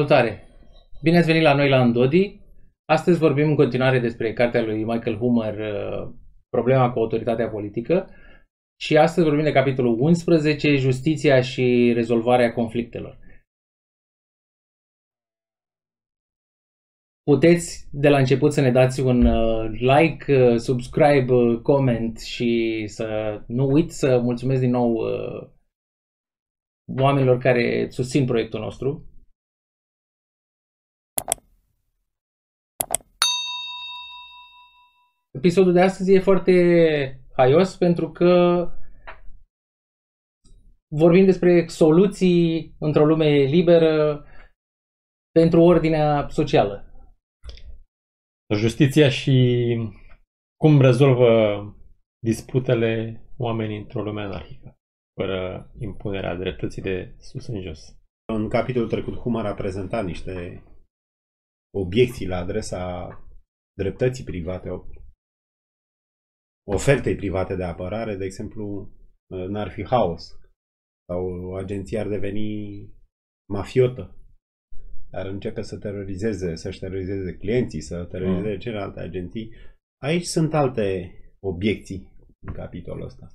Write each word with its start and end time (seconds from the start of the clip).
Salutare! 0.00 0.48
Bine 1.02 1.18
ați 1.18 1.26
venit 1.26 1.42
la 1.42 1.54
noi 1.54 1.68
la 1.68 1.82
Îndodi. 1.82 2.40
Astăzi 2.84 3.18
vorbim 3.18 3.48
în 3.48 3.54
continuare 3.54 3.98
despre 3.98 4.32
cartea 4.32 4.62
lui 4.62 4.84
Michael 4.84 5.16
Hummer, 5.16 5.58
uh, 5.58 6.12
Problema 6.48 6.92
cu 6.92 6.98
autoritatea 6.98 7.48
politică. 7.48 8.10
Și 8.80 8.96
astăzi 8.96 9.26
vorbim 9.26 9.44
de 9.44 9.52
capitolul 9.52 10.00
11, 10.00 10.76
Justiția 10.76 11.40
și 11.40 11.92
rezolvarea 11.94 12.52
conflictelor. 12.52 13.18
Puteți 17.22 17.88
de 17.92 18.08
la 18.08 18.18
început 18.18 18.52
să 18.52 18.60
ne 18.60 18.70
dați 18.70 19.00
un 19.00 19.26
uh, 19.26 19.70
like, 19.70 20.36
uh, 20.36 20.56
subscribe, 20.56 21.60
comment 21.62 22.20
și 22.20 22.82
să 22.86 23.40
nu 23.46 23.70
uit 23.70 23.90
să 23.90 24.18
mulțumesc 24.18 24.60
din 24.60 24.70
nou 24.70 24.98
oamenilor 26.98 27.38
care 27.38 27.88
susțin 27.90 28.24
proiectul 28.24 28.60
nostru. 28.60 29.09
Episodul 35.40 35.72
de 35.72 35.80
astăzi 35.80 36.12
e 36.12 36.20
foarte 36.20 36.52
haios 37.36 37.76
pentru 37.76 38.10
că 38.10 38.66
vorbim 40.94 41.24
despre 41.24 41.66
soluții 41.66 42.74
într-o 42.78 43.06
lume 43.06 43.28
liberă 43.28 44.24
pentru 45.30 45.60
ordinea 45.60 46.28
socială. 46.28 46.84
Justiția 48.54 49.08
și 49.08 49.76
cum 50.56 50.80
rezolvă 50.80 51.64
disputele 52.18 53.20
oamenii 53.36 53.78
într-o 53.78 54.02
lume 54.02 54.22
anarhică, 54.22 54.78
fără 55.20 55.70
impunerea 55.78 56.36
dreptății 56.36 56.82
de 56.82 57.14
sus 57.18 57.46
în 57.46 57.60
jos. 57.60 57.96
În 58.32 58.48
capitolul 58.48 58.88
trecut, 58.88 59.14
Humar 59.14 59.46
a 59.46 59.54
prezentat 59.54 60.04
niște 60.04 60.64
obiecții 61.74 62.26
la 62.26 62.36
adresa 62.36 63.08
dreptății 63.76 64.24
private 64.24 64.68
ofertei 66.66 67.16
private 67.16 67.56
de 67.56 67.64
apărare, 67.64 68.16
de 68.16 68.24
exemplu, 68.24 68.92
n-ar 69.48 69.70
fi 69.70 69.84
haos 69.84 70.40
sau 71.10 71.24
o 71.44 71.54
agenție 71.54 71.98
ar 71.98 72.08
deveni 72.08 72.48
mafiotă, 73.52 74.16
ar 75.12 75.26
începe 75.26 75.62
să 75.62 75.78
terorizeze, 75.78 76.54
să-și 76.54 76.78
terorizeze 76.78 77.36
clienții, 77.36 77.80
să 77.80 78.04
terorizeze 78.04 78.52
mm. 78.52 78.58
celelalte 78.58 79.00
agenții. 79.00 79.54
Aici 80.02 80.24
sunt 80.24 80.54
alte 80.54 81.14
obiecții 81.40 82.12
în 82.46 82.52
capitolul 82.52 83.04
ăsta. 83.04 83.28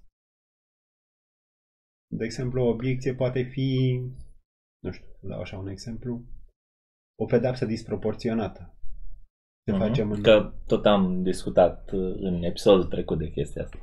De 2.08 2.24
exemplu, 2.26 2.64
o 2.64 2.70
obiecție 2.70 3.16
poate 3.16 3.42
fi, 3.42 4.00
nu 4.80 4.92
știu, 4.92 5.08
dau 5.22 5.40
așa 5.40 5.58
un 5.58 5.68
exemplu, 5.68 6.26
o 7.20 7.26
pedapsă 7.26 7.66
disproporționată. 7.66 8.75
Ce 9.66 9.74
uh-huh. 9.74 9.78
facem 9.78 10.12
în... 10.12 10.22
Că 10.22 10.54
tot 10.66 10.86
am 10.86 11.24
discutat 11.24 11.92
uh, 11.92 12.16
în 12.18 12.44
episodul 12.44 12.86
trecut 12.86 13.18
de 13.18 13.30
chestia 13.30 13.64
asta. 13.64 13.78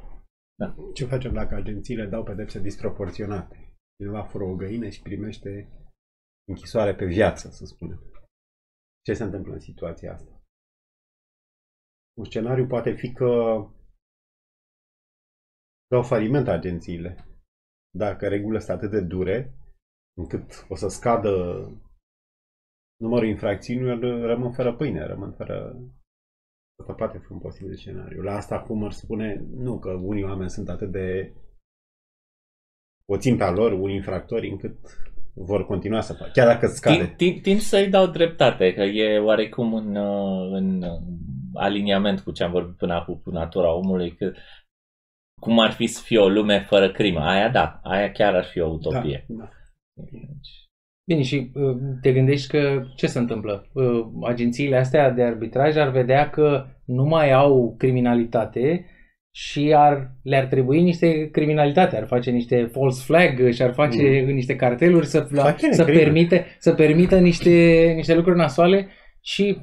Da. 0.58 0.74
Ce 0.94 1.04
facem 1.04 1.32
dacă 1.32 1.54
agențiile 1.54 2.06
dau 2.06 2.24
pedepse 2.24 2.60
disproporționate? 2.60 3.76
Cineva 3.96 4.22
fură 4.22 4.44
o 4.44 4.54
găină 4.54 4.88
și 4.88 5.02
primește 5.02 5.68
închisoare 6.48 6.94
pe 6.94 7.06
viață, 7.06 7.50
să 7.50 7.64
spunem. 7.64 8.00
Ce 9.04 9.14
se 9.14 9.22
întâmplă 9.22 9.52
în 9.52 9.60
situația 9.60 10.12
asta? 10.12 10.42
Un 12.18 12.24
scenariu 12.24 12.66
poate 12.66 12.92
fi 12.92 13.12
că 13.12 13.30
dau 15.90 16.02
faliment 16.02 16.48
agențiile. 16.48 17.26
Dacă 17.96 18.28
regulile 18.28 18.58
sunt 18.58 18.76
atât 18.76 18.90
de 18.90 19.00
dure, 19.00 19.54
încât 20.16 20.66
o 20.68 20.74
să 20.74 20.88
scadă 20.88 21.30
numărul 23.02 23.28
infracțiunilor 23.28 23.98
rămân 24.24 24.52
fără 24.52 24.74
pâine, 24.74 25.06
rămân 25.06 25.32
fără... 25.32 25.76
Asta 26.80 26.92
poate 26.92 27.18
fi 27.18 27.32
un 27.32 27.38
posibil 27.38 27.74
scenariu. 27.74 28.22
La 28.22 28.32
asta 28.32 28.60
cum 28.60 28.84
ar 28.84 28.92
spune, 28.92 29.44
nu, 29.54 29.78
că 29.78 29.90
unii 29.90 30.24
oameni 30.24 30.50
sunt 30.50 30.68
atât 30.68 30.90
de 30.90 31.32
o 33.06 33.16
țin 33.16 33.36
pe 33.36 33.44
lor, 33.44 33.72
unii 33.72 33.94
infractori, 33.94 34.50
încât 34.50 34.76
vor 35.34 35.66
continua 35.66 36.00
să 36.00 36.12
facă, 36.12 36.30
chiar 36.32 36.46
dacă 36.46 36.66
scade. 36.66 37.14
Timp, 37.16 37.42
timp 37.42 37.60
să-i 37.60 37.88
dau 37.88 38.06
dreptate, 38.06 38.74
că 38.74 38.82
e 38.82 39.18
oarecum 39.18 39.74
în, 39.74 39.96
în 40.52 40.82
aliniament 41.54 42.20
cu 42.20 42.32
ce 42.32 42.44
am 42.44 42.50
vorbit 42.50 42.76
până 42.76 42.94
acum 42.94 43.20
cu 43.24 43.30
natura 43.30 43.74
omului, 43.74 44.16
că 44.16 44.32
cum 45.40 45.58
ar 45.58 45.72
fi 45.72 45.86
să 45.86 46.02
fie 46.02 46.18
o 46.18 46.28
lume 46.28 46.60
fără 46.60 46.92
crimă. 46.92 47.20
Aia 47.20 47.50
da, 47.50 47.80
aia 47.82 48.12
chiar 48.12 48.34
ar 48.34 48.44
fi 48.44 48.60
o 48.60 48.70
utopie. 48.70 49.24
Da, 49.28 49.44
da. 49.44 49.50
Deci, 49.94 50.61
Bine, 51.04 51.22
și 51.22 51.50
uh, 51.54 51.76
te 52.00 52.12
gândești 52.12 52.48
că 52.48 52.82
ce 52.96 53.06
se 53.06 53.18
întâmplă? 53.18 53.70
Uh, 53.72 54.06
agențiile 54.22 54.76
astea 54.76 55.10
de 55.10 55.22
arbitraj 55.22 55.76
ar 55.76 55.90
vedea 55.90 56.30
că 56.30 56.66
nu 56.84 57.04
mai 57.04 57.32
au 57.32 57.74
criminalitate 57.78 58.86
și 59.34 59.72
ar, 59.76 60.10
le-ar 60.22 60.44
trebui 60.46 60.82
niște 60.82 61.28
criminalitate, 61.30 61.96
ar 61.96 62.06
face 62.06 62.30
niște 62.30 62.68
false 62.72 63.02
flag 63.04 63.50
și 63.50 63.62
ar 63.62 63.72
face 63.72 64.22
mm. 64.26 64.32
niște 64.32 64.56
carteluri 64.56 65.06
să, 65.06 65.26
la, 65.30 65.54
să, 65.70 65.84
permite, 65.84 66.46
să 66.58 66.72
permită 66.72 67.18
niște, 67.18 67.84
niște 67.94 68.14
lucruri 68.14 68.38
nasoale 68.38 68.88
și 69.20 69.58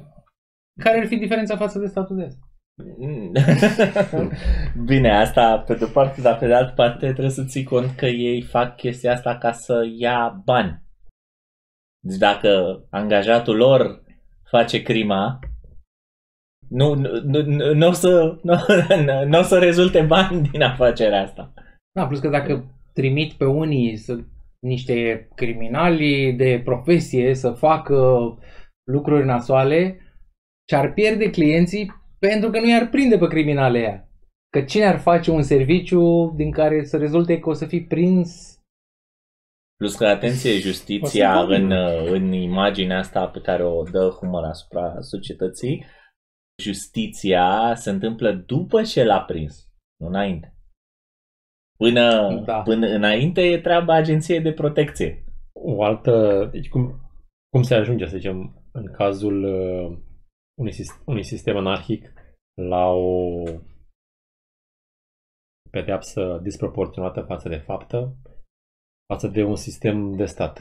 care 0.82 0.98
ar 0.98 1.06
fi 1.06 1.16
diferența 1.16 1.56
față 1.56 1.78
de 1.78 1.86
statul 1.86 2.16
de 2.16 2.24
asta? 2.24 2.44
Bine, 4.90 5.10
asta 5.10 5.64
pe 5.66 5.74
de-o 5.74 5.86
parte, 5.86 6.20
dar 6.20 6.38
pe 6.38 6.46
de 6.46 6.54
altă 6.54 6.72
parte 6.76 7.06
trebuie 7.06 7.30
să 7.30 7.44
ții 7.44 7.64
cont 7.64 7.90
că 7.90 8.06
ei 8.06 8.42
fac 8.42 8.76
chestia 8.76 9.12
asta 9.12 9.36
ca 9.36 9.52
să 9.52 9.74
ia 9.98 10.42
bani 10.44 10.82
deci 12.00 12.16
dacă 12.16 12.82
angajatul 12.90 13.56
lor 13.56 14.02
face 14.50 14.82
crima, 14.82 15.38
nu, 16.68 16.94
nu, 16.94 17.20
nu, 17.22 17.74
nu, 17.74 17.88
o 17.88 17.92
să, 17.92 18.38
nu, 18.42 18.54
nu 19.26 19.38
o 19.38 19.42
să 19.42 19.58
rezulte 19.58 20.00
bani 20.00 20.48
din 20.48 20.62
afacerea 20.62 21.22
asta. 21.22 21.52
Da, 21.92 22.06
plus 22.06 22.20
că 22.20 22.28
dacă 22.28 22.74
trimit 22.92 23.32
pe 23.32 23.44
unii 23.44 23.96
să, 23.96 24.18
niște 24.58 25.28
criminali 25.34 26.32
de 26.32 26.60
profesie 26.64 27.34
să 27.34 27.50
facă 27.50 27.98
lucruri 28.90 29.24
nasoale, 29.24 29.98
și-ar 30.70 30.92
pierde 30.92 31.30
clienții 31.30 31.92
pentru 32.18 32.50
că 32.50 32.60
nu 32.60 32.68
i-ar 32.68 32.88
prinde 32.88 33.18
pe 33.18 33.26
criminale 33.26 33.78
aia. 33.78 34.08
Că 34.50 34.60
cine 34.60 34.84
ar 34.84 34.98
face 34.98 35.30
un 35.30 35.42
serviciu 35.42 36.32
din 36.36 36.50
care 36.50 36.84
să 36.84 36.96
rezulte 36.96 37.38
că 37.38 37.48
o 37.48 37.52
să 37.52 37.66
fii 37.66 37.84
prins 37.84 38.59
Plus 39.80 39.94
că, 39.94 40.06
atenție, 40.06 40.58
justiția 40.58 41.42
în, 41.42 41.70
în 42.06 42.32
imaginea 42.32 42.98
asta 42.98 43.28
pe 43.28 43.40
care 43.40 43.64
o 43.64 43.82
dă 43.82 44.08
Humor 44.08 44.44
asupra 44.44 45.00
societății, 45.00 45.84
justiția 46.62 47.74
se 47.74 47.90
întâmplă 47.90 48.32
după 48.32 48.82
ce 48.82 49.04
l-a 49.04 49.20
prins, 49.20 49.68
nu 50.00 50.06
înainte. 50.06 50.54
Până, 51.78 52.34
da. 52.44 52.62
până 52.62 52.86
înainte 52.86 53.40
e 53.42 53.60
treaba 53.60 53.94
agenției 53.94 54.40
de 54.40 54.52
protecție. 54.52 55.24
O 55.52 55.82
altă, 55.82 56.48
deci 56.52 56.68
cum, 56.68 57.00
cum 57.50 57.62
se 57.62 57.74
ajunge, 57.74 58.06
să 58.06 58.16
zicem, 58.16 58.64
în 58.72 58.92
cazul 58.92 59.44
uh, 59.44 59.98
unui, 60.58 60.72
unui 61.04 61.24
sistem 61.24 61.56
anarhic 61.56 62.12
la 62.54 62.86
o 62.86 63.42
pedeapsă 65.70 66.38
disproporționată 66.42 67.20
față 67.20 67.48
de 67.48 67.56
faptă, 67.56 68.16
față 69.10 69.28
de 69.28 69.42
un 69.42 69.56
sistem 69.56 70.16
de 70.16 70.24
stat. 70.24 70.54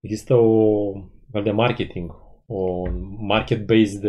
Există 0.00 0.34
o 0.34 0.92
fel 1.30 1.42
de 1.42 1.50
marketing, 1.50 2.10
o 2.46 2.88
market-based, 3.32 4.04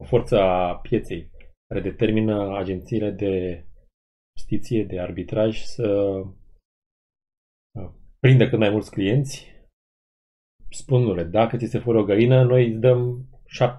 o 0.00 0.04
forță 0.04 0.40
a 0.40 0.76
pieței 0.76 1.30
care 1.66 1.80
determină 1.80 2.56
agențiile 2.56 3.10
de 3.10 3.64
justiție, 4.38 4.84
de 4.84 5.00
arbitraj 5.00 5.60
să 5.62 5.88
uh, 7.78 7.90
prindă 8.18 8.48
cât 8.48 8.58
mai 8.58 8.70
mulți 8.70 8.90
clienți, 8.90 9.52
spunându-le, 10.70 11.24
dacă 11.24 11.56
ți 11.56 11.66
se 11.66 11.78
fură 11.78 11.98
o 11.98 12.04
găină, 12.04 12.42
noi 12.42 12.68
îți 12.68 12.80
dăm 12.80 13.28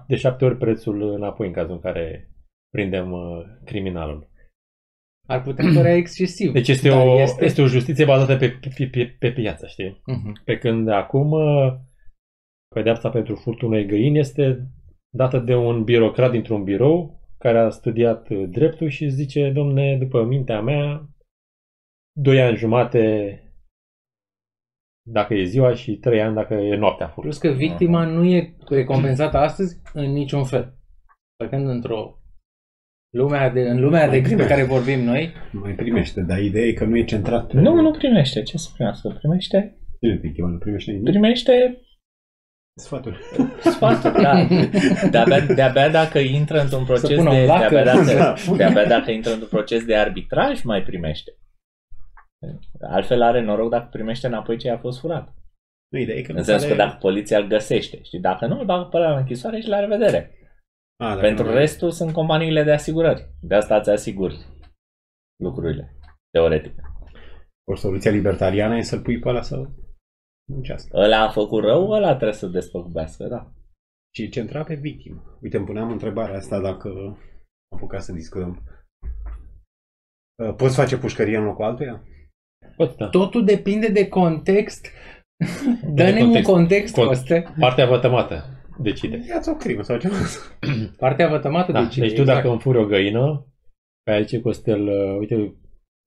de 0.06 0.16
șapte 0.16 0.44
ori 0.44 0.56
prețul 0.56 1.02
înapoi 1.02 1.46
în 1.46 1.52
cazul 1.52 1.74
în 1.74 1.80
care 1.80 2.30
prindem 2.70 3.12
uh, 3.12 3.44
criminalul. 3.64 4.34
Ar 5.26 5.42
putea 5.42 5.70
părea 5.74 5.94
excesiv. 5.94 6.52
Deci 6.52 6.68
este, 6.68 6.90
o, 6.90 7.20
este... 7.20 7.44
este 7.44 7.62
o 7.62 7.66
justiție 7.66 8.04
bazată 8.04 8.36
pe, 8.36 8.58
pe, 8.76 8.86
pe, 8.86 9.16
pe 9.18 9.32
piață, 9.32 9.66
știi? 9.66 9.92
Uh-huh. 9.92 10.44
Pe 10.44 10.58
când 10.58 10.88
acum 10.88 11.34
pedeapsa 12.74 13.10
pentru 13.10 13.34
furtul 13.34 13.68
unei 13.68 13.86
găini 13.86 14.18
este 14.18 14.70
dată 15.14 15.38
de 15.38 15.54
un 15.54 15.84
birocrat 15.84 16.30
dintr-un 16.30 16.64
birou 16.64 17.20
care 17.38 17.58
a 17.58 17.68
studiat 17.68 18.28
dreptul 18.28 18.88
și 18.88 19.08
zice, 19.08 19.50
domne, 19.50 19.96
după 19.96 20.24
mintea 20.24 20.60
mea, 20.60 21.08
doi 22.18 22.40
ani 22.40 22.56
jumate 22.56 23.40
dacă 25.08 25.34
e 25.34 25.44
ziua 25.44 25.74
și 25.74 25.96
trei 25.96 26.22
ani 26.22 26.34
dacă 26.34 26.54
e 26.54 26.76
noaptea 26.76 27.06
furtului. 27.06 27.38
Plus 27.38 27.50
că 27.50 27.58
victima 27.58 28.04
nu 28.04 28.24
e 28.24 28.56
recompensată 28.68 29.36
astăzi 29.36 29.80
în 29.92 30.12
niciun 30.12 30.44
fel. 30.44 30.74
Păcând 31.36 31.68
într-o 31.68 32.20
lumea 33.16 33.50
de, 33.50 33.60
în 33.60 33.80
lumea 33.80 34.08
de 34.08 34.20
pe 34.36 34.46
care 34.46 34.62
vorbim 34.64 35.00
noi. 35.04 35.32
Mai 35.52 35.72
primește, 35.72 36.20
dar 36.20 36.38
ideea 36.38 36.66
e 36.66 36.72
că 36.72 36.84
nu 36.84 36.96
e 36.96 37.04
centrat. 37.04 37.52
Nu, 37.52 37.80
nu 37.80 37.90
primește. 37.90 38.42
Ce 38.42 38.56
să 38.56 38.68
primească? 38.74 39.08
Primește 39.18 39.78
Cine 40.00 40.14
victima 40.14 40.48
nu 40.48 40.58
primește 40.58 40.90
nimic? 40.90 41.08
Primește 41.08 41.80
Sfaturi. 42.80 43.18
sfaturi, 43.60 44.22
da. 44.22 44.46
De-abia, 45.10 45.40
de-abia 45.54 45.88
dacă 45.88 46.18
intră 46.18 46.60
într-un 46.60 46.84
proces 46.84 47.16
pună 47.16 47.30
de, 47.30 47.40
un 47.40 47.46
lacăr. 47.46 47.82
de-abia, 47.82 48.04
Da. 48.14 48.24
dacă, 48.24 48.56
de-abia 48.56 48.84
dacă 48.86 49.10
intră 49.10 49.30
într-un 49.32 49.48
proces 49.48 49.84
de 49.84 49.96
arbitraj, 49.96 50.62
mai 50.62 50.82
primește. 50.82 51.30
Altfel 52.80 53.22
are 53.22 53.40
noroc 53.42 53.70
dacă 53.70 53.88
primește 53.90 54.26
înapoi 54.26 54.56
ce 54.58 54.70
a 54.70 54.78
fost 54.78 55.00
furat. 55.00 55.34
Nu, 55.92 55.98
ideea 55.98 56.18
e 56.18 56.22
că 56.22 56.32
nu 56.32 56.38
În 56.38 56.44
sensul 56.44 56.66
că 56.68 56.74
are- 56.74 56.82
dacă 56.82 56.96
poliția 57.00 57.38
îl 57.38 57.46
găsește, 57.46 57.98
știi, 58.02 58.20
dacă 58.20 58.46
nu, 58.46 58.58
îl 58.58 58.64
bagă 58.64 58.84
pe 58.84 58.98
la 58.98 59.16
închisoare 59.16 59.60
și 59.60 59.68
la 59.68 59.80
revedere. 59.80 60.30
A, 61.04 61.08
dacă 61.08 61.20
Pentru 61.20 61.44
nu- 61.44 61.52
restul 61.52 61.90
sunt 61.90 62.12
companiile 62.12 62.62
de 62.62 62.72
asigurări. 62.72 63.30
De 63.40 63.54
asta 63.54 63.76
îți 63.76 63.90
asiguri 63.90 64.46
lucrurile, 65.42 65.96
teoretic. 66.30 66.74
O 67.70 67.74
soluție 67.74 68.10
libertariană 68.10 68.76
e 68.76 68.80
să-l 68.82 69.00
pui 69.02 69.18
pe 69.18 69.28
ăla 69.28 69.42
să 69.42 69.68
muncească. 70.52 70.96
Ăla 70.96 71.20
a 71.22 71.28
făcut 71.30 71.64
rău, 71.64 71.90
ăla 71.90 72.08
trebuie 72.14 72.32
să 72.32 72.46
despăgubească, 72.46 73.24
da. 73.26 73.52
Și 74.14 74.28
centra 74.28 74.64
pe 74.64 74.74
victimă. 74.74 75.38
Uite, 75.42 75.56
îmi 75.56 75.66
puneam 75.66 75.90
întrebarea 75.90 76.36
asta 76.36 76.60
dacă 76.60 76.88
am 76.88 77.18
apucat 77.76 78.02
să 78.02 78.12
discutăm. 78.12 78.62
Uh, 80.42 80.54
Poți 80.54 80.76
face 80.76 80.98
pușcărie 80.98 81.36
în 81.36 81.44
locul 81.44 81.64
altuia? 81.64 82.02
Poți, 82.76 82.96
da. 82.96 83.08
Totul 83.08 83.44
depinde 83.44 83.88
de 83.88 84.08
context. 84.08 84.86
Dă-ne 85.94 86.20
un 86.20 86.24
context. 86.24 86.50
context, 86.50 86.94
Cont- 86.94 87.06
Coste. 87.06 87.54
Partea 87.58 87.86
vătămată 87.86 88.55
decide. 88.78 89.24
Ia-ți 89.28 89.48
o 89.48 89.54
crimă 89.56 89.82
sau 89.82 89.98
ceva. 89.98 90.14
Partea 90.98 91.28
vătămată 91.28 91.72
Da, 91.72 91.82
decide. 91.82 92.06
deci 92.06 92.14
tu 92.14 92.20
exact. 92.20 92.38
dacă 92.38 92.50
îmi 92.50 92.60
furi 92.60 92.78
o 92.78 92.86
găină, 92.86 93.46
pe 94.02 94.10
aici 94.12 94.40
Costel, 94.40 94.88
uh, 94.88 95.16
uite, 95.18 95.56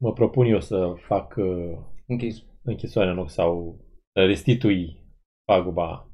mă 0.02 0.14
propun 0.14 0.46
eu 0.46 0.60
să 0.60 0.94
fac 1.08 1.36
uh, 1.38 1.78
Închis. 2.08 2.44
închisoare 2.64 3.10
în 3.10 3.16
loc 3.16 3.30
sau 3.30 3.80
să 4.14 4.26
restitui 4.26 5.06
paguba 5.46 6.10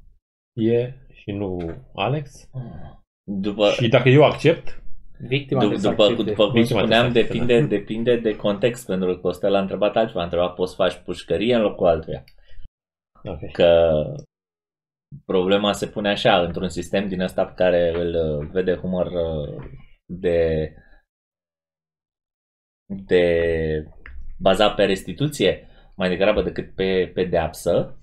e 0.56 0.92
și 1.12 1.30
nu 1.30 1.56
Alex. 1.94 2.50
După, 3.30 3.68
Și 3.70 3.88
dacă 3.88 4.08
eu 4.08 4.24
accept, 4.24 4.82
Victima 5.28 5.60
Du- 5.60 5.66
trebuie 5.66 5.78
să 5.84 5.88
după, 5.90 6.02
accepte. 6.02 6.30
după 6.30 6.44
cum 6.44 6.52
Victima 6.60 6.80
spuneam, 6.80 7.02
trebuie 7.02 7.24
să 7.24 7.32
depinde, 7.32 7.52
accepte, 7.54 7.76
depinde 7.76 8.16
de 8.16 8.36
context, 8.36 8.86
pentru 8.86 9.08
că 9.14 9.20
Costel 9.20 9.54
a 9.54 9.60
întrebat 9.60 9.96
altceva. 9.96 10.20
A 10.20 10.24
întrebat, 10.24 10.54
poți 10.54 10.70
să 10.70 10.76
faci 10.76 10.94
pușcărie 11.04 11.54
în 11.54 11.60
locul 11.62 11.86
altuia? 11.86 12.24
ok. 13.24 13.50
Că 13.52 13.92
problema 15.24 15.72
se 15.72 15.86
pune 15.88 16.08
așa, 16.08 16.42
într-un 16.42 16.68
sistem 16.68 17.08
din 17.08 17.20
ăsta 17.20 17.44
pe 17.44 17.52
care 17.54 17.90
îl 17.94 18.40
uh, 18.40 18.48
vede 18.52 18.74
Humor 18.74 19.06
uh, 19.06 19.64
de, 20.04 20.72
de 22.86 23.24
bazat 24.38 24.74
pe 24.74 24.84
restituție, 24.84 25.68
mai 25.96 26.08
degrabă 26.08 26.42
decât 26.42 26.74
pe 26.74 27.10
pedeapsă, 27.14 28.00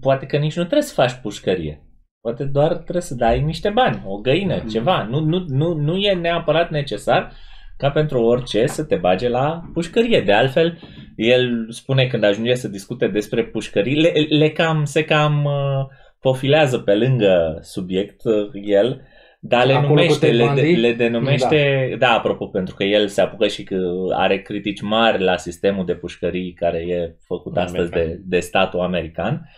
poate 0.00 0.26
că 0.26 0.36
nici 0.36 0.56
nu 0.56 0.62
trebuie 0.62 0.82
să 0.82 0.94
faci 0.94 1.20
pușcărie. 1.20 1.88
Poate 2.20 2.44
doar 2.44 2.74
trebuie 2.74 3.02
să 3.02 3.14
dai 3.14 3.42
niște 3.42 3.70
bani, 3.70 4.02
o 4.06 4.18
găină, 4.20 4.56
Mhm. 4.56 4.68
ceva. 4.68 5.02
Nu, 5.02 5.20
nu, 5.20 5.38
nu, 5.48 5.74
nu 5.74 5.96
e 5.96 6.14
neapărat 6.14 6.70
necesar 6.70 7.32
ca 7.76 7.90
pentru 7.90 8.22
orice 8.22 8.66
să 8.66 8.84
te 8.84 8.96
bage 8.96 9.28
la 9.28 9.62
pușcărie. 9.72 10.20
De 10.20 10.32
altfel, 10.32 10.78
el 11.16 11.66
spune 11.68 12.06
când 12.06 12.24
ajunge 12.24 12.54
să 12.54 12.68
discute 12.68 13.06
despre 13.06 13.44
pușcării, 13.44 14.00
le, 14.00 14.12
le 14.28 14.50
cam, 14.50 14.84
se 14.84 15.04
cam 15.04 15.44
uh, 15.44 15.86
pofilează 16.20 16.78
pe 16.78 16.94
lângă 16.94 17.58
subiect 17.62 18.24
uh, 18.24 18.50
el, 18.52 19.02
dar 19.40 19.66
le 19.66 19.72
Acolo 19.72 19.88
cu 19.88 19.94
numește, 19.94 20.26
Ted 20.26 20.34
le, 20.34 20.44
Bundy? 20.44 20.74
le 20.74 20.92
denumește, 20.92 21.88
da. 21.90 21.96
da, 21.96 22.12
apropo, 22.12 22.46
pentru 22.46 22.74
că 22.74 22.84
el 22.84 23.08
se 23.08 23.20
apucă 23.20 23.46
și 23.46 23.62
că 23.62 23.76
are 24.12 24.42
critici 24.42 24.80
mari 24.80 25.22
la 25.22 25.36
sistemul 25.36 25.84
de 25.84 25.94
pușcării 25.94 26.52
care 26.52 26.78
e 26.78 27.16
făcut 27.26 27.56
astăzi 27.56 27.90
de, 27.90 27.98
American. 27.98 28.22
de 28.24 28.40
statul 28.40 28.80
american. 28.80 29.50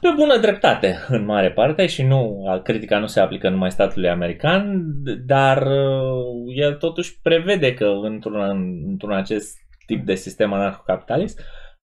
Pe 0.00 0.08
bună 0.16 0.38
dreptate, 0.38 0.96
în 1.08 1.24
mare 1.24 1.52
parte, 1.52 1.86
și 1.86 2.02
nu, 2.02 2.44
critica 2.62 2.98
nu 2.98 3.06
se 3.06 3.20
aplică 3.20 3.48
numai 3.48 3.70
statului 3.70 4.08
american, 4.08 4.82
dar 5.26 5.62
uh, 5.62 6.56
el 6.56 6.74
totuși 6.74 7.20
prevede 7.22 7.74
că 7.74 7.84
într-un, 7.84 8.40
într-un 8.88 9.12
acest 9.12 9.56
tip 9.86 10.04
de 10.04 10.14
sistem 10.14 10.52
anarhocapitalist 10.52 11.40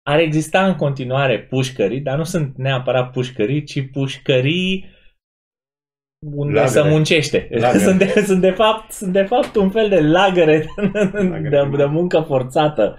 ar 0.03 0.19
exista 0.19 0.67
în 0.67 0.75
continuare 0.75 1.41
pușcării, 1.41 2.01
dar 2.01 2.17
nu 2.17 2.25
sunt 2.25 2.57
neapărat 2.57 3.11
pușcării, 3.11 3.65
ci 3.65 3.91
pușcării 3.91 4.99
unde 6.27 6.53
Lagăre. 6.53 6.81
se 6.81 6.89
muncește. 6.89 7.49
Lagăre. 7.51 7.79
Sunt 7.79 7.99
de, 7.99 8.23
sunt, 8.27 8.41
de 8.41 8.51
fapt, 8.51 8.93
sunt 8.93 9.13
de 9.13 9.23
fapt 9.23 9.55
un 9.55 9.71
fel 9.71 9.89
de 9.89 10.01
lagăre 10.01 10.65
Lagăre. 11.13 11.49
de, 11.49 11.77
de 11.77 11.85
muncă 11.85 12.21
forțată 12.21 12.97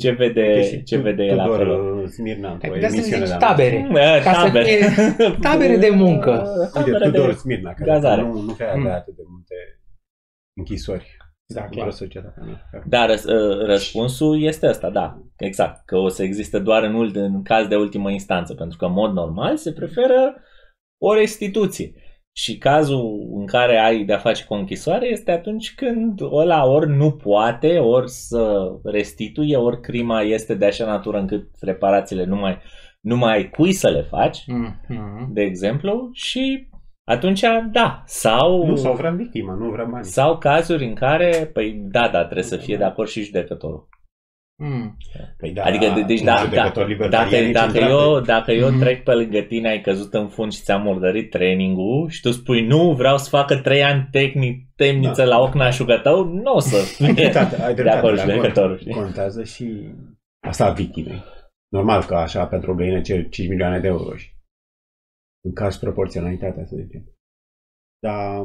ce 0.00 0.10
vede, 0.10 0.62
Și 0.62 0.82
ce 0.82 0.96
tu- 0.96 1.02
vede 1.02 1.22
el 1.22 1.38
Tudor, 1.38 1.54
acolo. 1.60 2.00
uh, 2.00 2.08
Smirna, 2.08 2.52
într-o 2.52 2.66
Ai 2.68 2.72
putea 2.74 2.88
să 2.88 2.94
emisiune 2.94 3.24
zici 3.24 3.28
de-a 3.38 3.38
noastră. 3.38 3.64
tabere. 3.88 4.20
Ca 4.24 4.32
să 4.32 4.44
tabere. 4.44 4.64
fie 4.64 5.36
tabere 5.48 5.76
de 5.76 5.88
muncă. 5.90 6.30
Uite, 6.76 6.90
Tabere 6.90 7.10
Tudor 7.10 7.26
de... 7.28 7.32
Smirna, 7.36 7.72
care 7.74 7.90
gazare. 7.90 8.22
nu, 8.22 8.40
nu 8.40 8.52
prea 8.52 8.74
Mm. 8.74 8.80
avea 8.80 8.94
atât 8.96 9.14
de 9.16 9.22
multe 9.30 9.54
închisori. 10.56 11.16
Da, 11.54 11.62
Într-o 11.62 11.76
clar. 11.80 11.90
societate. 11.90 12.38
americană. 12.40 12.82
Da, 12.86 13.06
răs, 13.06 13.24
uh, 13.24 13.66
răspunsul 13.66 14.42
este 14.42 14.68
ăsta, 14.68 14.90
da, 14.90 15.22
exact, 15.36 15.84
că 15.86 15.96
o 15.96 16.08
să 16.08 16.22
existe 16.22 16.58
doar 16.58 16.82
în, 16.82 16.94
ult- 16.94 17.16
în 17.16 17.42
caz 17.42 17.66
de 17.66 17.76
ultimă 17.76 18.10
instanță, 18.10 18.54
pentru 18.54 18.78
că 18.78 18.84
în 18.84 18.92
mod 18.92 19.12
normal 19.12 19.56
se 19.56 19.72
preferă 19.72 20.34
o 21.02 21.14
restituție. 21.14 21.92
Și 22.32 22.58
cazul 22.58 23.28
în 23.34 23.46
care 23.46 23.78
ai 23.78 24.04
de-a 24.04 24.18
face 24.18 24.44
cu 24.44 24.54
o 24.54 24.56
închisoare 24.56 25.08
este 25.08 25.30
atunci 25.30 25.74
când 25.74 26.20
ăla 26.32 26.66
ori 26.66 26.88
nu 26.96 27.10
poate, 27.12 27.78
ori 27.78 28.10
să 28.10 28.70
restituie, 28.84 29.56
ori 29.56 29.80
crima 29.80 30.20
este 30.22 30.54
de 30.54 30.66
așa 30.66 30.86
natură 30.86 31.18
încât 31.18 31.48
reparațiile 31.60 32.24
nu 32.24 32.36
mai, 32.36 32.58
nu 33.00 33.16
mai 33.16 33.34
ai 33.34 33.50
cui 33.50 33.72
să 33.72 33.88
le 33.90 34.02
faci, 34.02 34.44
Mhm. 34.88 35.32
de 35.32 35.42
exemplu, 35.42 36.08
și 36.12 36.68
atunci 37.04 37.40
da, 37.72 38.02
sau... 38.06 38.66
Nu, 38.66 38.76
sau 38.76 38.94
vrea 38.94 39.10
victima, 39.10 39.54
nu 39.54 39.70
vrea 39.70 39.84
bani. 39.84 40.04
Sau 40.04 40.38
cazuri 40.38 40.84
în 40.84 40.94
care, 40.94 41.50
păi 41.52 41.72
da, 41.90 42.08
da, 42.12 42.22
trebuie 42.24 42.44
să 42.44 42.56
fie 42.56 42.76
de 42.76 42.84
acord 42.84 43.08
și 43.08 43.22
judecătorul. 43.22 43.88
Mm. 44.62 44.96
Păi 45.38 45.52
da, 45.52 45.62
adică, 45.64 45.92
de- 45.94 46.02
deci 46.02 46.18
un 46.18 46.24
da, 46.24 46.36
judecător 46.36 46.82
da, 46.82 46.88
libertarian 46.88 47.30
dacă, 47.30 47.36
e 47.44 47.52
dacă, 47.52 47.72
centrat 47.72 47.90
eu, 47.90 48.14
pe- 48.14 48.24
dacă 48.26 48.52
eu 48.52 48.68
Mhm. 48.70 48.78
trec 48.78 49.04
pe 49.04 49.12
lângă 49.12 49.40
tine, 49.40 49.68
ai 49.68 49.80
căzut 49.80 50.14
în 50.14 50.28
fund 50.28 50.52
și 50.52 50.62
ți-am 50.62 50.82
murdărit 50.82 51.30
training-ul 51.30 52.08
și 52.08 52.20
tu 52.20 52.30
spui 52.30 52.66
nu, 52.66 52.92
vreau 52.94 53.18
să 53.18 53.28
facă 53.28 53.56
trei 53.56 53.82
ani 53.82 54.08
tehnic, 54.10 54.68
temniță 54.76 55.22
Da. 55.22 55.28
la 55.28 55.38
ochnașul 55.40 55.98
tău, 56.02 56.24
nu 56.24 56.52
o 56.52 56.58
să 56.58 56.76
Ai 56.80 56.84
fie 56.84 57.12
dreptate, 57.12 57.62
ai 57.62 57.74
de 57.74 57.82
dreptate. 57.82 57.98
acord 57.98 58.14
de 58.14 58.20
acord. 58.20 58.34
judecătorul. 58.36 58.78
știi? 58.78 58.92
Contează 58.92 59.44
și 59.44 59.94
asta 60.46 60.66
a 60.66 60.72
victimei. 60.72 61.22
Normal 61.72 62.04
că 62.04 62.14
așa 62.14 62.46
pentru 62.46 62.70
o 62.70 62.74
găină 62.74 63.00
cer 63.00 63.28
5 63.28 63.48
milioane 63.48 63.78
de 63.80 63.86
euro 63.86 64.16
și 64.16 64.30
în 65.44 65.52
caz 65.52 65.76
proporționalitatea, 65.76 66.64
să 66.64 66.76
zicem. 66.76 67.02
Dar 67.98 68.40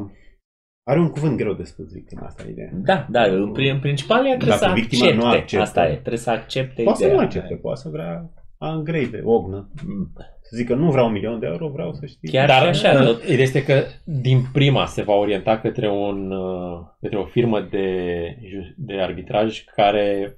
are 0.88 1.00
un 1.00 1.10
cuvânt 1.10 1.38
greu 1.38 1.54
de 1.54 1.63
spus 1.63 1.92
victima 1.92 2.25
asta, 2.25 2.44
ideea. 2.50 2.70
Da, 2.74 3.08
da, 3.10 3.24
în, 3.24 3.51
pri- 3.54 3.72
în 3.72 3.80
principal 3.80 4.25
ea 4.25 4.36
trebuie 4.38 4.58
Dacă 4.60 4.65
să 4.65 4.80
victima 4.80 5.06
accepte. 5.06 5.25
nu 5.25 5.32
acceptă. 5.32 5.62
Asta 5.63 5.88
e, 5.88 5.92
trebuie 5.92 6.18
să 6.18 6.30
accepte 6.30 6.84
Poate 6.84 6.98
să 6.98 7.04
ideea. 7.06 7.20
nu 7.20 7.25
accepte, 7.25 7.56
poate 7.56 7.80
să 7.82 7.89
vrea 7.89 8.30
a 8.58 8.74
îngreve, 8.74 9.22
ognă. 9.24 9.70
Mm. 9.88 10.12
Să 10.42 10.56
zică 10.56 10.75
nu 10.75 10.92
vreau 10.92 11.06
un 11.06 11.12
milion 11.12 11.39
de 11.39 11.46
euro, 11.46 11.68
vreau 11.68 11.94
să 11.94 12.06
știi. 12.06 12.30
Chiar 12.30 12.48
Dar 12.48 12.75
și 12.75 12.86
așa, 12.86 13.00
uh, 13.00 13.06
tot- 13.06 13.24
ideea 13.24 13.42
este 13.42 13.63
că 13.63 13.84
din 14.06 14.42
prima 14.54 14.86
se 14.86 15.01
va 15.01 15.13
orienta 15.13 15.60
către, 15.60 15.89
un, 15.89 16.32
uh, 16.32 16.80
către 17.01 17.18
o 17.18 17.25
firmă 17.25 17.62
de, 17.62 18.38
ju- 18.50 18.74
de 18.77 19.01
arbitraj 19.01 19.63
care 19.63 20.38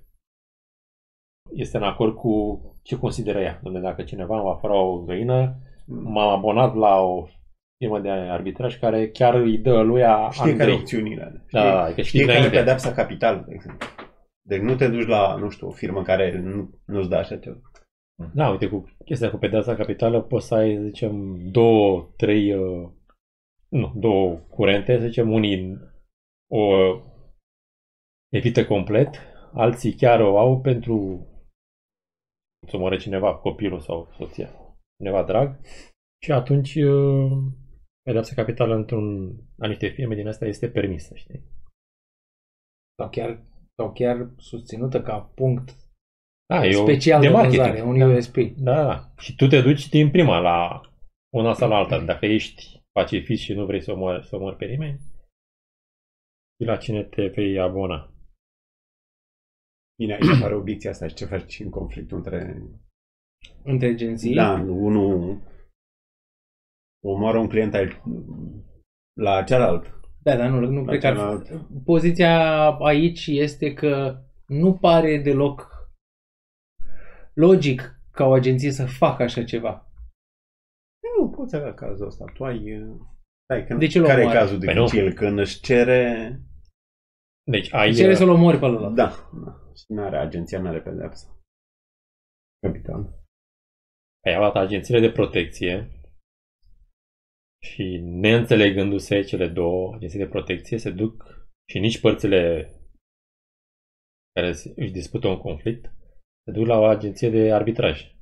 este 1.54 1.78
în 1.78 1.84
acord 1.84 2.16
cu 2.16 2.62
ce 2.84 2.98
consideră 2.98 3.40
ea. 3.40 3.60
Dom'le, 3.60 3.82
dacă 3.82 4.02
cineva 4.02 4.36
îmi 4.36 4.44
va 4.44 4.56
fura 4.56 4.76
o 4.76 5.00
găină, 5.02 5.56
m-am 5.86 6.30
abonat 6.30 6.76
la 6.76 7.00
o 7.02 7.28
firmă 7.78 8.00
de 8.00 8.10
arbitraj 8.10 8.80
care 8.80 9.10
chiar 9.10 9.34
îi 9.36 9.58
dă 9.58 9.82
lui 9.82 10.04
a 10.04 10.30
Știe 10.30 10.44
care 10.52 10.62
Andrei. 10.62 10.74
opțiunile. 10.74 11.46
Da, 11.52 11.60
Știe, 11.60 11.72
adică 11.72 12.02
știi 12.02 12.20
știe 12.20 12.26
care 12.26 12.38
e 12.38 12.38
înainte. 12.38 12.58
pedepsa 12.60 12.92
capitală, 12.94 13.44
de 13.48 13.54
exemplu. 13.54 13.88
Deci 14.42 14.62
nu 14.62 14.76
te 14.76 14.88
duci 14.88 15.08
la, 15.08 15.36
nu 15.36 15.50
știu, 15.50 15.68
o 15.68 15.72
firmă 15.72 16.02
care 16.02 16.40
nu, 16.40 16.80
nu-ți 16.86 17.10
dă 17.10 17.16
așa 17.16 17.38
ceva. 17.38 17.58
Da, 18.34 18.50
uite, 18.50 18.68
cu 18.68 18.86
chestia 19.06 19.30
cu 19.32 19.38
pedeapsa 19.38 19.76
capitală 19.76 20.22
poți 20.22 20.48
să 20.48 20.56
ai, 20.56 20.84
zicem, 20.84 21.38
două, 21.52 22.14
trei, 22.16 22.54
uh, 22.54 22.90
nu, 23.70 23.94
două 23.96 24.36
curente, 24.36 24.98
să 25.00 25.06
zicem, 25.06 25.32
unii 25.32 25.78
o 26.52 26.66
evită 28.30 28.66
complet, 28.66 29.16
alții 29.54 29.94
chiar 29.94 30.20
o 30.22 30.38
au 30.38 30.62
pentru 30.62 31.26
să 32.68 32.76
omoare 32.76 32.98
cineva, 32.98 33.36
copilul 33.36 33.80
sau 33.80 34.10
soția, 34.18 34.50
cineva 34.98 35.24
drag, 35.24 35.60
și 36.24 36.32
atunci 36.32 36.76
uh, 38.08 38.14
pedeapsa 38.14 38.36
capitală 38.36 38.76
într-un 38.76 39.36
la 39.56 39.68
niște 39.68 39.88
firme 39.88 40.16
din 40.16 40.28
asta 40.28 40.46
este 40.46 40.70
permisă, 40.70 41.16
știi? 41.16 41.42
Sau 43.02 43.10
chiar, 43.10 43.42
sau 43.76 43.94
chiar 43.94 44.30
susținută 44.38 45.02
ca 45.02 45.20
punct 45.20 45.76
Da, 46.54 46.66
e 46.66 46.76
o- 46.78 46.82
special 46.84 47.22
de, 47.22 47.28
de 47.28 47.34
marketing. 47.34 47.62
vânzare, 47.62 47.82
un 47.88 47.98
Da. 48.00 48.08
USP. 48.08 48.36
Da, 48.58 48.84
da. 48.84 49.12
Și 49.18 49.36
tu 49.36 49.48
te 49.48 49.62
duci 49.62 49.90
din 49.90 50.12
prima 50.12 50.40
la 50.40 50.82
una 51.36 51.54
sau 51.54 51.70
la 51.70 51.76
alta. 51.76 52.04
Dacă 52.06 52.26
ești 52.26 52.84
pacifist 52.92 53.42
și 53.44 53.54
nu 53.54 53.66
vrei 53.66 53.82
să 53.82 53.92
omori, 53.92 54.26
să 54.26 54.36
omori 54.36 54.56
pe 54.56 54.66
nimeni, 54.66 55.00
și 56.60 56.66
la 56.66 56.78
cine 56.78 57.04
te 57.04 57.28
vei 57.28 57.60
abona. 57.60 58.12
Bine, 60.00 60.14
aici 60.14 60.36
apare 60.38 60.56
obiecția 60.56 60.90
asta. 60.90 61.08
Ce 61.08 61.26
faci 61.26 61.60
în 61.60 61.70
conflictul 61.70 62.18
între... 62.18 62.62
Între 63.64 63.88
agenții. 63.88 64.34
Da, 64.34 64.54
unul 64.62 65.42
omoară 67.04 67.38
un 67.38 67.48
client 67.48 67.74
al... 67.74 68.02
la 69.20 69.44
celălalt. 69.44 69.96
Da, 70.24 70.36
dar 70.36 70.50
nu, 70.50 70.60
nu 70.60 70.84
La 70.84 70.88
cred 70.90 71.02
că 71.02 71.08
ar 71.08 71.14
fi- 71.14 71.20
celălalt. 71.20 71.84
Poziția 71.84 72.70
aici 72.72 73.28
este 73.28 73.74
că 73.74 74.22
nu 74.48 74.74
pare 74.78 75.18
deloc 75.22 75.68
logic 77.34 78.00
ca 78.12 78.26
o 78.26 78.34
agenție 78.34 78.72
să 78.72 78.86
facă 78.86 79.24
așa 79.24 79.44
ceva. 79.44 79.92
Nu, 81.18 81.30
poți 81.30 81.56
avea 81.56 81.74
cazul 81.74 82.06
ăsta. 82.08 82.26
Tu 82.34 82.44
ai... 82.46 82.60
Stai, 83.44 83.66
când, 83.66 83.80
De 83.80 83.88
ce 83.88 83.98
îl 83.98 84.06
care 84.06 84.20
e 84.20 84.24
omoară? 84.24 84.40
cazul 84.40 84.60
Păi 84.60 84.74
nu. 84.74 84.84
dificil? 84.86 85.14
Când 85.14 85.40
își 85.40 85.60
cere... 85.62 86.32
Deci 87.52 87.74
ai... 87.74 87.94
Cere 87.94 88.16
să-l 88.16 88.30
omori 88.30 88.60
pe 88.60 88.66
ăla. 88.66 88.90
Da, 88.90 89.30
da. 89.46 89.72
Și 89.76 89.86
nu 89.88 90.02
are 90.04 90.18
agenția, 90.18 90.60
nu 90.62 90.68
are 90.68 90.82
pedepsă. 90.82 91.42
Capitan. 92.68 93.02
ai 94.26 94.36
luat 94.38 94.56
agențiile 94.56 95.00
de 95.00 95.12
protecție 95.12 95.97
și 97.64 98.00
neînțelegându-se 98.04 99.22
cele 99.22 99.48
două 99.48 99.94
agenții 99.96 100.20
de 100.20 100.28
protecție 100.28 100.78
se 100.78 100.92
duc 100.92 101.26
și 101.72 101.80
nici 101.80 102.00
părțile 102.00 102.72
care 104.34 104.52
se- 104.52 104.74
își 104.76 104.92
dispută 104.92 105.28
un 105.28 105.38
conflict 105.38 105.86
se 106.46 106.52
duc 106.52 106.66
la 106.68 106.78
o 106.80 106.84
agenție 106.86 107.30
de 107.30 107.54
arbitraj. 107.54 108.16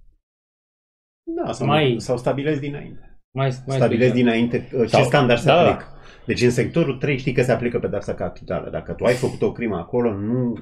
Da, 1.36 1.52
sau, 1.52 1.68
Mai- 1.68 1.90
mai... 1.90 2.00
sau 2.00 2.18
stabilezi 2.18 2.60
dinainte. 2.60 3.20
Mai, 3.36 3.48
mai 3.66 3.76
stabilezi 3.78 4.10
special. 4.12 4.16
dinainte 4.16 4.58
uh, 4.58 4.82
ce 4.82 4.88
Sau- 4.96 5.04
standard 5.04 5.40
se 5.40 5.46
da, 5.46 5.64
da. 5.64 5.72
aplică. 5.72 5.90
Deci 6.26 6.42
în 6.42 6.50
sectorul 6.52 6.98
3 6.98 7.18
știi 7.18 7.34
că 7.34 7.42
se 7.44 7.52
aplică 7.52 7.80
pedepsa 7.80 8.16
capitală. 8.16 8.70
Dacă 8.70 8.94
tu 8.94 9.04
ai 9.04 9.14
făcut 9.14 9.42
o 9.42 9.52
crimă 9.52 9.76
acolo, 9.78 10.14
nu... 10.14 10.54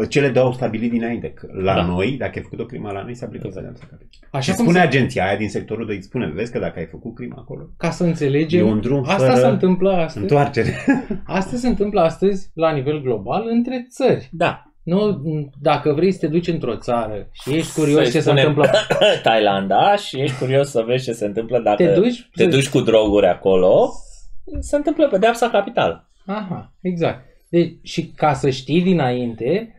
uh, 0.00 0.08
Cele 0.08 0.28
două 0.28 0.46
au 0.46 0.52
stabilit 0.52 0.90
dinainte. 0.90 1.30
că 1.30 1.46
La 1.52 1.74
Da. 1.74 1.82
noi, 1.82 2.10
dacă 2.18 2.32
ai 2.34 2.42
făcut 2.42 2.58
o 2.60 2.64
crimă 2.66 2.90
la 2.90 3.02
noi, 3.02 3.14
se 3.14 3.24
aplică 3.24 3.46
Exact. 3.46 3.66
pedepsa 3.66 3.86
capitală. 3.90 4.28
Așa 4.30 4.50
Și 4.50 4.56
cum 4.56 4.64
spune 4.64 4.78
se, 4.80 4.86
agenția 4.86 5.26
aia 5.26 5.36
din 5.36 5.48
sectorul 5.48 5.86
2, 5.86 5.96
îți 5.96 6.06
spune, 6.06 6.26
vezi 6.34 6.52
că 6.52 6.58
dacă 6.58 6.78
ai 6.78 6.86
făcut 6.86 7.14
crimă 7.14 7.34
acolo, 7.38 7.62
ca 7.76 7.90
să 7.90 8.04
înțelegem, 8.04 8.66
E 8.66 8.70
un 8.70 8.80
drum 8.80 9.02
asta 9.06 9.16
fără 9.26 9.38
se 9.40 9.46
întâmplă 9.46 9.92
astăzi. 9.92 10.18
întoarcere. 10.18 10.76
Asta 11.26 11.56
se 11.56 11.68
întâmplă 11.68 12.00
astăzi 12.00 12.50
la 12.54 12.72
nivel 12.72 13.02
global 13.02 13.44
între 13.48 13.86
țări. 13.90 14.28
Da. 14.32 14.66
Nu, 14.82 15.22
dacă 15.60 15.92
vrei 15.92 16.12
să 16.12 16.18
te 16.18 16.26
duci 16.26 16.46
într-o 16.48 16.76
țară 16.76 17.28
și 17.32 17.54
ești 17.54 17.72
curios 17.74 17.96
Să-i 18.02 18.04
ce 18.04 18.10
se 18.10 18.20
spunem 18.20 18.46
întâmplă, 18.48 18.70
Thailanda 19.22 19.96
și 19.96 20.20
ești 20.20 20.38
curios 20.38 20.70
să 20.70 20.82
vezi 20.86 21.04
ce 21.04 21.12
se 21.12 21.24
întâmplă 21.24 21.58
dacă 21.58 21.84
te 21.86 21.92
duci, 21.94 22.28
te 22.34 22.46
duci 22.46 22.68
cu 22.68 22.80
droguri 22.80 23.26
acolo, 23.26 23.90
se 24.60 24.76
întâmplă 24.76 25.08
pedeapsa 25.08 25.48
capitală. 25.48 26.10
Aha, 26.26 26.72
exact. 26.80 27.24
Deci, 27.48 27.72
și 27.82 28.06
ca 28.06 28.32
să 28.32 28.50
știi 28.50 28.82
dinainte, 28.82 29.74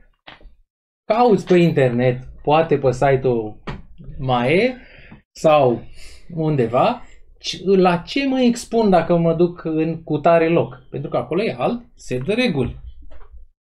cauți 1.05 1.45
pe 1.45 1.57
internet, 1.57 2.23
poate 2.43 2.77
pe 2.77 2.91
site-ul 2.91 3.61
MAE 4.17 4.77
sau 5.35 5.81
undeva, 6.33 7.01
c- 7.39 7.63
la 7.63 7.97
ce 7.97 8.27
mă 8.27 8.39
expun 8.39 8.89
dacă 8.89 9.17
mă 9.17 9.33
duc 9.35 9.63
în 9.63 10.03
cutare 10.03 10.49
loc. 10.49 10.87
Pentru 10.89 11.09
că 11.09 11.17
acolo 11.17 11.43
e 11.43 11.55
alt 11.57 11.85
set 11.95 12.25
de 12.25 12.33
reguli. 12.33 12.79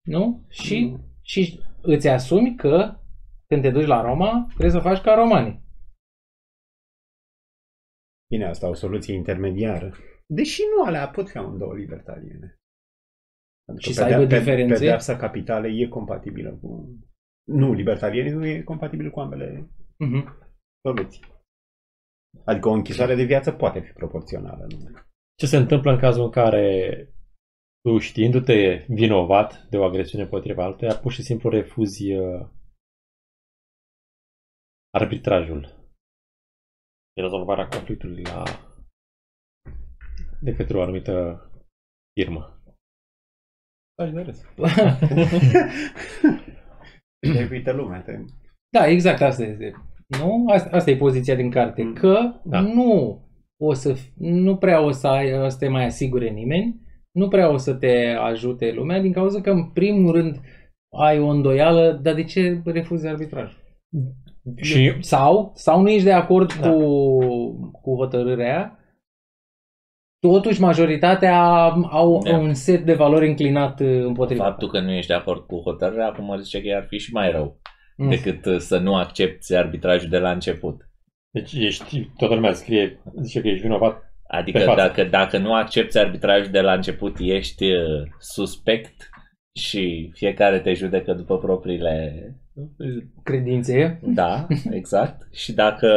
Nu? 0.07 0.45
Și, 0.49 0.95
și 1.21 1.59
îți 1.81 2.07
asumi 2.07 2.55
că 2.55 2.99
când 3.47 3.61
te 3.61 3.69
duci 3.71 3.85
la 3.85 4.01
Roma, 4.01 4.45
trebuie 4.49 4.71
să 4.71 4.79
faci 4.79 5.01
ca 5.01 5.13
romanii. 5.13 5.65
Bine, 8.29 8.45
asta 8.45 8.69
o 8.69 8.73
soluție 8.73 9.13
intermediară. 9.15 9.93
Deși 10.25 10.61
nu 10.75 10.83
alea 10.85 11.07
pot 11.09 11.29
fi 11.29 11.37
amândouă 11.37 11.75
libertariene. 11.75 12.55
Pentru 13.65 13.83
Și 13.83 13.95
că 13.95 14.03
să 14.03 14.03
aibă 14.03 14.23
pedea- 14.23 14.37
diferențe? 14.37 14.73
Pedeapsa 14.73 15.15
capitală 15.17 15.67
e 15.67 15.87
compatibilă 15.87 16.51
cu... 16.61 16.97
Nu, 17.47 17.73
libertarianismul 17.73 18.45
e 18.45 18.63
compatibil 18.63 19.09
cu 19.09 19.19
ambele 19.19 19.69
Mhm. 19.99 20.37
soluții. 20.87 21.25
Adică 22.45 22.69
o 22.69 22.71
închisoare 22.71 23.15
de 23.15 23.23
viață 23.23 23.51
poate 23.51 23.79
fi 23.79 23.91
proporțională. 23.91 24.65
Nu? 24.65 24.91
Ce 25.39 25.45
se 25.45 25.57
întâmplă 25.57 25.91
în 25.91 25.99
cazul 25.99 26.23
în 26.23 26.31
care 26.31 26.91
tu 27.81 27.97
știindu-te 27.97 28.85
vinovat 28.89 29.67
de 29.69 29.77
o 29.77 29.83
agresiune 29.83 30.23
împotriva 30.23 30.63
altuia, 30.63 30.97
pur 30.97 31.11
și 31.11 31.23
simplu 31.23 31.49
refuzi 31.49 32.13
uh, 32.13 32.47
arbitrajul 34.93 35.61
de 37.13 37.21
rezolvarea 37.21 37.67
conflictului 37.67 38.23
la 38.23 38.43
de 40.41 40.53
către 40.55 40.77
o 40.77 40.81
anumită 40.81 41.41
firmă. 42.19 42.61
Aș 43.95 44.11
de 44.11 44.21
râs. 44.21 44.41
Te 47.33 47.47
uită 47.51 47.71
lumea. 47.71 47.99
Te... 48.01 48.11
Da, 48.69 48.87
exact 48.87 49.21
asta 49.21 49.43
este. 49.43 49.71
Nu? 50.07 50.45
Asta, 50.47 50.69
asta 50.75 50.91
e 50.91 50.95
poziția 50.95 51.35
din 51.35 51.49
carte. 51.49 51.83
Mm. 51.83 51.93
Că 51.93 52.19
Da. 52.43 52.59
nu 52.59 53.21
o 53.61 53.73
să, 53.73 53.93
f- 53.95 54.13
nu 54.17 54.55
prea 54.57 54.81
o 54.81 54.91
să, 54.91 55.07
ai, 55.07 55.49
să 55.51 55.57
te 55.59 55.67
mai 55.67 55.85
asigure 55.85 56.29
nimeni, 56.29 56.81
nu 57.11 57.27
prea 57.27 57.51
o 57.51 57.57
să 57.57 57.73
te 57.73 58.15
ajute 58.19 58.71
lumea, 58.75 59.01
din 59.01 59.11
cauza 59.11 59.41
că, 59.41 59.49
în 59.49 59.63
primul 59.63 60.11
rând, 60.11 60.39
ai 61.03 61.19
o 61.19 61.27
îndoială, 61.27 61.99
dar 62.03 62.13
de 62.13 62.23
ce 62.23 62.61
refuzi 62.65 63.07
arbitraj? 63.07 63.51
Și 64.55 64.93
Sau, 64.99 65.51
sau 65.55 65.81
nu 65.81 65.89
ești 65.89 66.03
de 66.03 66.11
acord 66.11 66.53
Da. 66.59 66.69
cu, 66.71 66.79
cu 67.81 67.95
hotărârea 67.95 68.45
aia, 68.45 68.77
totuși 70.19 70.61
majoritatea 70.61 71.41
au 71.89 72.21
Da. 72.23 72.37
un 72.37 72.53
set 72.53 72.85
de 72.85 72.93
valori 72.93 73.27
înclinat 73.27 73.79
uh, 73.79 74.03
împotriva. 74.03 74.43
Faptul 74.43 74.69
că 74.69 74.79
nu 74.79 74.91
ești 74.91 75.07
de 75.07 75.13
acord 75.13 75.45
cu 75.45 75.61
hotărârea, 75.61 76.07
acum 76.07 76.25
mă 76.25 76.35
zice 76.37 76.61
că 76.61 76.75
ar 76.75 76.85
fi 76.87 76.97
și 76.97 77.13
mai 77.13 77.31
rău 77.31 77.59
Mm. 77.99 78.09
decât 78.09 78.45
uh, 78.45 78.57
să 78.57 78.77
nu 78.77 78.95
accepti 78.95 79.55
arbitrajul 79.55 80.09
de 80.09 80.17
la 80.17 80.31
început. 80.31 80.81
deci 81.33 81.53
ești, 81.53 82.09
toată 82.17 82.33
lumea 82.33 82.53
scrie, 82.53 83.01
zice 83.21 83.41
că 83.41 83.47
ești 83.47 83.61
vinovat. 83.61 84.01
Adică 84.27 84.57
Pe 84.57 84.63
față. 84.63 84.81
dacă, 84.81 85.03
dacă 85.03 85.37
nu 85.37 85.53
accepti 85.53 85.97
arbitrajul 85.97 86.51
de 86.51 86.61
la 86.61 86.73
început, 86.73 87.15
ești 87.19 87.63
uh, 87.63 88.07
suspect 88.19 89.09
și 89.59 90.11
fiecare 90.13 90.59
te 90.59 90.73
judecă 90.73 91.13
după 91.13 91.37
propriile... 91.37 92.13
Credințe. 93.23 93.99
Da, 94.03 94.47
exact. 94.71 95.27
Și 95.41 95.53
dacă 95.53 95.87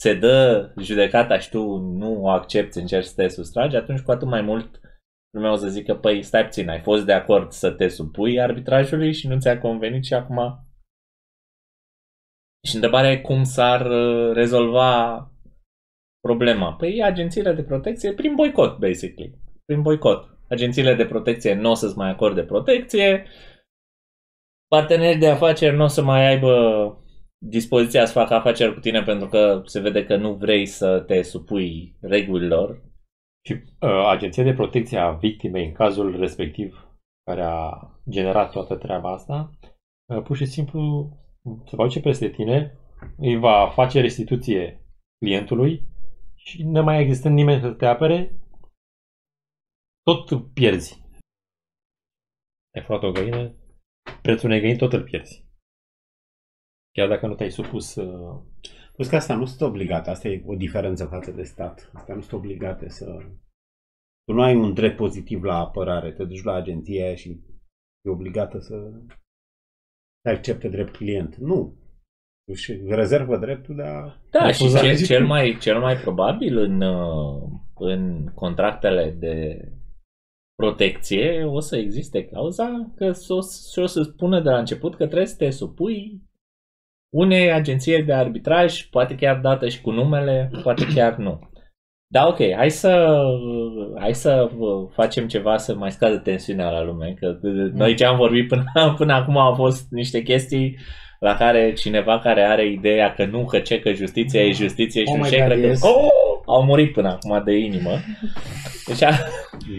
se 0.00 0.14
dă 0.14 0.72
judecata 0.80 1.38
și 1.38 1.50
tu 1.50 1.76
nu 1.76 2.22
o 2.22 2.28
accepti, 2.28 2.78
încerci 2.78 3.06
să 3.06 3.14
te 3.14 3.28
sustragi, 3.28 3.76
atunci 3.76 4.00
cu 4.00 4.10
atât 4.10 4.28
mai 4.28 4.40
mult 4.40 4.80
lumea 5.30 5.52
o 5.52 5.56
să 5.56 5.68
zică, 5.68 5.94
păi 5.94 6.22
stai 6.22 6.44
puțin, 6.44 6.68
ai 6.68 6.80
fost 6.80 7.04
de 7.04 7.12
acord 7.12 7.50
să 7.50 7.70
te 7.70 7.88
supui 7.88 8.40
arbitrajului 8.40 9.12
și 9.12 9.26
nu 9.28 9.38
ți-a 9.38 9.58
convenit 9.58 10.04
și 10.04 10.14
acum... 10.14 10.66
Și 12.68 12.74
întrebarea 12.74 13.10
e 13.10 13.20
cum 13.20 13.44
s-ar 13.44 13.90
uh, 13.90 14.34
rezolva 14.34 15.32
problema. 16.20 16.74
Păi 16.74 17.02
agențiile 17.02 17.52
de 17.52 17.62
protecție 17.62 18.12
prin 18.12 18.34
boicot, 18.34 18.78
basically. 18.78 19.38
Prin 19.64 19.82
boicot. 19.82 20.38
Agențiile 20.48 20.94
de 20.94 21.06
protecție 21.06 21.54
nu 21.54 21.70
o 21.70 21.74
să-ți 21.74 21.96
mai 21.96 22.10
acorde 22.10 22.44
protecție, 22.44 23.26
partenerii 24.68 25.18
de 25.18 25.28
afaceri 25.28 25.76
nu 25.76 25.84
o 25.84 25.86
să 25.86 26.02
mai 26.02 26.26
aibă 26.26 26.52
dispoziția 27.38 28.06
să 28.06 28.12
facă 28.12 28.34
afaceri 28.34 28.74
cu 28.74 28.80
tine 28.80 29.02
pentru 29.02 29.28
că 29.28 29.62
se 29.64 29.80
vede 29.80 30.04
că 30.04 30.16
nu 30.16 30.34
vrei 30.34 30.66
să 30.66 31.00
te 31.00 31.22
supui 31.22 31.96
regulilor. 32.00 32.82
Și 33.46 33.52
uh, 33.52 34.06
agenția 34.06 34.42
de 34.42 34.52
protecție 34.52 34.98
a 34.98 35.10
victimei 35.10 35.66
în 35.66 35.72
cazul 35.72 36.18
respectiv 36.18 36.88
care 37.24 37.42
a 37.42 37.90
generat 38.10 38.52
toată 38.52 38.76
treaba 38.76 39.12
asta, 39.12 39.50
uh, 40.12 40.22
pur 40.22 40.36
și 40.36 40.44
simplu 40.44 41.12
se 41.64 41.76
va 41.76 41.84
duce 41.84 42.00
peste 42.00 42.28
tine, 42.28 42.78
îi 43.16 43.36
va 43.36 43.70
face 43.74 44.00
restituție 44.00 44.86
clientului 45.18 45.82
și 46.34 46.62
nu 46.62 46.82
mai 46.82 47.00
existând 47.00 47.34
nimeni 47.34 47.60
să 47.60 47.72
te 47.72 47.86
apere, 47.86 48.40
tot 50.02 50.52
pierzi. 50.52 51.02
Ai 52.74 52.82
furat 52.82 53.02
o 53.02 53.12
găină, 53.12 53.54
prețul 54.22 54.48
unei 54.48 54.60
găini 54.60 54.78
tot 54.78 54.92
îl 54.92 55.02
pierzi. 55.02 55.47
Chiar 56.98 57.08
dacă 57.08 57.26
nu 57.26 57.34
te-ai 57.34 57.50
supus 57.50 57.94
uh, 57.94 58.40
Plus 58.94 59.08
că 59.08 59.16
asta 59.16 59.34
nu 59.34 59.44
sunt 59.44 59.60
obligate, 59.60 60.10
asta 60.10 60.28
e 60.28 60.42
o 60.46 60.54
diferență 60.54 61.04
față 61.04 61.30
de 61.30 61.42
stat. 61.42 61.90
Asta 61.94 62.14
nu 62.14 62.20
sunt 62.20 62.32
obligate 62.32 62.88
să... 62.88 63.04
Tu 64.24 64.32
nu 64.32 64.42
ai 64.42 64.56
un 64.56 64.74
drept 64.74 64.96
pozitiv 64.96 65.42
la 65.42 65.58
apărare, 65.58 66.12
te 66.12 66.24
duci 66.24 66.42
la 66.42 66.52
agenția 66.54 67.04
aia 67.04 67.14
și 67.14 67.28
e 68.06 68.10
obligată 68.10 68.58
să 68.58 68.90
te 70.20 70.30
accepte 70.30 70.68
drept 70.68 70.96
client. 70.96 71.36
Nu. 71.36 71.76
Își 72.50 72.72
rezervă 72.86 73.36
dreptul 73.38 73.74
de 73.76 73.82
a... 73.82 74.00
Da, 74.30 74.52
și 74.52 74.62
Refuzat. 74.62 74.82
cel, 74.82 74.96
cel, 74.96 75.26
mai, 75.26 75.56
cel 75.60 75.80
mai 75.80 75.96
probabil 75.96 76.56
în, 76.58 76.80
uh, 76.80 77.42
în 77.74 78.26
contractele 78.34 79.10
de 79.10 79.62
protecție 80.54 81.44
o 81.44 81.60
să 81.60 81.76
existe 81.76 82.24
clauza 82.24 82.92
că 82.96 83.12
s- 83.12 83.28
o, 83.28 83.40
s- 83.40 83.72
și 83.72 83.78
o 83.78 83.86
să 83.86 84.02
spună 84.02 84.40
de 84.40 84.48
la 84.48 84.58
început 84.58 84.90
că 84.96 85.04
trebuie 85.04 85.26
să 85.26 85.36
te 85.36 85.50
supui 85.50 86.22
unei 87.10 87.52
agenție 87.52 88.02
de 88.06 88.12
arbitraj, 88.12 88.82
poate 88.82 89.14
chiar 89.14 89.36
dată 89.36 89.68
și 89.68 89.80
cu 89.80 89.90
numele, 89.90 90.50
poate 90.62 90.86
chiar 90.94 91.16
nu. 91.16 91.38
Da, 92.10 92.26
ok, 92.26 92.38
hai 92.56 92.70
să, 92.70 93.22
hai 93.98 94.14
să 94.14 94.50
facem 94.94 95.26
ceva 95.26 95.56
să 95.56 95.74
mai 95.74 95.90
scadă 95.90 96.16
tensiunea 96.18 96.70
la 96.70 96.82
lume, 96.82 97.14
că 97.20 97.38
noi 97.72 97.94
ce 97.94 98.04
am 98.04 98.16
vorbit 98.16 98.48
până, 98.48 98.64
până 98.98 99.12
acum 99.12 99.36
au 99.38 99.54
fost 99.54 99.86
niște 99.90 100.22
chestii 100.22 100.78
la 101.20 101.34
care 101.34 101.72
cineva 101.72 102.18
care 102.18 102.42
are 102.42 102.66
ideea 102.66 103.12
că 103.12 103.24
nu, 103.24 103.44
că 103.44 103.58
ce, 103.58 103.78
că 103.80 103.92
justiția 103.92 104.40
e 104.42 104.50
justiție 104.50 105.00
și 105.00 105.10
Oh 105.10 105.16
nu 105.16 105.22
my 105.22 105.28
ce, 105.28 105.36
God, 105.38 105.46
cred 105.46 105.60
că 105.60 105.66
yes. 105.66 105.82
oh, 105.82 106.08
au 106.46 106.64
murit 106.64 106.92
până 106.92 107.08
acum 107.08 107.42
de 107.44 107.52
inimă. 107.56 107.90
Deci, 108.86 109.02
a- 109.02 109.18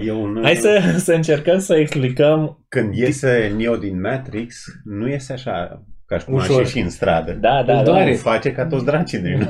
E 0.05 0.11
un, 0.11 0.39
hai 0.43 0.55
să, 0.55 0.93
să 0.97 1.13
încercăm 1.13 1.59
să 1.59 1.75
explicăm, 1.75 2.65
Când 2.69 2.95
iese 2.95 3.53
Neo 3.57 3.75
din 3.75 4.01
Matrix, 4.01 4.63
nu 4.83 5.07
iese 5.09 5.33
așa 5.33 5.83
ca 6.09 6.17
și 6.17 6.25
cum 6.25 6.35
aș 6.39 6.47
Ușor. 6.47 6.59
ieși 6.61 6.79
în 6.79 6.89
stradă. 6.89 7.31
da, 7.31 7.63
da, 7.63 7.71
Îl 7.77 7.77
da, 7.77 7.83
doare. 7.91 8.09
Nu 8.11 8.15
face 8.17 8.51
ca 8.51 8.65
toți 8.65 8.85
dracii 8.85 9.19
din 9.19 9.49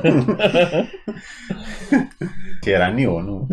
Ce 2.62 2.70
era 2.70 2.88
Neo, 2.92 3.22
nu? 3.22 3.46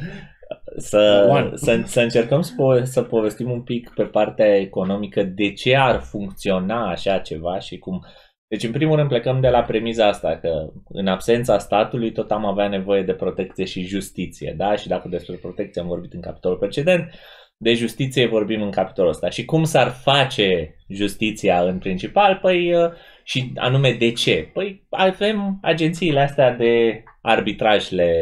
să, 0.76 1.26
One. 1.30 1.50
să, 1.54 1.80
să 1.84 2.00
încercăm 2.00 2.40
să, 2.40 2.52
po- 2.52 2.82
să 2.82 3.02
povestim 3.02 3.50
un 3.50 3.62
pic 3.62 3.90
pe 3.94 4.02
partea 4.02 4.56
economică 4.56 5.22
de 5.22 5.52
ce 5.52 5.76
ar 5.76 6.00
funcționa 6.00 6.90
așa 6.90 7.18
ceva 7.18 7.58
și 7.58 7.78
cum. 7.78 8.06
Deci, 8.48 8.62
în 8.64 8.72
primul 8.72 8.96
rând, 8.96 9.08
plecăm 9.08 9.40
de 9.40 9.48
la 9.48 9.62
premiza 9.62 10.06
asta 10.08 10.38
că 10.40 10.50
în 10.88 11.06
absența 11.06 11.58
statului 11.58 12.12
tot 12.12 12.30
am 12.30 12.46
avea 12.46 12.68
nevoie 12.68 13.02
de 13.02 13.12
protecție 13.12 13.64
și 13.64 13.86
justiție, 13.86 14.54
da? 14.56 14.76
Și 14.76 14.88
dacă 14.88 15.08
despre 15.08 15.34
protecție 15.34 15.80
am 15.80 15.86
vorbit 15.88 16.12
în 16.12 16.20
capitolul 16.20 16.58
precedent, 16.58 17.10
de 17.62 17.74
justiție 17.74 18.26
vorbim 18.26 18.62
în 18.62 18.70
capitolul 18.70 19.10
ăsta. 19.10 19.28
Și 19.30 19.44
cum 19.44 19.64
s-ar 19.64 19.88
face 20.02 20.74
justiția 20.88 21.60
în 21.60 21.78
principal? 21.78 22.38
Păi, 22.42 22.74
uh, 22.74 22.90
și 23.24 23.52
anume 23.56 23.92
de 23.98 24.12
ce? 24.12 24.50
Păi 24.52 24.86
avem 24.90 25.58
agențiile 25.62 26.20
astea 26.20 26.52
de 26.52 27.02
arbitraj 27.20 27.90
le 27.90 28.12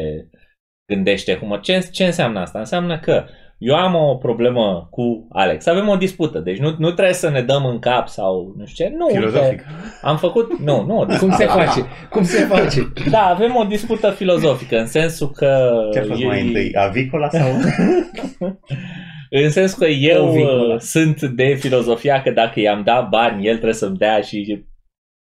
gândește 0.92 1.34
Humor. 1.36 1.60
Ce, 1.60 1.88
ce 1.92 2.04
înseamnă 2.04 2.40
asta? 2.40 2.58
Înseamnă 2.58 2.98
că 2.98 3.24
eu 3.58 3.74
am 3.74 3.94
o 3.94 4.14
problemă 4.16 4.88
cu 4.90 5.26
Alex. 5.32 5.66
Avem 5.66 5.88
o 5.88 5.96
dispută, 5.96 6.38
deci 6.38 6.58
nu, 6.58 6.74
nu 6.78 6.90
trebuie 6.90 7.14
să 7.14 7.30
ne 7.30 7.42
dăm 7.42 7.64
în 7.64 7.78
cap 7.78 8.08
sau 8.08 8.54
nu 8.56 8.66
știu 8.66 8.84
ce. 8.84 8.92
Nu, 8.96 9.06
Filozofic. 9.08 9.48
uite, 9.50 9.64
am 10.02 10.16
făcut, 10.16 10.58
nu, 10.58 10.84
nu, 10.84 10.94
o 10.94 10.98
Cum 10.98 11.06
dispută. 11.08 11.34
se 11.36 11.44
face? 11.46 11.86
Cum 12.10 12.24
se 12.24 12.44
face? 12.44 12.92
Da, 13.10 13.26
avem 13.26 13.56
o 13.56 13.64
dispută 13.64 14.10
filozofică 14.10 14.78
în 14.78 14.86
sensul 14.86 15.30
că 15.30 15.70
Ce 15.92 15.98
a 15.98 16.02
fost 16.04 16.20
e- 16.22 16.26
mai 16.26 16.46
întâi? 16.46 16.74
Avicola 16.74 17.28
sau? 17.28 17.48
în 19.30 19.50
sensul 19.50 19.78
că 19.78 19.86
eu 19.86 20.28
Ovicola. 20.28 20.74
uh, 20.74 20.80
sunt 20.80 21.22
de 21.22 21.54
filozofia 21.54 22.22
că 22.22 22.30
dacă 22.30 22.60
i-am 22.60 22.82
dat 22.82 23.08
bani, 23.08 23.46
el 23.46 23.52
trebuie 23.52 23.74
să-mi 23.74 23.96
dea 23.96 24.20
și 24.20 24.64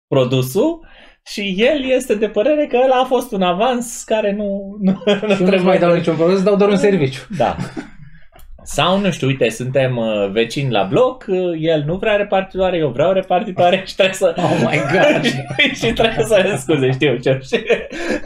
produsul 0.08 0.86
și 1.26 1.56
el 1.58 1.90
este 1.90 2.16
de 2.16 2.30
părere 2.30 2.68
că 2.68 2.80
ăla 2.84 2.96
a 2.96 3.06
fost 3.06 3.32
un 3.32 3.42
avans 3.42 4.04
care 4.04 4.32
nu, 4.32 4.78
nu, 4.80 5.04
nu 5.28 5.36
Și 5.36 5.44
eu 5.44 5.58
nu 5.58 5.64
mai 5.64 5.80
dau 5.80 5.96
niciun 5.96 6.16
produs, 6.16 6.44
dau 6.44 6.56
doar 6.56 6.70
un 6.70 6.78
serviciu. 6.78 7.22
Da. 7.38 7.56
Sau, 8.70 9.00
nu 9.00 9.12
știu, 9.12 9.28
uite, 9.28 9.50
suntem 9.50 9.98
uh, 9.98 10.30
vecini 10.32 10.72
la 10.72 10.84
bloc, 10.84 11.26
uh, 11.28 11.38
el 11.60 11.84
nu 11.86 11.96
vrea 11.96 12.16
repartitoare, 12.16 12.78
eu 12.78 12.90
vreau 12.90 13.12
repartitoare 13.12 13.84
și 13.86 13.96
trebuie 13.96 14.16
să... 14.16 14.34
Oh 14.38 14.58
my 14.60 14.78
God! 14.92 15.24
și 15.80 15.94
trebuie 15.94 16.26
să 16.26 16.56
scuze, 16.58 16.92
știu 16.92 17.16
ce 17.18 17.40
și, 17.42 17.64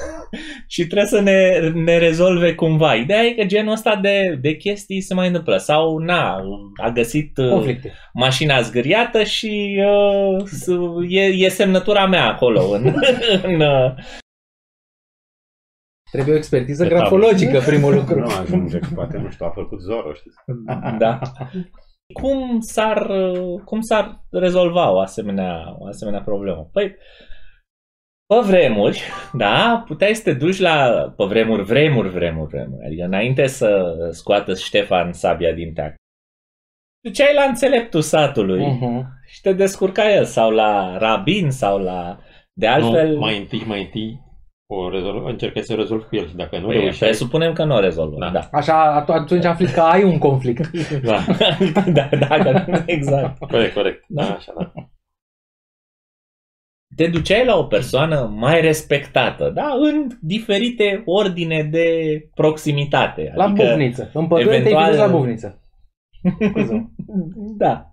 și 0.73 0.85
trebuie 0.87 1.07
să 1.07 1.19
ne, 1.21 1.69
ne 1.83 1.97
rezolve 1.97 2.53
cumva. 2.55 2.93
Ideea 2.95 3.21
e 3.23 3.31
că 3.31 3.43
genul 3.43 3.71
ăsta 3.71 3.95
de, 4.01 4.37
de 4.41 4.55
chestii 4.55 5.01
se 5.01 5.13
mai 5.13 5.27
întâmplă. 5.27 5.57
Sau, 5.57 5.97
na, 5.97 6.37
a 6.83 6.89
găsit 6.89 7.37
uh, 7.37 7.49
Conflicte. 7.49 7.93
mașina 8.13 8.61
zgâriată 8.61 9.23
și 9.23 9.83
uh, 9.85 10.43
s- 10.45 10.67
e, 11.09 11.21
e 11.21 11.49
semnătura 11.49 12.05
mea 12.07 12.27
acolo 12.27 12.69
în, 12.69 12.93
în, 13.47 13.59
uh, 13.59 13.91
Trebuie 16.11 16.33
o 16.33 16.37
expertiză 16.37 16.83
Pe 16.83 16.89
tablă. 16.89 17.07
grafologică, 17.07 17.59
primul 17.59 17.93
lucru. 17.99 18.19
nu 18.19 18.27
ajunge, 18.41 18.79
că 18.79 18.87
poate, 18.95 19.17
nu 19.17 19.29
știu, 19.29 19.45
a 19.45 19.49
făcut 19.49 19.79
Zoro, 19.81 20.13
știți? 20.13 20.35
Da. 20.97 21.19
Cum 22.13 22.59
s-ar, 22.59 23.11
cum 23.65 23.81
s-ar 23.81 24.21
rezolva 24.31 24.91
o 24.91 24.99
asemenea, 24.99 25.75
o 25.79 25.85
asemenea 25.85 26.21
problemă? 26.21 26.69
Păi, 26.71 26.95
pe 28.25 28.35
vremuri, 28.47 29.01
da, 29.33 29.83
puteai 29.87 30.13
să 30.15 30.23
te 30.23 30.33
duci 30.33 30.59
la, 30.59 30.89
pe 31.17 31.23
vremuri, 31.25 31.63
vremuri, 31.63 32.09
vremuri, 32.09 32.49
vremuri, 32.49 32.85
adică 32.85 33.03
înainte 33.03 33.47
să 33.47 33.95
scoată 34.11 34.55
Ștefan 34.55 35.13
sabia 35.13 35.53
din 35.53 35.73
teac. 35.73 35.93
Duceai 37.03 37.33
la 37.33 37.43
înțeleptul 37.43 38.01
satului 38.01 38.63
Uh-huh. 38.65 39.05
și 39.27 39.41
te 39.41 39.53
descurca 39.53 40.11
el, 40.11 40.25
sau 40.25 40.49
la 40.51 40.97
rabin, 40.97 41.49
sau 41.51 41.77
la... 41.79 42.19
De 42.53 42.67
altfel, 42.67 43.09
Nu, 43.13 43.19
mai 43.19 43.37
întâi, 43.37 43.63
mai 43.67 43.81
întâi 43.81 44.21
o 44.73 44.89
rezolv, 44.89 45.25
încercați 45.25 45.67
să 45.67 45.75
rezolvi 45.75 46.05
cu 46.05 46.15
el 46.15 46.27
și 46.27 46.35
dacă 46.35 46.57
nu 46.59 46.65
păi, 46.67 46.77
reușeai, 46.77 47.09
presupunem 47.09 47.53
că 47.53 47.63
nu 47.63 47.75
o 47.75 47.79
rezolvă. 47.79 48.15
Da. 48.19 48.29
Da. 48.29 48.39
da. 48.39 48.49
Așa, 48.57 49.03
at- 49.03 49.07
atunci 49.07 49.45
afli 49.45 49.71
că 49.71 49.79
ai 49.81 50.03
un 50.03 50.17
conflict. 50.17 50.69
da, 51.03 51.17
da, 51.93 52.09
da, 52.27 52.37
da, 52.51 52.83
exact. 52.85 53.37
corect, 53.37 53.73
corect, 53.73 54.03
Da. 54.07 54.23
da, 54.23 54.33
așa, 54.33 54.53
da. 54.57 54.71
te 56.95 57.07
duceai 57.07 57.45
la 57.45 57.57
o 57.57 57.63
persoană 57.63 58.31
mai 58.35 58.61
respectată, 58.61 59.49
da? 59.49 59.73
În 59.79 60.07
diferite 60.21 61.01
ordine 61.05 61.63
de 61.63 61.87
proximitate. 62.35 63.31
La 63.35 63.43
adică, 63.43 63.63
bufniță. 63.67 64.09
În 64.13 64.27
pădure 64.27 64.49
te-ai 64.49 64.59
eventual- 64.59 64.89
dus 64.89 64.97
la 64.99 65.07
bufniță. 65.07 65.61
Scuze. 66.49 66.91
Da. 67.57 67.90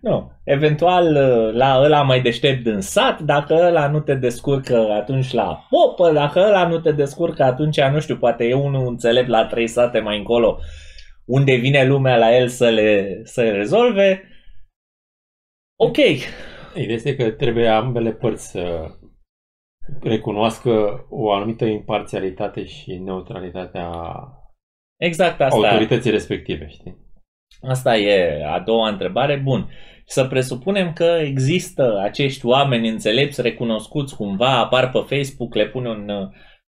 Nu. 0.00 0.32
Eventual 0.44 1.12
la 1.54 1.80
ăla 1.82 2.02
mai 2.02 2.20
deștept 2.20 2.62
din 2.62 2.80
sat, 2.80 3.20
dacă 3.20 3.54
ăla 3.54 3.88
nu 3.88 4.00
te 4.00 4.14
descurcă, 4.14 4.90
atunci 4.90 5.32
la 5.32 5.66
popă, 5.70 6.12
dacă 6.12 6.38
ăla 6.38 6.68
nu 6.68 6.78
te 6.78 6.92
descurcă, 6.92 7.42
atunci, 7.42 7.80
nu 7.80 8.00
știu, 8.00 8.16
poate 8.16 8.44
e 8.44 8.54
unul 8.54 8.86
înțelept 8.86 9.28
la 9.28 9.46
trei 9.46 9.66
sate 9.66 10.00
mai 10.00 10.18
încolo, 10.18 10.58
unde 11.24 11.54
vine 11.54 11.84
lumea 11.84 12.16
la 12.16 12.36
el 12.36 12.48
să 12.48 12.68
le, 12.68 13.20
să 13.24 13.42
le 13.42 13.50
rezolve. 13.50 14.22
Ok, 15.76 15.96
Ideea 16.74 16.94
este 16.94 17.16
că 17.16 17.30
trebuie 17.30 17.68
ambele 17.68 18.12
părți 18.12 18.50
să 18.50 18.86
recunoască 20.00 21.06
o 21.10 21.32
anumită 21.32 21.64
imparțialitate 21.64 22.64
și 22.64 22.92
neutralitatea 22.92 23.90
exact 24.96 25.40
asta. 25.40 25.68
autorității 25.68 26.10
respective, 26.10 26.68
știi? 26.68 26.96
Asta 27.68 27.96
e 27.96 28.44
a 28.46 28.58
doua 28.60 28.88
întrebare. 28.88 29.36
Bun. 29.36 29.70
Să 30.06 30.24
presupunem 30.24 30.92
că 30.92 31.18
există 31.20 32.00
acești 32.02 32.46
oameni 32.46 32.88
înțelepți, 32.88 33.42
recunoscuți 33.42 34.16
cumva, 34.16 34.58
apar 34.58 34.90
pe 34.90 35.16
Facebook, 35.16 35.54
le 35.54 35.66
pune 35.66 35.88
un, 35.88 36.08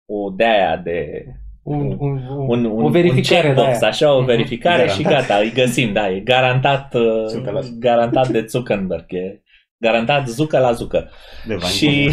o 0.06 0.30
de-aia 0.30 0.76
de 0.76 1.24
Un, 1.62 1.80
un, 1.80 1.96
un, 1.98 2.26
un, 2.48 2.64
un, 2.64 2.84
o 2.84 2.88
verificare 2.88 3.48
un 3.48 3.54
de 3.54 3.60
checkbox, 3.60 3.80
aia. 3.82 3.90
așa, 3.90 4.12
o 4.14 4.18
Mhm. 4.18 4.26
verificare 4.26 4.88
și 4.88 5.02
Garantat. 5.02 5.28
gata, 5.28 5.40
îi 5.40 5.52
găsim, 5.52 5.92
da, 5.92 6.10
e 6.10 6.20
garantat, 6.20 6.94
uh, 6.94 7.24
100%. 7.26 7.78
garantat 7.78 8.28
de 8.28 8.44
Zuckerberg, 8.48 9.04
e 9.12 9.42
garantat 9.78 10.26
zucă 10.28 10.58
la 10.58 10.72
zucă. 10.72 11.10
De 11.46 11.54
bani 11.54 11.72
Și, 11.72 12.10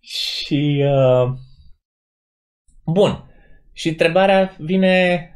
și 0.00 0.84
uh, 0.86 1.28
bun, 2.86 3.24
și 3.72 3.88
întrebarea 3.88 4.54
vine, 4.58 5.28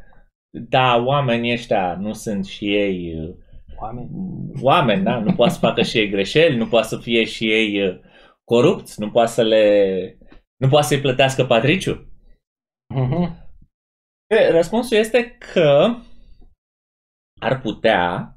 da, 0.51 0.97
oamenii 0.97 1.53
ăștia 1.53 1.97
nu 1.97 2.13
sunt 2.13 2.47
și 2.47 2.75
ei 2.75 3.15
uh, 3.21 3.35
Oameni. 3.81 4.11
oameni, 4.63 5.03
da? 5.03 5.19
Nu 5.19 5.35
poate 5.35 5.53
să 5.53 5.59
facă 5.59 5.83
și 5.83 5.99
ei 5.99 6.09
greșeli, 6.09 6.57
nu 6.57 6.69
poate 6.69 6.87
să 6.87 6.99
fie 6.99 7.25
și 7.25 7.53
ei 7.53 7.89
uh, 7.89 8.01
corupți, 8.45 9.01
nu 9.01 9.11
poate 9.11 9.31
să 9.31 9.43
le... 9.43 10.19
Nu 10.57 10.69
poate 10.69 10.87
să-i 10.87 11.01
plătească 11.01 11.45
patriciu. 11.45 12.07
Mhm. 12.95 13.47
E, 14.27 14.51
Răspunsul 14.51 14.97
este 14.97 15.37
că 15.53 15.97
ar 17.41 17.61
putea, 17.61 18.35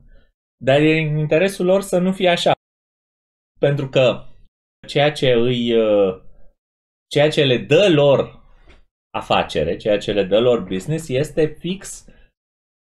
dar 0.64 0.80
e 0.82 1.00
în 1.00 1.18
interesul 1.18 1.66
lor 1.66 1.82
să 1.82 1.98
nu 1.98 2.12
fie 2.12 2.30
așa. 2.30 2.52
Pentru 3.60 3.90
că 3.90 4.26
ceea 4.88 5.12
ce 5.12 5.32
îi 5.32 5.74
uh, 5.74 6.22
ceea 7.08 7.30
ce 7.30 7.44
le 7.44 7.58
dă 7.58 7.90
lor 7.90 8.41
afacere, 9.14 9.76
ceea 9.76 9.98
ce 9.98 10.12
le 10.12 10.24
dă 10.24 10.40
lor 10.40 10.60
business 10.62 11.10
este 11.10 11.46
fix 11.46 12.06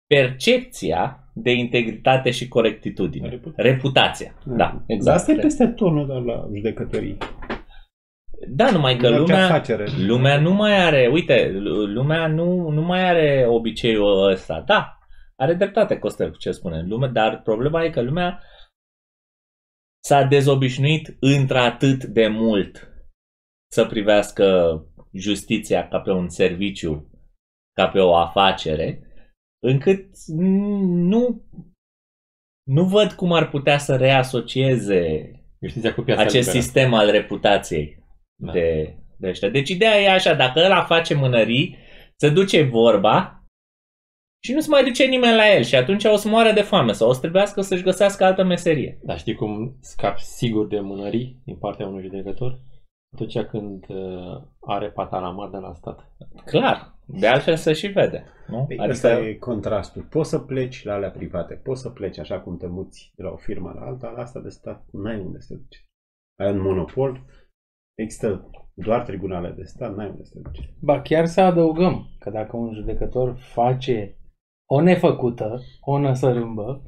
percepția 0.08 1.19
de 1.34 1.51
integritate 1.51 2.32
și 2.32 2.47
corectitudine. 2.47 3.30
Reputație. 3.30 3.63
Reputația. 3.63 4.36
Da, 4.45 4.56
Dar 4.56 4.84
exact. 4.88 5.17
asta 5.17 5.32
e 5.32 5.36
peste 5.36 5.67
tot, 5.67 5.91
nu 5.91 6.06
doar 6.06 6.21
la 6.21 6.47
judecătorii. 6.56 7.17
Da, 8.47 8.71
numai 8.71 8.97
că 8.97 9.08
În 9.08 9.13
orice 9.13 9.32
lumea, 9.32 9.45
afacere. 9.45 9.86
lumea 9.97 10.39
nu 10.39 10.54
mai 10.54 10.86
are, 10.86 11.10
uite, 11.12 11.51
lumea 11.93 12.28
nu, 12.28 12.69
nu 12.69 12.82
mai 12.82 13.10
are 13.10 13.45
obiceiul 13.47 14.30
ăsta. 14.32 14.63
Da, 14.65 14.97
are 15.36 15.54
dreptate 15.54 15.97
Costel 15.99 16.32
cu 16.32 16.38
ce 16.38 16.51
spune 16.51 16.82
lume, 16.88 17.08
dar 17.08 17.41
problema 17.41 17.84
e 17.84 17.89
că 17.89 18.01
lumea 18.01 18.41
s-a 20.04 20.23
dezobișnuit 20.23 21.17
într-atât 21.19 22.04
de 22.04 22.28
mult 22.28 22.89
să 23.71 23.86
privească 23.86 24.45
justiția 25.17 25.88
ca 25.88 25.99
pe 25.99 26.12
un 26.12 26.30
serviciu, 26.30 27.10
ca 27.73 27.88
pe 27.88 27.99
o 27.99 28.15
afacere, 28.15 28.99
încât 29.63 30.06
nu, 30.28 31.43
nu 32.67 32.84
văd 32.86 33.12
cum 33.12 33.32
ar 33.32 33.49
putea 33.49 33.78
să 33.78 33.95
reasocieze 33.95 35.30
Justiția 35.62 35.93
cu 35.93 36.01
piața 36.01 36.21
acest 36.21 36.45
liberă. 36.47 36.63
sistem 36.63 36.93
al 36.93 37.12
reputației 37.12 38.04
Da. 38.41 38.51
de 38.51 38.97
de 39.17 39.28
ăștia. 39.28 39.49
Deci 39.49 39.69
ideea 39.69 39.99
e 40.01 40.10
așa, 40.10 40.34
dacă 40.34 40.60
ăla 40.60 40.84
face 40.84 41.13
mânării, 41.13 41.78
se 42.15 42.30
duce 42.30 42.62
vorba 42.63 43.43
și 44.43 44.54
nu 44.54 44.60
se 44.60 44.69
mai 44.69 44.84
duce 44.84 45.06
nimeni 45.06 45.36
la 45.36 45.54
el 45.56 45.63
și 45.63 45.75
atunci 45.75 46.04
o 46.04 46.15
să 46.15 46.28
moară 46.28 46.51
de 46.51 46.62
foame 46.62 46.91
sau 46.91 47.10
o 47.10 47.13
să 47.13 47.19
trebuiască 47.19 47.62
să-și 47.62 47.84
găsească 47.84 48.23
altă 48.23 48.43
meserie. 48.43 48.99
Dar 49.04 49.17
știi 49.17 49.36
cum 49.36 49.78
scapi 49.82 50.21
sigur 50.21 50.67
de 50.67 50.80
mânării 50.80 51.41
din 51.45 51.56
partea 51.58 51.88
unui 51.88 52.01
judecător? 52.01 52.60
Atunci 53.15 53.39
când 53.39 53.86
uh, 53.88 54.41
are 54.60 54.91
patala 54.91 55.30
mare 55.30 55.51
de 55.51 55.58
la 55.58 55.73
stat. 55.73 56.12
Clar, 56.45 56.95
de 57.06 57.28
altfel 57.28 57.56
se 57.56 57.73
și 57.73 57.88
vede. 57.88 58.23
Nu? 58.47 58.65
Păi 58.65 58.78
Asta 58.78 59.19
e 59.19 59.34
contrastul. 59.34 60.04
Poți 60.04 60.30
să 60.30 60.39
pleci 60.39 60.84
la 60.84 60.93
alea 60.93 61.12
private, 61.12 61.54
poți 61.54 61.82
să 61.82 61.89
pleci 61.89 62.19
așa 62.19 62.39
cum 62.39 62.58
te 62.58 62.67
muți 62.67 63.13
de 63.15 63.23
la 63.23 63.30
o 63.30 63.36
firmă 63.36 63.71
la 63.75 63.86
alta, 63.86 64.10
la 64.10 64.21
asta 64.21 64.39
de 64.39 64.49
stat 64.49 64.86
n-ai 64.91 65.19
unde 65.19 65.39
să 65.39 65.54
te 65.54 65.60
duci. 65.60 65.86
Ai 66.39 66.51
un 66.51 66.62
monopol, 66.62 67.25
există 67.97 68.49
doar 68.73 69.06
tribunale 69.06 69.49
de 69.49 69.63
stat, 69.63 69.95
n-ai 69.95 70.10
unde 70.10 70.23
să 70.23 70.32
te 70.34 70.39
duci. 70.49 70.73
Ba 70.82 71.01
chiar 71.01 71.25
să 71.25 71.41
adăugăm 71.41 72.08
că 72.19 72.30
dacă 72.30 72.58
un 72.58 72.73
judecător 72.73 73.38
face 73.38 74.17
o 74.69 74.82
nefăcută, 74.82 75.62
o 75.82 75.99
năsărâmbă, 75.99 76.82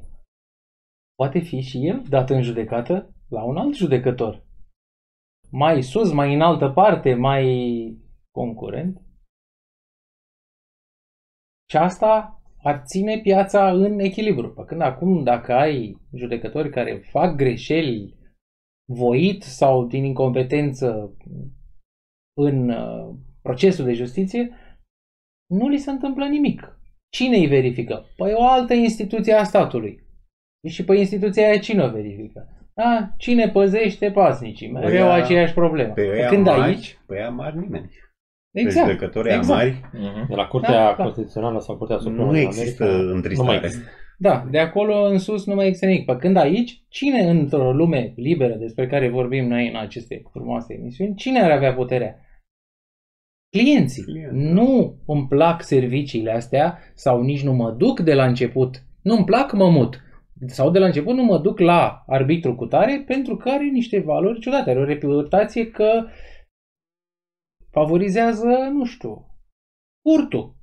poate 1.14 1.38
fi 1.38 1.60
și 1.60 1.86
el 1.86 2.04
dat 2.08 2.30
în 2.30 2.42
judecată 2.42 3.14
la 3.28 3.44
un 3.44 3.56
alt 3.56 3.74
judecător. 3.74 4.46
Mai 5.50 5.82
sus, 5.82 6.12
mai 6.12 6.34
în 6.34 6.40
altă 6.40 6.68
parte, 6.68 7.14
mai 7.14 7.44
concurent. 8.30 9.00
Și 11.70 11.76
asta 11.76 12.42
ar 12.62 12.82
ține 12.84 13.20
piața 13.20 13.70
în 13.70 13.98
echilibru. 13.98 14.52
Pe 14.52 14.64
când 14.64 14.80
acum, 14.80 15.22
dacă 15.22 15.52
ai 15.52 16.00
judecători 16.14 16.70
care 16.70 16.98
fac 16.98 17.36
greșeli 17.36 18.16
voit 18.92 19.42
sau 19.42 19.86
din 19.86 20.04
incompetență 20.04 21.16
în 22.36 22.68
uh, 22.68 23.14
procesul 23.42 23.84
de 23.84 23.92
justiție, 23.92 24.50
nu 25.50 25.68
li 25.68 25.78
se 25.78 25.90
întâmplă 25.90 26.26
nimic. 26.26 26.80
Cine 27.12 27.36
îi 27.36 27.46
verifică? 27.46 28.04
Păi 28.16 28.32
o 28.34 28.48
altă 28.48 28.74
instituție 28.74 29.32
a 29.32 29.44
statului. 29.44 30.06
Și 30.68 30.84
pe 30.84 30.96
instituția 30.96 31.46
aia 31.46 31.58
cine 31.58 31.82
o 31.82 31.90
verifică? 31.90 32.57
A, 32.80 33.14
cine 33.16 33.48
păzește 33.48 34.10
pasnicii? 34.10 34.70
Mereu 34.70 35.06
ăia- 35.06 35.22
aceeași 35.22 35.52
problemă. 35.54 35.92
Pe 35.92 36.08
ăia 36.12 36.28
Când 36.28 36.46
mari, 36.46 36.60
aici, 36.60 36.98
pe 37.06 37.14
ăia 37.14 37.28
mari 37.28 37.58
nimeni. 37.58 37.90
exact. 38.52 38.86
Pe 38.86 38.92
judecătorii 38.92 39.32
exact. 39.32 39.58
mari 39.58 39.80
Mhm. 39.92 40.28
De 40.28 40.34
la 40.34 40.46
Curtea 40.46 40.70
Da, 40.70 40.94
da. 40.96 41.02
Constituțională 41.02 41.58
sau 41.60 41.76
Curtea 41.76 41.98
Supremă 41.98 42.24
nu 42.24 42.32
din 42.32 42.42
există 42.46 42.82
America, 42.84 43.02
nu 43.02 43.14
întristare. 43.14 43.48
mai 43.48 43.56
există. 43.64 43.88
Da, 44.20 44.46
de 44.50 44.58
acolo 44.58 45.04
în 45.04 45.18
sus 45.18 45.46
nu 45.46 45.54
mai 45.54 45.66
există 45.66 45.86
nimic. 45.86 46.04
Pe 46.06 46.16
când 46.16 46.36
aici, 46.36 46.82
cine 46.88 47.20
într-o 47.30 47.72
lume 47.72 48.12
liberă 48.16 48.54
despre 48.54 48.86
care 48.86 49.08
vorbim 49.08 49.46
noi 49.48 49.68
în 49.68 49.76
aceste 49.76 50.22
frumoase 50.30 50.74
emisiuni, 50.74 51.14
cine 51.14 51.40
ar 51.42 51.50
avea 51.50 51.74
puterea? 51.74 52.16
Clienții. 53.50 54.02
Clienții. 54.02 54.52
Nu 54.52 54.94
îmi 55.06 55.26
plac 55.28 55.62
serviciile 55.62 56.30
astea 56.30 56.78
sau 56.94 57.22
nici 57.22 57.42
nu 57.42 57.52
mă 57.52 57.70
duc 57.70 58.00
de 58.00 58.14
la 58.14 58.24
început. 58.24 58.82
Nu 59.02 59.14
îmi 59.14 59.24
plac, 59.24 59.52
mă 59.52 59.70
mut. 59.70 60.00
Sau 60.46 60.70
de 60.70 60.78
la 60.78 60.86
început 60.86 61.14
nu 61.14 61.22
mă 61.24 61.38
duc 61.38 61.58
la 61.58 62.04
arbitru 62.06 62.54
cu 62.54 62.66
tare 62.66 63.02
pentru 63.06 63.36
că 63.36 63.48
are 63.48 63.64
niște 63.64 64.00
valori 64.00 64.40
ciudate. 64.40 64.70
Are 64.70 64.78
o 64.78 64.84
reputație 64.84 65.70
că 65.70 66.06
favorizează, 67.70 68.46
nu 68.72 68.84
știu, 68.84 69.26
furtul. 70.08 70.56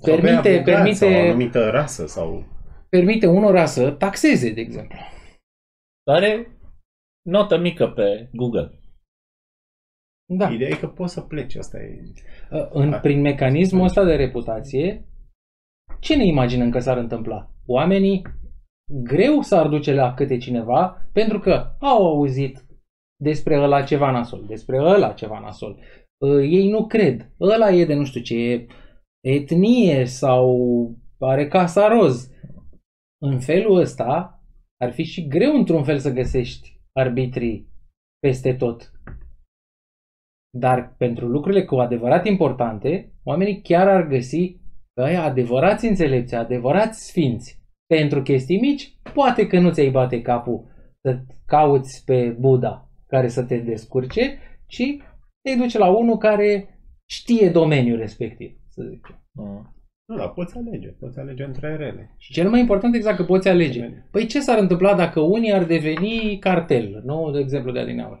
Sau 0.00 0.14
pe 0.14 0.20
Permite- 0.20 0.48
avocat, 0.48 0.64
permite- 0.64 0.94
Sau 0.94 1.12
o 1.12 1.18
anumită 1.28 1.70
rasă 1.70 2.06
sau... 2.06 2.44
Permite 2.88 3.26
unora 3.26 3.64
să 3.66 3.90
taxeze, 3.90 4.52
de 4.52 4.60
exemplu. 4.60 4.98
Are 6.10 6.58
notă 7.26 7.58
mică 7.58 7.88
pe 7.88 8.28
Google. 8.32 8.72
Da. 10.30 10.48
Ideea 10.50 10.70
e 10.70 10.78
că 10.78 10.86
poți 10.88 11.12
să 11.12 11.20
pleci, 11.20 11.54
asta 11.56 11.78
e... 11.78 12.02
În, 12.70 12.90
Da. 12.90 12.98
prin 12.98 13.20
mecanismul 13.20 13.84
ăsta 13.84 14.04
de 14.04 14.14
reputație, 14.14 15.06
ce 16.00 16.16
ne 16.16 16.24
imaginăm 16.26 16.70
că 16.70 16.78
s-ar 16.78 16.96
întâmpla? 16.96 17.50
Oamenii 17.66 18.22
greu 18.88 19.40
s-ar 19.40 19.68
duce 19.68 19.92
la 19.92 20.14
câte 20.14 20.36
cineva 20.36 21.08
pentru 21.12 21.38
că 21.38 21.76
au 21.78 22.06
auzit 22.06 22.66
despre 23.22 23.60
ăla 23.60 23.82
ceva 23.82 24.10
nasol, 24.10 24.44
despre 24.46 24.78
ăla 24.78 25.12
ceva 25.12 25.38
nasol. 25.38 25.80
Uh, 26.24 26.42
Ei 26.42 26.70
nu 26.70 26.86
cred. 26.86 27.32
Ăla 27.40 27.70
e 27.70 27.84
de 27.84 27.94
nu 27.94 28.04
știu 28.04 28.20
ce 28.20 28.66
etnie 29.24 30.04
sau 30.04 30.56
are 31.18 31.48
casa 31.48 31.88
roz. 31.88 32.30
În 33.22 33.40
felul 33.40 33.76
ăsta 33.76 34.42
ar 34.80 34.92
fi 34.92 35.02
și 35.02 35.26
greu 35.26 35.54
într-un 35.54 35.84
fel 35.84 35.98
să 35.98 36.12
găsești 36.12 36.80
arbitrii 36.92 37.68
peste 38.18 38.54
tot. 38.54 38.92
Dar 40.58 40.94
pentru 40.96 41.26
lucrurile 41.26 41.64
cu 41.64 41.74
adevărat 41.74 42.26
importante, 42.26 43.12
oamenii 43.24 43.62
chiar 43.62 43.88
ar 43.88 44.06
găsi 44.06 44.56
că 44.94 45.02
aia 45.02 45.22
adevărați 45.22 45.86
înțelepți, 45.86 46.34
adevărați 46.34 47.06
sfinți. 47.06 47.57
Pentru 47.94 48.22
chestii 48.22 48.60
mici, 48.60 48.96
poate 49.14 49.46
că 49.46 49.58
nu 49.58 49.70
ți-ai 49.72 49.90
bate 49.90 50.22
capul 50.22 50.66
să 51.00 51.20
cauți 51.46 52.04
pe 52.04 52.28
Buddha 52.30 52.90
care 53.06 53.28
să 53.28 53.44
te 53.44 53.56
descurce, 53.58 54.38
ci 54.66 54.96
te 55.42 55.54
duce 55.56 55.78
la 55.78 55.88
unul 55.88 56.16
care 56.18 56.78
știe 57.10 57.50
domeniul 57.50 57.98
respectiv, 57.98 58.58
să 58.68 58.82
zicem. 58.82 59.24
Mhm. 59.32 59.76
Nu, 60.08 60.16
dar 60.16 60.32
poți 60.32 60.56
alege. 60.56 60.88
Poți 60.88 61.18
alege 61.18 61.44
între 61.44 61.76
rele. 61.76 62.14
Și 62.18 62.32
cel 62.32 62.50
mai 62.50 62.60
important 62.60 62.94
exact 62.94 63.16
că 63.16 63.24
poți 63.24 63.48
alege. 63.48 63.88
Păi 64.10 64.26
ce 64.26 64.40
s-ar 64.40 64.58
întâmpla 64.58 64.94
dacă 64.94 65.20
unii 65.20 65.52
ar 65.52 65.64
deveni 65.64 66.38
cartel, 66.38 67.02
nu? 67.04 67.30
De 67.30 67.38
exemplu 67.38 67.72
de 67.72 67.78
adineauri. 67.78 68.20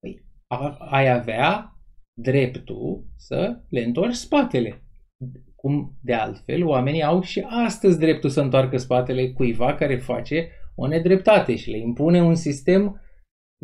Păi 0.00 0.24
a- 0.46 0.76
ai 0.90 1.08
avea 1.10 1.76
dreptul 2.20 3.04
să 3.16 3.60
le 3.68 3.80
întorci 3.84 4.14
spatele. 4.14 4.82
Cum 5.66 5.98
de 6.02 6.12
altfel 6.14 6.64
oamenii 6.66 7.02
au 7.02 7.20
și 7.22 7.40
astăzi 7.66 7.98
dreptul 7.98 8.30
să 8.30 8.40
întoarcă 8.40 8.76
spatele 8.76 9.32
cuiva 9.32 9.74
care 9.74 9.96
face 9.96 10.50
o 10.74 10.86
nedreptate 10.86 11.56
și 11.56 11.70
le 11.70 11.78
impune 11.78 12.22
un 12.22 12.34
sistem 12.34 13.00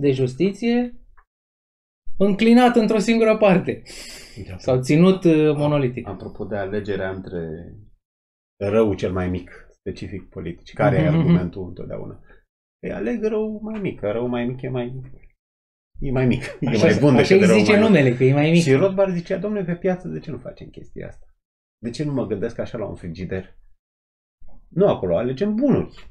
de 0.00 0.10
justiție 0.10 1.00
înclinat 2.18 2.76
într-o 2.76 2.98
singură 2.98 3.36
parte 3.36 3.82
sau 4.56 4.80
ținut 4.80 5.24
uh, 5.24 5.54
monolitic. 5.56 6.08
Apropo 6.08 6.44
de 6.44 6.56
alegerea 6.56 7.10
între 7.10 7.48
rău 8.60 8.94
cel 8.94 9.12
mai 9.12 9.28
mic, 9.28 9.66
specific 9.70 10.28
politic, 10.28 10.74
care 10.74 10.96
e 10.96 11.08
Mhm. 11.08 11.14
argumentul 11.18 11.64
întotdeauna? 11.68 12.20
Păi 12.80 12.92
aleg 12.92 13.24
rău 13.24 13.60
mai 13.62 13.80
mic, 13.80 14.00
că 14.00 14.10
rău 14.10 14.26
mai 14.26 14.44
mic 14.44 14.62
e 14.62 14.68
mai 14.68 15.00
e 16.00 16.10
mai 16.10 16.26
mic. 16.26 16.42
E 16.60 16.68
Așa, 16.68 16.84
mai 16.86 16.98
bun 17.00 17.16
așa 17.16 17.28
decât 17.34 17.40
îi 17.40 17.46
rău 17.46 17.58
zice 17.58 17.70
mai 17.70 17.80
mic. 17.80 17.88
numele, 17.88 18.16
că 18.16 18.24
e 18.24 18.32
mai 18.32 18.50
mic. 18.50 18.62
Și 18.62 18.72
Rothbard 18.72 19.14
zicea, 19.14 19.38
domnule, 19.38 19.64
pe 19.64 19.74
piață, 19.74 20.08
de 20.08 20.18
ce 20.18 20.30
nu 20.30 20.38
facem 20.38 20.68
chestia 20.68 21.06
asta? 21.06 21.26
De 21.82 21.90
ce 21.90 22.04
nu 22.04 22.12
mă 22.12 22.26
gândesc 22.26 22.58
așa 22.58 22.78
la 22.78 22.86
un 22.86 22.94
frigider? 22.94 23.56
Nu 24.68 24.88
acolo, 24.88 25.16
alegem 25.16 25.54
bunuri. 25.54 26.10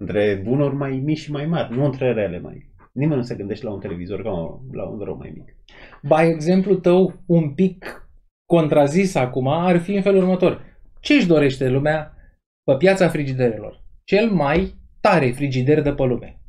Între 0.00 0.40
bunuri 0.44 0.74
mai 0.74 0.96
mici 0.98 1.18
și 1.18 1.30
mai 1.30 1.46
mari, 1.46 1.76
nu 1.76 1.84
între 1.84 2.12
rele 2.12 2.38
mai 2.38 2.52
mici. 2.54 2.88
Nimeni 2.92 3.16
nu 3.16 3.22
se 3.22 3.34
gândește 3.34 3.64
la 3.64 3.72
un 3.72 3.80
televizor 3.80 4.22
ca 4.22 4.32
un- 4.32 4.68
la 4.72 4.88
un 4.88 4.98
rău 4.98 5.16
mai 5.16 5.32
mic. 5.36 5.56
Ba, 6.02 6.22
exemplu 6.22 6.74
tău 6.74 7.22
un 7.26 7.54
pic 7.54 8.08
contrazis 8.44 9.14
acum 9.14 9.48
ar 9.48 9.78
fi 9.80 9.94
în 9.94 10.02
felul 10.02 10.22
următor. 10.22 10.78
Ce 11.00 11.14
își 11.14 11.26
dorește 11.26 11.68
lumea 11.68 12.16
pe 12.64 12.76
piața 12.76 13.08
frigiderelor? 13.08 13.84
Cel 14.04 14.30
mai 14.30 14.74
tare 15.00 15.30
frigider 15.30 15.82
de 15.82 15.92
pe 15.92 16.02
lume. 16.02 16.40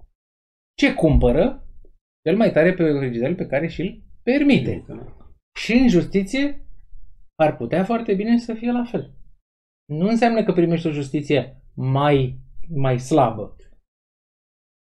Ce 0.78 0.93
cumpără? 0.93 1.67
Cel 2.28 2.38
mai 2.38 2.51
tare 2.51 2.73
pe 2.73 2.91
frigider 2.97 3.36
pe 3.36 3.45
care 3.45 3.67
și-l 3.67 4.04
permite. 4.23 4.86
Și 5.60 5.73
în 5.73 5.88
justiție 5.89 6.64
ar 7.36 7.56
putea 7.56 7.84
foarte 7.84 8.13
bine 8.13 8.38
să 8.38 8.54
fie 8.54 8.71
la 8.71 8.84
fel. 8.84 9.13
Nu 9.86 10.08
înseamnă 10.08 10.43
că 10.43 10.52
primești 10.52 10.88
o 10.88 10.91
justiție 10.91 11.62
mai, 11.74 12.39
mai 12.69 13.00
slabă. 13.00 13.56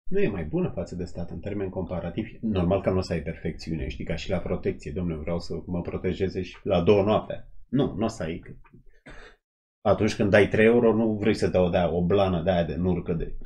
Nu 0.10 0.20
e 0.20 0.28
mai 0.28 0.44
bună 0.44 0.70
față 0.70 0.96
de 0.96 1.04
stat 1.04 1.30
în 1.30 1.40
termeni 1.40 1.70
comparativi. 1.70 2.38
Normal 2.42 2.82
că 2.82 2.90
nu 2.90 2.98
o 2.98 3.02
să 3.02 3.14
ai 3.14 3.22
perfecțiune, 3.22 3.88
știi, 3.88 4.06
ca 4.06 4.16
și 4.16 4.30
la 4.30 4.38
protecție. 4.38 4.92
Domnule, 4.92 5.22
vreau 5.22 5.40
să 5.40 5.54
mă 5.66 5.82
protejeze 5.82 6.42
și 6.42 6.58
la 6.64 6.82
două 6.82 7.04
noapte. 7.04 7.48
Nu, 7.70 7.96
nu 7.98 8.06
o 8.06 8.08
să 8.08 8.24
ai. 8.24 8.42
Atunci 9.82 10.16
când 10.16 10.30
dai 10.30 10.48
3 10.48 10.66
euro, 10.66 10.94
nu 10.94 11.14
vrei 11.14 11.34
să 11.34 11.48
dau 11.48 11.70
de 11.70 11.78
o 11.78 12.06
blană 12.06 12.42
de 12.44 12.52
aia 12.52 12.64
de 12.64 12.76
nurcă 12.76 13.14
de... 13.14 13.38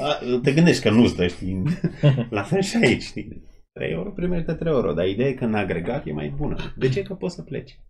A, 0.00 0.18
te 0.42 0.52
gândești 0.52 0.82
că 0.82 0.90
nu 0.90 1.06
stă, 1.06 1.26
știi? 1.26 1.62
La 2.30 2.42
fel 2.42 2.60
și 2.60 2.76
aici, 2.76 3.02
știi? 3.02 3.42
3 3.72 3.90
euro 3.90 4.10
primești 4.10 4.46
de 4.46 4.54
3 4.54 4.72
euro, 4.72 4.92
dar 4.92 5.06
ideea 5.06 5.28
e 5.28 5.32
că 5.34 5.44
în 5.44 5.54
agregat 5.54 6.06
e 6.06 6.12
mai 6.12 6.28
bună. 6.28 6.56
De 6.76 6.88
ce? 6.88 7.02
Că 7.02 7.14
poți 7.14 7.34
să 7.34 7.42
pleci. 7.42 7.80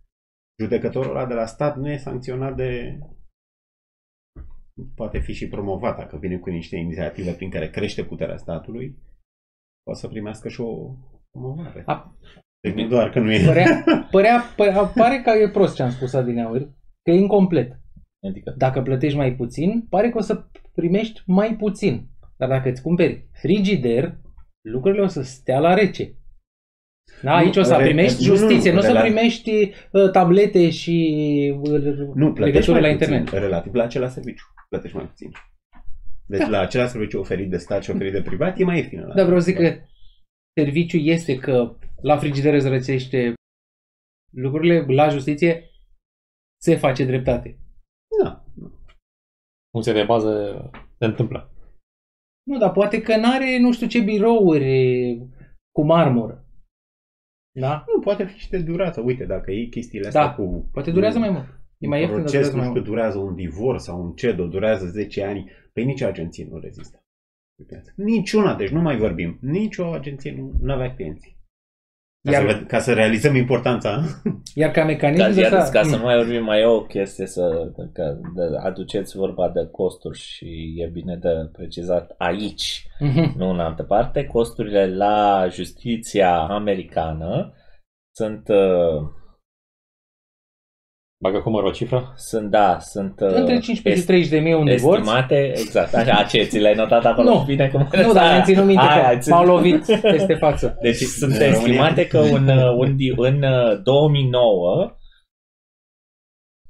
Judecătorul 0.61 1.15
ăla 1.15 1.25
de 1.25 1.33
la 1.33 1.45
stat 1.45 1.77
nu 1.77 1.89
e 1.89 1.97
sancționat 1.97 2.55
de... 2.55 2.99
Poate 4.95 5.19
fi 5.19 5.33
și 5.33 5.47
promovat 5.47 5.97
dacă 5.97 6.17
vine 6.17 6.37
cu 6.37 6.49
niște 6.49 6.75
inițiative 6.75 7.31
prin 7.33 7.49
care 7.49 7.69
crește 7.69 8.03
puterea 8.03 8.37
statului, 8.37 8.97
poate 9.83 9.99
să 9.99 10.07
primească 10.07 10.49
și 10.49 10.61
o 10.61 10.95
promovare. 11.31 11.83
A- 11.85 12.17
Deci 12.59 12.73
nu 12.73 12.87
doar 12.87 13.09
că 13.09 13.19
nu 13.19 13.31
e... 13.31 13.45
Părea, 13.45 13.83
părea, 14.11 14.41
părea, 14.55 14.83
pare 14.85 15.21
că 15.21 15.29
e 15.29 15.49
prost 15.49 15.75
ce 15.75 15.83
am 15.83 15.89
spus 15.89 16.13
adineauri, 16.13 16.63
că 17.03 17.11
e 17.11 17.13
incomplet. 17.13 17.79
Adică, 18.27 18.53
Dacă 18.57 18.81
plătești 18.81 19.17
mai 19.17 19.35
puțin, 19.35 19.85
pare 19.89 20.09
că 20.09 20.17
o 20.17 20.21
să 20.21 20.45
primești 20.73 21.21
mai 21.25 21.55
puțin. 21.55 22.07
Dar 22.37 22.49
dacă 22.49 22.69
îți 22.69 22.81
cumperi 22.81 23.27
frigider, 23.31 24.17
lucrurile 24.69 25.03
o 25.03 25.07
să 25.07 25.21
stea 25.21 25.59
la 25.59 25.73
rece. 25.73 26.13
Da, 27.21 27.35
aici 27.35 27.57
o 27.57 27.63
să 27.63 27.75
re- 27.75 27.83
primești 27.83 28.25
nu, 28.27 28.31
nu, 28.31 28.37
justiție, 28.37 28.71
nu, 28.71 28.77
o 28.77 28.81
să 28.81 28.91
rela- 28.91 29.01
primești 29.01 29.71
uh, 29.91 30.11
tablete 30.11 30.69
și 30.69 30.95
uh, 31.61 31.81
Nu, 32.13 32.33
plătești 32.33 32.39
legături 32.39 32.71
mai 32.71 32.81
la 32.81 32.97
puțin, 32.97 33.13
internet. 33.13 33.29
relativ 33.43 33.73
la 33.73 33.83
același 33.83 34.13
serviciu. 34.13 34.45
Plătești 34.69 34.95
mai 34.97 35.05
puțin. 35.05 35.31
Deci 36.25 36.47
la 36.47 36.59
același 36.59 36.91
serviciu 36.91 37.19
oferit 37.19 37.49
de 37.49 37.57
stat 37.57 37.83
și 37.83 37.89
oferit 37.89 38.11
de 38.11 38.21
privat 38.21 38.59
e 38.59 38.63
mai 38.63 38.77
ieftin. 38.77 39.01
la- 39.01 39.13
Dar 39.13 39.25
vreau 39.25 39.39
să 39.39 39.45
zic 39.45 39.57
că 39.57 39.75
serviciul 40.59 41.05
este 41.05 41.35
că 41.37 41.75
la 42.01 42.17
frigider 42.17 42.53
îți 42.53 42.67
rățește 42.67 43.33
lucrurile, 44.31 44.85
la 44.87 45.09
justiție 45.09 45.69
se 46.61 46.75
face 46.75 47.05
dreptate. 47.05 47.57
Da. 48.23 48.43
Funcție 49.71 49.93
de 49.93 50.03
bază 50.03 50.31
se 50.99 51.05
întâmplă. 51.05 51.51
Nu, 52.47 52.57
dar 52.57 52.71
poate 52.71 53.01
că 53.01 53.15
n-are 53.15 53.57
nu 53.59 53.73
știu 53.73 53.87
ce 53.87 53.99
birouri 53.99 55.17
cu 55.71 55.85
marmură. 55.85 56.42
Da? 57.55 57.83
Nu, 57.93 57.99
poate 57.99 58.23
fi 58.25 58.37
și 58.39 58.49
de 58.49 58.57
durată. 58.59 59.01
Uite, 59.01 59.25
dacă 59.25 59.51
iei 59.51 59.69
chestiile 59.69 60.07
astea 60.07 60.25
Da. 60.25 60.33
cu... 60.33 60.69
Poate 60.71 60.91
durează 60.91 61.19
mai 61.19 61.29
mult. 61.29 61.45
E 61.77 61.87
mai 61.87 62.03
un 62.03 62.03
ieftin, 62.03 62.23
dar 62.23 62.31
proces, 62.31 62.49
durează 62.49 62.51
nu 62.51 62.57
mai 62.57 62.67
știu, 62.67 62.79
mult. 62.79 62.89
durează 62.89 63.17
un 63.17 63.35
divorț 63.35 63.83
sau 63.83 64.01
un 64.01 64.13
CEDO, 64.13 64.47
durează 64.47 64.85
10 64.85 65.23
ani. 65.23 65.51
Păi 65.73 65.85
nicio 65.85 66.05
agenție 66.05 66.47
nu 66.49 66.59
rezistă. 66.59 67.03
pe 67.55 67.63
piață. 67.67 67.93
Niciuna, 67.95 68.55
deci 68.55 68.69
nu 68.69 68.81
mai 68.81 68.97
vorbim. 68.97 69.37
Nici 69.41 69.77
o 69.77 69.85
agenție 69.85 70.53
nu 70.59 70.73
avea 70.73 70.93
clienți. 70.93 71.37
Ca, 72.23 72.31
Iar- 72.31 72.41
să, 72.49 72.55
ved- 72.57 72.67
ca 72.67 72.79
să 72.79 72.93
realizăm 72.93 73.35
importanța. 73.35 74.01
Iar 74.55 74.71
ca 74.71 74.83
mecanism 74.85 75.23
Ca, 75.23 75.29
de 75.29 75.41
iar, 75.41 75.53
asta... 75.53 75.79
ca 75.79 75.85
să 75.85 75.95
nu 75.95 76.03
mai 76.03 76.15
vorbim 76.17 76.43
mai 76.43 76.59
e 76.61 76.65
o 76.65 76.81
chestie 76.81 77.25
să 77.25 77.71
că, 77.93 78.17
de, 78.35 78.41
aduceți 78.63 79.17
vorba 79.17 79.49
de 79.49 79.67
costuri 79.71 80.19
și 80.19 80.73
e 80.77 80.89
bine 80.93 81.15
de 81.15 81.29
precizat 81.51 82.15
aici, 82.17 82.87
Mhm. 82.99 83.33
nu 83.37 83.49
în 83.49 83.59
altă 83.59 83.83
parte, 83.83 84.23
costurile 84.25 84.95
la 84.95 85.47
justiția 85.51 86.37
americană 86.39 87.53
sunt, 88.15 88.47
uh, 88.47 89.01
Bagă 91.23 91.41
cu 91.41 91.49
mărul 91.49 91.67
o 91.67 91.71
cifră? 91.71 92.13
sunt 92.15 92.49
da, 92.49 92.79
sunt 92.79 93.19
uh, 93.19 93.27
Între 93.33 93.59
15 93.59 93.93
și 93.93 93.99
est- 94.01 94.05
30 94.05 94.29
de 94.29 94.39
mii 94.39 94.53
un 94.53 94.65
divorț. 94.65 94.97
estimate, 94.99 95.51
exact, 95.55 95.93
așa, 95.93 96.23
ce, 96.23 96.43
ți 96.43 96.57
le-ai 96.59 96.75
notat 96.75 97.05
acolo? 97.05 97.29
Nu. 97.29 97.43
Bine, 97.45 97.69
cum 97.69 97.87
Nu, 98.05 98.13
dar 98.13 98.31
mi-am 98.31 98.43
ținut 98.43 98.65
minte 98.65 98.81
Aia, 98.81 99.01
că 99.01 99.07
ai 99.07 99.19
ținut- 99.19 99.37
m-au 99.37 99.47
lovit 99.55 99.85
peste 100.01 100.33
față. 100.33 100.77
Deci 100.81 100.95
sunt 100.95 101.31
În 101.31 101.37
România. 101.37 101.57
estimate 101.59 102.07
că 102.07 102.19
un, 102.19 102.47
un, 102.77 102.95
di- 102.95 103.13
în 103.15 103.43
uh, 103.43 103.81
2009 103.83 104.95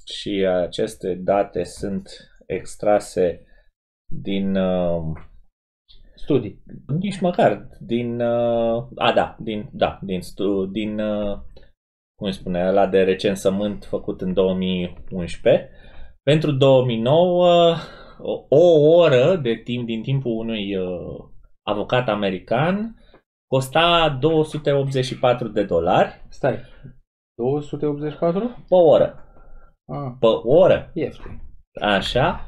și 0.05 0.45
aceste 0.61 1.13
date 1.23 1.63
sunt 1.63 2.09
extrase 2.45 3.45
din 4.21 4.55
uh, 4.55 5.01
Studii. 6.15 6.63
nici 6.99 7.19
măcar 7.19 7.67
din 7.79 8.21
uh, 8.21 8.83
a 8.95 9.11
da, 9.15 9.35
din 9.39 9.69
da, 9.71 9.99
din 10.01 10.21
stu, 10.21 10.65
din 10.65 10.99
uh, 10.99 11.37
cum 12.23 12.31
îi 12.31 12.37
spune, 12.37 12.67
ăla 12.67 12.87
de 12.87 13.03
recensământ 13.03 13.85
făcut 13.85 14.21
în 14.21 14.33
2011. 14.33 15.69
Pentru 16.23 16.51
2009 16.51 17.75
o, 18.19 18.45
o 18.49 18.89
oră 18.95 19.35
de 19.35 19.55
timp 19.63 19.85
din 19.85 20.01
timpul 20.01 20.31
unui 20.31 20.75
uh, 20.75 21.25
avocat 21.61 22.09
american 22.09 22.95
costa 23.47 24.17
284 24.19 25.47
de 25.47 25.63
dolari 25.63 26.25
Stai. 26.29 26.59
284? 27.35 28.65
pe 28.69 28.75
oră. 28.75 29.23
Ah, 29.87 30.11
Pe 30.19 30.27
oră. 30.43 30.91
ieftin. 30.93 31.41
Așa. 31.81 32.45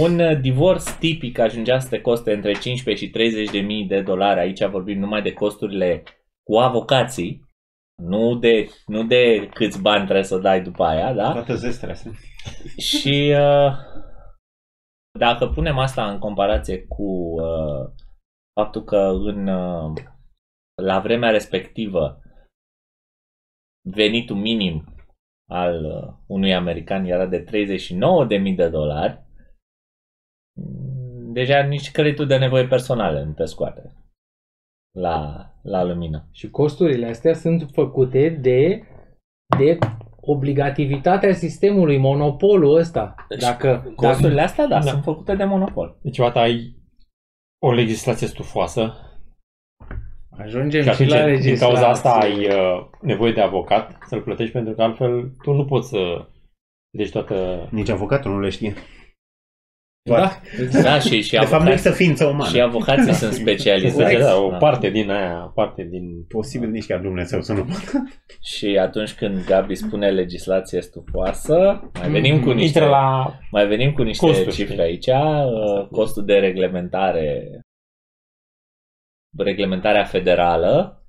Un 0.00 0.18
uh, 0.18 0.40
divorț 0.40 0.90
tipic 0.90 1.38
ajungea 1.38 1.78
să 1.78 1.88
te 1.88 2.00
coste 2.00 2.32
între 2.32 2.52
15 2.52 3.04
și 3.04 3.10
30 3.10 3.50
de 3.50 3.58
mii 3.58 3.84
de 3.84 4.00
dolari. 4.00 4.40
Aici 4.40 4.64
vorbim 4.64 4.98
numai 4.98 5.22
de 5.22 5.32
costurile 5.32 6.02
cu 6.42 6.56
avocații. 6.56 7.45
Nu 8.02 8.38
de, 8.38 8.68
nu 8.86 9.04
de 9.04 9.48
câți 9.54 9.82
bani 9.82 10.04
trebuie 10.04 10.24
să 10.24 10.38
dai 10.38 10.62
după 10.62 10.84
aia, 10.84 11.12
da? 11.12 11.32
Toată 11.32 11.54
zestrea 11.54 11.92
asta. 11.92 12.10
Și 12.76 13.34
uh, 13.36 13.72
dacă 15.18 15.46
punem 15.46 15.78
asta 15.78 16.10
în 16.10 16.18
comparație 16.18 16.86
cu 16.86 17.02
uh, 17.40 17.90
faptul 18.60 18.84
că 18.84 18.96
în, 19.24 19.46
uh, 19.46 20.02
la 20.82 21.00
vremea 21.00 21.30
respectivă 21.30 22.20
venitul 23.88 24.36
minim 24.36 24.84
al 25.50 25.84
uh, 25.84 26.14
unui 26.26 26.54
american 26.54 27.04
era 27.04 27.26
de 27.26 27.44
39.000 27.44 28.56
de 28.56 28.68
dolari, 28.68 29.24
mm, 30.60 31.32
deja 31.32 31.62
nici 31.62 31.90
creditul 31.90 32.26
de 32.26 32.38
nevoie 32.38 32.66
personale 32.66 33.24
nu 33.24 33.32
te 33.32 33.44
scoate 33.44 34.05
la, 34.96 35.46
la 35.62 35.84
lumină. 35.84 36.28
Și 36.32 36.50
costurile 36.50 37.06
astea 37.06 37.34
sunt 37.34 37.68
făcute 37.72 38.28
de, 38.28 38.82
de 39.58 39.78
obligativitatea 40.20 41.32
sistemului, 41.32 41.98
monopolul 41.98 42.76
ăsta. 42.76 43.14
Dacă, 43.40 43.92
Costurile 43.96 44.40
astea, 44.40 44.66
da, 44.66 44.74
Da. 44.74 44.90
sunt 44.90 45.02
făcute 45.02 45.34
de 45.34 45.44
monopol. 45.44 45.98
Deci, 46.02 46.18
odată 46.18 46.38
ai 46.38 46.76
o 47.58 47.72
legislație 47.72 48.26
stufoasă 48.26 48.94
dacă 50.36 50.48
ajungem 50.48 50.82
și 50.82 50.86
și, 50.86 50.92
atunci, 50.94 51.10
la 51.10 51.16
din 51.16 51.26
legislație. 51.26 51.66
cauza 51.66 51.88
asta, 51.88 52.10
ai 52.10 52.46
uh, 52.46 52.86
nevoie 53.00 53.32
de 53.32 53.40
avocat 53.40 53.98
să-l 54.06 54.22
plătești, 54.22 54.52
pentru 54.52 54.74
că 54.74 54.82
altfel 54.82 55.30
tu 55.42 55.52
nu 55.52 55.64
poți 55.64 55.88
să 55.88 56.26
deci 56.90 57.10
toată... 57.10 57.68
Nici 57.70 57.88
avocatul 57.88 58.30
nu 58.30 58.40
le 58.40 58.48
știe. 58.48 58.74
Da, 60.06 60.40
Da, 60.82 60.98
și, 60.98 61.22
și 61.22 61.30
De 61.30 61.36
fapt, 61.36 61.50
nu 61.50 61.56
avocații, 61.56 61.72
există 61.72 61.90
ființă 61.90 62.26
umană. 62.26 62.50
și 62.50 62.60
avocații 62.60 63.12
sunt 63.12 63.32
specializați. 63.42 64.16
Da, 64.16 64.36
o 64.36 64.50
Da. 64.50 64.56
parte 64.56 64.90
din 64.90 65.10
aia, 65.10 65.44
o 65.44 65.48
parte 65.48 65.82
din... 65.90 66.24
Posibil 66.28 66.70
nici 66.70 66.86
chiar 66.86 67.00
Dumnezeu 67.00 67.40
să 67.42 67.52
nu 67.52 67.66
Și 68.42 68.78
atunci 68.80 69.14
când 69.14 69.44
Gabi 69.44 69.74
spune 69.74 70.10
legislație 70.10 70.80
stufoasă, 70.80 71.80
mai 71.98 72.10
venim 72.10 72.42
cu 72.42 72.50
niște, 72.50 72.78
Intră 72.78 72.90
la... 72.90 73.38
mai 73.50 73.66
venim 73.66 73.92
cu 73.92 74.02
niște 74.02 74.26
Costuri, 74.26 74.54
cifre 74.54 74.72
știi? 74.74 74.84
aici. 74.84 75.06
Uh, 75.06 75.88
Costul 75.90 76.24
de 76.24 76.34
reglementare, 76.34 77.60
reglementarea 79.38 80.04
federală, 80.04 81.00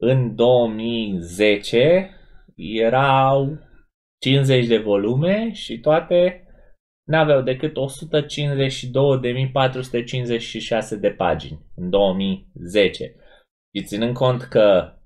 în 0.00 0.34
2010 0.34 2.10
erau 2.56 3.58
50 4.18 4.66
de 4.66 4.78
volume 4.78 5.52
și 5.52 5.78
toate 5.78 6.41
n-aveau 7.04 7.42
decât 7.42 7.76
152.456 10.96 10.98
de 11.00 11.10
pagini 11.10 11.66
în 11.74 11.90
2010. 11.90 13.14
Și 13.74 13.84
ținând 13.84 14.14
cont 14.14 14.42
că 14.42 14.96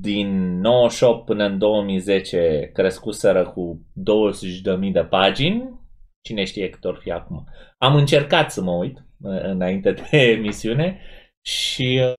din 0.00 0.60
98 0.60 1.24
până 1.24 1.44
în 1.44 1.58
2010 1.58 2.70
crescuseră 2.72 3.50
cu 3.50 3.86
20.000 4.86 4.92
de 4.92 5.04
pagini, 5.04 5.80
cine 6.20 6.44
știe 6.44 6.70
cât 6.70 6.84
or 6.84 6.98
fi 7.02 7.10
acum. 7.10 7.44
Am 7.78 7.94
încercat 7.94 8.50
să 8.50 8.62
mă 8.62 8.72
uit 8.72 8.98
uh, 8.98 9.42
înainte 9.42 9.92
de 9.92 10.16
emisiune 10.36 11.00
și 11.44 12.00
uh, 12.02 12.12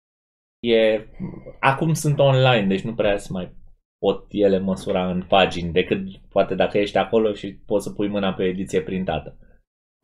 e, 0.60 1.08
acum 1.60 1.94
sunt 1.94 2.20
online, 2.20 2.68
deci 2.68 2.82
nu 2.82 2.94
prea 2.94 3.18
se 3.18 3.28
mai 3.32 3.60
pot 4.06 4.26
ele 4.30 4.60
măsura 4.60 5.12
în 5.12 5.24
pagini, 5.28 5.72
decât 5.72 6.18
poate 6.18 6.56
dacă 6.56 6.78
ești 6.78 6.98
acolo 6.98 7.34
și 7.34 7.56
poți 7.66 7.84
să 7.84 7.92
pui 7.92 8.08
mâna 8.08 8.34
pe 8.34 8.42
o 8.42 8.46
ediție 8.46 8.82
printată. 8.82 9.38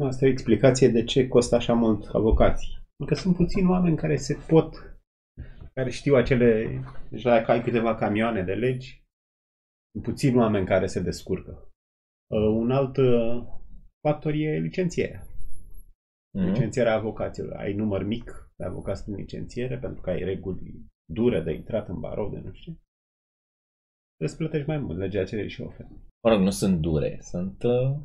Asta 0.03 0.25
e 0.25 0.27
o 0.27 0.31
explicație 0.31 0.87
de 0.87 1.03
ce 1.03 1.27
costă 1.27 1.55
așa 1.55 1.73
mult 1.73 2.05
avocații. 2.05 2.71
Pentru 2.97 3.15
că 3.15 3.21
sunt 3.21 3.35
puțini 3.35 3.69
oameni 3.69 3.97
care 3.97 4.15
se 4.15 4.37
pot, 4.47 4.99
care 5.73 5.89
știu 5.89 6.15
acele, 6.15 6.81
deci 7.09 7.21
dacă 7.21 7.51
ai 7.51 7.63
câteva 7.63 7.95
camioane 7.95 8.43
de 8.43 8.53
legi, 8.53 9.03
sunt 9.91 10.03
puțini 10.03 10.37
oameni 10.37 10.65
care 10.65 10.85
se 10.85 11.01
descurcă. 11.01 11.51
Uh, 12.31 12.39
un 12.39 12.71
alt 12.71 12.97
uh, 12.97 13.43
factor 14.07 14.33
e 14.33 14.59
licențierea. 14.59 15.27
Mhm. 16.37 16.45
Licențierea 16.45 16.95
avocaților. 16.95 17.55
Ai 17.55 17.73
număr 17.73 18.03
mic 18.03 18.51
de 18.55 18.65
avocați 18.65 19.09
în 19.09 19.15
licențiere 19.15 19.77
pentru 19.77 20.01
că 20.01 20.09
ai 20.09 20.23
reguli 20.23 20.85
dure 21.05 21.41
de 21.41 21.53
intrat 21.53 21.87
în 21.87 21.99
barou, 21.99 22.29
de 22.29 22.37
nu 22.37 22.51
știu. 22.51 22.79
Ce. 24.17 24.25
Trebuie 24.25 24.29
să 24.29 24.35
plătești 24.35 24.67
mai 24.67 24.77
mult, 24.77 24.97
legea 24.97 25.23
cere 25.23 25.47
și 25.47 25.61
oferă. 25.61 25.89
Mă 26.23 26.33
rog, 26.33 26.41
nu 26.41 26.49
sunt 26.49 26.79
dure, 26.79 27.17
sunt 27.21 27.63
uh, 27.63 27.95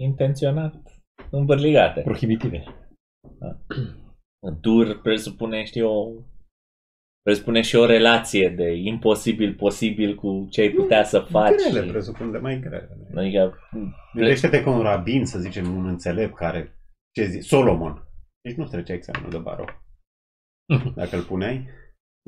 intenționat 0.00 1.02
îmbărligate. 1.30 2.00
prohibitive. 2.00 2.64
Dur 4.60 5.00
presupune, 5.00 5.64
știu, 5.64 5.88
o, 5.88 6.12
presupune 7.22 7.60
și 7.60 7.76
o 7.76 7.86
relație 7.86 8.48
de 8.48 8.72
imposibil 8.72 9.54
posibil 9.54 10.14
cu 10.14 10.46
ce 10.50 10.60
ai 10.60 10.70
putea 10.70 11.04
să 11.04 11.18
faci. 11.20 11.70
Grele, 11.70 11.90
presupun, 11.90 12.30
de 12.30 12.38
mai 12.38 12.60
grele. 12.60 12.88
Adică, 13.14 13.58
Gândește-te 14.14 14.62
că 14.62 14.70
un 14.70 14.82
rabin, 14.82 15.24
să 15.24 15.38
zicem, 15.38 15.76
un 15.76 15.86
înțelept 15.86 16.34
care, 16.34 16.80
ce 17.14 17.24
zi, 17.24 17.40
Solomon, 17.40 18.08
deci 18.40 18.56
nu 18.56 18.64
trecea 18.64 18.92
examenul 18.92 19.30
de 19.30 19.38
barou. 19.38 19.68
Dacă 20.96 21.16
îl 21.16 21.22
puneai, 21.22 21.68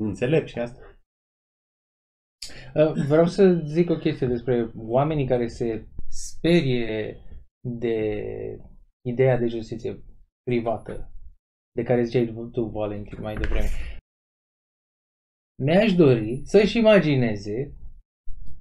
un 0.01 0.07
înțelept 0.07 0.47
și 0.47 0.59
asta. 0.59 0.92
Uh, 2.75 2.91
Vreau 3.07 3.25
să 3.25 3.61
zic 3.65 3.89
o 3.89 3.95
chestie 3.97 4.27
despre 4.27 4.71
oamenii 4.75 5.27
care 5.27 5.47
se 5.47 5.87
sperie 6.09 7.17
de 7.67 8.07
ideea 9.07 9.37
de 9.37 9.47
justiție 9.47 10.03
privată, 10.43 11.11
de 11.75 11.83
care 11.83 12.03
ziceai 12.03 12.49
tu, 12.51 12.63
Valentin, 12.63 13.21
mai 13.21 13.35
devreme. 13.35 13.67
mi-aș 15.63 15.93
dori 15.93 16.41
să-și 16.45 16.77
imagineze 16.77 17.75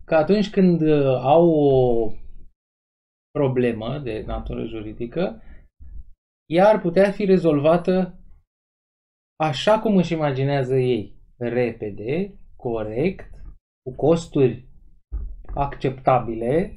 că 0.05 0.15
atunci 0.15 0.51
când 0.51 0.81
uh, 0.81 1.21
au 1.23 1.51
o 1.51 2.13
problemă 3.39 3.99
de 3.99 4.23
natură 4.27 4.65
juridică, 4.65 5.43
ea 6.51 6.69
ar 6.69 6.81
putea 6.81 7.11
fi 7.11 7.25
rezolvată 7.25 8.21
așa 9.41 9.81
cum 9.81 9.97
își 9.97 10.13
imaginează 10.13 10.77
ei, 10.77 11.17
repede, 11.39 12.39
corect, 12.57 13.32
cu 13.83 13.95
costuri 13.95 14.69
acceptabile 15.55 16.77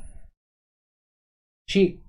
și 1.70 2.04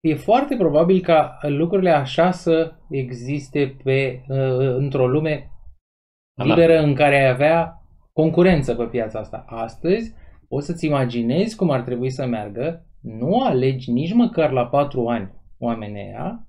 e 0.00 0.14
foarte 0.14 0.56
probabil 0.56 1.00
ca 1.00 1.38
lucrurile 1.42 1.90
așa 1.90 2.30
să 2.30 2.74
existe 2.90 3.76
pe, 3.84 4.24
uh, 4.28 4.74
într-o 4.76 5.08
lume 5.08 5.50
liberă 6.42 6.78
în 6.78 6.94
care 6.94 7.16
ai 7.16 7.28
avea 7.28 7.82
concurență 8.12 8.74
pe 8.74 8.84
piața 8.84 9.18
asta. 9.18 9.44
Astăzi 9.46 10.14
o 10.48 10.60
să-ți 10.60 10.86
imaginezi 10.86 11.56
cum 11.56 11.70
ar 11.70 11.82
trebui 11.82 12.10
să 12.10 12.26
meargă, 12.26 12.86
nu 13.00 13.40
alegi 13.40 13.90
nici 13.90 14.12
măcar 14.12 14.50
la 14.50 14.66
patru 14.66 15.08
ani 15.08 15.32
oamenii 15.58 16.00
aia, 16.00 16.46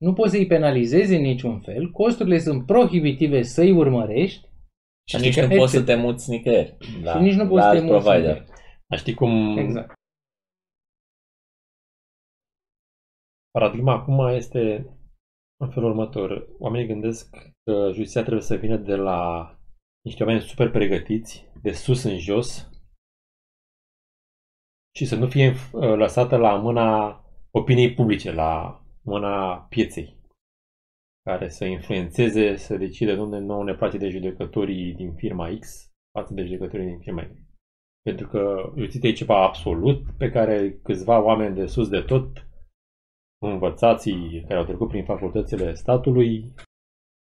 nu 0.00 0.12
poți 0.12 0.30
să-i 0.30 0.46
penalizezi 0.46 1.14
în 1.14 1.20
niciun 1.20 1.60
fel, 1.60 1.90
costurile 1.90 2.38
sunt 2.38 2.66
prohibitive 2.66 3.42
să-i 3.42 3.70
urmărești 3.70 4.48
Și 5.08 5.16
nici 5.16 5.36
nu 5.36 5.42
etc. 5.42 5.56
poți 5.56 5.72
să 5.72 5.82
te 5.82 5.94
muți 5.94 6.30
nicăieri. 6.30 6.76
La, 7.02 7.12
și 7.12 7.22
nici 7.22 7.34
nu 7.34 7.42
la 7.42 7.48
poți 7.48 7.62
să 7.62 7.70
te 7.70 7.76
alt 7.76 7.86
muți 7.86 8.04
provider. 8.04 8.36
nicăieri. 8.36 8.50
Dar 8.88 8.98
știi 8.98 9.14
cum 9.14 9.58
Exact. 9.58 9.92
paradigma 13.50 13.92
acum 13.92 14.26
este 14.28 14.86
în 15.56 15.70
felul 15.70 15.90
următor. 15.90 16.48
Oamenii 16.58 16.86
gândesc 16.86 17.30
că 17.64 17.90
justiția 17.92 18.20
trebuie 18.20 18.42
să 18.42 18.54
vină 18.56 18.76
de 18.76 18.94
la 18.94 19.50
niște 20.04 20.22
oameni 20.24 20.42
super 20.42 20.70
pregătiți, 20.70 21.46
de 21.62 21.72
sus 21.72 22.02
în 22.02 22.18
jos, 22.18 22.70
și 24.96 25.04
să 25.06 25.16
nu 25.16 25.28
fie 25.28 25.48
uh, 25.50 25.96
lăsată 25.96 26.36
la 26.36 26.56
mâna 26.56 27.20
opiniei 27.50 27.94
publice, 27.94 28.32
la 28.32 28.82
mâna 29.02 29.56
pieței, 29.68 30.16
care 31.22 31.48
să 31.48 31.64
influențeze, 31.64 32.56
să 32.56 32.76
decide 32.76 33.12
unde 33.12 33.38
nu 33.38 33.62
ne 33.62 33.74
place 33.74 33.98
de 33.98 34.08
judecătorii 34.08 34.94
din 34.94 35.14
firma 35.14 35.56
X 35.60 35.90
față 36.18 36.34
de 36.34 36.44
judecătorii 36.44 36.86
din 36.86 36.98
firma 36.98 37.22
Y. 37.22 37.50
Pentru 38.02 38.28
că 38.28 38.72
justiția 38.76 39.08
e 39.08 39.12
ceva 39.12 39.42
absolut 39.42 40.02
pe 40.18 40.30
care 40.30 40.78
câțiva 40.82 41.22
oameni 41.24 41.54
de 41.54 41.66
sus 41.66 41.88
de 41.88 42.00
tot, 42.00 42.46
învățații 43.44 44.44
care 44.48 44.58
au 44.58 44.64
trecut 44.64 44.88
prin 44.88 45.04
facultățile 45.04 45.74
statului, 45.74 46.54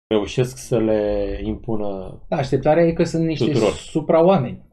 reușesc 0.08 0.58
să 0.58 0.79
le 0.79 1.39
impună 1.43 2.21
Da, 2.29 2.38
așteptarea 2.38 2.84
e 2.84 2.93
că 2.93 3.03
sunt 3.03 3.25
niște 3.25 3.45
Tuturor. 3.45 3.71
supraoameni. 3.71 4.67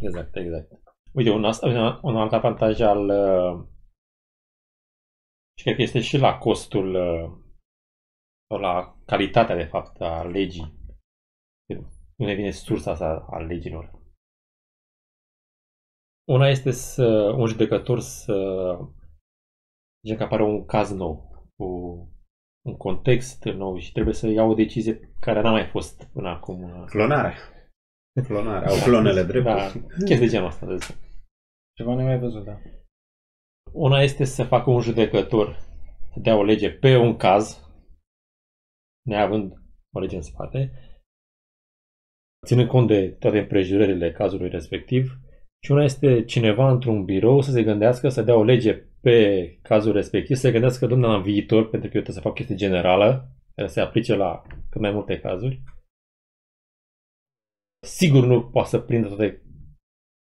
Exact, 0.00 0.36
exact. 0.36 0.72
Uite, 1.12 1.30
un, 1.30 1.44
asta, 1.44 1.66
un, 1.66 1.98
un 2.02 2.16
alt 2.16 2.32
avantaj 2.32 2.80
al 2.80 3.08
uh, 3.08 3.66
și 5.58 5.64
cred 5.64 5.76
că 5.76 5.82
este 5.82 6.00
și 6.00 6.16
la 6.16 6.38
costul 6.38 6.94
uh, 6.94 7.43
sau 7.43 7.43
la 8.48 8.96
calitatea, 9.06 9.56
de 9.56 9.64
fapt, 9.64 10.00
a 10.00 10.22
legii. 10.22 10.82
Unde 12.16 12.32
vine 12.34 12.50
sursa 12.50 12.90
asta 12.90 13.26
a 13.30 13.38
legilor. 13.38 14.02
Una 16.28 16.48
este 16.48 16.70
să 16.70 17.06
un 17.36 17.46
judecător 17.46 18.00
să 18.00 18.34
zicem 20.02 20.16
că 20.18 20.22
apare 20.22 20.42
un 20.42 20.64
caz 20.64 20.90
nou, 20.92 21.44
cu 21.56 21.64
un 22.66 22.76
context 22.76 23.44
nou 23.44 23.78
și 23.78 23.92
trebuie 23.92 24.14
să 24.14 24.26
ia 24.28 24.42
o 24.42 24.54
decizie 24.54 25.14
care 25.20 25.40
n-a 25.40 25.50
mai 25.50 25.66
fost 25.66 26.04
până 26.12 26.28
acum. 26.28 26.62
uh, 26.62 26.84
Clonare. 26.86 27.34
Clonare. 28.24 28.66
Au 28.66 28.82
clonele 28.84 29.22
drept. 29.22 29.44
Da, 29.44 29.70
chestii 30.04 30.16
de 30.18 30.26
genul 30.26 30.46
ăsta. 30.46 30.66
de 30.66 30.72
exemplu. 30.72 31.04
Ceva 31.76 31.94
nemai 31.94 32.18
văzut, 32.18 32.44
da. 32.44 32.58
Una 33.72 34.00
este 34.02 34.24
să 34.24 34.44
facă 34.44 34.70
un 34.70 34.80
judecător 34.80 35.56
să 36.12 36.20
dea 36.20 36.36
o 36.36 36.42
lege 36.42 36.70
pe 36.70 36.96
un 36.96 37.16
caz, 37.16 37.63
neavând 39.08 39.52
o 39.92 40.00
lege 40.00 40.16
în 40.16 40.22
spate, 40.22 40.72
ținând 42.46 42.68
cont 42.68 42.86
de 42.86 43.08
toate 43.08 43.38
împrejurările 43.38 44.12
cazului 44.12 44.48
respectiv, 44.48 45.18
și 45.64 45.72
una 45.72 45.84
este 45.84 46.24
cineva 46.24 46.70
într-un 46.70 47.04
birou 47.04 47.40
să 47.40 47.50
se 47.50 47.62
gândească 47.62 48.08
să 48.08 48.22
dea 48.22 48.36
o 48.36 48.44
lege 48.44 48.74
pe 49.00 49.58
cazul 49.62 49.92
respectiv, 49.92 50.36
să 50.36 50.42
se 50.42 50.50
gândească, 50.50 50.86
domnule, 50.86 51.16
în 51.16 51.22
viitor, 51.22 51.68
pentru 51.68 51.90
că 51.90 51.96
eu 51.96 52.02
trebuie 52.02 52.14
să 52.14 52.20
fac 52.20 52.30
o 52.30 52.34
chestie 52.34 52.56
generală, 52.56 53.28
care 53.54 53.68
se 53.68 53.80
aplice 53.80 54.14
la 54.14 54.42
cât 54.70 54.80
mai 54.80 54.90
multe 54.90 55.20
cazuri. 55.20 55.62
Sigur 57.86 58.24
nu 58.24 58.50
poate 58.50 58.68
să 58.68 58.80
prindă 58.80 59.08
toate 59.08 59.42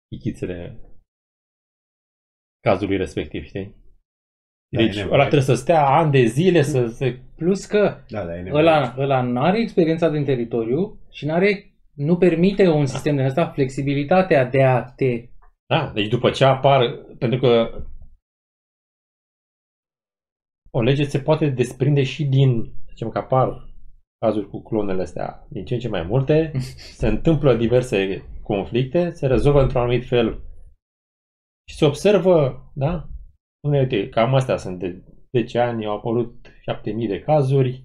chichițele 0.09 0.79
cazului 2.59 2.97
respectiv, 2.97 3.43
știi? 3.43 3.75
Da, 4.69 4.81
e 4.81 4.85
Deci 4.85 4.95
nevoie. 4.95 5.13
ăla 5.13 5.21
trebuie 5.27 5.41
să 5.41 5.53
stea 5.53 5.85
ani 5.87 6.11
de 6.11 6.25
zile 6.25 6.61
să 6.61 6.87
se... 6.87 7.19
Plus 7.35 7.65
că 7.65 7.97
Da, 8.09 8.25
da, 8.25 8.37
e 8.37 8.41
nevoie. 8.41 8.61
ăla, 8.61 8.95
ăla 8.97 9.21
nu 9.21 9.41
are 9.41 9.59
experiența 9.59 10.09
din 10.09 10.23
teritoriu 10.23 10.99
și 11.11 11.25
nu 11.25 11.33
are 11.33 11.71
nu 11.93 12.17
permite 12.17 12.67
un 12.67 12.85
sistem 12.85 13.15
de 13.15 13.23
ăsta 13.25 13.47
flexibilitatea 13.49 14.45
de 14.45 14.63
a 14.63 14.83
te... 14.83 15.29
Da, 15.65 15.91
deci 15.93 16.07
după 16.07 16.29
ce 16.29 16.43
apar, 16.43 16.95
pentru 17.17 17.39
că 17.39 17.81
o 20.71 20.81
lege 20.81 21.03
se 21.03 21.19
poate 21.19 21.49
desprinde 21.49 22.03
și 22.03 22.23
din, 22.25 22.73
zicem 22.89 23.09
că 23.09 23.17
apar 23.17 23.69
cazuri 24.19 24.49
cu 24.49 24.61
clonele 24.61 25.01
astea 25.01 25.47
din 25.49 25.65
ce 25.65 25.73
în 25.73 25.79
ce 25.79 25.87
mai 25.89 26.03
multe, 26.03 26.51
se 26.99 27.07
întâmplă 27.07 27.55
diverse 27.55 28.23
conflicte, 28.43 29.09
se 29.11 29.27
rezolvă 29.27 29.61
într-un 29.61 29.81
anumit 29.81 30.05
fel 30.07 30.41
și 31.69 31.75
se 31.75 31.85
observă, 31.85 32.63
da? 32.73 33.07
Unde, 33.63 33.79
uite, 33.79 34.09
cam 34.09 34.33
astea 34.33 34.57
sunt 34.57 34.79
de 34.79 35.03
10 35.37 35.59
ani, 35.59 35.85
au 35.85 35.95
apărut 35.95 36.51
7000 36.61 37.07
de 37.07 37.19
cazuri, 37.19 37.83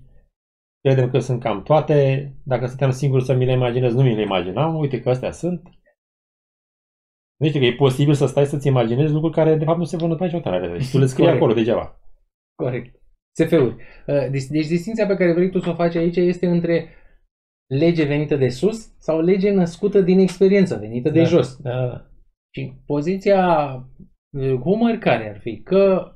credem 0.81 1.11
că 1.11 1.19
sunt 1.19 1.41
cam 1.41 1.63
toate, 1.63 2.33
dacă 2.45 2.67
stăteam 2.67 2.91
singur 2.91 3.21
să 3.23 3.35
mi 3.35 3.45
le 3.45 3.53
imaginez, 3.53 3.95
nu 3.95 4.03
mi 4.03 4.15
le 4.15 4.23
imaginam, 4.23 4.75
uite 4.77 5.01
că 5.01 5.11
astea 5.11 5.31
sunt. 5.31 5.63
Nu 7.37 7.49
știu 7.49 7.61
că 7.61 7.67
e 7.67 7.75
posibil 7.75 8.15
să 8.15 8.27
stai 8.27 8.47
să-ți 8.47 8.67
imaginezi 8.67 9.13
lucruri 9.13 9.35
care 9.35 9.57
de 9.57 9.65
fapt 9.65 9.79
nu 9.79 9.85
se 9.85 9.97
vor 9.97 10.03
întâmpla 10.11 10.27
niciodată 10.27 10.49
în 10.49 10.55
realitate. 10.61 10.85
Și 10.85 10.91
tu 10.91 10.99
le 10.99 11.07
scrii 11.07 11.25
Corect. 11.25 11.43
acolo 11.43 11.59
degeaba. 11.59 12.01
Corect. 12.63 13.01
SF-uri. 13.37 13.77
Uh, 14.07 14.31
Deci, 14.31 14.45
deci 14.45 14.67
distinția 14.67 15.07
pe 15.07 15.17
care 15.17 15.33
vrei 15.33 15.51
tu 15.51 15.59
să 15.59 15.71
o 15.71 15.75
faci 15.75 15.95
aici 15.95 16.17
este 16.17 16.47
între 16.47 16.89
lege 17.67 18.05
venită 18.05 18.37
de 18.37 18.49
sus 18.49 18.99
sau 18.99 19.21
lege 19.21 19.51
născută 19.51 20.01
din 20.01 20.19
experiență, 20.19 20.77
venită 20.77 21.11
de 21.11 21.19
Da. 21.21 21.25
jos. 21.25 21.57
Da, 21.57 21.87
da. 21.87 22.07
Și 22.55 22.73
poziția 22.87 23.71
uh, 24.33 24.61
Homer 24.61 24.99
care 24.99 25.29
ar 25.31 25.39
fi? 25.39 25.61
Că 25.63 26.13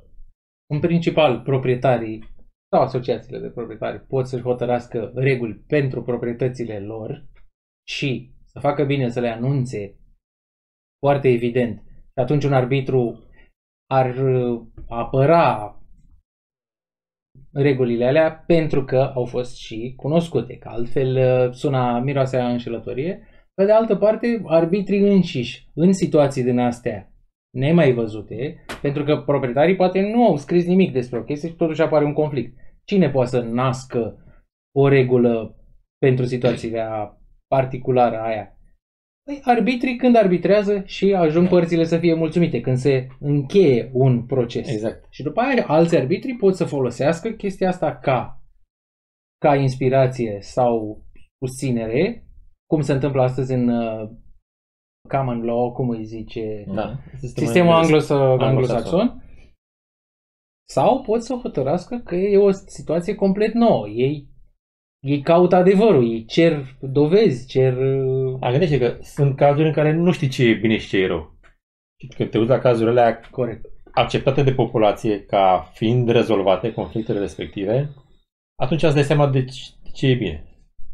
în 0.72 0.80
principal 0.80 1.40
proprietarii 1.40 2.24
sau 2.72 2.82
asociațiile 2.82 3.38
de 3.38 3.48
proprietari 3.48 4.06
pot 4.06 4.26
să-și 4.26 4.42
hotărască 4.42 5.12
reguli 5.14 5.64
pentru 5.66 6.02
proprietățile 6.02 6.80
lor 6.80 7.26
și 7.88 8.34
să 8.44 8.58
facă 8.58 8.84
bine 8.84 9.08
să 9.08 9.20
le 9.20 9.28
anunțe 9.28 9.96
foarte 10.98 11.28
evident. 11.28 11.78
Și 11.88 12.22
atunci 12.22 12.44
un 12.44 12.52
arbitru 12.52 13.24
ar 13.90 14.16
uh, 14.16 14.66
apăra 14.88 15.80
regulile 17.52 18.06
alea 18.06 18.44
pentru 18.46 18.84
că 18.84 19.12
au 19.14 19.24
fost 19.24 19.56
și 19.56 19.92
cunoscute, 19.96 20.56
că 20.56 20.68
altfel 20.68 21.16
uh, 21.16 21.52
suna 21.52 21.98
miroase 21.98 22.36
a 22.36 22.48
înșelătorie. 22.48 23.26
Pe 23.54 23.64
de 23.64 23.72
altă 23.72 23.96
parte, 23.96 24.42
arbitrii 24.44 25.12
înșiși, 25.12 25.70
în 25.74 25.92
situații 25.92 26.42
din 26.42 26.58
astea 26.58 27.12
nemai 27.56 27.92
văzute, 27.92 28.64
pentru 28.82 29.04
că 29.04 29.16
proprietarii 29.16 29.76
poate 29.76 30.00
nu 30.00 30.24
au 30.26 30.36
scris 30.36 30.66
nimic 30.66 30.92
despre 30.92 31.18
o 31.18 31.22
chestie 31.22 31.48
și 31.48 31.54
totuși 31.54 31.82
apare 31.82 32.04
un 32.04 32.12
conflict. 32.12 32.56
Cine 32.84 33.10
poate 33.10 33.28
să 33.28 33.40
nască 33.40 34.24
o 34.74 34.88
regulă 34.88 35.56
pentru 35.98 36.24
situația 36.24 37.18
particulară 37.48 38.20
aia? 38.20 38.50
Păi, 39.24 39.40
arbitrii 39.42 39.96
când 39.96 40.16
arbitrează 40.16 40.82
și 40.84 41.14
ajung 41.14 41.48
părțile 41.48 41.84
să 41.84 41.98
fie 41.98 42.14
mulțumite, 42.14 42.60
când 42.60 42.76
se 42.76 43.06
încheie 43.20 43.90
un 43.92 44.26
proces. 44.26 44.68
Exact. 44.68 45.06
Și 45.10 45.22
după 45.22 45.40
aia 45.40 45.64
alți 45.66 45.96
arbitri 45.96 46.32
pot 46.32 46.54
să 46.54 46.64
folosească 46.64 47.30
chestia 47.30 47.68
asta 47.68 47.96
ca, 47.96 48.42
ca 49.38 49.56
inspirație 49.56 50.38
sau 50.40 51.04
susținere, 51.38 52.26
cum 52.66 52.80
se 52.80 52.92
întâmplă 52.92 53.22
astăzi 53.22 53.52
în 53.52 53.68
uh, 53.68 54.10
common 55.08 55.44
law, 55.44 55.72
cum 55.72 55.88
îi 55.88 56.04
zice, 56.04 56.64
Da. 56.74 56.98
sistemul 57.16 57.72
anglos- 57.72 58.10
anglosaxon. 58.10 58.48
anglosaxon, 58.48 59.22
sau 60.68 61.02
pot 61.02 61.22
să 61.22 61.34
hotărască 61.34 61.96
că 62.04 62.14
e 62.14 62.36
o 62.38 62.50
situație 62.50 63.14
complet 63.14 63.52
nouă. 63.54 63.88
Ei, 63.88 64.28
ei 65.04 65.20
caută 65.20 65.56
adevărul, 65.56 66.10
ei 66.10 66.24
cer 66.24 66.76
dovezi, 66.80 67.46
cer... 67.46 67.76
uh, 67.76 68.36
A, 68.40 68.50
gândește 68.50 68.78
că 68.78 68.96
sunt 69.02 69.36
cazuri 69.36 69.66
în 69.66 69.72
care 69.72 69.92
nu 69.92 70.10
știi 70.12 70.28
ce 70.28 70.44
e 70.44 70.54
bine 70.54 70.76
și 70.76 70.88
ce 70.88 70.98
e 70.98 71.06
rău. 71.06 71.34
Și 72.00 72.08
când 72.16 72.30
te 72.30 72.38
uiți 72.38 72.50
la 72.50 72.58
cazurile 72.58 73.00
alea 73.00 73.20
Corect. 73.30 73.64
acceptate 73.92 74.42
de 74.42 74.52
populație 74.52 75.20
ca 75.24 75.70
fiind 75.74 76.08
rezolvate 76.08 76.72
conflictele 76.72 77.18
respective, 77.18 77.88
atunci 78.58 78.82
îți 78.82 78.94
dai 78.94 79.02
seama 79.04 79.28
de 79.28 79.44
ce- 79.44 79.70
ce 79.92 80.06
e 80.06 80.14
bine. 80.14 80.44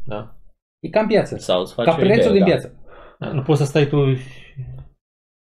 Da? 0.05 0.35
E 0.79 0.89
cam 0.89 1.07
piață. 1.07 1.37
Sau 1.37 1.61
îți 1.61 1.73
faci 1.73 1.85
Ca 1.85 1.91
o 1.91 1.95
prețul 1.95 2.19
idee, 2.19 2.31
din 2.31 2.39
da. 2.39 2.45
piață. 2.45 2.82
Da, 3.23 3.31
Nu 3.31 3.41
poți 3.41 3.59
să 3.59 3.65
stai 3.65 3.87
tu 3.87 4.13
și- 4.13 4.53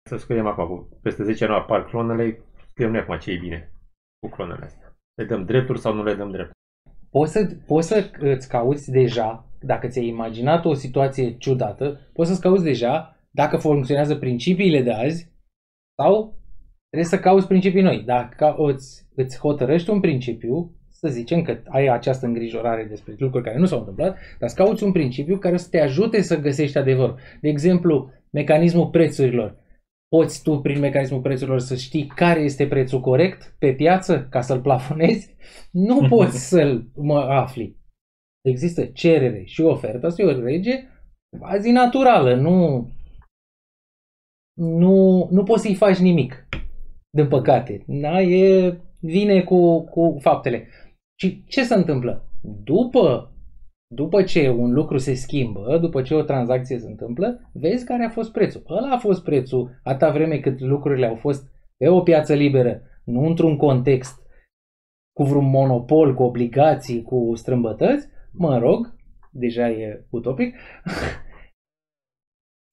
să 0.09 0.15
scriem 0.17 0.45
acum, 0.47 0.67
cu- 0.67 0.99
peste 1.01 1.23
10 1.23 1.45
ani 1.45 1.53
apar 1.53 1.85
clonele, 1.85 2.39
scriem 2.67 2.91
noi 2.91 2.99
acum 2.99 3.17
ce 3.17 3.31
e 3.31 3.37
bine 3.37 3.71
cu 4.19 4.29
clonele 4.29 4.65
astea. 4.65 4.95
Le 5.13 5.25
dăm 5.25 5.45
drepturi 5.45 5.79
sau 5.79 5.93
nu 5.93 6.03
le 6.03 6.13
dăm 6.15 6.31
drepturi? 6.31 6.55
Poți 7.09 7.31
să, 7.31 7.55
poți 7.67 7.87
să 7.87 8.11
îți 8.19 8.47
cauți 8.49 8.91
deja, 8.91 9.45
dacă 9.59 9.87
ți-ai 9.87 10.07
imaginat 10.07 10.65
o 10.65 10.73
situație 10.73 11.37
ciudată, 11.37 11.99
poți 12.13 12.29
să-ți 12.29 12.41
cauți 12.41 12.63
deja 12.63 13.17
dacă 13.31 13.57
funcționează 13.57 14.15
principiile 14.15 14.81
de 14.81 14.91
azi 14.91 15.31
sau 16.01 16.39
trebuie 16.89 17.09
să 17.09 17.19
cauți 17.19 17.47
principii 17.47 17.81
noi. 17.81 18.03
Dacă 18.03 18.55
îți, 18.57 19.07
îți 19.15 19.37
hotărăști 19.39 19.89
un 19.89 19.99
principiu, 19.99 20.71
să 20.99 21.07
zicem 21.09 21.41
că 21.41 21.57
ai 21.67 21.87
această 21.87 22.25
îngrijorare 22.25 22.83
despre 22.83 23.15
lucruri 23.17 23.43
care 23.43 23.57
nu 23.57 23.65
s-au 23.65 23.79
întâmplat, 23.79 24.17
dar 24.39 24.49
să 24.49 24.55
cauți 24.55 24.83
un 24.83 24.91
principiu 24.91 25.37
care 25.37 25.57
să 25.57 25.67
te 25.69 25.79
ajute 25.79 26.21
să 26.21 26.39
găsești 26.39 26.77
adevăr. 26.77 27.19
De 27.41 27.49
exemplu, 27.49 28.09
mecanismul 28.31 28.87
prețurilor. 28.87 29.65
Poți 30.07 30.43
tu, 30.43 30.59
prin 30.59 30.79
mecanismul 30.79 31.21
prețurilor, 31.21 31.59
să 31.59 31.75
știi 31.75 32.07
care 32.15 32.39
este 32.39 32.67
prețul 32.67 32.99
corect 32.99 33.55
pe 33.59 33.73
piață 33.73 34.27
ca 34.29 34.41
să-l 34.41 34.61
plafonezi? 34.61 35.35
Nu 35.71 36.07
poți 36.15 36.47
să-l 36.49 36.91
mă 36.95 37.19
afli. 37.19 37.75
Există 38.41 38.85
cerere 38.85 39.43
și 39.45 39.61
ofertă, 39.61 40.05
asta 40.05 40.21
e 40.21 40.25
o 40.25 40.31
lege 40.31 40.87
azi 41.41 41.71
naturală, 41.71 42.35
nu, 42.35 42.89
nu, 44.53 45.27
nu 45.31 45.43
poți 45.43 45.61
să-i 45.61 45.75
faci 45.75 45.97
nimic, 45.97 46.47
din 47.09 47.27
păcate. 47.27 47.83
Da? 47.87 48.21
E, 48.21 48.77
vine 48.99 49.43
cu, 49.43 49.83
cu 49.83 50.17
faptele. 50.19 50.67
Și 51.19 51.43
ce 51.45 51.63
se 51.63 51.73
întâmplă? 51.73 52.25
După, 52.63 53.31
după 53.87 54.23
ce 54.23 54.49
un 54.49 54.73
lucru 54.73 54.97
se 54.97 55.13
schimbă, 55.13 55.77
după 55.77 56.01
ce 56.01 56.15
o 56.15 56.21
tranzacție 56.21 56.79
se 56.79 56.87
întâmplă, 56.87 57.49
vezi 57.53 57.85
care 57.85 58.03
a 58.03 58.09
fost 58.09 58.31
prețul. 58.31 58.63
Ăla 58.69 58.91
a 58.91 58.97
fost 58.97 59.23
prețul 59.23 59.79
atâta 59.83 60.11
vreme 60.11 60.39
cât 60.39 60.59
lucrurile 60.59 61.05
au 61.05 61.15
fost 61.15 61.51
pe 61.77 61.87
o 61.87 62.01
piață 62.01 62.33
liberă, 62.33 62.81
nu 63.03 63.25
într-un 63.25 63.57
context 63.57 64.25
cu 65.13 65.23
vreun 65.23 65.49
monopol, 65.49 66.13
cu 66.13 66.23
obligații, 66.23 67.03
cu 67.03 67.35
strâmbătăți, 67.35 68.07
mă 68.31 68.57
rog, 68.57 68.95
deja 69.31 69.69
e 69.69 70.05
utopic, 70.09 70.55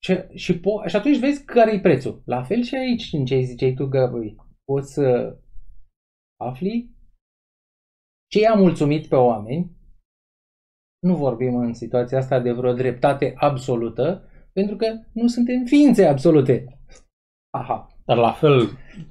și, 0.04 0.18
și, 0.34 0.60
po- 0.60 0.86
și 0.86 0.96
atunci 0.96 1.18
vezi 1.18 1.44
care 1.44 1.74
e 1.74 1.80
prețul. 1.80 2.22
La 2.24 2.42
fel 2.42 2.62
și 2.62 2.74
aici, 2.74 3.12
în 3.12 3.24
ce 3.24 3.40
ziceai 3.40 3.74
tu, 3.74 3.86
Gabi, 3.86 4.36
poți 4.64 4.92
să 4.92 5.36
afli 6.40 6.93
ce 8.34 8.40
i-a 8.40 8.54
mulțumit 8.54 9.06
pe 9.08 9.14
oameni, 9.14 9.70
nu 10.98 11.16
vorbim 11.16 11.56
în 11.56 11.74
situația 11.74 12.18
asta 12.18 12.40
de 12.40 12.52
vreo 12.52 12.72
dreptate 12.72 13.32
absolută, 13.36 14.28
pentru 14.52 14.76
că 14.76 14.86
nu 15.12 15.26
suntem 15.26 15.64
ființe 15.64 16.06
absolute. 16.06 16.78
Aha. 17.50 17.88
Dar 18.04 18.16
la 18.16 18.32
fel, 18.32 18.60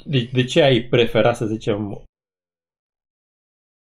de, 0.05 0.29
de 0.33 0.43
ce 0.43 0.61
ai 0.61 0.87
prefera, 0.89 1.33
să 1.33 1.45
zicem, 1.45 2.03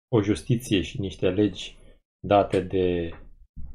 o 0.08 0.22
justiție 0.22 0.80
și 0.82 1.00
niște 1.00 1.30
legi 1.30 1.76
date 2.26 2.60
de 2.60 3.10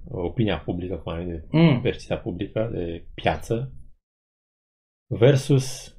opinia 0.10 0.60
publică, 0.60 0.97
cum 0.97 1.12
ai 1.12 1.26
de 1.26 1.47
Mm. 1.51 1.82
percepția 1.82 2.20
publică, 2.20 2.70
de 2.72 3.07
piață, 3.14 3.74
versus 5.20 5.97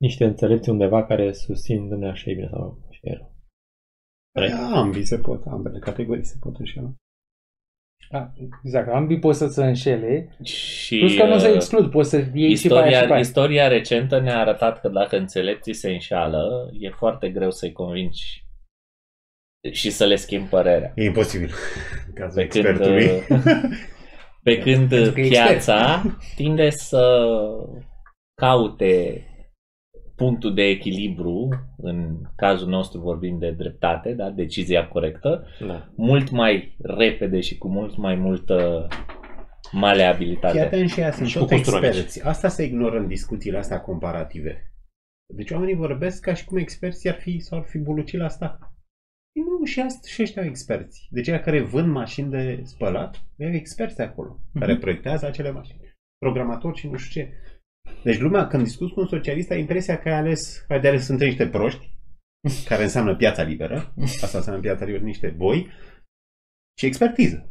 niște 0.00 0.24
înțelepți 0.24 0.70
undeva 0.70 1.06
care 1.06 1.32
susțin 1.32 1.88
Dumnezeu 1.88 2.10
așa 2.10 2.30
e 2.30 2.34
bine 2.34 2.48
sau 2.48 2.86
așa 2.88 3.00
e 3.02 3.12
rău. 3.12 3.37
Right? 4.38 4.54
Ambii 4.74 5.04
se 5.04 5.18
pot, 5.18 5.42
ambele 5.46 5.78
categorii 5.78 6.24
se 6.24 6.36
pot 6.40 6.56
înșela. 6.58 6.94
A, 8.10 8.32
exact, 8.64 8.88
ambii 8.88 9.18
pot 9.18 9.34
să 9.34 9.46
se 9.46 9.64
înșele, 9.64 10.36
Și 10.42 10.98
plus 10.98 11.16
că 11.16 11.24
nu 11.26 11.38
se 11.38 11.48
uh, 11.48 11.54
exclud, 11.54 11.90
poți 11.90 12.10
să 12.10 12.24
iei 12.34 12.54
și 12.54 12.68
pe 12.68 12.74
aia 12.74 12.84
și 12.84 12.90
pe 12.90 12.94
Istoria, 12.94 13.12
aia. 13.12 13.20
istoria 13.20 13.68
recentă 13.68 14.20
ne-a 14.20 14.38
arătat 14.38 14.80
că 14.80 14.88
dacă 14.88 15.16
înțelepții 15.16 15.72
se 15.74 15.90
înșeală, 15.90 16.70
e 16.78 16.90
foarte 16.90 17.28
greu 17.30 17.50
să-i 17.50 17.72
convingi 17.72 18.46
și 19.72 19.90
să 19.90 20.04
le 20.04 20.16
schimbi 20.16 20.48
părerea. 20.48 20.92
E 20.94 21.04
imposibil. 21.04 21.50
În 22.06 22.12
cazul 22.14 22.42
Pe 22.42 22.46
când, 22.48 22.64
expertului. 22.64 23.04
uh, 23.04 23.78
pe 24.42 24.58
când 24.64 24.88
Pentru 24.88 25.12
că 25.12 25.20
e 25.20 25.28
piața 25.28 26.02
tinde 26.34 26.70
să 26.70 27.26
caute 28.34 29.22
punctul 30.18 30.54
de 30.54 30.62
echilibru, 30.62 31.48
în 31.76 32.16
cazul 32.36 32.68
nostru 32.68 33.00
vorbim 33.00 33.38
de 33.38 33.50
dreptate, 33.50 34.12
da? 34.12 34.30
decizia 34.30 34.88
corectă, 34.88 35.46
Da. 35.66 35.88
mult 35.96 36.30
mai 36.30 36.76
repede 36.82 37.40
și 37.40 37.58
cu 37.58 37.68
mult 37.68 37.96
mai 37.96 38.14
multă 38.14 38.88
maleabilitate. 39.72 40.68
Chiar 40.70 40.86
și 40.88 41.00
aia 41.00 41.12
sunt 41.12 41.28
Și 41.28 41.38
tot 41.38 41.48
cu 41.48 41.54
costuri 41.54 41.76
mici. 41.80 41.86
experți. 41.88 42.26
Asta 42.26 42.48
se 42.48 42.64
ignoră 42.64 42.98
în 42.98 43.06
discuțiile 43.06 43.58
astea 43.58 43.80
comparative. 43.80 44.72
Deci 45.34 45.50
oamenii 45.50 45.74
vorbesc 45.74 46.22
ca 46.22 46.34
și 46.34 46.44
cum 46.44 46.56
experții 46.56 47.08
ar 47.10 47.16
fi, 47.20 47.38
sau 47.38 47.58
ar 47.58 47.64
fi 47.64 47.78
bulucit 47.78 48.18
la 48.18 48.24
asta. 48.24 48.58
Ei, 49.36 49.42
Nu, 49.58 49.64
și, 49.64 49.80
asta, 49.80 50.08
și 50.08 50.22
ăștia 50.22 50.42
au 50.42 50.48
experți. 50.48 51.08
Deci 51.10 51.28
aia 51.28 51.40
care 51.40 51.60
vând 51.60 51.92
mașini 51.92 52.30
de 52.30 52.60
spălat, 52.64 53.22
ei 53.36 53.46
au 53.46 53.52
experți 53.52 54.00
acolo, 54.00 54.38
care 54.58 54.72
Mhm. 54.72 54.80
proiectează 54.80 55.26
acele 55.26 55.50
mașini. 55.50 55.80
Programatori 56.18 56.76
și 56.78 56.88
nu 56.88 56.96
știu 56.96 57.22
ce. 57.22 57.32
Deci 58.02 58.18
lumea, 58.18 58.46
când 58.46 58.62
discuți 58.62 58.92
cu 58.92 59.00
un 59.00 59.06
socialist, 59.06 59.50
ai 59.50 59.60
impresia 59.60 59.98
că 59.98 60.08
ai 60.08 60.14
ales, 60.14 60.64
ai 60.68 60.80
de 60.80 60.88
ales 60.88 61.08
între 61.08 61.26
niște 61.26 61.46
proști, 61.46 61.90
care 62.68 62.82
înseamnă 62.82 63.16
piața 63.16 63.42
liberă, 63.42 63.92
asta 64.22 64.38
înseamnă 64.38 64.62
piața 64.62 64.84
liberă, 64.84 65.04
niște 65.04 65.34
boi, 65.36 65.68
și 66.78 66.86
expertiză, 66.86 67.50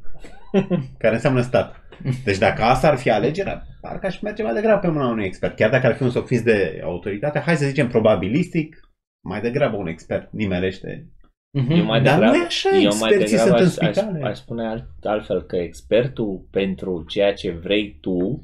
care 0.97 1.13
înseamnă 1.13 1.41
stat. 1.41 1.81
Deci 2.23 2.37
dacă 2.37 2.61
asta 2.61 2.87
ar 2.87 2.97
fi 2.97 3.09
alegerea, 3.09 3.63
parcă 3.81 4.05
aș 4.05 4.19
merge 4.19 4.43
mai 4.43 4.53
degrabă 4.53 4.79
pe 4.79 4.87
mâna 4.87 5.07
unui 5.07 5.25
expert. 5.25 5.55
Chiar 5.55 5.69
dacă 5.69 5.87
ar 5.87 5.95
fi 5.95 6.03
un 6.03 6.09
sofist 6.09 6.43
de 6.43 6.81
autoritate, 6.83 7.39
hai 7.39 7.57
să 7.57 7.65
zicem 7.65 7.87
probabilistic, 7.87 8.79
mai 9.27 9.41
degrabă 9.41 9.77
un 9.77 9.87
expert 9.87 10.31
nimerește. 10.31 11.11
Mhm. 11.57 11.71
Eu 11.71 11.85
mai 11.85 12.01
Dar 12.01 12.13
degrabă, 12.13 12.37
nu 12.37 12.43
e 12.43 12.45
așa, 12.45 12.69
eu 12.69 12.97
mai 12.99 13.09
experții 13.09 13.37
degrabă 13.37 13.63
sunt 13.63 13.77
în 13.77 13.87
aș, 13.87 13.87
aș, 13.87 13.95
spitale. 13.95 14.23
aș 14.23 14.37
spune 14.37 14.67
alt, 14.67 14.85
altfel 15.03 15.43
că 15.43 15.55
expertul 15.55 16.47
pentru 16.51 17.03
ceea 17.07 17.33
ce 17.33 17.51
vrei 17.51 17.97
tu, 18.01 18.41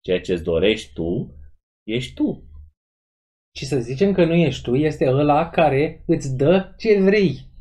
ceea 0.00 0.20
ce 0.20 0.32
îți 0.32 0.42
dorești 0.42 0.92
tu, 0.92 1.35
ești 1.86 2.14
tu. 2.14 2.44
Și 3.56 3.64
să 3.64 3.78
zicem 3.78 4.12
că 4.12 4.24
nu 4.24 4.34
ești 4.34 4.62
tu, 4.62 4.74
este 4.74 5.08
ăla 5.08 5.50
care 5.50 6.02
îți 6.06 6.36
dă 6.36 6.74
ce 6.76 7.02
vrei. 7.02 7.54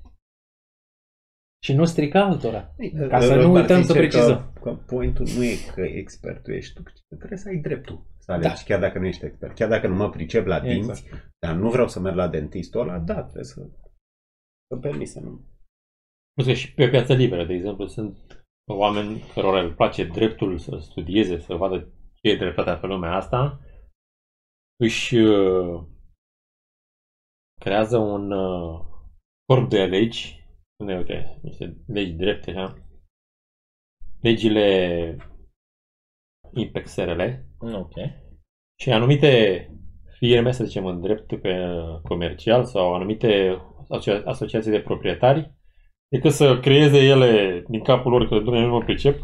Și 1.63 1.73
nu 1.73 1.85
strica 1.85 2.23
altora. 2.23 2.75
Ca 3.09 3.19
să 3.19 3.35
nu 3.35 3.55
Ar 3.55 3.61
uităm 3.61 3.79
fi 3.79 3.85
să 3.85 3.93
ce 3.93 3.99
precizăm. 3.99 4.51
Că, 4.53 4.59
că 4.59 4.75
pointul 4.75 5.25
nu 5.35 5.43
e 5.43 5.55
că 5.75 5.81
expertul 5.81 6.53
ești 6.53 6.73
tu, 6.73 6.81
ci 6.81 7.01
că 7.07 7.15
trebuie 7.15 7.37
să 7.37 7.47
ai 7.47 7.57
dreptul 7.57 8.05
să 8.17 8.31
alegi, 8.31 8.47
Da. 8.47 8.61
chiar 8.65 8.79
dacă 8.79 8.99
nu 8.99 9.05
ești 9.05 9.25
expert. 9.25 9.55
Chiar 9.55 9.69
dacă 9.69 9.87
nu 9.87 9.95
mă 9.95 10.09
pricep 10.09 10.45
la 10.45 10.59
dinți, 10.59 10.89
Exact. 10.89 11.33
dar 11.39 11.55
nu 11.55 11.69
vreau 11.69 11.87
să 11.87 11.99
merg 11.99 12.15
la 12.15 12.27
dentistul 12.27 12.81
ăla, 12.81 12.99
da, 12.99 13.21
trebuie 13.23 13.43
să 13.43 13.69
să 14.67 14.75
permis 14.81 15.11
să 15.11 15.19
nu. 15.19 15.45
Plus 16.33 16.47
că 16.47 16.53
și 16.53 16.73
pe 16.73 16.89
piața 16.89 17.13
liberă, 17.13 17.45
de 17.45 17.53
exemplu, 17.53 17.87
sunt 17.87 18.45
oameni 18.71 19.23
cărora 19.33 19.61
le 19.61 19.73
place 19.73 20.03
dreptul 20.05 20.57
să 20.57 20.77
studieze, 20.81 21.39
să 21.39 21.53
vadă 21.53 21.93
ce 22.13 22.29
e 22.29 22.37
dreptatea 22.37 22.77
pe 22.77 22.87
lumea 22.87 23.15
asta, 23.15 23.59
își 24.77 25.15
uh, 25.15 25.83
creează 27.59 27.97
un 27.97 28.31
uh, 28.31 28.85
corp 29.45 29.69
de 29.69 29.85
legi, 29.85 30.43
unde, 30.79 30.95
uite, 30.95 31.39
niște 31.41 31.83
legi 31.87 32.11
drepte, 32.11 32.51
așa, 32.51 32.87
legile 34.21 35.17
impexerele 36.53 37.49
Ok. 37.59 37.93
și 38.79 38.91
anumite 38.91 39.69
firme, 40.17 40.51
să 40.51 40.63
zicem, 40.63 40.85
în 40.85 41.01
drept 41.01 41.41
pe 41.41 41.67
comercial 42.03 42.65
sau 42.65 42.93
anumite 42.93 43.61
asocia- 43.89 44.23
asociații 44.25 44.71
de 44.71 44.81
proprietari, 44.81 45.53
decât 46.07 46.31
să 46.31 46.59
creeze 46.59 46.97
ele 46.97 47.63
din 47.67 47.83
capul 47.83 48.11
lor 48.11 48.27
că 48.27 48.35
domnule 48.35 48.65
nu 48.65 48.71
mă 48.71 48.83
pricep, 48.83 49.19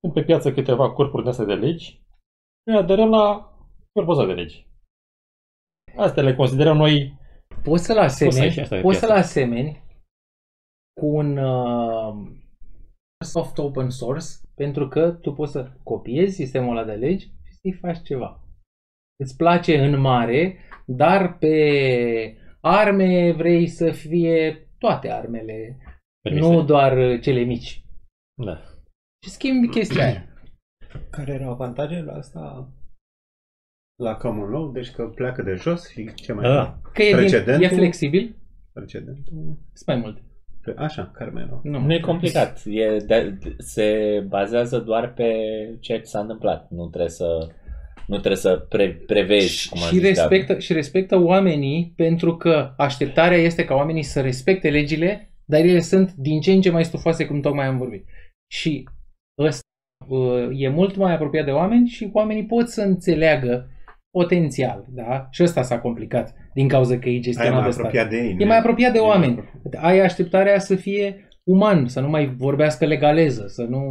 sunt 0.00 0.12
pe 0.12 0.24
piață 0.24 0.52
câteva 0.52 0.92
corpuri 0.92 1.22
de 1.22 1.28
astea 1.28 1.44
de 1.44 1.54
legi, 1.54 2.02
noi 2.66 2.76
aderăm 2.76 3.10
la 3.10 3.54
corpul 3.92 4.12
ăsta 4.12 4.26
de 4.26 4.32
legi. 4.32 4.66
Astea 5.96 6.22
le 6.22 6.34
considerăm 6.34 6.76
noi 6.76 7.20
Poți 7.62 7.84
să-l 7.84 7.96
Poți 7.96 8.16
să 8.16 8.22
ai 8.22 8.26
asemeni, 8.28 8.50
și 8.50 8.60
asta 8.60 8.76
de 8.76 8.82
poți 8.82 8.98
să-l 8.98 9.08
piață. 9.08 9.22
asemeni 9.22 9.82
cu 11.00 11.06
un 11.06 11.36
uh, 11.36 12.14
soft 13.24 13.58
open 13.58 13.90
source, 13.90 14.26
pentru 14.54 14.88
că 14.88 15.10
tu 15.10 15.32
poți 15.32 15.52
să 15.52 15.72
copiezi 15.82 16.34
sistemul 16.34 16.76
ăla 16.76 16.86
de 16.86 16.92
legi 16.92 17.24
și 17.24 17.54
să-i 17.60 17.72
faci 17.72 18.02
ceva. 18.02 18.40
Îți 19.16 19.36
place 19.36 19.84
în 19.84 20.00
mare, 20.00 20.56
dar 20.86 21.38
pe 21.38 22.36
arme 22.60 23.32
vrei 23.32 23.66
să 23.66 23.90
fie 23.90 24.68
toate 24.78 25.10
armele, 25.10 25.78
permise. 26.20 26.48
nu 26.48 26.62
doar 26.62 27.20
cele 27.20 27.40
mici. 27.40 27.84
Da. 28.44 28.62
Și 29.24 29.30
schimbi 29.30 29.68
chestia 29.68 30.04
aia. 30.04 30.26
Care 31.10 31.32
erau 31.32 31.50
avantajele 31.50 32.02
la 32.02 32.12
asta? 32.12 32.72
La 34.02 34.14
common 34.14 34.50
law, 34.50 34.70
deci 34.72 34.90
că 34.90 35.02
pleacă 35.02 35.42
de 35.42 35.54
jos 35.54 35.90
și 35.90 36.10
ce 36.14 36.32
mai 36.32 36.42
Da. 36.52 36.78
Că 36.92 37.02
e, 37.02 37.06
din, 37.06 37.14
e 37.14 37.18
Precedentul? 37.18 37.76
flexibil, 37.76 38.36
Precedentul. 38.72 39.32
sunt 39.72 39.86
mai 39.86 39.96
multe. 39.96 40.20
Pe- 40.62 40.74
Așa, 40.76 41.10
care 41.14 41.30
mai 41.30 41.42
erau? 41.46 41.60
Nu, 41.62 41.78
Nu 41.80 41.92
e 41.92 42.00
complicat. 42.00 42.62
E 42.66 42.96
de, 43.06 43.38
se 43.58 43.88
bazează 44.28 44.78
doar 44.78 45.12
pe 45.12 45.32
ceea 45.80 45.98
ce 45.98 46.04
s-a 46.04 46.18
întâmplat. 46.20 46.70
Nu 46.70 46.86
trebuie 46.88 47.10
să, 47.10 47.46
nu 48.06 48.16
trebuie 48.16 48.36
să 48.36 48.66
pre, 48.68 49.02
prevezi, 49.06 49.48
și, 49.56 49.68
cum 49.68 49.82
a 49.82 49.84
și, 49.84 49.94
zis 49.98 50.00
Gabi. 50.00 50.08
respectă, 50.08 50.58
și 50.58 50.72
respectă 50.72 51.16
oamenii 51.20 51.92
pentru 51.96 52.36
că 52.36 52.74
așteptarea 52.76 53.38
este 53.38 53.64
ca 53.64 53.74
oamenii 53.74 54.02
să 54.02 54.20
respecte 54.20 54.70
legile, 54.70 55.30
dar 55.44 55.60
ele 55.60 55.80
sunt 55.80 56.12
din 56.12 56.40
ce 56.40 56.52
în 56.52 56.60
ce 56.60 56.70
mai 56.70 56.84
stufoase, 56.84 57.26
cum 57.26 57.40
tocmai 57.40 57.66
am 57.66 57.76
vorbit. 57.78 58.04
Și 58.52 58.88
ăsta 59.38 59.60
uh, 60.08 60.48
e 60.52 60.68
mult 60.68 60.96
mai 60.96 61.14
apropiat 61.14 61.44
de 61.44 61.50
oameni 61.50 61.86
și 61.88 62.10
oamenii 62.12 62.46
pot 62.46 62.68
să 62.68 62.82
înțeleagă 62.82 63.66
potențial, 64.18 64.84
da? 64.88 65.26
Și 65.30 65.42
ăsta 65.42 65.62
s-a 65.62 65.80
complicat 65.80 66.34
din 66.54 66.68
cauza 66.68 66.98
că 66.98 67.08
e 67.08 67.12
Ai 67.12 67.20
gestionat 67.20 67.54
mai 67.54 67.64
de 67.64 67.70
stat. 67.70 67.84
apropiat 67.84 68.10
de 68.10 68.16
ei. 68.16 68.36
E 68.38 68.44
mai 68.44 68.58
apropiat 68.58 68.92
de 68.92 68.98
E 68.98 69.00
mai 69.00 69.10
oameni. 69.10 69.38
apropiat. 69.38 69.84
Ai 69.84 70.00
așteptarea 70.00 70.58
să 70.58 70.74
fie 70.76 71.28
uman, 71.42 71.86
să 71.86 72.00
nu 72.00 72.08
mai 72.08 72.34
vorbească 72.36 72.86
legaleză, 72.86 73.46
să 73.46 73.62
nu... 73.62 73.82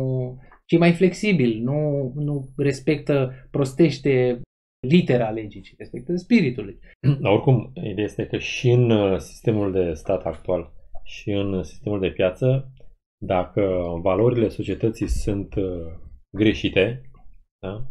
ci 0.66 0.78
mai 0.78 0.92
flexibil, 0.94 1.60
nu, 1.64 2.12
nu 2.16 2.50
respectă, 2.58 3.32
prostește 3.52 4.42
litera 4.88 5.30
legii, 5.30 5.62
ci 5.62 5.74
respectă 5.78 6.16
spiritul 6.16 6.66
legii. 6.66 7.20
Dar 7.22 7.32
oricum, 7.32 7.72
ideea 7.74 8.06
este 8.06 8.26
că 8.26 8.38
și 8.38 8.70
în 8.70 8.90
uh, 8.90 9.18
sistemul 9.20 9.72
de 9.72 9.94
stat 9.94 10.24
actual 10.26 10.72
și 11.04 11.30
în 11.32 11.64
sistemul 11.64 12.00
de 12.00 12.10
piață, 12.10 12.72
dacă 13.26 13.62
valorile 14.02 14.48
societății 14.48 15.08
sunt 15.08 15.56
uh, 15.56 15.64
greșite, 16.38 17.02
da? 17.60 17.91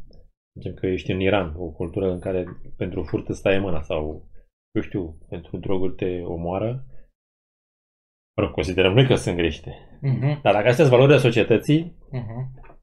Zicem 0.55 0.75
că 0.75 0.87
ești 0.87 1.11
în 1.11 1.21
Iran, 1.21 1.55
o 1.57 1.71
cultură 1.71 2.13
în 2.13 2.21
care 2.21 2.45
pentru 2.77 3.03
furt 3.03 3.29
îți 3.29 3.43
taie 3.43 3.59
mâna 3.59 3.83
sau, 3.83 4.29
eu 4.71 4.83
știu, 4.83 5.19
pentru 5.29 5.57
droguri 5.57 5.95
te 5.95 6.23
omoară, 6.23 6.85
mă 8.37 8.43
rog, 8.43 8.53
considerăm 8.53 8.93
noi 8.93 9.07
că 9.07 9.15
sunt 9.15 9.37
greșite. 9.37 9.99
Uh-huh. 9.99 10.41
Dar 10.43 10.53
dacă 10.53 10.69
astea 10.69 10.85
sunt 10.85 10.89
valorile 10.89 11.19
societății, 11.19 11.99
Uh-huh. 12.13 12.75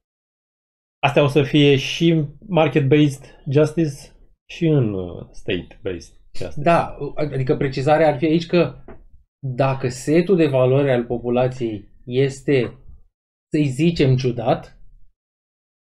astea 1.02 1.22
o 1.22 1.26
să 1.26 1.42
fie 1.42 1.76
și 1.76 2.24
market-based 2.48 3.42
justice 3.50 4.12
și 4.50 4.66
în 4.66 4.94
uh, 4.94 5.28
state-based 5.32 6.14
justice. 6.36 6.60
Da, 6.60 6.96
adică 7.14 7.56
precizarea 7.56 8.08
ar 8.08 8.18
fi 8.18 8.24
aici 8.24 8.46
că 8.46 8.84
dacă 9.38 9.88
setul 9.88 10.36
de 10.36 10.46
valori 10.46 10.90
al 10.90 11.04
populației 11.04 11.88
este, 12.04 12.78
să-i 13.52 13.66
zicem, 13.68 14.16
ciudat, 14.16 14.77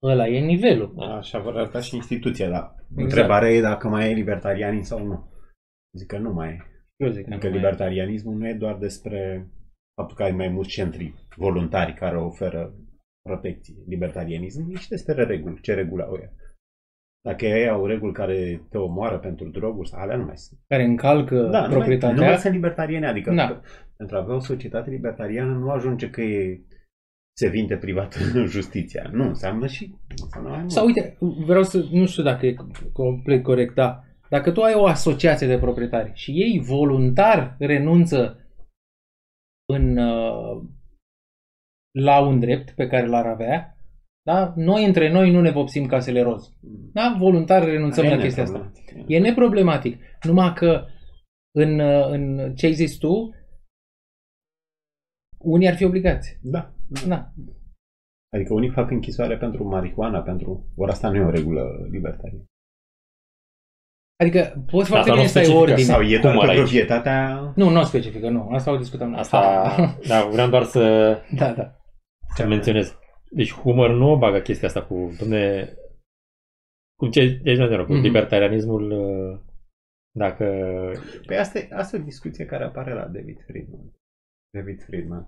ăla 0.03 0.27
e 0.27 0.39
nivelul. 0.39 0.93
Așa 0.99 1.39
vor 1.39 1.57
arăta 1.57 1.79
și 1.79 1.95
instituția, 1.95 2.49
dar 2.49 2.75
Exact. 2.79 3.01
întrebarea 3.01 3.49
e 3.49 3.61
dacă 3.61 3.87
mai 3.87 4.11
e 4.11 4.13
libertarianism 4.13 4.83
sau 4.95 5.05
nu. 5.05 5.31
Zic 5.97 6.07
că 6.07 6.17
nu 6.17 6.33
mai 6.33 6.49
e. 6.49 6.57
Eu 6.95 7.09
zic 7.09 7.25
că 7.27 7.33
Adică 7.33 7.47
nu 7.47 7.53
mai 7.53 7.59
e. 7.59 7.63
libertarianismul 7.63 8.35
nu 8.35 8.47
e 8.47 8.53
doar 8.53 8.77
despre 8.77 9.47
faptul 9.95 10.17
că 10.17 10.23
ai 10.23 10.31
mai 10.31 10.47
mulți 10.47 10.69
centri 10.69 11.13
voluntari 11.35 11.93
care 11.93 12.17
oferă 12.17 12.73
protecție. 13.21 13.75
Libertarianismul 13.87 14.71
e 14.73 14.77
și 14.77 14.89
despre 14.89 15.23
reguli. 15.23 15.61
Ce 15.61 15.73
reguli 15.73 16.03
au 16.03 16.17
ea? 16.21 16.31
Dacă 17.21 17.45
ei 17.45 17.67
au 17.69 17.85
reguli 17.85 18.13
care 18.13 18.61
te 18.69 18.77
omoară 18.77 19.17
pentru 19.19 19.49
droguri, 19.49 19.89
alea 19.93 20.15
nu 20.17 20.25
mai 20.25 20.37
sunt. 20.37 20.59
care 20.67 20.83
încalcă 20.83 21.35
Da, 21.41 21.61
nu 21.61 21.67
mai, 21.67 21.75
proprietatea. 21.75 22.15
nu 22.15 22.23
mai 22.23 22.37
sunt 22.37 22.53
libertariene. 22.53 23.07
Adică 23.07 23.33
Da. 23.33 23.61
pentru 23.97 24.15
a 24.15 24.19
avea 24.19 24.35
o 24.35 24.39
societate 24.39 24.89
libertariană 24.89 25.53
nu 25.53 25.69
ajunge 25.69 26.09
că 26.09 26.21
e 26.21 26.61
se 27.39 27.49
vinde 27.49 27.77
privat 27.77 28.17
justiția. 28.55 29.09
Nu, 29.11 29.23
înseamnă 29.23 29.67
și 29.67 29.95
înseamnă 30.21 30.49
mai 30.49 30.59
mult. 30.59 30.71
Sau 30.71 30.85
uite, 30.85 31.17
vreau 31.19 31.63
să, 31.63 31.87
nu 31.91 32.05
știu 32.05 32.23
dacă 32.23 32.45
e 32.45 32.55
complet 32.93 33.43
corect, 33.43 33.73
da. 33.73 34.03
Dacă 34.29 34.51
tu 34.51 34.61
ai 34.61 34.73
o 34.73 34.85
asociație 34.85 35.47
de 35.47 35.57
proprietari 35.57 36.11
și 36.13 36.31
ei 36.31 36.59
voluntar 36.59 37.55
renunță 37.59 38.41
în, 39.65 39.97
uh, 39.97 40.63
la 41.99 42.19
un 42.27 42.39
drept 42.39 42.71
pe 42.75 42.87
care 42.87 43.07
l-ar 43.07 43.25
avea, 43.25 43.77
da? 44.21 44.53
noi 44.55 44.85
între 44.85 45.11
noi 45.11 45.31
nu 45.31 45.41
ne 45.41 45.51
vopsim 45.51 45.85
casele 45.85 46.21
roz. 46.21 46.53
Da? 46.93 47.15
Voluntar 47.19 47.63
renunțăm 47.63 48.03
Aia 48.05 48.15
la 48.15 48.19
e 48.19 48.23
chestia 48.23 48.43
asta. 48.43 48.57
neproblematic. 48.57 49.09
E 49.09 49.19
neproblematic. 49.19 49.99
Numai 50.23 50.53
că 50.53 50.85
în, 51.55 51.79
uh, 51.79 52.07
în 52.09 52.55
ce 52.55 52.65
ai 52.65 52.73
zis 52.73 52.97
tu, 52.97 53.35
unii 55.37 55.67
ar 55.67 55.75
fi 55.75 55.83
obligați. 55.83 56.39
Da. 56.41 56.76
Da. 57.07 57.31
Adică 58.33 58.53
unii 58.53 58.69
fac 58.69 58.91
închisoare 58.91 59.37
pentru 59.37 59.63
marihuana, 59.63 60.21
pentru... 60.21 60.67
Ori 60.75 60.91
asta 60.91 61.09
nu 61.09 61.15
e 61.15 61.23
o 61.23 61.29
regulă 61.29 61.87
libertariană. 61.89 62.43
Adică 64.23 64.63
poți 64.71 64.89
foarte 64.89 65.09
Asta 65.09 65.11
bine 65.11 65.23
nu 65.23 65.27
să 65.27 65.37
ai 65.37 65.43
specifică 65.43 65.71
ordine. 65.71 65.87
Sau 65.93 66.01
e 66.01 66.17
doar 66.19 66.33
Cum 66.35 66.43
că 66.43 66.49
ar 66.49 66.55
aici? 66.55 66.61
proprietatea... 66.61 67.39
Nu, 67.55 67.69
nu 67.69 67.83
specifică, 67.83 68.29
nu. 68.29 68.49
Asta 68.49 68.71
o 68.71 68.77
discutăm. 68.77 69.15
Asta, 69.15 69.39
da, 70.07 70.25
vreau 70.25 70.49
doar 70.49 70.63
să, 70.63 70.81
Da, 71.35 71.53
da. 71.53 71.75
să 72.35 72.47
menționez. 72.47 72.97
Deci 73.31 73.53
humor 73.53 73.89
nu 73.89 74.11
o 74.11 74.17
bagă 74.17 74.39
chestia 74.39 74.67
asta 74.67 74.85
cu, 74.85 75.15
domne, 75.19 75.73
cum 76.99 77.09
ce, 77.09 77.41
ce 77.43 77.83
cu 77.85 77.93
Mhm. 77.93 78.01
libertarianismul, 78.01 78.91
uh, 78.91 79.39
dacă 80.11 80.45
Păi 81.25 81.37
asta 81.37 81.59
e, 81.59 81.67
asta 81.71 81.97
e 81.97 81.99
o 81.99 82.03
discuție 82.03 82.45
care 82.45 82.63
apare 82.63 82.93
la 82.93 83.07
David 83.07 83.43
Friedman. 83.45 83.91
David 84.57 84.83
Friedman. 84.83 85.27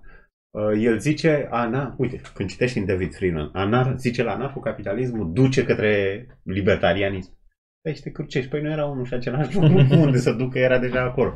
Uh, 0.50 0.82
el 0.82 0.98
zice, 0.98 1.46
ana, 1.50 1.94
uite, 1.98 2.20
când 2.34 2.48
citești 2.48 2.78
în 2.78 2.86
David 2.86 3.14
Friedman, 3.14 3.50
anar, 3.52 3.94
zice 3.96 4.22
la 4.22 4.32
anarhocapitalismul 4.32 5.32
duce 5.32 5.64
către 5.64 6.26
libertarianism. 6.42 7.38
Păi 7.82 7.94
și 7.94 8.00
te 8.02 8.10
crucești, 8.10 8.50
păi 8.50 8.60
nu 8.62 8.70
era 8.70 8.86
unul 8.86 9.04
și 9.04 9.14
același 9.14 9.54
lucru, 9.54 9.86
unde 10.06 10.18
să 10.18 10.32
ducă, 10.32 10.58
era 10.58 10.78
deja 10.78 11.00
acolo. 11.02 11.34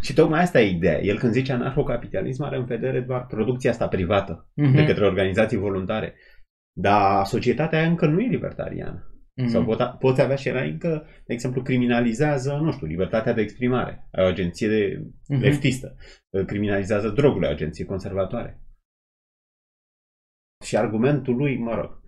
Și 0.00 0.14
tocmai 0.14 0.40
asta 0.40 0.60
e 0.60 0.70
ideea. 0.70 1.00
El 1.00 1.18
când 1.18 1.32
zice 1.32 1.52
anarhocapitalism 1.52 2.42
are 2.42 2.56
în 2.56 2.64
vedere 2.64 3.00
doar 3.00 3.26
producția 3.26 3.70
asta 3.70 3.88
privată, 3.88 4.48
Mhm. 4.54 4.74
de 4.74 4.84
către 4.84 5.06
organizații 5.06 5.56
voluntare. 5.58 6.14
Dar 6.72 7.24
societatea 7.24 7.78
aia 7.78 7.88
încă 7.88 8.06
nu 8.06 8.20
e 8.20 8.26
libertariană. 8.28 9.11
Mhm. 9.36 9.48
Sau 9.48 9.64
pot, 9.64 9.78
poți 9.98 10.20
avea 10.20 10.36
și 10.36 10.48
era 10.48 10.62
încă, 10.62 11.06
de 11.26 11.32
exemplu, 11.32 11.62
criminalizează, 11.62 12.52
nu 12.62 12.72
știu, 12.72 12.86
libertatea 12.86 13.32
de 13.32 13.40
exprimare. 13.40 14.08
Ai 14.12 14.24
o 14.24 14.28
agenție 14.28 14.68
de 14.68 15.02
Mhm. 15.28 15.40
leftistă. 15.40 15.96
Criminalizează 16.46 17.08
drogurile, 17.08 17.46
o 17.46 17.50
agenție 17.52 17.84
conservatoare. 17.84 18.60
Și 20.64 20.76
argumentul 20.76 21.36
lui, 21.36 21.56
mă 21.58 21.74
rog, 21.74 22.00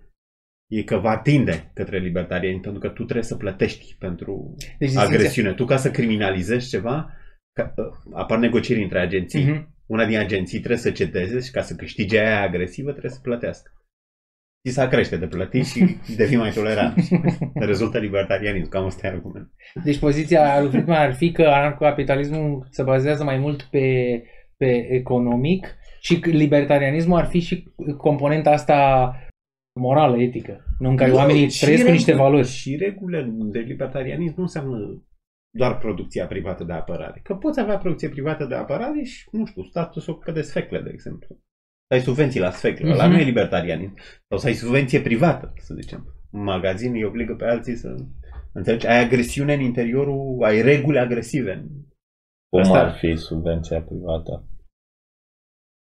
e 0.70 0.82
că 0.82 0.96
va 0.96 1.18
tinde 1.18 1.70
către 1.74 1.98
libertariani 1.98 2.60
pentru 2.60 2.80
că 2.80 2.88
tu 2.88 3.02
trebuie 3.02 3.24
să 3.24 3.36
plătești 3.36 3.96
pentru 3.98 4.54
Deci, 4.56 4.68
distinția- 4.78 5.08
agresiune. 5.08 5.54
Tu 5.54 5.64
ca 5.64 5.76
să 5.76 5.90
criminalizezi 5.90 6.68
ceva, 6.68 7.12
ca, 7.52 7.74
apar 8.12 8.38
negocieri 8.38 8.82
între 8.82 9.00
agenții. 9.00 9.44
Mhm. 9.44 9.72
Una 9.86 10.06
din 10.06 10.18
agenții 10.18 10.58
trebuie 10.58 10.78
să 10.78 10.90
cedeze 10.90 11.40
și 11.40 11.50
ca 11.50 11.60
să 11.62 11.74
câștige 11.74 12.18
aia 12.18 12.42
agresivă 12.42 12.90
trebuie 12.90 13.12
să 13.12 13.20
plătească. 13.20 13.70
Și 14.66 14.72
să 14.72 14.88
crește 14.88 15.16
de 15.16 15.26
plătit 15.26 15.66
și 15.66 15.96
devii 16.16 16.36
mai 16.36 16.50
tolerant. 16.50 16.94
Rezultă 17.54 17.98
libertarianism, 17.98 18.68
cam 18.68 18.84
ăsta 18.84 19.06
e 19.06 19.10
argument. 19.10 19.52
Deci 19.84 19.98
poziția 19.98 20.60
lui 20.60 20.70
Friedman 20.70 21.00
ar 21.00 21.14
fi 21.14 21.32
că 21.32 21.42
anarhocapitalismul 21.42 22.66
se 22.70 22.82
bazează 22.82 23.24
mai 23.24 23.38
mult 23.38 23.62
pe, 23.62 24.22
pe 24.56 24.86
economic 24.90 25.74
și 26.00 26.18
că 26.20 26.30
libertarianismul 26.30 27.18
ar 27.18 27.26
fi 27.26 27.40
și 27.40 27.72
componenta 27.96 28.50
asta 28.50 29.10
morală, 29.80 30.22
etică, 30.22 30.64
nu 30.78 30.88
în 30.88 30.96
care 30.96 31.10
Nu, 31.10 31.16
oamenii 31.16 31.50
și 31.50 31.60
trăiesc 31.60 31.84
cu 31.84 31.90
niște 31.90 32.10
reguli- 32.10 32.22
valori. 32.22 32.46
Și 32.46 32.76
regulile 32.76 33.28
de 33.52 33.58
libertarianism 33.58 34.34
nu 34.36 34.42
înseamnă 34.42 35.02
doar 35.56 35.78
producția 35.78 36.26
privată 36.26 36.64
de 36.64 36.72
apărare. 36.72 37.20
Că 37.22 37.34
poți 37.34 37.60
avea 37.60 37.76
producție 37.78 38.08
privată 38.08 38.44
de 38.44 38.54
apărare 38.54 39.02
și, 39.02 39.28
nu 39.30 39.44
știu, 39.46 39.62
statul 39.62 40.00
se 40.02 40.10
ocupă 40.10 40.32
de 40.32 40.42
sfecle, 40.42 40.80
de 40.80 40.90
exemplu. 40.92 41.38
Să 41.86 41.94
ai 41.94 42.00
subvenții 42.00 42.40
la 42.40 42.50
sfecle, 42.50 42.90
ăla 42.92 43.04
Mhm. 43.04 43.12
nu 43.14 43.20
e 43.20 43.24
libertarianism. 43.24 43.94
Sau 44.28 44.38
să 44.38 44.46
ai 44.46 44.52
subvenție 44.54 45.00
privată, 45.00 45.52
să 45.56 45.74
zicem. 45.80 46.06
Un 46.30 46.42
magazin 46.42 46.92
îi 46.92 47.04
obligă 47.04 47.34
pe 47.34 47.44
alții 47.44 47.76
să... 47.76 47.94
Înțelegi? 48.52 48.86
Ai 48.86 49.04
agresiune 49.04 49.54
în 49.54 49.60
interiorul, 49.60 50.38
ai 50.44 50.62
reguli 50.62 50.98
agresive. 50.98 51.66
Cum 52.48 52.60
Asta- 52.60 52.78
ar 52.84 52.96
fi 52.98 53.16
subvenția 53.16 53.80
privată? 53.82 54.44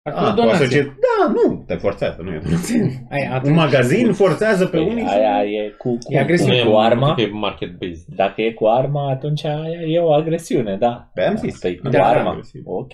Ar 0.07 0.12
fi 0.12 0.18
Ah, 0.18 0.26
o 0.26 0.30
cu 0.30 0.34
donație. 0.40 0.64
asocie- 0.64 0.96
Da, 1.07 1.32
nu, 1.32 1.64
te 1.66 1.74
forțează, 1.74 2.22
nu 2.22 2.30
e 2.32 2.40
donație. 2.44 3.07
Ai, 3.11 3.26
Un 3.28 3.32
atunci, 3.32 3.54
magazin 3.54 4.12
forțează 4.12 4.66
pe 4.66 4.76
Păi 4.76 4.86
unii 4.86 5.04
aia 5.04 5.38
să... 5.40 5.46
e 5.46 5.68
cu, 5.78 5.88
cu, 6.04 6.12
E 6.12 6.18
agresiune. 6.18 6.61
cu, 6.62 6.70
cu 6.70 6.76
arma. 6.76 7.14
e 7.18 7.26
market-based. 7.26 8.04
Dacă 8.16 8.42
e 8.42 8.52
cu 8.52 8.66
arma, 8.66 9.11
atunci 9.11 9.44
aia 9.44 9.80
e 9.86 9.98
o 10.00 10.12
agresiune, 10.12 10.76
da. 10.76 11.11
Pe 11.14 11.22
am 11.22 11.36
zis. 11.36 11.54
Asta 11.54 11.68
e 11.68 11.74
cu 11.74 11.88
Da, 11.88 12.04
arma. 12.07 12.30
agresiv. 12.30 12.62
Ok. 12.64 12.92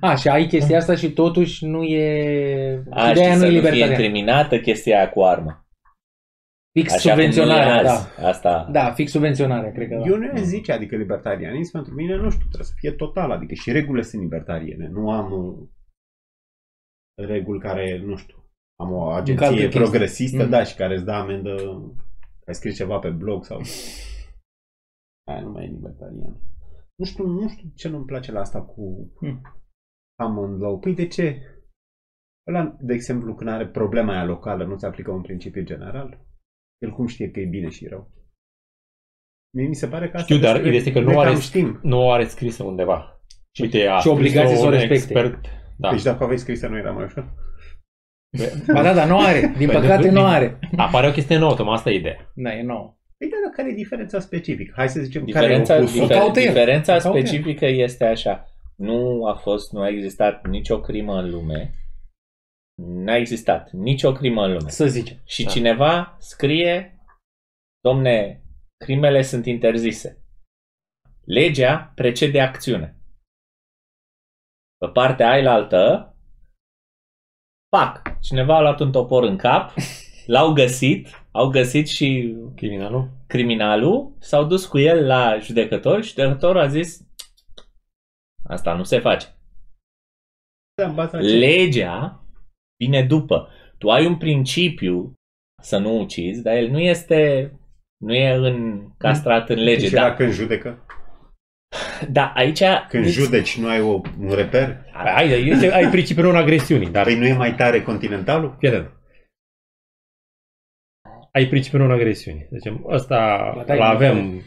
a, 0.00 0.14
și 0.14 0.28
ai 0.28 0.46
chestia 0.46 0.76
asta 0.76 0.94
și 0.94 1.10
totuși 1.10 1.66
nu 1.66 1.82
e... 1.82 2.82
A, 2.90 3.10
ideea 3.10 3.30
și 3.32 3.32
nu 3.32 3.38
să 3.38 3.44
e 3.46 3.48
nu 3.48 3.48
fie 3.48 3.48
libertariană. 3.48 3.90
incriminată 3.92 4.58
chestia 4.58 4.96
aia 4.96 5.08
cu 5.10 5.22
armă. 5.22 5.60
Fix 6.78 6.92
Așa 6.94 7.10
cum 7.12 7.20
e 7.20 7.22
subvenționarea, 7.22 7.82
da. 7.82 7.90
azi. 7.90 8.06
Asta. 8.24 8.68
Da, 8.72 8.90
fix 8.94 9.10
subvenționarea, 9.10 9.72
cred 9.72 9.88
că 9.88 9.94
da. 9.94 10.02
Eu 10.06 10.16
nu 10.16 10.30
aș 10.34 10.40
zice, 10.40 10.72
adică 10.72 10.96
libertarianism 10.96 11.72
pentru 11.72 11.94
mine, 11.94 12.14
nu 12.16 12.30
știu, 12.30 12.46
trebuie 12.48 12.66
să 12.66 12.72
fie 12.76 12.90
total, 12.90 13.30
adică 13.30 13.54
și 13.54 13.72
regulile 13.72 14.02
sunt 14.02 14.22
libertariene. 14.22 14.90
Nu 14.92 15.10
am 15.10 15.32
uh, 15.32 15.68
reguli 17.22 17.60
care, 17.60 17.98
nu 17.98 18.16
știu, 18.16 18.36
am 18.80 18.92
o 18.92 19.00
Încalcă 19.00 19.20
agenție 19.20 19.56
chestii. 19.62 19.80
progresistă, 19.80 20.44
Mm. 20.44 20.50
da, 20.50 20.64
și 20.64 20.76
care 20.76 20.94
îți 20.94 21.04
dă 21.04 21.12
amendă, 21.12 21.54
ai 22.46 22.54
scris 22.54 22.76
ceva 22.76 22.98
pe 22.98 23.10
blog 23.10 23.44
sau... 23.44 23.60
Aia 25.30 25.40
nu 25.40 25.50
mai 25.50 25.64
e 25.64 25.68
libertarian. 25.68 26.40
Nu 26.98 27.04
știu, 27.04 27.26
nu 27.26 27.48
știu 27.48 27.68
ce 27.74 27.88
nu-mi 27.88 28.04
place 28.04 28.32
la 28.32 28.40
asta 28.40 28.62
cu... 28.62 29.12
Mm. 29.20 29.40
common 30.22 30.58
law. 30.58 30.78
Păi 30.78 30.94
de 30.94 31.06
ce? 31.06 31.40
Ăla, 32.50 32.76
de 32.80 32.92
exemplu, 32.94 33.34
când 33.34 33.50
are 33.50 33.68
problema 33.68 34.12
aia 34.12 34.24
locală, 34.24 34.64
nu 34.64 34.76
se 34.76 34.86
aplică 34.86 35.10
un 35.10 35.22
principiu 35.22 35.62
general? 35.62 36.20
El 36.82 36.90
cum 36.90 37.06
știe 37.06 37.30
că 37.30 37.40
e 37.40 37.46
bine 37.46 37.68
și 37.68 37.86
rău? 37.86 38.10
Mie 39.56 39.66
mi 39.68 39.74
se 39.74 39.88
pare 39.88 40.10
că 40.10 40.16
asta 40.16 40.34
Știu, 40.34 40.38
dar 40.44 40.52
despre- 40.52 40.68
ideea 40.68 40.82
este 40.82 40.92
că 40.92 40.98
le 40.98 41.12
nu 41.12 41.18
are, 41.20 41.30
cam 41.30 41.40
știm. 41.40 41.80
nu 41.82 41.98
o 41.98 42.10
are 42.10 42.26
scrisă 42.26 42.62
undeva. 42.64 43.20
Uite, 43.62 43.86
a 43.86 43.98
și 43.98 44.08
obligație 44.08 44.40
scris-o 44.56 44.60
să 44.60 44.64
o 44.66 44.66
un 44.66 44.72
respecte. 44.72 44.94
Expert, 44.94 45.44
da. 45.78 45.90
Deci 45.90 46.02
dacă 46.02 46.22
aveai 46.24 46.38
scrisă 46.38 46.66
nu 46.68 46.76
era 46.76 46.90
mai 46.90 47.04
ușor. 47.04 47.32
Ba 48.72 48.82
da, 48.82 48.94
dar 48.94 49.08
nu 49.08 49.18
are. 49.18 49.40
Din 49.58 49.66
Păi, 49.68 49.80
păcate 49.80 50.02
din- 50.02 50.12
nu 50.12 50.24
are. 50.24 50.58
Apare 50.76 51.06
o 51.08 51.10
chestie 51.12 51.36
nouă, 51.38 51.54
Tom, 51.54 51.68
asta 51.68 51.90
e 51.90 51.94
ideea. 51.94 52.32
Da, 52.34 52.54
e 52.54 52.62
nouă. 52.62 52.96
Păi 53.18 53.28
da, 53.28 53.36
dar 53.44 53.52
care 53.56 53.70
e 53.70 53.74
diferența 53.74 54.20
specifică? 54.20 54.72
Hai 54.76 54.88
să 54.88 55.00
zicem 55.00 55.24
Diferența, 55.24 55.72
care 55.72 55.80
e 55.80 55.82
opusul. 55.84 56.00
difer, 56.00 56.16
caută 56.18 56.40
el. 56.40 56.46
diferența 56.46 56.94
O 56.96 56.98
caută 56.98 57.18
el. 57.18 57.26
specifică 57.26 57.66
este 57.66 58.04
așa. 58.04 58.48
Nu 58.76 59.26
a 59.26 59.34
fost, 59.34 59.72
nu 59.72 59.80
a 59.80 59.88
existat 59.88 60.46
nicio 60.46 60.80
crimă 60.80 61.18
în 61.18 61.30
lume. 61.30 61.74
N-a 62.82 63.16
existat 63.16 63.70
nicio 63.70 64.12
crimă 64.12 64.44
în 64.44 64.52
lume. 64.52 64.70
Să 64.70 64.86
zicem. 64.86 65.16
Și 65.24 65.44
Da. 65.44 65.50
cineva 65.50 66.16
scrie, 66.20 67.00
domne, 67.80 68.42
crimele 68.84 69.22
sunt 69.22 69.46
interzise. 69.46 70.24
Legea 71.24 71.92
precede 71.94 72.40
acțiune. 72.40 72.95
Pe 74.78 74.88
partea 74.88 75.30
ailaltă, 75.30 76.14
pac, 77.68 78.20
cineva 78.20 78.56
a 78.56 78.60
luat 78.60 78.80
un 78.80 78.92
topor 78.92 79.22
în 79.22 79.36
cap, 79.36 79.72
l-au 80.34 80.52
găsit, 80.52 81.08
au 81.30 81.48
găsit 81.50 81.88
și 81.88 82.36
Criminalul? 82.56 83.10
criminalul, 83.26 84.16
s-au 84.18 84.44
dus 84.44 84.66
cu 84.66 84.78
el 84.78 85.06
la 85.06 85.38
judecător 85.38 86.02
și 86.02 86.08
judecătorul 86.08 86.60
a 86.60 86.66
zis 86.66 87.06
asta 88.44 88.74
nu 88.74 88.82
se 88.82 88.98
face. 88.98 89.26
Da, 90.74 90.88
în 90.88 90.94
baza 90.94 91.20
ce? 91.20 91.26
Legea 91.26 92.24
vine 92.76 93.02
după. 93.02 93.48
Tu 93.78 93.90
ai 93.90 94.06
un 94.06 94.16
principiu 94.16 95.12
să 95.62 95.78
nu 95.78 96.00
ucizi, 96.00 96.42
dar 96.42 96.56
el 96.56 96.68
nu 96.68 96.78
este 96.78 97.50
nu 97.96 98.14
e 98.14 98.34
încastrat 98.34 99.48
în 99.48 99.58
lege. 99.58 99.86
Și 99.86 99.92
Da, 99.92 100.00
dacă 100.00 100.22
când 100.22 100.32
judecă? 100.32 100.86
Da 102.10 102.32
aici... 102.34 102.62
Când 102.88 103.04
deci- 103.04 103.12
judeci 103.12 103.58
nu 103.58 103.68
ai 103.68 103.80
o, 103.80 104.00
un 104.20 104.30
reper? 104.34 104.84
Ai, 104.92 105.32
ai, 105.32 105.68
ai 105.72 105.90
principiul 105.90 106.24
non-agresiunii, 106.26 106.90
dar... 106.90 107.04
Păi 107.04 107.18
nu 107.18 107.26
e 107.26 107.32
mai 107.32 107.54
tare 107.54 107.82
continentalul? 107.82 108.56
Fii 108.58 108.68
atent. 108.68 108.90
Ai 111.32 111.46
principiul 111.46 111.80
non-agresiunii. 111.80 112.48
Zicem, 112.52 112.84
ăsta 112.88 113.52
Ba 113.56 113.64
da, 113.64 113.74
îl 113.74 113.80
e 113.80 113.84
avem 113.84 114.42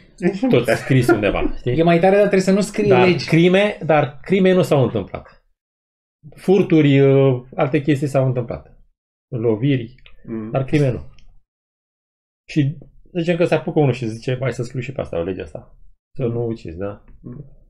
tot 0.48 0.66
scris 0.66 1.08
undeva, 1.08 1.54
știi? 1.56 1.78
E 1.78 1.82
mai 1.82 1.98
tare, 1.98 2.10
dar 2.16 2.20
trebuie 2.20 2.40
să 2.40 2.52
nu 2.52 2.60
scrii 2.60 2.88
Dar 2.88 3.06
legi. 3.08 3.26
crime, 3.26 3.78
dar 3.84 4.18
crime 4.22 4.52
nu 4.52 4.62
s-au 4.62 4.82
întâmplat. 4.82 5.44
Furturi, 6.36 7.00
uh, 7.00 7.42
alte 7.56 7.82
chestii 7.82 8.06
s-au 8.06 8.26
întâmplat. 8.26 8.78
Loviri, 9.28 9.94
Mm. 10.24 10.50
dar 10.50 10.64
crime 10.64 10.90
nu. 10.90 11.12
Și 12.48 12.78
zicem 13.18 13.36
că 13.36 13.44
se 13.44 13.54
apucă 13.54 13.78
unul 13.80 13.92
și 13.92 14.06
zice, 14.06 14.36
mai 14.40 14.52
să 14.52 14.62
scriu 14.62 14.80
și 14.80 14.92
pe 14.92 15.00
asta, 15.00 15.18
o 15.18 15.22
lege 15.22 15.42
asta. 15.42 15.76
Să 16.20 16.26
nu 16.26 16.46
ucizi, 16.46 16.76
da? 16.78 17.04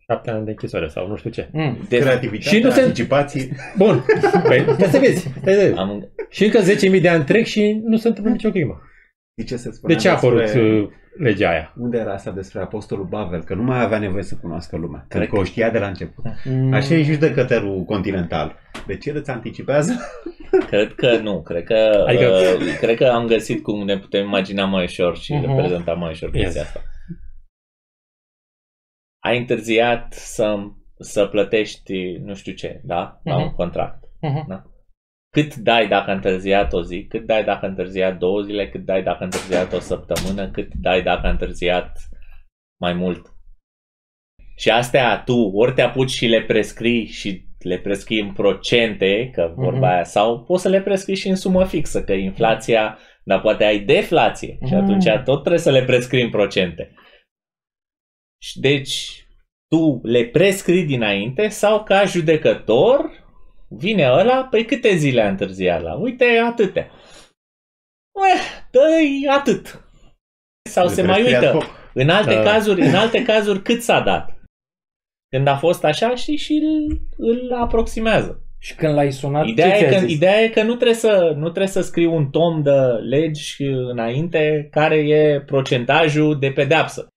Șapte 0.08 0.30
ani 0.30 0.44
de 0.44 0.50
închisoare 0.50 0.88
sau 0.88 1.08
nu 1.08 1.16
știu 1.16 1.30
ce. 1.30 1.48
Mm. 1.52 1.78
de, 1.88 1.98
Creativitate, 1.98 2.56
Și 2.56 2.62
nu 2.62 2.70
se- 2.70 2.80
anticipație. 2.80 3.48
Bun, 3.76 4.04
păi, 4.46 4.64
stai 4.72 4.88
să 4.88 4.98
vezi. 4.98 5.20
Stai 5.40 5.52
să 5.54 5.60
vezi. 5.60 5.74
am, 5.78 6.08
Și 6.28 6.44
încă 6.44 6.58
10.000 6.96 7.00
de 7.00 7.08
ani 7.08 7.24
trec 7.24 7.44
și 7.44 7.80
nu 7.84 7.96
se 7.96 8.08
întâmplă 8.08 8.32
nicio 8.32 8.50
crimă. 8.50 8.80
De 9.34 9.44
ce 9.44 9.56
se 9.56 9.70
spune 9.72 9.94
De 9.94 10.00
ce 10.00 10.08
a 10.08 10.12
apărut 10.12 10.38
despre... 10.40 10.60
uh, 10.62 10.88
legea 11.18 11.50
aia? 11.50 11.74
Unde 11.78 11.98
era 11.98 12.12
asta 12.12 12.30
despre 12.30 12.60
Apostolul 12.60 13.04
Bavel? 13.04 13.42
Că 13.44 13.54
nu 13.54 13.62
mai 13.62 13.82
avea 13.82 13.98
nevoie 13.98 14.22
să 14.22 14.36
cunoască 14.40 14.76
lumea. 14.76 15.04
Cred 15.08 15.20
Cred 15.22 15.32
că 15.34 15.40
o 15.40 15.44
știa 15.44 15.70
de 15.70 15.78
la 15.78 15.86
început. 15.86 16.24
Mm. 16.44 16.72
Așa 16.72 16.94
e 16.94 17.02
judecătorul 17.02 17.84
continental. 17.84 18.56
De 18.86 18.96
ce 18.96 19.10
îți 19.14 19.30
anticipează? 19.30 19.92
cred 20.66 20.92
că 20.94 21.16
nu. 21.22 21.42
Cred 21.42 21.64
că, 21.64 22.04
Adică- 22.06 22.28
uh, 22.28 22.76
cred 22.80 22.96
că 22.96 23.04
am 23.04 23.26
găsit 23.26 23.62
cum 23.62 23.84
ne 23.84 23.98
putem 23.98 24.24
imagina 24.24 24.64
mai 24.64 24.84
ușor 24.84 25.16
și 25.16 25.32
Mhm. 25.34 25.46
reprezenta 25.46 25.92
mai 25.92 26.10
ușor 26.10 26.30
chestia 26.30 26.60
Yes. 26.60 26.66
asta. 26.68 26.80
Ai 29.24 29.38
întârziat 29.38 30.12
să, 30.12 30.56
să 30.98 31.26
plătești 31.26 32.16
nu 32.24 32.34
știu 32.34 32.52
ce, 32.52 32.80
da? 32.84 33.20
La 33.24 33.36
un 33.36 33.44
Mhm. 33.44 33.54
contract. 33.54 34.04
Mhm. 34.20 34.68
cât 35.32 35.54
dai 35.54 35.88
dacă 35.88 36.10
a 36.10 36.14
întârziat 36.14 36.72
o 36.72 36.82
zi, 36.82 37.06
cât 37.08 37.26
dai 37.26 37.44
dacă 37.44 37.64
a 37.64 37.68
întârziat 37.68 38.18
două 38.18 38.40
zile, 38.40 38.68
cât 38.68 38.84
dai 38.84 39.02
dacă 39.02 39.18
a 39.20 39.24
întârziat 39.24 39.72
o 39.72 39.78
săptămână, 39.78 40.50
cât 40.50 40.74
dai 40.74 41.02
dacă 41.02 41.26
a 41.26 41.30
întârziat 41.30 41.98
mai 42.80 42.92
mult. 42.92 43.26
Și 44.56 44.70
astea 44.70 45.22
tu 45.24 45.36
ori 45.54 45.72
te 45.74 45.82
apuci 45.82 46.10
și 46.10 46.26
le 46.26 46.42
prescrii 46.42 47.06
și 47.06 47.44
le 47.58 47.78
prescrii 47.78 48.20
în 48.20 48.32
procente, 48.32 49.30
că 49.32 49.52
vorba 49.56 49.76
Mhm. 49.78 49.84
aia, 49.94 50.04
sau 50.04 50.44
poți 50.44 50.62
să 50.62 50.68
le 50.68 50.80
prescrii 50.82 51.16
și 51.16 51.28
în 51.28 51.36
sumă 51.36 51.64
fixă, 51.64 52.04
că 52.04 52.12
inflația, 52.12 52.98
dar 53.24 53.40
poate 53.40 53.64
ai 53.64 53.78
deflație 53.80 54.58
și 54.66 54.74
Mhm. 54.74 54.82
atunci 54.82 55.04
tot 55.24 55.38
trebuie 55.40 55.58
să 55.58 55.70
le 55.70 55.84
prescrii 55.84 56.22
în 56.22 56.30
procente. 56.30 56.92
Și 58.42 58.60
deci 58.60 59.24
tu 59.68 60.00
le 60.02 60.24
prescrii 60.24 60.84
dinainte 60.84 61.48
sau 61.48 61.82
ca 61.84 62.04
judecător 62.04 63.10
vine 63.68 64.10
ăla, 64.10 64.44
păi 64.44 64.64
câte 64.64 64.96
zile 64.96 65.20
a 65.22 65.28
întârziat 65.28 65.82
la? 65.82 65.94
Uite, 65.94 66.24
atâtea. 66.24 66.90
Eh, 68.34 68.40
dă-i 68.70 69.26
atât. 69.30 69.84
Sau 70.70 70.88
se 70.88 71.02
mai 71.02 71.20
prescrie 71.22 71.36
ad 71.36 71.42
uită. 71.42 71.52
hoc. 71.58 71.78
În 71.94 72.08
alte, 72.08 72.34
Da. 72.34 72.42
cazuri, 72.42 72.80
în 72.80 72.94
alte 72.94 73.22
cazuri 73.22 73.62
cât 73.62 73.82
s-a 73.82 74.00
dat? 74.00 74.38
Când 75.28 75.46
a 75.46 75.56
fost 75.56 75.84
așa 75.84 76.14
și, 76.14 76.36
și 76.36 76.52
îl, 76.52 77.00
îl 77.16 77.52
aproximează. 77.52 78.42
Și 78.58 78.74
când 78.74 78.94
l-ai 78.94 79.12
sunat, 79.12 79.46
Ideea 79.46 79.70
ce 79.78 79.84
e, 79.84 79.88
ți-a 79.88 79.98
că, 79.98 80.06
zis? 80.06 80.14
ideea 80.16 80.40
e 80.40 80.48
că 80.48 80.62
nu 80.62 80.74
trebuie, 80.74 80.94
să, 80.94 81.32
nu 81.36 81.42
trebuie 81.42 81.66
să 81.66 81.80
scrii 81.80 82.06
un 82.06 82.30
tom 82.30 82.62
de 82.62 82.70
legi 83.08 83.62
înainte 83.62 84.68
care 84.70 84.96
e 84.96 85.40
procentajul 85.40 86.38
de 86.38 86.50
pedeapsă. 86.52 87.08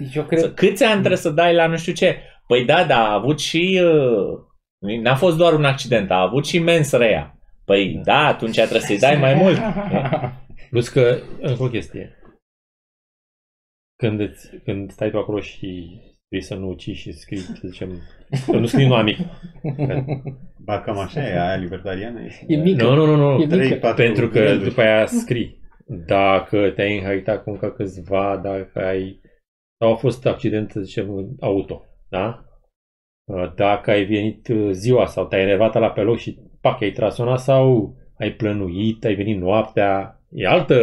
Deci 0.00 0.14
eu 0.14 0.22
Să, 0.22 0.28
cred... 0.28 0.54
câți 0.54 0.84
ani 0.84 0.98
trebuie 0.98 1.16
să 1.16 1.30
dai 1.30 1.54
la 1.54 1.66
nu 1.66 1.76
știu 1.76 1.92
ce? 1.92 2.18
Păi 2.46 2.64
da, 2.64 2.84
da, 2.84 3.08
a 3.08 3.12
avut 3.14 3.40
și... 3.40 3.80
uh, 3.84 4.38
N-a 5.02 5.14
fost 5.14 5.36
doar 5.36 5.52
un 5.52 5.64
accident, 5.64 6.10
a 6.10 6.20
avut 6.20 6.46
și 6.46 6.58
mens 6.58 6.92
rea. 6.92 7.38
Păi 7.64 8.00
da, 8.04 8.26
atunci 8.26 8.54
trebuie 8.56 8.80
să-i 8.80 8.98
dai 8.98 9.16
mai 9.16 9.34
mult. 9.34 9.58
Plus 10.70 10.88
că, 10.88 11.18
încă 11.40 11.62
o 11.62 11.68
chestie. 11.68 12.14
Când, 13.96 14.20
îți, 14.20 14.50
când 14.64 14.90
stai 14.90 15.10
tu 15.10 15.18
acolo 15.18 15.40
și 15.40 15.98
vrei 16.28 16.42
să 16.42 16.54
nu 16.54 16.68
ucizi 16.68 16.98
și 16.98 17.12
scrii, 17.12 17.38
să 17.38 17.60
zicem, 17.70 18.00
că 18.46 18.56
nu 18.56 18.66
scrii 18.66 18.86
nimic. 18.86 19.18
Ba, 20.64 20.80
cam 20.80 20.98
așa 20.98 21.20
e, 21.28 21.40
aia 21.40 21.56
libertariană. 21.56 22.20
E, 22.20 22.30
E 22.46 22.56
mică. 22.56 22.84
Nu, 22.84 22.94
nu, 22.94 23.04
nu, 23.06 23.16
nu. 23.16 23.32
E 23.42 23.44
mică. 23.44 23.56
Trei, 23.56 23.78
patru 23.78 24.02
Pentru 24.02 24.28
că 24.28 24.38
gânduri. 24.44 24.68
după 24.68 24.80
aia 24.80 25.06
scrii. 25.06 25.58
Dacă 26.06 26.70
te-ai 26.70 26.98
înhăitat 26.98 27.42
cu 27.42 27.50
încă 27.50 27.70
câțiva, 27.70 28.40
dacă 28.42 28.84
ai... 28.86 29.20
Sau 29.82 29.92
a 29.92 29.96
fost 29.96 30.26
accident, 30.26 30.70
să 30.70 30.80
zicem, 30.80 31.36
auto, 31.40 31.84
da? 32.08 32.44
Dacă 33.54 33.90
ai 33.90 34.04
venit 34.04 34.48
ziua 34.70 35.06
sau 35.06 35.26
te-ai 35.26 35.42
enervat 35.42 35.74
la 35.74 35.90
pe 35.90 36.00
loc 36.00 36.18
și 36.18 36.38
pac, 36.60 36.80
ai 36.80 36.92
tras 36.92 37.18
una 37.18 37.36
sau 37.36 37.96
ai 38.18 38.32
plănuit, 38.32 39.04
ai 39.04 39.14
venit 39.14 39.38
noaptea, 39.38 40.20
e 40.30 40.46
altă... 40.46 40.74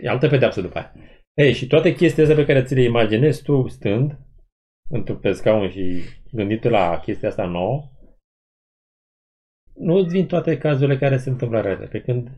E 0.00 0.08
altă 0.08 0.28
pedeapsă 0.28 0.60
după 0.60 0.78
aia. 0.78 0.94
Ei, 1.34 1.52
și 1.52 1.66
toate 1.66 1.94
chestiile 1.94 2.28
astea 2.28 2.44
pe 2.44 2.52
care 2.52 2.64
ți 2.64 2.74
le 2.74 2.82
imaginezi 2.82 3.42
tu 3.42 3.66
stând 3.68 4.18
într 4.90 5.12
pe 5.12 5.32
scaun 5.32 5.70
și 5.70 6.02
gândit 6.32 6.62
la 6.62 7.00
chestia 7.00 7.28
asta 7.28 7.46
nouă, 7.46 7.90
nu 9.74 9.94
îți 9.94 10.08
vin 10.08 10.26
toate 10.26 10.58
cazurile 10.58 10.98
care 10.98 11.16
se 11.16 11.30
întâmplă 11.30 11.56
în 11.56 11.62
realitate. 11.62 11.98
Pe 11.98 12.04
când 12.04 12.30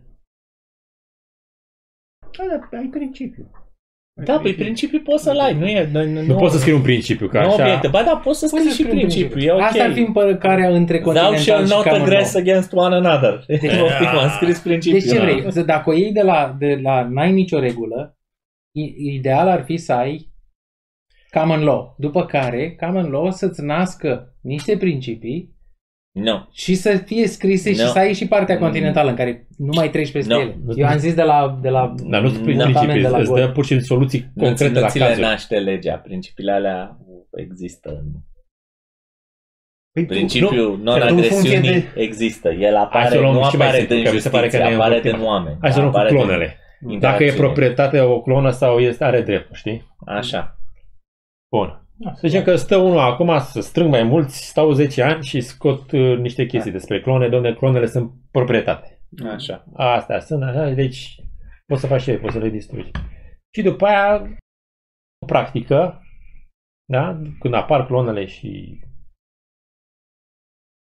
Da, 2.37 2.45
da, 2.70 2.78
ai 2.78 2.87
principiu. 2.87 3.51
Ai 4.18 4.24
Da, 4.24 4.39
păi 4.39 4.55
principiul 4.55 5.01
poți 5.01 5.22
să-l 5.22 5.39
ai, 5.39 5.55
nu 5.59 5.66
e... 5.66 5.89
Nu, 5.93 6.05
nu, 6.05 6.22
nu 6.22 6.35
poți 6.37 6.53
să 6.55 6.59
scrii 6.59 6.74
un 6.74 6.83
principiu, 6.83 7.28
că 7.28 7.39
nu 7.41 7.47
așa... 7.47 7.62
obiecte. 7.62 7.89
Ba 7.89 8.03
da, 8.03 8.16
poți 8.16 8.39
să 8.39 8.47
Poți 8.51 8.62
scrii 8.62 8.70
să 8.70 8.76
și 8.76 8.83
scrii 8.83 8.93
un 9.03 9.09
principiul, 9.09 9.43
e 9.43 9.53
ok. 9.53 9.61
Asta 9.61 9.83
ar 9.85 9.93
fi 9.93 10.01
împărcarea 10.01 10.68
între 10.70 10.99
Thou 10.99 11.05
continental 11.12 11.39
shall 11.43 11.64
și 11.66 11.72
not 11.72 11.83
common 11.83 12.01
aggress 12.01 12.33
law. 12.33 12.43
against 12.43 12.72
one 12.72 12.95
another. 12.95 13.45
Deci, 13.47 13.61
poftim, 13.81 14.07
am 14.07 14.28
scris 14.28 14.59
principiul. 14.59 15.01
Deci 15.01 15.11
ce 15.11 15.16
Da. 15.18 15.22
vrei? 15.24 15.45
O 15.47 15.51
să- 15.51 15.62
Dacă 15.62 15.91
o 15.91 15.93
iei 15.95 16.12
de 16.12 16.22
la, 16.22 16.57
de 16.59 16.78
la 16.83 17.09
n-ai 17.09 17.33
nicio 17.33 17.59
regulă, 17.59 18.18
i- 18.76 18.95
ideal 19.14 19.49
ar 19.49 19.64
fi 19.64 19.76
să 19.76 19.93
ai 19.93 20.33
common 21.31 21.62
law. 21.64 21.95
După 21.99 22.24
care, 22.26 22.76
common 22.81 23.11
law 23.11 23.31
să-ți 23.31 23.64
nască 23.64 24.35
niște 24.43 24.76
principii 24.76 25.59
Nu. 26.22 26.48
și 26.52 26.74
să 26.74 26.96
fie 27.06 27.26
scrise 27.26 27.72
și 27.72 27.80
No. 27.80 27.86
să 27.86 27.98
ai 27.98 28.12
și 28.14 28.26
partea 28.28 28.58
continentală 28.58 29.10
în 29.10 29.16
care 29.16 29.46
nu 29.56 29.70
mai 29.74 29.90
treci 29.90 30.12
peste 30.12 30.32
No. 30.34 30.40
ele. 30.40 30.56
Eu 30.76 30.86
am 30.86 30.98
zis 30.98 31.14
de 31.14 31.22
la, 31.22 31.58
de 31.62 31.68
la 31.68 31.94
Dar 32.08 32.22
nu 32.22 32.28
spui 32.28 32.54
Nu. 32.54 32.62
principii, 32.62 33.02
de 33.02 33.08
la 33.08 33.18
îți 33.18 33.28
Gori. 33.28 33.40
dă 33.40 33.48
pur 33.48 33.62
și 33.64 33.68
simplu 33.68 33.86
soluții 33.86 34.30
Nu, 34.34 34.44
concrete 34.44 34.72
nu 34.72 34.80
la 34.80 34.86
ți 34.88 34.98
le 34.98 35.04
cazuri. 35.04 35.26
naște 35.26 35.58
legea. 35.58 35.96
Principiile 35.96 36.52
alea 36.52 36.96
există. 37.36 38.04
Păi 39.92 40.02
tu- 40.06 40.12
Principiul 40.12 40.76
nu, 40.76 40.82
non-agresiunii 40.82 41.56
în 41.56 41.62
funcție 41.62 41.90
existe. 42.02 42.56
El 42.60 42.74
Hai 42.74 42.82
apare, 42.82 43.08
să 43.08 43.18
luăm 43.20 43.34
nu 43.34 43.42
și 43.48 43.56
mai 43.56 43.66
apare 43.66 43.78
simplu, 43.78 43.94
din 43.96 44.04
că 44.04 44.12
mi 44.12 44.20
se 44.20 44.28
pare 44.28 44.46
că 44.46 44.50
justiție, 44.50 44.68
ne-am 44.68 44.80
apare 44.80 44.94
învârtit. 44.96 45.18
din 45.18 45.28
oameni. 45.28 45.56
Hai 45.60 45.72
să 45.72 45.78
luăm 45.80 45.90
cu 45.90 45.96
Apare 45.96 46.10
din 46.14 46.18
clonele. 46.18 46.46
Dacă 46.80 46.92
e 46.92 46.94
interacțiune. 46.94 47.32
proprietate 47.32 48.00
o 48.00 48.20
clonă 48.20 48.50
sau 48.50 48.78
este, 48.78 49.04
are 49.04 49.22
drept, 49.22 49.54
știi? 49.54 49.94
Așa. 50.06 50.58
Bun. 51.56 51.80
Da, 52.03 52.14
Să 52.14 52.26
zicem 52.28 52.42
că 52.42 52.57
stă 52.57 52.76
unul 52.76 52.98
acum 52.98 53.38
să 53.38 53.61
strâng 53.61 53.90
mai 53.90 54.03
mulți, 54.03 54.46
stau 54.46 54.72
10 54.72 55.03
ani 55.03 55.24
și 55.24 55.40
scot 55.40 55.92
uh, 55.92 56.18
niște 56.18 56.46
chestii 56.46 56.72
despre 56.72 57.01
clone, 57.01 57.28
domne, 57.28 57.55
clonele 57.55 57.86
sunt 57.86 58.12
proprietate. 58.30 59.03
Așa. 59.24 59.64
Astea 59.74 60.20
sunt, 60.20 60.42
așa, 60.42 60.70
deci 60.70 61.14
poți 61.66 61.80
să 61.80 61.86
faci 61.86 62.01
și 62.01 62.12
poți 62.12 62.32
să 62.32 62.38
le 62.38 62.48
distrugi. 62.48 62.90
Și 63.55 63.62
după 63.62 63.86
aia, 63.86 64.16
în 65.18 65.26
practică, 65.26 66.03
da, 66.84 67.20
când 67.40 67.55
apar 67.55 67.86
clonele 67.86 68.26
și 68.26 68.80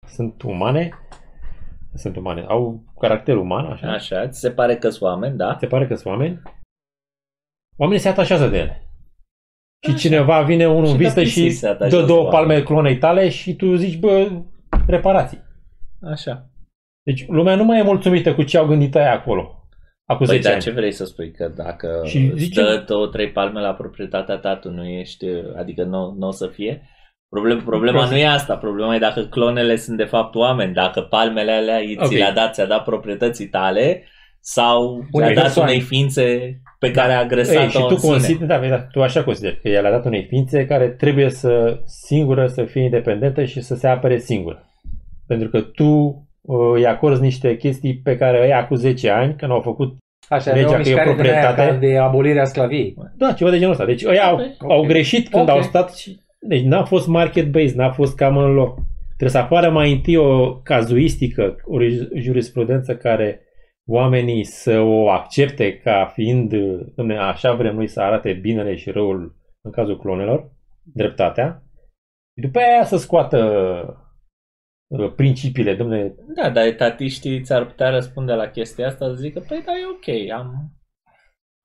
sunt 0.07 0.41
umane, 0.41 0.89
sunt 1.93 2.15
umane, 2.15 2.41
au 2.41 2.83
caracter 2.99 3.35
uman, 3.35 3.65
așa, 3.65 3.91
Așa, 3.91 4.27
ți 4.27 4.39
se 4.39 4.51
pare 4.51 4.77
că 4.77 4.89
sunt 4.89 5.01
oameni, 5.01 5.37
da? 5.37 5.57
se 5.59 5.67
pare 5.67 5.87
că 5.87 5.95
sunt 5.95 6.07
oameni, 6.13 6.41
oamenii 7.77 8.01
se 8.01 8.09
atașează 8.09 8.47
de 8.47 8.57
ele. 8.57 8.86
Și 9.79 9.95
cineva 9.95 10.41
vine 10.41 10.67
unul 10.67 10.85
Și 10.85 10.91
în 10.91 10.97
vizită 10.97 11.19
NPC 11.19 11.29
și 11.29 11.49
se 11.49 11.67
atașează 11.67 11.99
dă 12.05 12.05
două 12.07 12.23
cu 12.23 12.29
palme 12.29 12.47
oameni. 12.47 12.65
clonei 12.65 12.97
tale 12.97 13.29
și 13.29 13.55
tu 13.55 13.75
zici, 13.75 13.97
bă, 13.99 14.29
reparații. 14.87 15.43
Așa. 16.01 16.49
Deci 17.03 17.25
lumea 17.27 17.55
nu 17.55 17.63
mai 17.63 17.79
e 17.79 17.83
mulțumită 17.83 18.33
cu 18.33 18.43
ce 18.43 18.57
au 18.57 18.65
gândit 18.65 18.95
aia 18.95 19.13
acolo. 19.13 19.51
Acum 20.05 20.25
Păi, 20.25 20.35
10 20.35 20.41
dar 20.47 20.53
ani. 20.53 20.61
ce 20.63 20.71
vrei 20.71 20.91
să 20.91 21.05
spui? 21.05 21.31
Că 21.31 21.51
dacă 21.55 22.01
Și 22.05 22.17
și 22.17 22.31
zice- 22.37 22.61
dă 22.61 22.83
două, 22.87 23.07
trei 23.07 23.31
palme 23.31 23.59
la 23.61 23.73
proprietatea 23.73 24.37
ta, 24.37 24.55
tu 24.55 24.69
nu 24.71 24.85
ești, 24.87 25.25
adică 25.57 25.83
nu, 25.83 26.15
nu 26.17 26.27
o 26.27 26.31
să 26.31 26.47
fie? 26.47 26.81
Problem, 27.29 27.61
problema 27.63 27.97
Prost. 27.97 28.11
nu 28.11 28.17
e 28.17 28.27
asta, 28.27 28.57
problema 28.57 28.95
e 28.95 28.99
dacă 28.99 29.21
clonele 29.21 29.75
sunt 29.75 29.97
de 29.97 30.03
fapt 30.03 30.35
oameni, 30.35 30.73
dacă 30.73 31.01
palmele 31.01 31.51
alea 31.51 31.79
i- 31.79 31.95
ți 31.95 32.03
Ok. 32.03 32.11
le-a 32.11 32.31
dat, 32.31 32.53
ți-a 32.53 32.65
dat 32.65 32.83
proprietății 32.83 33.47
tale 33.47 34.03
sau 34.39 35.05
Unei 35.11 35.27
ți-a 35.27 35.35
dat 35.35 35.43
persoane. 35.43 35.71
unei 35.71 35.81
ființe 35.81 36.59
pe 36.79 36.91
care 36.91 37.13
a 37.13 37.19
agresat-o 37.19 37.61
Ei, 37.61 37.69
și 37.69 37.77
tu 37.77 37.87
în 37.89 37.97
sine. 37.97 38.11
consideri, 38.11 38.47
da, 38.47 38.59
da, 38.67 38.77
tu 38.81 39.01
așa 39.01 39.23
consideri, 39.23 39.59
că 39.61 39.67
el 39.69 39.85
a 39.85 39.89
dat 39.89 40.05
unei 40.05 40.25
ființe 40.29 40.65
care 40.65 40.87
trebuie 40.89 41.29
să 41.29 41.79
singură 41.85 42.47
să 42.47 42.63
fie 42.63 42.81
independentă 42.83 43.43
și 43.43 43.61
să 43.61 43.75
se 43.75 43.87
apere 43.87 44.17
singură. 44.17 44.63
Pentru 45.27 45.49
că 45.49 45.61
tu 45.61 45.85
uh, 46.41 46.57
îi 46.75 46.85
acorzi 46.85 47.21
niște 47.21 47.57
chestii 47.57 47.99
pe 48.03 48.17
care 48.17 48.45
îi 48.59 48.65
cu 48.67 48.75
10 48.75 49.09
ani, 49.09 49.35
că 49.35 49.45
n-au 49.45 49.61
făcut, 49.61 49.95
Așa, 50.29 50.53
Legea 50.53 50.67
avea 50.67 50.79
o 50.79 50.81
că 50.81 50.89
e 50.89 50.93
o 50.93 50.95
mișcare 50.95 51.13
din 51.15 51.21
aia 51.31 51.41
proprietate. 51.41 51.71
ca 51.71 51.77
de 51.87 51.97
abolirea 51.97 52.45
sclaviei. 52.45 52.95
da, 53.17 53.31
ceva 53.33 53.49
de 53.49 53.57
genul 53.57 53.71
ăsta. 53.71 53.85
Deci 53.85 54.05
ăia 54.05 54.23
au, 54.23 54.35
Ok, 54.35 54.71
au 54.71 54.79
ok. 54.79 54.87
greșit 54.87 55.27
când 55.29 55.43
Ok. 55.43 55.49
au 55.49 55.61
stat 55.61 55.95
și, 55.95 56.19
deci 56.39 56.61
n-a 56.63 56.83
fost 56.83 57.07
market-based, 57.07 57.75
n-a 57.75 57.91
fost 57.91 58.15
cam 58.15 58.37
în 58.37 58.53
loc. 58.53 58.75
Trebuie 59.07 59.29
să 59.29 59.37
apară 59.37 59.69
mai 59.69 59.91
întâi 59.91 60.15
o 60.15 60.53
cazuistică, 60.55 61.55
o 61.65 61.77
jurisprudență 62.19 62.95
care 62.95 63.41
oamenii 63.87 64.43
să 64.43 64.79
o 64.79 65.09
accepte 65.09 65.77
ca 65.77 66.05
fiind, 66.13 66.53
domne, 66.95 67.17
așa 67.17 67.53
vrem 67.53 67.75
noi 67.75 67.87
să 67.87 68.01
arate 68.01 68.33
binele 68.33 68.75
și 68.75 68.91
răul 68.91 69.35
în 69.61 69.71
cazul 69.71 69.99
clonelor, 69.99 70.51
dreptatea, 70.83 71.63
și 72.35 72.45
după 72.45 72.59
aia 72.59 72.83
să 72.83 72.97
scoată 72.97 73.39
uh, 74.87 75.13
principiile, 75.15 75.75
domne, 75.75 76.15
Da, 76.35 76.49
dar 76.49 76.65
etatiștii 76.65 77.41
ți-ar 77.41 77.65
putea 77.65 77.89
răspunde 77.89 78.33
la 78.33 78.49
chestia 78.49 78.87
asta, 78.87 79.07
să 79.07 79.13
zică, 79.13 79.39
păi 79.47 79.63
da, 79.65 79.71
e 79.71 79.85
ok, 79.85 80.31
am, 80.39 80.71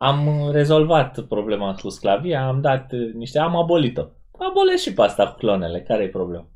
am 0.00 0.50
rezolvat 0.50 1.20
problema 1.20 1.74
cu 1.74 1.88
sclavia, 1.88 2.46
am 2.46 2.60
dat 2.60 2.92
uh, 2.92 3.12
niște, 3.12 3.38
am 3.38 3.56
abolit-o. 3.56 4.02
Abolesc 4.50 4.82
și 4.82 4.94
pe 4.94 5.02
asta 5.02 5.30
cu 5.30 5.36
clonele, 5.36 5.82
care 5.82 6.02
e 6.02 6.08
problema? 6.08 6.50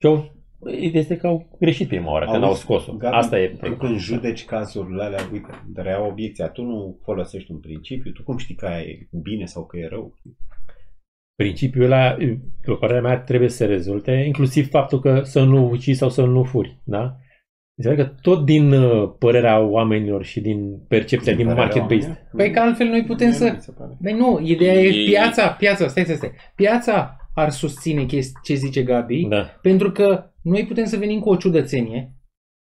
și 0.00 0.30
au, 0.64 0.70
este 0.72 1.16
că 1.16 1.26
au 1.26 1.56
greșit 1.60 1.88
prima 1.88 2.12
oară 2.12 2.24
când 2.24 2.42
Auzi, 2.42 2.46
au 2.48 2.54
scos-o. 2.54 2.92
Gabi, 2.96 3.14
Asta 3.16 3.38
e 3.40 3.46
Tu 3.48 3.56
problema. 3.56 3.76
când 3.82 3.98
judeci 3.98 4.44
cazurile 4.44 5.02
alea, 5.02 5.28
uite, 5.32 5.48
rea 5.74 6.06
obiecția, 6.06 6.48
tu 6.48 6.62
nu 6.62 6.98
folosești 7.04 7.50
un 7.50 7.58
principiu, 7.60 8.10
tu 8.12 8.22
cum 8.22 8.36
știi 8.36 8.54
că 8.54 8.66
aia 8.66 8.80
e 8.80 9.08
bine 9.22 9.44
sau 9.44 9.66
că 9.66 9.76
e 9.78 9.88
rău? 9.88 10.14
Principiul 11.34 11.84
ăla, 11.84 12.16
după 12.64 12.78
părerea 12.78 13.02
mea, 13.02 13.18
trebuie 13.18 13.48
să 13.48 13.56
se 13.56 13.64
rezulte, 13.64 14.12
inclusiv 14.12 14.68
faptul 14.68 15.00
că 15.00 15.20
să 15.22 15.42
nu 15.42 15.68
ucizi 15.70 15.98
sau 15.98 16.08
să 16.08 16.24
nu 16.24 16.42
furi, 16.44 16.80
da? 16.84 17.16
Înseamnă 17.76 18.04
că 18.04 18.10
tot 18.20 18.44
din 18.44 18.72
uh, 18.72 19.12
părerea 19.18 19.60
oamenilor 19.60 20.24
și 20.24 20.40
din 20.40 20.78
percepția, 20.88 21.34
din, 21.34 21.46
părerea 21.46 21.64
market-based. 21.66 22.08
oamenilor? 22.08 22.30
Păi 22.36 22.50
că 22.50 22.60
altfel 22.60 22.86
noi 22.86 23.04
putem 23.04 23.26
Mie 23.26 23.36
să... 23.36 23.44
nu 23.44 23.52
mi 23.52 23.60
se 23.60 23.72
pare. 23.78 23.96
Băi 24.00 24.12
nu, 24.12 24.40
ideea 24.42 24.74
e 24.74 24.86
E- 25.02 25.04
piața, 25.04 25.48
piața, 25.48 25.88
stai, 25.88 26.02
stai, 26.04 26.16
stai. 26.16 26.32
Piața 26.54 27.16
ar 27.38 27.50
susține 27.50 28.04
chesti- 28.06 28.40
ce 28.42 28.54
zice 28.54 28.82
Gabi, 28.82 29.26
Da. 29.28 29.42
pentru 29.62 29.90
că 29.92 30.30
noi 30.42 30.66
putem 30.66 30.84
să 30.84 30.96
venim 30.96 31.20
cu 31.20 31.28
o 31.30 31.36
ciudățenie, 31.36 32.12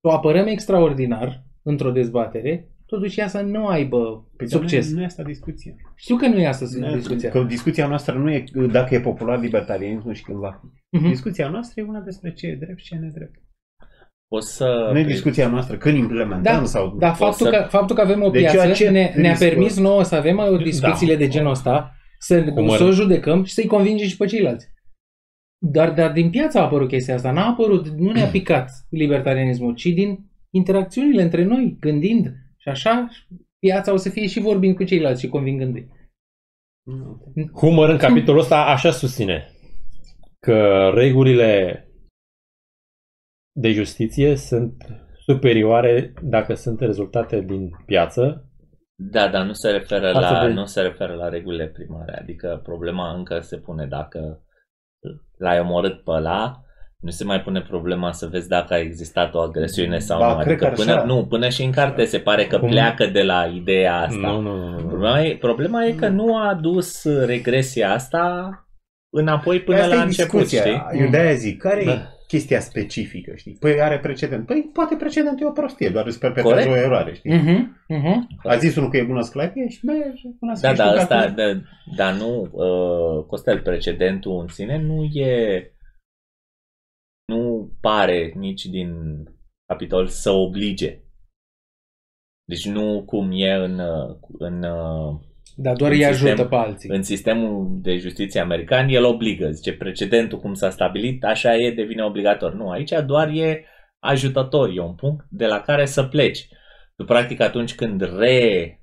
o 0.08 0.12
apărăm 0.12 0.48
extraordinar 0.48 1.44
într-o 1.64 1.92
dezbatere, 1.92 2.68
totuși 2.86 3.20
ea 3.20 3.28
să 3.28 3.42
nu 3.42 3.68
aibă 3.68 3.98
Păi, 4.38 4.48
dar 4.48 4.60
succes. 4.60 4.90
Nu, 4.90 4.96
nu 4.96 5.02
e 5.02 5.06
asta 5.06 5.24
discuția. 5.24 5.74
Știu 5.96 6.16
că 6.16 6.28
nu 6.28 6.40
e 6.40 6.48
asta 6.48 6.66
Nu 6.80 6.86
e- 6.92 6.96
discuția. 6.96 7.30
Că 7.30 7.44
discuția 7.44 7.88
noastră 7.88 8.14
nu 8.18 8.32
e 8.32 8.44
dacă 8.72 8.96
e 8.96 9.00
popular 9.00 9.40
libertarianismul 9.40 10.14
și 10.14 10.24
când 10.24 10.38
va 10.38 10.52
fi. 10.62 10.98
Mhm. 10.98 11.08
Discuția 11.10 11.50
noastră 11.50 11.82
e 11.82 11.86
una 11.88 12.00
despre 12.00 12.34
ce 12.34 12.48
e 12.48 12.56
drept 12.56 12.80
și 12.80 12.86
ce 12.86 12.96
e 12.96 12.98
nedrept. 12.98 13.40
Poți 14.28 14.56
să... 14.56 14.90
Nu 14.92 15.00
e 15.00 15.04
discuția 15.04 15.48
noastră 15.48 15.78
când 15.78 15.98
implementăm 15.98 16.60
Da, 16.60 16.64
sau... 16.66 16.96
Dar 17.00 17.14
faptul, 17.16 17.46
să- 17.48 17.52
că, 17.52 17.66
faptul 17.70 17.96
că 17.96 18.02
avem 18.02 18.22
o 18.24 18.30
Deci 18.30 18.42
piață 18.42 18.58
ceea 18.58 18.74
ce 18.74 18.90
ne, 18.90 19.14
ne-a 19.16 19.32
riscă- 19.32 19.48
permis 19.48 19.80
nouă 19.80 20.04
să 20.04 20.16
avem 20.16 20.38
o 20.38 20.58
discuțiile 20.58 21.16
de 21.16 21.28
genul 21.28 21.52
ăsta, 21.52 21.96
să, 22.24 22.44
Cum 22.44 22.68
să 22.68 22.84
ar- 22.84 22.90
o 22.90 22.92
judecăm 22.92 23.44
și 23.44 23.54
să-i 23.54 23.66
convingem 23.66 24.08
și 24.08 24.18
pe 24.18 24.26
ceilalți. 24.26 24.72
Dar, 25.66 25.94
dar 25.94 26.12
din 26.12 26.30
piață 26.30 26.60
a 26.60 26.64
apărut 26.64 26.88
chestia 26.88 27.16
asta. 27.16 27.32
N-a 27.32 27.48
apărut, 27.48 27.88
nu 27.88 28.12
ne-a 28.12 28.28
picat 28.38 28.70
libertarianismul, 28.90 29.76
ci 29.76 29.86
din 29.86 30.20
interacțiunile 30.50 31.22
între 31.22 31.44
noi, 31.44 31.78
gândind. 31.80 32.34
Și 32.58 32.70
așa 32.70 33.10
piața 33.60 33.94
o 33.94 33.96
să 33.98 34.10
fie 34.10 34.28
și 34.28 34.40
vorbind 34.40 34.76
cu 34.76 34.84
ceilalți 34.84 35.22
și 35.22 35.28
convingându-i. 35.28 35.88
Nu. 36.84 37.34
Humor 37.54 37.90
în 37.90 37.98
capitolul 38.08 38.42
ăsta 38.42 38.66
așa 38.66 38.92
susține 38.92 39.48
că 40.40 40.90
regulile 40.94 41.84
de 43.60 43.72
justiție 43.72 44.36
sunt 44.36 44.86
superioare 45.26 46.14
dacă 46.22 46.54
sunt 46.54 46.80
rezultate 46.80 47.42
din 47.42 47.70
piață. 47.86 48.50
Da, 48.96 49.28
dar 49.28 49.46
nu 49.46 49.54
se 49.54 49.70
referă 49.72 50.12
Față 50.12 50.34
la, 50.34 50.46
de- 50.48 50.54
nu 50.54 50.66
se 50.66 50.82
referă 50.82 51.14
la 51.14 51.30
regulile 51.30 51.68
primare. 51.68 52.18
Adică 52.22 52.60
problema 52.64 53.14
încă 53.14 53.40
se 53.40 53.58
pune 53.58 53.86
dacă 53.86 54.42
l-ai 55.38 55.60
omorât 55.60 56.04
pe 56.04 56.12
ăla, 56.12 56.58
nu 57.00 57.10
se 57.10 57.24
mai 57.24 57.42
pune 57.42 57.62
problema 57.62 58.12
să 58.12 58.28
vezi 58.28 58.48
dacă 58.48 58.74
a 58.74 58.78
existat 58.80 59.34
o 59.34 59.40
agresiune 59.40 60.00
sau 60.00 60.20
Ba, 60.20 60.28
nu. 60.28 60.40
cred 60.40 60.48
Adică 60.48 60.66
că 60.68 60.74
până, 60.76 60.92
așa. 60.94 61.04
nu, 61.04 61.26
până 61.26 61.50
și 61.50 61.64
în 61.64 61.72
carte 61.72 62.06
se 62.06 62.20
pare 62.20 62.46
că 62.48 62.60
Cum? 62.60 62.70
pleacă 62.70 63.06
de 63.06 63.24
la 63.24 63.46
ideea 63.46 64.00
asta. 64.00 64.28
Nu, 64.32 64.40
nu, 64.40 64.56
nu, 64.58 64.70
nu, 64.70 64.80
nu. 64.80 64.88
Problema, 64.88 65.20
e, 65.22 65.38
problema 65.38 65.84
e 65.86 65.92
că 65.92 66.08
nu 66.08 66.38
a 66.38 66.54
dus 66.54 67.04
regresia 67.26 67.92
asta 67.94 68.50
înapoi 69.14 69.60
până 69.62 69.78
Asta 69.78 69.96
la 69.96 70.02
e 70.02 70.04
început, 70.06 70.40
discuția. 70.40 70.62
știi? 70.62 71.02
Eu 71.02 71.10
de-aia 71.10 71.34
zic, 71.34 71.62
care 71.62 71.82
e 71.82 71.86
Da. 71.86 72.10
Chestia 72.34 72.60
specifică, 72.60 73.36
știi? 73.36 73.58
Păi 73.60 73.82
are 73.82 74.00
precedent. 74.00 74.46
Păi 74.46 74.70
poate 74.74 74.96
precedentul 74.96 75.46
e 75.46 75.50
o 75.50 75.52
prostie, 75.52 75.90
doar 75.90 76.06
îți 76.06 76.20
perpetuează 76.20 76.68
Corect. 76.68 76.84
o 76.84 76.86
eroare, 76.86 77.14
știi? 77.14 77.34
Mhm, 77.34 77.78
mhm. 77.88 78.28
A 78.44 78.56
zis 78.56 78.76
unul 78.76 78.90
că 78.90 78.98
e 78.98 79.04
bună 79.04 79.22
sclavie 79.22 79.68
și 79.70 79.86
bă, 79.86 79.92
până 79.92 80.34
la 80.40 80.48
Da, 80.48 80.56
sfârșitul 80.56 80.86
dar 80.86 80.98
asta, 80.98 81.16
calculului. 81.16 81.62
da, 81.96 81.96
dar 81.96 82.14
nu, 82.14 82.42
uh, 82.52 83.26
Costel, 83.26 83.62
precedentul 83.62 84.40
în 84.42 84.48
sine 84.48 84.78
nu 84.78 85.04
e, 85.04 85.72
nu 87.26 87.72
pare 87.82 88.34
nici 88.36 88.66
din 88.66 88.94
capitol 89.66 90.08
să 90.08 90.30
oblige. 90.32 91.02
Deci 92.46 92.66
nu 92.68 93.04
cum 93.06 93.32
e 93.34 93.52
în, 93.54 93.80
uh, 93.80 94.18
în, 94.38 94.64
uh, 95.56 95.64
Dar 95.64 95.76
doar 95.76 95.92
În 95.92 95.98
îi 95.98 96.04
sistem- 96.04 96.28
ajută 96.28 96.46
pe 96.46 96.56
alții. 96.56 96.90
în 96.90 97.04
sistemul 97.04 97.68
de 97.82 97.98
justiție 97.98 98.40
american, 98.40 98.88
el 98.90 99.04
obligă. 99.06 99.50
Zice, 99.50 99.74
precedentul 99.74 100.40
cum 100.40 100.54
s-a 100.54 100.70
stabilit, 100.70 101.24
așa 101.24 101.56
e, 101.56 101.72
devine 101.72 102.04
obligator. 102.04 102.54
Nu, 102.54 102.70
aici 102.70 102.92
doar 103.06 103.30
e 103.30 103.66
ajutător, 104.00 104.70
e 104.76 104.80
un 104.82 104.96
punct 104.96 105.26
de 105.30 105.46
la 105.46 105.60
care 105.60 105.86
să 105.86 106.04
pleci. 106.04 106.48
Tu, 106.96 107.04
practic, 107.06 107.40
atunci 107.42 107.76
când 107.76 108.02
re 108.18 108.78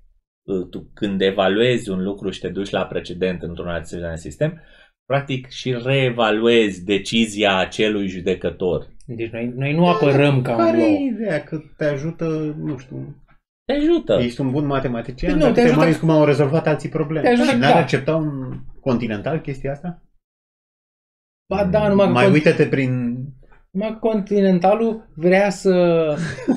tu, 0.70 0.90
când 0.94 1.20
evaluezi 1.20 1.90
un 1.90 2.02
lucru 2.02 2.30
și 2.30 2.40
te 2.40 2.48
duci 2.48 2.70
la 2.70 2.84
precedent 2.86 3.42
într-un 3.42 3.68
asemenea 3.68 4.16
sistem, 4.16 4.60
practic 5.06 5.48
și 5.48 5.76
reevaluezi 5.84 6.84
decizia 6.84 7.56
acelui 7.56 8.06
judecător. 8.08 8.88
Deci 9.06 9.30
noi, 9.30 9.52
noi 9.56 9.72
nu 9.74 9.86
apărăm 9.86 10.42
ca 10.42 10.50
un 10.52 10.58
Care 10.58 10.76
e 10.78 10.80
law. 10.80 11.06
ideea? 11.14 11.42
Că 11.42 11.60
te 11.76 11.84
ajută, 11.84 12.56
nu 12.62 12.78
știu, 12.78 13.19
Te 13.72 13.76
ajută. 13.76 14.18
ești 14.20 14.40
un 14.40 14.50
bun 14.50 14.66
matematician, 14.66 15.32
Nu, 15.34 15.40
dar 15.40 15.48
te 15.52 15.54
te, 15.60 15.66
ajută- 15.66 15.84
mai 15.84 15.98
cum 15.98 16.10
au 16.10 16.24
rezolvat 16.24 16.66
alții 16.66 16.88
probleme. 16.88 17.26
Te 17.26 17.32
ajută, 17.32 17.50
și 17.50 17.56
n-ar 17.56 17.72
da. 17.72 17.78
accepta 17.78 18.16
un 18.16 18.58
continental 18.80 19.40
chestia 19.40 19.72
asta? 19.72 20.02
Ba 21.48 21.64
da, 21.64 21.88
numai 21.88 22.06
că 22.06 22.12
Mai 22.12 22.22
cont- 22.24 22.34
uită-te 22.34 22.66
prin... 22.66 23.16
numai 23.70 23.90
că 23.92 23.98
Continentalul 23.98 25.08
vrea 25.14 25.50
să 25.50 25.72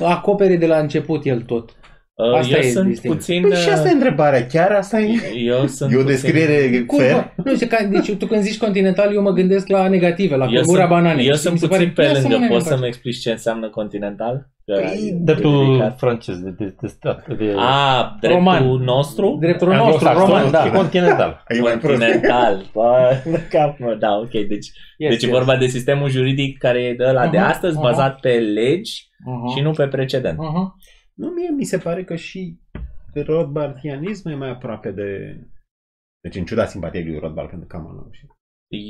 acopere 0.02 0.56
de 0.56 0.66
la 0.66 0.78
început 0.78 1.24
el 1.24 1.42
tot. 1.42 1.76
Uh, 2.16 2.34
asta 2.38 2.54
eu 2.56 2.60
e 2.62 2.70
sunt 2.70 2.88
distinct. 2.88 3.16
puțin... 3.16 3.42
Păi 3.42 3.56
și 3.56 3.68
asta 3.68 3.88
e 3.88 3.92
întrebarea. 3.92 4.46
Chiar 4.46 4.70
asta 4.70 5.00
e... 5.00 5.14
Eu 5.44 5.66
sunt 5.66 5.92
E 5.92 5.96
o 5.96 5.98
puțin- 6.02 6.06
descriere 6.06 6.84
Cum, 6.86 6.98
fair? 6.98 7.12
bă? 7.36 7.42
Nu 7.44 7.54
știu, 7.54 7.66
ca, 7.66 7.84
deci 7.90 8.12
tu 8.16 8.26
când 8.26 8.42
zici 8.42 8.58
Continental, 8.58 9.14
eu 9.14 9.22
mă 9.22 9.30
gândesc 9.30 9.68
la 9.68 9.88
negative, 9.88 10.36
la 10.36 10.44
Eu 10.44 10.50
curgura 10.60 10.78
sunt, 10.78 10.88
bananei. 10.88 11.26
eu 11.26 11.32
Și 11.34 11.38
sunt 11.40 11.52
mi 11.52 11.58
se 11.58 11.66
puțin 11.66 11.92
pare, 11.94 12.08
pe 12.08 12.14
ia 12.14 12.20
să 12.20 12.28
lângă. 12.28 12.36
mă 12.38 12.46
Poți 12.52 12.68
ne 12.68 12.74
să-mi 12.76 12.86
explici 12.86 13.18
ce 13.18 13.30
înseamnă 13.30 13.68
continental? 13.68 14.48
Păi, 14.64 15.18
Dreptul 15.20 15.64
Ridicat. 15.66 15.98
francez 15.98 16.38
de, 16.38 16.50
de, 16.58 16.74
de 16.80 16.86
stat. 16.86 17.26
De, 17.38 17.54
A, 17.56 18.16
dreptul 18.20 18.38
Roman. 18.44 18.66
nostru? 18.82 19.36
Dreptul 19.40 19.68
nostru, 19.68 19.84
anglosaxon, 19.84 20.26
roman, 20.26 20.50
da. 20.50 20.70
Continental. 20.80 21.44
E 21.48 21.60
mai 21.60 21.78
prost. 21.78 21.98
Continental. 22.00 22.64
Bă, 22.72 23.10
de 23.24 23.42
cap, 23.50 23.78
mă, 23.78 23.96
da, 23.98 24.12
ok. 24.16 24.30
Deci, 24.30 24.68
Yes, 24.96 25.10
deci 25.10 25.22
e 25.22 25.26
yes. 25.26 25.34
vorba 25.34 25.56
de 25.56 25.66
sistemul 25.66 26.08
juridic 26.08 26.58
care 26.58 26.78
e 26.82 26.94
de 26.94 27.04
ăla 27.08 27.26
de 27.26 27.38
Mhm, 27.38 27.46
astăzi, 27.46 27.74
mhm. 27.74 27.82
bazat 27.82 28.20
pe 28.20 28.28
legi 28.30 29.08
Uh-huh. 29.24 29.56
și 29.56 29.62
nu 29.62 29.70
pe 29.70 29.86
precedent. 29.86 30.38
Uh-huh. 30.38 30.82
Nu, 31.14 31.28
mie 31.28 31.50
mi 31.50 31.64
se 31.64 31.78
pare 31.78 32.04
că 32.04 32.16
și 32.16 32.58
Rothbardianism 33.14 34.28
e 34.28 34.34
mai 34.34 34.48
aproape 34.48 34.90
de... 34.90 35.38
Deci 36.20 36.34
în 36.34 36.44
ciuda 36.44 36.66
simpatiei 36.66 37.04
lui 37.04 37.18
Rothbard 37.18 37.48
pentru 37.48 37.68
Kamanov. 37.68 38.12
Și, 38.12 38.26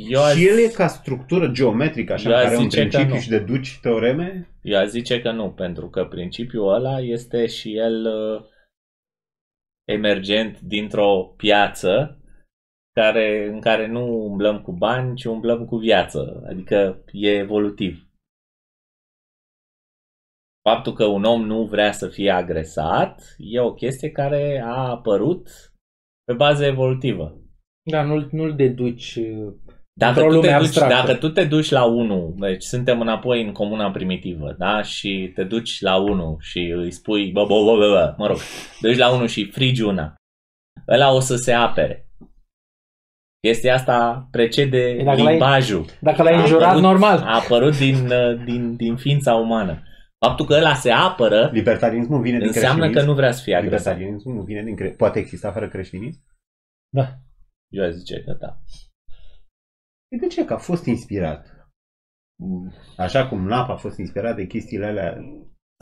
Eu 0.09 0.23
aș, 0.23 0.35
și 0.35 0.47
el 0.47 0.59
e 0.59 0.69
ca 0.69 0.87
structură 0.87 1.49
geometrică, 1.49 2.13
așa, 2.13 2.29
Eu 2.29 2.35
aș 2.35 2.43
care 2.43 2.55
are 2.55 2.63
un 2.65 2.71
zice 2.71 2.83
că 2.83 2.89
principiu 2.89 3.15
nu. 3.15 3.21
și 3.21 3.29
deduci 3.29 3.79
teoreme. 3.81 4.49
eu 4.63 4.79
aș 4.79 4.89
zice 4.89 5.21
că 5.21 5.31
nu, 5.33 5.51
pentru 5.51 5.89
că 5.89 6.05
principiul 6.05 6.75
ăla 6.75 7.01
este 7.01 7.47
și 7.47 7.77
el 7.77 8.07
uh, 8.07 8.45
emergent 9.85 10.61
dintr-o 10.61 11.35
piață 11.37 12.19
care, 12.93 13.49
în 13.53 13.61
care 13.61 13.87
nu 13.87 14.25
umblăm 14.25 14.63
cu 14.63 14.73
bani, 14.73 15.17
ci 15.17 15.25
umblăm 15.25 15.65
cu 15.65 15.77
viață. 15.77 16.45
Adică 16.49 17.05
e 17.13 17.31
evolutiv. 17.31 18.09
Faptul 20.69 20.93
că 20.93 21.05
un 21.05 21.25
om 21.25 21.47
nu 21.47 21.65
vrea 21.65 21.93
să 21.93 22.09
fie 22.09 22.31
agresat 22.31 23.35
e 23.39 23.61
o 23.61 23.75
chestie 23.75 24.11
care 24.11 24.63
a 24.65 24.89
apărut 24.89 25.49
pe 26.25 26.33
bază 26.33 26.65
evolutivă. 26.65 27.37
Da, 27.91 28.03
nu-l, 28.03 28.29
nu-l 28.33 28.55
deduci. 28.57 29.15
uh, 29.17 29.53
Dacă 29.99 30.21
Într-o 30.21 30.35
tu, 30.35 30.41
te 30.41 30.47
lume 30.47 30.59
duci, 30.59 30.67
abstractă. 30.67 30.95
dacă 30.95 31.15
tu 31.19 31.29
te 31.29 31.45
duci 31.45 31.71
la 31.71 31.85
1, 31.85 32.35
deci 32.39 32.63
suntem 32.63 33.01
înapoi 33.01 33.43
în 33.45 33.53
comuna 33.53 33.91
primitivă, 33.91 34.55
da? 34.59 34.83
Și 34.83 35.31
te 35.35 35.45
duci 35.45 35.81
la 35.81 35.97
1 35.97 36.37
și 36.41 36.59
îi 36.59 36.91
spui, 36.91 37.31
bă, 37.33 37.45
bă, 37.47 37.55
bă, 37.65 37.77
bă, 37.77 37.89
bă, 37.89 38.15
mă 38.19 38.27
rog, 38.27 38.37
te 38.81 38.89
duci 38.89 38.97
la 38.99 39.15
1 39.15 39.27
și 39.27 39.51
frigi 39.51 39.83
una. 39.83 40.15
Ăla 40.89 41.13
o 41.13 41.21
să 41.21 41.37
se 41.37 41.53
apere. 41.53 42.09
Chestia 43.41 43.75
asta 43.75 44.29
precede 44.31 45.03
Dacă 45.05 45.23
l-ai- 45.23 45.31
limbajul. 45.31 45.85
Dacă 46.01 46.23
l-ai 46.23 46.35
A 46.35 46.41
înjurat, 46.41 46.63
apărut- 46.63 46.83
normal. 46.83 47.19
A 47.19 47.35
apărut 47.35 47.77
din, 47.79 47.95
uh, 48.11 48.45
din, 48.45 48.77
din 48.77 48.97
ființa 48.97 49.35
umană. 49.35 49.83
Faptul 50.27 50.47
că 50.47 50.55
ăla 50.55 50.75
se 50.75 50.91
apără 50.91 51.51
Libertarianismul 51.53 52.21
vine 52.21 52.39
din 52.39 52.47
înseamnă 52.47 52.73
că 52.75 52.79
creștinism. 52.81 53.09
nu 53.09 53.15
vrea 53.15 53.33
să 53.33 53.43
fie 53.43 53.55
agresat. 53.55 53.79
Libertarianismul 53.79 54.35
nu 54.35 54.43
vine 54.43 54.63
din 54.63 54.77
cre... 54.77 54.89
Poate 54.91 55.19
exista 55.19 55.53
fără 55.53 55.69
creștinism? 55.69 56.21
Da. 56.89 57.09
Eu 57.69 57.85
aș 57.85 57.93
zice 57.93 58.21
că 58.21 58.37
da. 58.41 58.59
E 60.09 60.17
de 60.17 60.27
ce? 60.27 60.45
Că 60.45 60.53
a 60.53 60.57
fost 60.57 60.85
inspirat. 60.87 61.69
Așa 62.97 63.29
cum 63.29 63.47
Napa 63.47 63.73
a 63.73 63.77
fost 63.77 63.99
inspirat 63.99 64.37
de 64.37 64.47
chestiile 64.47 64.87
alea 64.87 65.17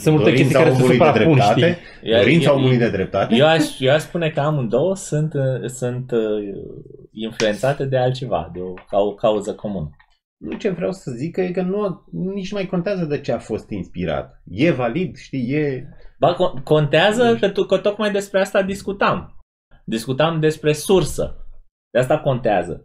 Sunt 0.03 0.15
multe 0.15 0.33
chestii 0.33 0.55
care 0.55 0.71
se 0.71 0.77
omului 0.77 0.99
de 0.99 1.05
suprapun, 1.05 1.35
dreptate, 1.35 1.61
știi? 1.61 2.11
Eu- 2.11 2.19
dorința 2.19 2.51
eu- 2.51 2.57
omului 2.57 2.77
de 2.79 2.91
dreptate. 2.91 3.35
Eu 3.35 3.47
aș, 3.47 3.81
eu 3.81 3.93
aș 3.93 4.01
spune 4.01 4.31
că 4.31 4.41
amândouă 4.41 4.97
sunt, 4.97 5.35
uh, 5.35 5.69
sunt 5.69 6.11
uh, 6.11 6.21
influențate 7.11 7.85
de 7.85 7.97
altceva, 7.97 8.51
de 8.53 8.61
o, 8.61 8.73
ca 8.73 8.99
o 8.99 9.15
cauză 9.15 9.55
comună. 9.55 9.91
Nu 10.43 10.57
ce 10.57 10.71
vreau 10.71 10.93
să 10.93 11.11
zic 11.11 11.37
e 11.37 11.51
că 11.51 11.63
nu, 11.63 12.05
nici 12.11 12.51
nu 12.51 12.57
mai 12.57 12.67
contează 12.67 13.05
de 13.05 13.21
ce 13.21 13.33
a 13.33 13.39
fost 13.39 13.71
inspirat. 13.71 14.43
E 14.45 14.71
valid, 14.71 15.17
știi, 15.17 15.53
e... 15.53 15.89
Ba, 16.19 16.35
co- 16.35 16.63
contează 16.63 17.37
că, 17.41 17.51
tu, 17.51 17.65
că 17.65 17.79
tocmai 17.79 18.13
despre 18.13 18.41
asta 18.41 18.63
discutam. 18.63 19.39
Discutam 19.85 20.41
despre 20.41 20.73
sursă. 20.73 21.47
De 21.91 21.99
asta 21.99 22.21
contează. 22.21 22.83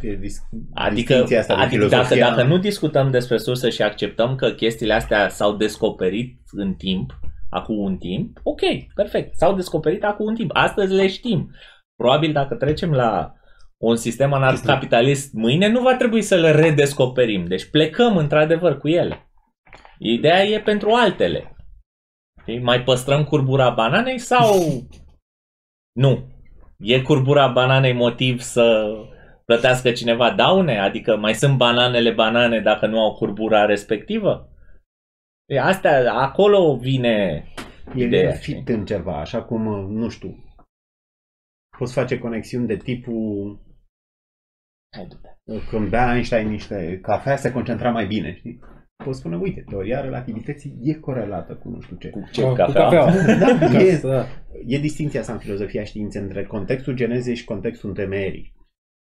e 0.00 0.16
dis, 0.16 0.38
Adică, 0.74 1.12
distinția 1.12 1.38
asta 1.40 1.54
de 1.54 1.62
adică 1.62 1.86
dacă, 1.86 2.04
filozofia. 2.04 2.28
dacă 2.28 2.48
nu 2.48 2.58
discutăm 2.58 3.10
despre 3.10 3.38
sursă 3.38 3.68
și 3.70 3.82
acceptăm 3.82 4.36
că 4.36 4.50
chestiile 4.50 4.92
astea 4.92 5.28
s-au 5.28 5.56
descoperit 5.56 6.40
în 6.50 6.74
timp, 6.74 7.20
acum 7.50 7.78
un 7.78 7.96
timp, 7.96 8.38
ok, 8.42 8.60
perfect, 8.94 9.34
s-au 9.36 9.54
descoperit 9.54 10.04
acum 10.04 10.26
un 10.26 10.34
timp. 10.34 10.50
Astăzi 10.54 10.94
le 10.94 11.08
știm. 11.08 11.50
Probabil 12.02 12.32
dacă 12.32 12.54
trecem 12.54 12.92
la 12.92 13.34
un 13.76 13.96
sistem 13.96 14.32
anarcocapitalist 14.32 15.32
mâine, 15.32 15.68
nu 15.68 15.80
va 15.80 15.96
trebui 15.96 16.22
să 16.22 16.36
le 16.36 16.50
redescoperim. 16.50 17.44
Deci 17.44 17.70
plecăm 17.70 18.16
într-adevăr 18.16 18.78
cu 18.78 18.88
ele. 18.88 19.30
Ideea 19.98 20.42
e 20.44 20.60
pentru 20.60 20.90
altele. 20.90 21.56
Știi? 22.40 22.58
Mai 22.58 22.82
păstrăm 22.82 23.24
curbura 23.24 23.70
bananei 23.70 24.18
sau 24.18 24.54
nu? 26.02 26.26
E 26.78 27.02
curbura 27.02 27.48
bananei 27.48 27.92
motiv 27.92 28.40
să 28.40 28.94
plătească 29.44 29.92
cineva 29.92 30.30
daune? 30.30 30.78
Adică 30.78 31.16
mai 31.16 31.34
sunt 31.34 31.56
bananele 31.56 32.10
banane 32.10 32.60
dacă 32.60 32.86
nu 32.86 33.00
au 33.00 33.14
curbura 33.14 33.64
respectivă? 33.64 34.48
E, 35.46 35.60
astea, 35.60 36.14
acolo 36.14 36.76
vine 36.76 37.44
El 37.94 38.06
ideea, 38.06 38.28
e 38.28 38.34
fit 38.34 38.68
în 38.68 38.84
ceva, 38.84 39.20
așa 39.20 39.42
cum, 39.42 39.62
nu 39.92 40.08
știu, 40.08 40.47
poți 41.78 41.92
face 41.92 42.18
conexiuni 42.18 42.66
de 42.66 42.76
tipul 42.76 43.60
Hai, 44.96 45.06
du-te. 45.06 45.60
când 45.70 45.88
bea 45.88 46.14
Einstein 46.14 46.48
niște 46.48 46.98
cafea, 47.02 47.36
se 47.36 47.52
concentra 47.52 47.90
mai 47.90 48.06
bine, 48.06 48.34
știi? 48.34 48.58
Poți 49.04 49.18
spune, 49.18 49.36
uite, 49.36 49.64
teoria 49.68 50.00
relativității 50.00 50.78
e 50.82 50.94
corelată 50.94 51.54
cu 51.54 51.68
nu 51.68 51.80
știu 51.80 51.96
ce. 51.96 52.10
Cu 52.10 52.28
ce 52.32 52.42
Cu 52.42 52.52
cafea? 52.52 52.82
cafeaua. 52.82 53.10
Da, 53.38 53.80
e, 53.80 53.98
Da. 54.02 54.26
e 54.66 54.78
distinția 54.78 55.20
asta 55.20 55.32
în 55.32 55.38
filozofia 55.38 55.84
științei 55.84 56.22
între 56.22 56.44
contextul 56.46 56.94
genezei 56.94 57.34
și 57.34 57.44
contextul 57.44 57.88
întemeierii. 57.88 58.54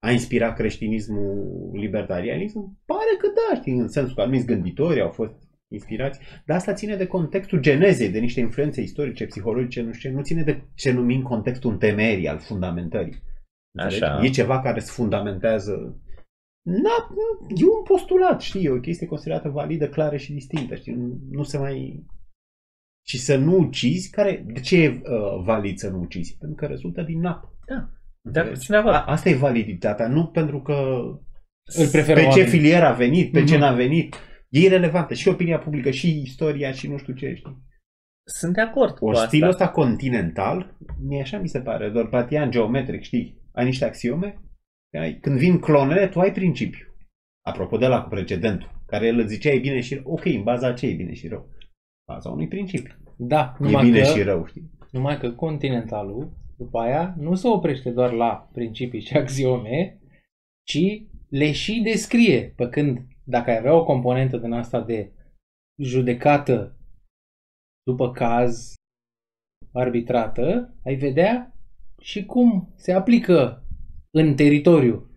A 0.07 0.11
inspirat 0.11 0.57
creștinismul 0.57 1.71
libertarianism? 1.73 2.79
Pare 2.85 3.15
că 3.19 3.27
da, 3.35 3.61
știi, 3.61 3.73
în 3.73 3.89
sensul 3.89 4.15
că 4.15 4.21
anumiți 4.21 4.47
gânditori 4.47 5.01
au 5.03 5.11
fost 5.11 5.46
inspirați, 5.73 6.21
dar 6.47 6.57
asta 6.57 6.73
ține 6.73 6.97
de 6.97 7.07
contextul 7.07 7.61
genezei, 7.61 8.09
de 8.11 8.19
niște 8.19 8.41
influențe 8.41 8.81
istorice, 8.81 9.27
psihologice, 9.27 9.81
nu 9.83 9.93
știu 9.93 10.11
ce, 10.11 10.17
nu 10.17 10.23
ține 10.23 10.43
de 10.43 10.63
ce 10.75 10.93
numim 10.93 11.23
contextul 11.23 11.71
întemeierii, 11.73 12.29
al 12.29 12.39
fundamentării. 12.39 13.23
Înțelegi? 13.75 14.05
Așa. 14.05 14.25
E 14.25 14.29
ceva 14.29 14.61
care 14.61 14.81
se 14.81 14.93
fundamentează 14.93 16.01
Na, 16.69 17.09
e 17.49 17.65
un 17.65 17.83
postulat, 17.85 18.41
știi, 18.41 18.65
e 18.65 18.71
o 18.71 18.81
chestie 18.81 19.07
considerată 19.07 19.49
validă, 19.49 19.89
clară 19.89 20.17
și 20.17 20.33
distinctă, 20.33 20.75
știi, 20.75 20.93
nu, 20.93 21.19
nu 21.31 21.43
se 21.43 21.59
mai... 21.59 22.05
Și 23.07 23.19
să 23.19 23.37
nu 23.37 23.59
ucizi, 23.59 24.11
care, 24.11 24.45
de 24.47 24.61
ce 24.61 24.83
e 24.83 24.89
uh, 24.89 25.43
valid 25.45 25.79
să 25.79 25.89
nu 25.91 25.99
ucizi? 25.99 26.37
Pentru 26.39 26.57
că 26.57 26.67
rezultă 26.67 27.03
din 27.03 27.21
nap. 27.21 27.45
Da. 27.67 27.89
Înțelegi? 28.23 28.55
sunt 28.55 28.69
de 28.69 28.77
acord. 28.77 28.95
A, 28.95 29.05
asta 29.05 29.29
e 29.29 29.35
validitatea, 29.35 30.09
nu 30.09 30.27
pentru 30.27 30.63
că 30.63 30.73
Îl 31.79 31.89
preferă 31.91 32.15
pe 32.15 32.21
ce 32.21 32.27
oamenii. 32.29 32.51
filier 32.51 32.83
a 32.85 32.93
venit, 32.93 33.33
pe 33.33 33.45
ce 33.45 33.53
Mhm. 33.55 33.61
n-a 33.63 33.73
venit. 33.73 34.15
E 34.57 34.65
irelevantă 34.65 35.15
și 35.15 35.29
opinia 35.29 35.59
publică, 35.59 35.91
și 35.91 36.21
istoria, 36.21 36.73
și 36.73 36.89
nu 36.89 36.97
știu 36.97 37.15
ce, 37.15 37.35
știi? 37.35 37.57
Sunt 38.29 38.55
de 38.55 38.61
acord 38.61 38.99
cu 38.99 39.05
Ori 39.07 39.17
asta. 39.17 39.29
stilul 39.29 39.49
ăsta 39.49 39.69
continental, 39.69 40.77
mie 41.03 41.21
așa 41.21 41.39
mi 41.39 41.49
se 41.49 41.61
pare, 41.61 41.89
doar 41.91 42.09
platian 42.09 42.51
geometric, 42.51 43.03
știi? 43.03 43.41
Ai 43.53 43.65
niște 43.65 43.85
axiome, 43.85 44.41
ai, 44.99 45.19
când 45.21 45.39
vin 45.39 45.59
clonele, 45.59 46.09
tu 46.09 46.21
ai 46.21 46.33
principiu. 46.33 46.87
Apropo 47.45 47.77
de 47.77 47.87
la 47.87 48.03
cu 48.03 48.09
precedentul, 48.09 48.83
care 48.87 49.07
el 49.07 49.19
îți 49.19 49.33
zicea 49.35 49.51
e 49.51 49.59
bine 49.59 49.81
și 49.81 49.95
rău. 49.95 50.05
Ok, 50.07 50.25
în 50.25 50.43
baza 50.43 50.73
ce 50.73 50.87
e 50.87 50.95
bine 50.95 51.13
și 51.15 51.29
rău? 51.29 51.49
Baza 52.13 52.31
unui 52.31 52.49
principiu. 52.49 52.95
Da, 53.17 53.57
E 53.61 53.65
numai 53.65 53.85
bine 53.85 54.01
că, 54.01 54.05
și 54.07 54.23
rău, 54.23 54.47
știi? 54.47 54.71
numai 54.91 55.19
că 55.19 55.31
continentalul, 55.31 56.33
după 56.57 56.79
aia, 56.79 57.15
nu 57.19 57.35
se 57.35 57.49
oprește 57.49 57.91
doar 57.91 58.13
la 58.13 58.49
principii 58.53 59.01
și 59.01 59.17
axiome, 59.17 60.01
ci 60.67 61.03
le 61.29 61.53
și 61.53 61.81
descrie. 61.85 62.53
Pe 62.57 62.69
când, 62.69 62.99
dacă 63.27 63.51
ai 63.51 63.57
avea 63.59 63.75
o 63.75 63.85
componentă 63.85 64.37
din 64.37 64.53
asta 64.53 64.81
de 64.83 65.13
judecată 65.83 66.77
după 67.83 68.11
caz 68.11 68.75
arbitrată, 69.73 70.75
ai 70.85 70.95
vedea 70.95 71.55
și 72.01 72.25
cum 72.25 72.73
se 72.77 72.93
aplică 72.93 73.65
în 74.11 74.35
teritoriu 74.37 75.11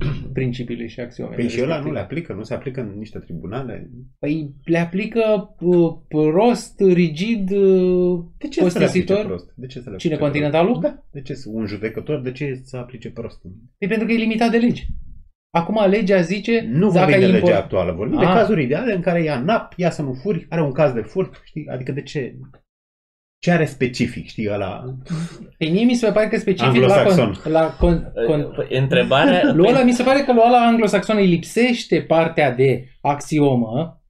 principiile 0.32 0.86
și 0.86 1.00
axiomele. 1.00 1.36
Păi 1.36 1.48
și 1.48 1.60
ăla 1.62 1.66
nu 1.66 1.72
respective. 1.74 1.94
le 1.98 2.04
aplică, 2.04 2.32
nu 2.32 2.42
se 2.42 2.54
aplică 2.54 2.80
în 2.80 2.98
niște 2.98 3.18
tribunale. 3.18 3.90
Păi 4.18 4.54
le 4.64 4.78
aplică 4.78 5.54
uh, 5.60 5.96
prost, 6.08 6.80
rigid, 6.80 7.50
uh, 7.50 8.24
De 8.38 8.48
ce 8.48 8.68
să 8.68 8.78
le 8.78 8.84
aplice 8.84 8.84
costisitor. 8.84 9.24
prost? 9.24 9.52
De 9.56 9.66
ce 9.66 9.80
să 9.80 9.90
le 9.90 9.96
Cine, 9.96 10.14
aplice 10.14 10.30
continentalul? 10.30 10.78
Prost? 10.78 10.94
Da. 10.94 11.04
De 11.10 11.22
ce 11.22 11.34
să- 11.34 11.48
un 11.52 11.66
judecător, 11.66 12.20
de 12.20 12.32
ce 12.32 12.54
să 12.64 12.76
aplice 12.76 13.10
prost? 13.10 13.40
Păi 13.78 13.88
pentru 13.88 14.06
că 14.06 14.12
e 14.12 14.16
limitat 14.16 14.50
de 14.50 14.58
lege. 14.58 14.82
Acum 15.56 15.88
legea 15.88 16.20
zice... 16.20 16.66
Nu 16.72 16.90
dacă 16.90 16.98
vorbim 17.10 17.18
de 17.18 17.24
ai 17.24 17.30
legea 17.32 17.46
import- 17.46 17.62
actuală, 17.62 17.92
vorbim 17.92 18.18
de 18.18 18.24
Ah. 18.24 18.32
cazuri 18.34 18.62
ideale 18.62 18.94
în 18.94 19.00
care 19.00 19.22
ia 19.22 19.40
nap, 19.40 19.72
ia 19.76 19.90
să 19.90 20.02
nu 20.02 20.12
furi, 20.22 20.46
are 20.50 20.62
un 20.62 20.72
caz 20.72 20.92
de 20.92 21.00
furt, 21.00 21.40
știi? 21.44 21.66
Adică 21.72 21.92
de 21.92 22.02
ce? 22.02 22.34
Ce 23.38 23.50
are 23.50 23.64
specific, 23.64 24.26
știi, 24.26 24.48
ăla? 24.52 24.84
Păi 25.58 25.70
mie 25.70 25.84
mi 25.84 25.94
se 25.94 26.10
pare 26.12 26.28
că 26.28 26.38
specific 26.38 26.82
la, 26.82 26.94
Anglosaxon. 26.94 27.32
con, 27.42 27.52
la 27.52 27.76
con, 27.78 28.12
con, 28.26 28.52
Păi, 28.56 28.78
Întrebarea... 28.78 29.52
lui 29.54 29.68
ăla 29.68 29.82
mi 29.82 29.92
se 29.92 30.02
pare 30.02 30.20
că 30.22 30.32
lui 30.32 30.42
ăla 30.46 30.66
anglosaxon 30.66 31.16
îi 31.16 31.26
lipsește 31.26 32.00
partea 32.02 32.50
de 32.54 32.84
axiomă 33.00 34.00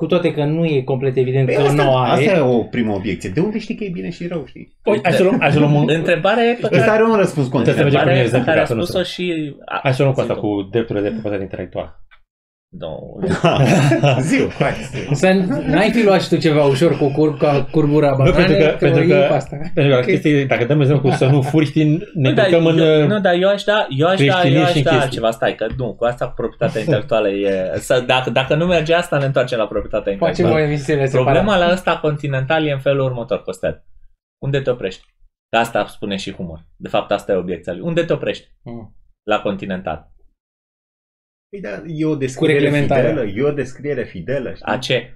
Cu 0.00 0.06
toate 0.06 0.32
că 0.32 0.44
nu 0.44 0.64
e 0.64 0.82
complet 0.82 1.16
evident 1.16 1.46
Păi 1.46 1.54
că 1.54 1.60
asta, 1.60 1.82
nu 1.82 1.96
are. 1.96 2.10
asta 2.10 2.36
e 2.36 2.40
o 2.40 2.58
primă 2.62 2.92
obiecție. 2.94 3.30
De 3.30 3.40
unde 3.40 3.58
știi 3.58 3.74
că 3.74 3.84
e 3.84 3.88
bine 3.88 4.10
și 4.10 4.26
rău, 4.26 4.44
știi? 4.46 4.76
Păi, 4.82 5.00
hai 5.02 5.12
să 5.12 5.22
luăm, 5.22 5.36
hai 5.40 5.52
să 5.52 5.58
luăm 5.58 5.74
un... 5.74 5.84
Întrebarea 5.88 6.44
e 6.44 6.52
pe 6.52 6.60
Ăsta 6.62 6.78
care, 6.78 6.90
are 6.90 7.02
un 7.02 7.16
răspuns 7.16 7.46
Trebuie 7.48 7.74
să 7.74 7.80
content. 7.82 7.92
mergem 7.92 8.00
prin 8.00 8.10
întrebarea 8.10 8.18
e 8.18 8.20
pe 8.20 8.24
exemplu, 8.24 8.46
care 8.48 8.58
a 8.58 8.62
ca 8.62 8.68
să 8.68 8.74
nu 8.74 8.84
spus-o 8.84 9.02
se- 9.02 9.10
și... 9.12 9.54
a- 9.64 9.80
Hai 9.82 9.94
să 9.94 10.02
luăm 10.02 10.14
cu 10.14 10.20
asta, 10.20 10.32
zi-o. 10.34 10.42
cu 10.42 10.68
drepturile 10.70 11.04
de 11.04 11.10
proprietate 11.10 11.42
intelectuală. 11.42 11.90
Nu, 12.70 13.20
Ziu, 14.20 14.48
hai. 14.58 14.72
zi. 14.72 15.14
Să 15.14 15.32
n-ai 15.66 15.90
fi 15.90 16.04
luat 16.04 16.22
și 16.22 16.28
tu 16.28 16.36
ceva 16.36 16.64
ușor 16.64 16.96
cu 16.98 17.10
cur, 17.10 17.36
ca 17.36 17.68
curbura 17.70 18.10
Nu, 18.10 18.16
banane, 18.16 18.36
pentru 18.36 18.56
că, 18.56 18.64
te 18.70 18.76
pentru 18.76 19.00
iei 19.02 19.08
că, 19.10 19.26
pe 19.28 19.34
asta. 19.34 19.56
pentru 19.74 19.94
că 19.94 20.00
chestii, 20.00 20.46
dacă 20.46 20.64
dăm 20.64 20.80
exemplu 20.80 21.08
cu 21.08 21.14
să 21.14 21.26
nu 21.26 21.42
furi, 21.42 21.64
știi, 21.66 21.84
ne 22.14 22.28
Nu, 22.28 22.32
dar, 22.34 22.44
ducăm 22.48 22.66
în... 22.66 22.78
eu, 22.78 23.00
uh, 23.02 23.06
nu, 23.08 23.20
dar 23.20 23.34
eu 23.34 23.48
aș 23.48 23.62
da, 23.62 23.86
eu 23.90 24.06
aș 24.08 24.18
da, 24.18 24.24
creștinism 24.24 24.56
eu 24.58 24.62
aș 24.64 24.72
și 24.72 24.82
da 24.82 24.90
chestii. 24.90 25.00
altceva. 25.06 25.30
Stai, 25.30 25.54
că 25.54 25.66
nu, 25.76 25.94
cu 25.94 26.04
asta 26.04 26.26
cu 26.28 26.32
proprietatea 26.36 26.80
intelectuală 26.80 27.28
e... 27.30 27.72
Să, 27.78 28.02
dacă, 28.06 28.30
dacă 28.30 28.54
nu 28.54 28.66
merge 28.66 28.94
asta, 28.94 29.18
ne 29.18 29.24
întoarcem 29.24 29.58
la 29.58 29.66
proprietatea 29.66 30.12
Facem 30.16 30.28
intelectuală. 30.28 30.64
o 30.64 30.66
emisiune 30.66 31.06
separată. 31.06 31.38
Problema 31.38 31.66
la 31.66 31.72
ăsta 31.72 31.98
continental 32.02 32.66
e 32.66 32.72
în 32.72 32.80
felul 32.80 33.04
următor, 33.04 33.42
Costel. 33.42 33.84
Unde 34.42 34.60
te 34.60 34.70
oprești? 34.70 35.04
Că 35.50 35.56
asta 35.58 35.86
spune 35.86 36.16
și 36.16 36.32
humor. 36.32 36.66
De 36.76 36.88
fapt, 36.88 37.10
asta 37.10 37.32
e 37.32 37.36
obiecția 37.36 37.72
lui. 37.72 37.82
Unde 37.82 38.02
te 38.02 38.12
oprești 38.12 38.46
Mm. 38.62 38.96
la 39.22 39.40
continental? 39.40 40.10
Păi 41.50 41.60
da, 41.60 41.82
e 41.86 42.04
o 42.04 42.14
descriere 42.16 42.52
reglementarea. 42.58 43.08
fidelă, 43.10 43.26
e 43.36 43.42
o 43.42 43.52
descriere 43.52 44.04
fidelă, 44.04 44.48
știi? 44.54 44.64
A 44.72 44.78
ce? 44.78 45.12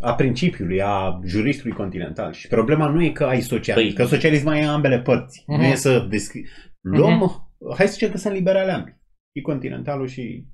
a 0.00 0.14
principiului, 0.14 0.82
a 0.82 1.20
juristului 1.26 1.76
continental. 1.76 2.32
Și 2.32 2.48
problema 2.48 2.88
nu 2.88 3.02
e 3.02 3.10
că 3.10 3.24
ai 3.24 3.40
socialism, 3.40 3.92
Păi- 3.94 3.96
că 3.96 4.04
socialism 4.04 4.44
mai 4.46 4.60
e 4.60 4.64
ambele 4.64 5.00
părți. 5.00 5.44
Mhm. 5.46 5.60
Nu 5.60 5.66
e 5.66 5.74
să 5.74 6.06
descri... 6.10 6.42
Luăm, 6.80 7.48
hai 7.76 7.86
să 7.86 7.92
zicem 7.92 8.10
că 8.10 8.16
sunt 8.16 8.34
liberale 8.34 8.72
ambii. 8.72 8.96
Și 9.36 9.42
continentalul 9.42 10.06
și... 10.06 10.44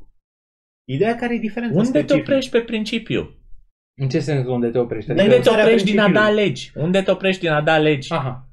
Ideea 0.89 1.15
care 1.15 1.35
e 1.35 1.39
diferența 1.39 1.77
Unde 1.77 1.91
te 1.91 1.99
specifică. 1.99 2.31
oprești 2.31 2.51
pe 2.51 2.61
principiu? 2.61 3.35
În 4.01 4.09
ce 4.09 4.21
sens 4.21 4.47
unde 4.47 4.69
te 4.69 4.79
oprești? 4.79 5.09
Dar 5.09 5.19
Adică- 5.19 5.35
Unde 5.37 5.49
te 5.49 5.55
Reglementarea 5.57 5.65
oprești 5.65 5.91
din 5.91 5.99
a 6.01 6.03
da 6.03 6.09
principiului. 6.21 6.45
legi? 6.49 6.73
Unde 6.75 7.03
te 7.03 7.11
oprești 7.11 7.41
din 7.41 7.51
a 7.51 7.61
da 7.63 7.79
legi? 7.79 8.13
Aha. 8.13 8.49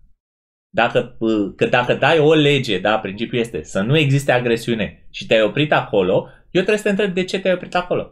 Dacă, 0.74 1.02
pă, 1.20 1.54
că 1.56 1.66
dacă 1.66 1.94
dai 1.94 2.20
o 2.20 2.34
lege, 2.34 2.80
da, 2.80 3.00
principiul 3.00 3.42
este 3.42 3.64
să 3.64 3.82
nu 3.82 3.98
existe 3.98 4.32
agresiune 4.32 5.08
și 5.12 5.26
te-ai 5.26 5.42
oprit 5.42 5.72
acolo, 5.72 6.28
eu 6.52 6.62
trebuie 6.64 6.78
să 6.78 6.84
te 6.84 6.90
întreb 6.90 7.14
de 7.14 7.24
ce 7.24 7.40
te-ai 7.40 7.54
oprit 7.54 7.76
acolo. 7.76 8.12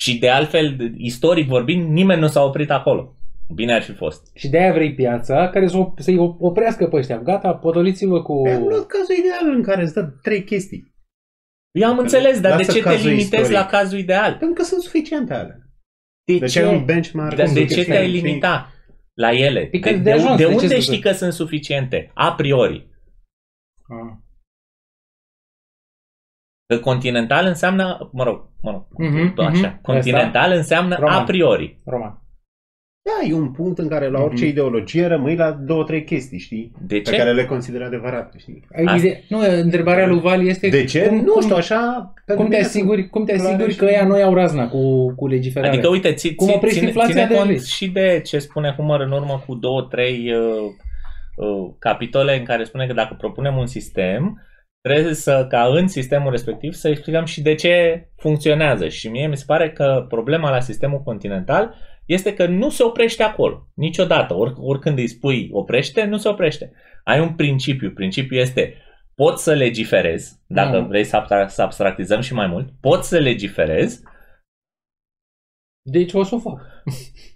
Și 0.00 0.18
de 0.18 0.28
altfel, 0.30 0.92
istoric 0.96 1.48
vorbind, 1.48 1.90
nimeni 1.90 2.20
nu 2.20 2.26
s-a 2.26 2.42
oprit 2.42 2.70
acolo. 2.70 3.12
Bine 3.54 3.72
ar 3.74 3.82
fi 3.82 3.92
fost. 3.92 4.30
Și 4.36 4.48
de-aia 4.48 4.72
vrei 4.72 4.94
piața 4.94 5.48
care 5.50 5.68
să 5.68 5.76
op- 5.76 5.98
să-i 5.98 6.14
op- 6.16 6.38
oprească 6.38 6.86
pe 6.88 6.96
ăștia. 6.96 7.18
Gata, 7.18 7.54
potoliți-vă 7.54 8.22
cu... 8.22 8.42
Păi 8.42 8.52
am 8.52 8.62
luat 8.62 8.86
cazul 8.86 9.14
ideal 9.18 9.54
în 9.56 9.62
care 9.62 9.82
îți 9.82 9.94
dă 9.94 10.02
trei 10.22 10.44
chestii. 10.44 10.92
Eu 11.78 11.88
am 11.88 11.98
înțeles, 11.98 12.40
dar 12.40 12.50
de 12.56 12.62
Lasă 12.62 12.72
ce 12.72 12.78
te 12.78 12.84
cazul 12.84 13.08
limitezi 13.08 13.22
istoric. 13.34 13.50
la 13.50 13.66
cazul 13.66 13.98
ideal? 13.98 14.30
Pentru 14.36 14.52
că 14.52 14.62
sunt 14.62 14.82
suficiente 14.82 15.34
alea. 15.34 15.58
De, 16.24 16.38
Deci 16.38 16.56
ai 16.56 16.74
un 16.76 16.84
benchmark. 16.84 17.36
Dar 17.36 17.46
de 17.46 17.52
ce 17.52 17.58
suficient, 17.58 17.86
te-ai 17.88 18.08
știi? 18.08 18.20
limita 18.20 18.72
la 19.14 19.32
ele? 19.32 19.66
Păi 19.66 19.80
că 19.80 19.90
de, 19.90 19.96
de 19.96 20.02
de, 20.02 20.12
ajuns, 20.12 20.36
de 20.36 20.44
de 20.44 20.48
ce 20.48 20.54
unde 20.54 20.68
să- 20.74 20.80
știi 20.80 20.98
că 21.00 21.12
sunt 21.12 21.32
suficiente? 21.32 22.10
A 22.14 22.32
priori. 22.34 22.88
Ah. 23.88 24.16
Că 26.68 26.78
continental 26.78 27.46
înseamnă, 27.46 28.08
mă 28.12 28.24
rog, 28.24 28.40
mă 28.62 28.70
rog, 28.70 28.84
Mhm, 29.10 29.34
tot 29.34 29.44
așa. 29.46 29.68
mhm. 29.68 29.80
Continental 29.82 30.52
înseamnă 30.52 30.96
Roman. 30.98 31.14
a 31.18 31.22
priori. 31.24 31.78
Roman. 31.84 32.22
Da, 33.02 33.26
e 33.28 33.34
un 33.34 33.50
punct 33.52 33.78
în 33.78 33.88
care 33.88 34.08
la 34.08 34.20
orice 34.20 34.42
Mhm. 34.42 34.52
ideologie 34.52 35.06
rămâi 35.06 35.36
la 35.36 35.50
două, 35.50 35.84
trei 35.84 36.04
chestii, 36.04 36.38
știi? 36.38 36.72
De 36.86 36.94
Pe 36.96 37.10
ce? 37.10 37.16
care 37.16 37.32
le 37.32 37.44
consideri 37.44 37.84
adevărate, 37.84 38.38
știi? 38.38 38.64
Ai 38.76 38.84
Asta- 38.84 38.96
idee- 39.06 39.24
Nu, 39.28 39.38
întrebarea 39.62 40.06
lui 40.06 40.20
Vali 40.20 40.48
este... 40.48 40.68
De 40.68 40.84
ce? 40.84 41.06
Cum, 41.06 41.16
nu 41.16 41.32
cum, 41.32 41.42
știu, 41.42 41.56
așa... 41.56 42.12
pentru 42.24 42.44
cum 42.44 42.50
te 42.52 42.56
mine 42.56 42.68
asiguri, 42.68 43.08
cum 43.08 43.24
te 43.24 43.32
clare 43.32 43.48
asiguri 43.48 43.72
și- 43.72 43.78
că 43.78 43.84
ea 43.84 44.06
nu 44.06 44.18
iau 44.18 44.34
razna 44.34 44.68
cu, 44.68 45.12
cu 45.14 45.26
legiferarea? 45.26 45.72
Adică, 45.72 45.88
uite, 45.88 46.12
ți, 46.12 46.34
Cum 46.34 46.46
ți, 46.46 46.54
oprești 46.54 46.76
ține, 46.76 46.86
inflația 46.88 47.14
ține 47.14 47.26
de 47.26 47.34
cont 47.34 47.48
legi? 47.48 47.74
și 47.74 47.88
de 47.90 48.20
ce 48.24 48.38
spune 48.38 48.72
Humor 48.76 49.00
în 49.00 49.10
urmă 49.10 49.42
cu 49.46 49.54
două, 49.54 49.82
trei 49.82 50.32
uh, 50.32 50.70
uh, 51.36 51.70
capitole 51.78 52.38
în 52.38 52.44
care 52.44 52.64
spune 52.64 52.86
că 52.86 52.92
dacă 52.92 53.14
propunem 53.18 53.56
un 53.56 53.66
sistem, 53.66 54.42
trebuie 54.80 55.14
să, 55.14 55.46
ca 55.48 55.66
în 55.66 55.88
sistemul 55.88 56.30
respectiv, 56.30 56.72
să 56.72 56.88
explicăm 56.88 57.24
și 57.24 57.40
de 57.42 57.54
ce 57.54 58.06
funcționează. 58.16 58.88
Și 58.88 59.08
mie 59.08 59.26
mi 59.26 59.36
se 59.36 59.44
pare 59.46 59.72
că 59.72 60.04
problema 60.08 60.50
la 60.50 60.60
sistemul 60.60 61.02
continental 61.02 61.74
este 62.06 62.34
că 62.34 62.46
nu 62.46 62.70
se 62.70 62.82
oprește 62.82 63.22
acolo. 63.22 63.68
Niciodată. 63.74 64.34
Or, 64.34 64.54
oricând 64.56 64.98
îi 64.98 65.08
spui 65.08 65.48
oprește, 65.52 66.04
nu 66.04 66.16
se 66.16 66.28
oprește. 66.28 66.72
Ai 67.04 67.20
un 67.20 67.34
principiu. 67.34 67.90
Principiul 67.90 68.40
este 68.40 68.74
pot 69.14 69.38
să 69.38 69.54
legiferez, 69.54 70.40
dacă 70.46 70.80
Mm. 70.80 70.86
vrei 70.88 71.04
să, 71.04 71.16
abstra- 71.16 71.46
să 71.48 71.62
abstractizăm 71.62 72.20
și 72.20 72.34
mai 72.34 72.46
mult, 72.46 72.68
pot 72.80 73.04
să 73.04 73.18
legiferez, 73.18 74.00
Deci 75.82 76.12
o 76.12 76.22
să 76.22 76.34
o 76.34 76.38
fac. 76.38 76.60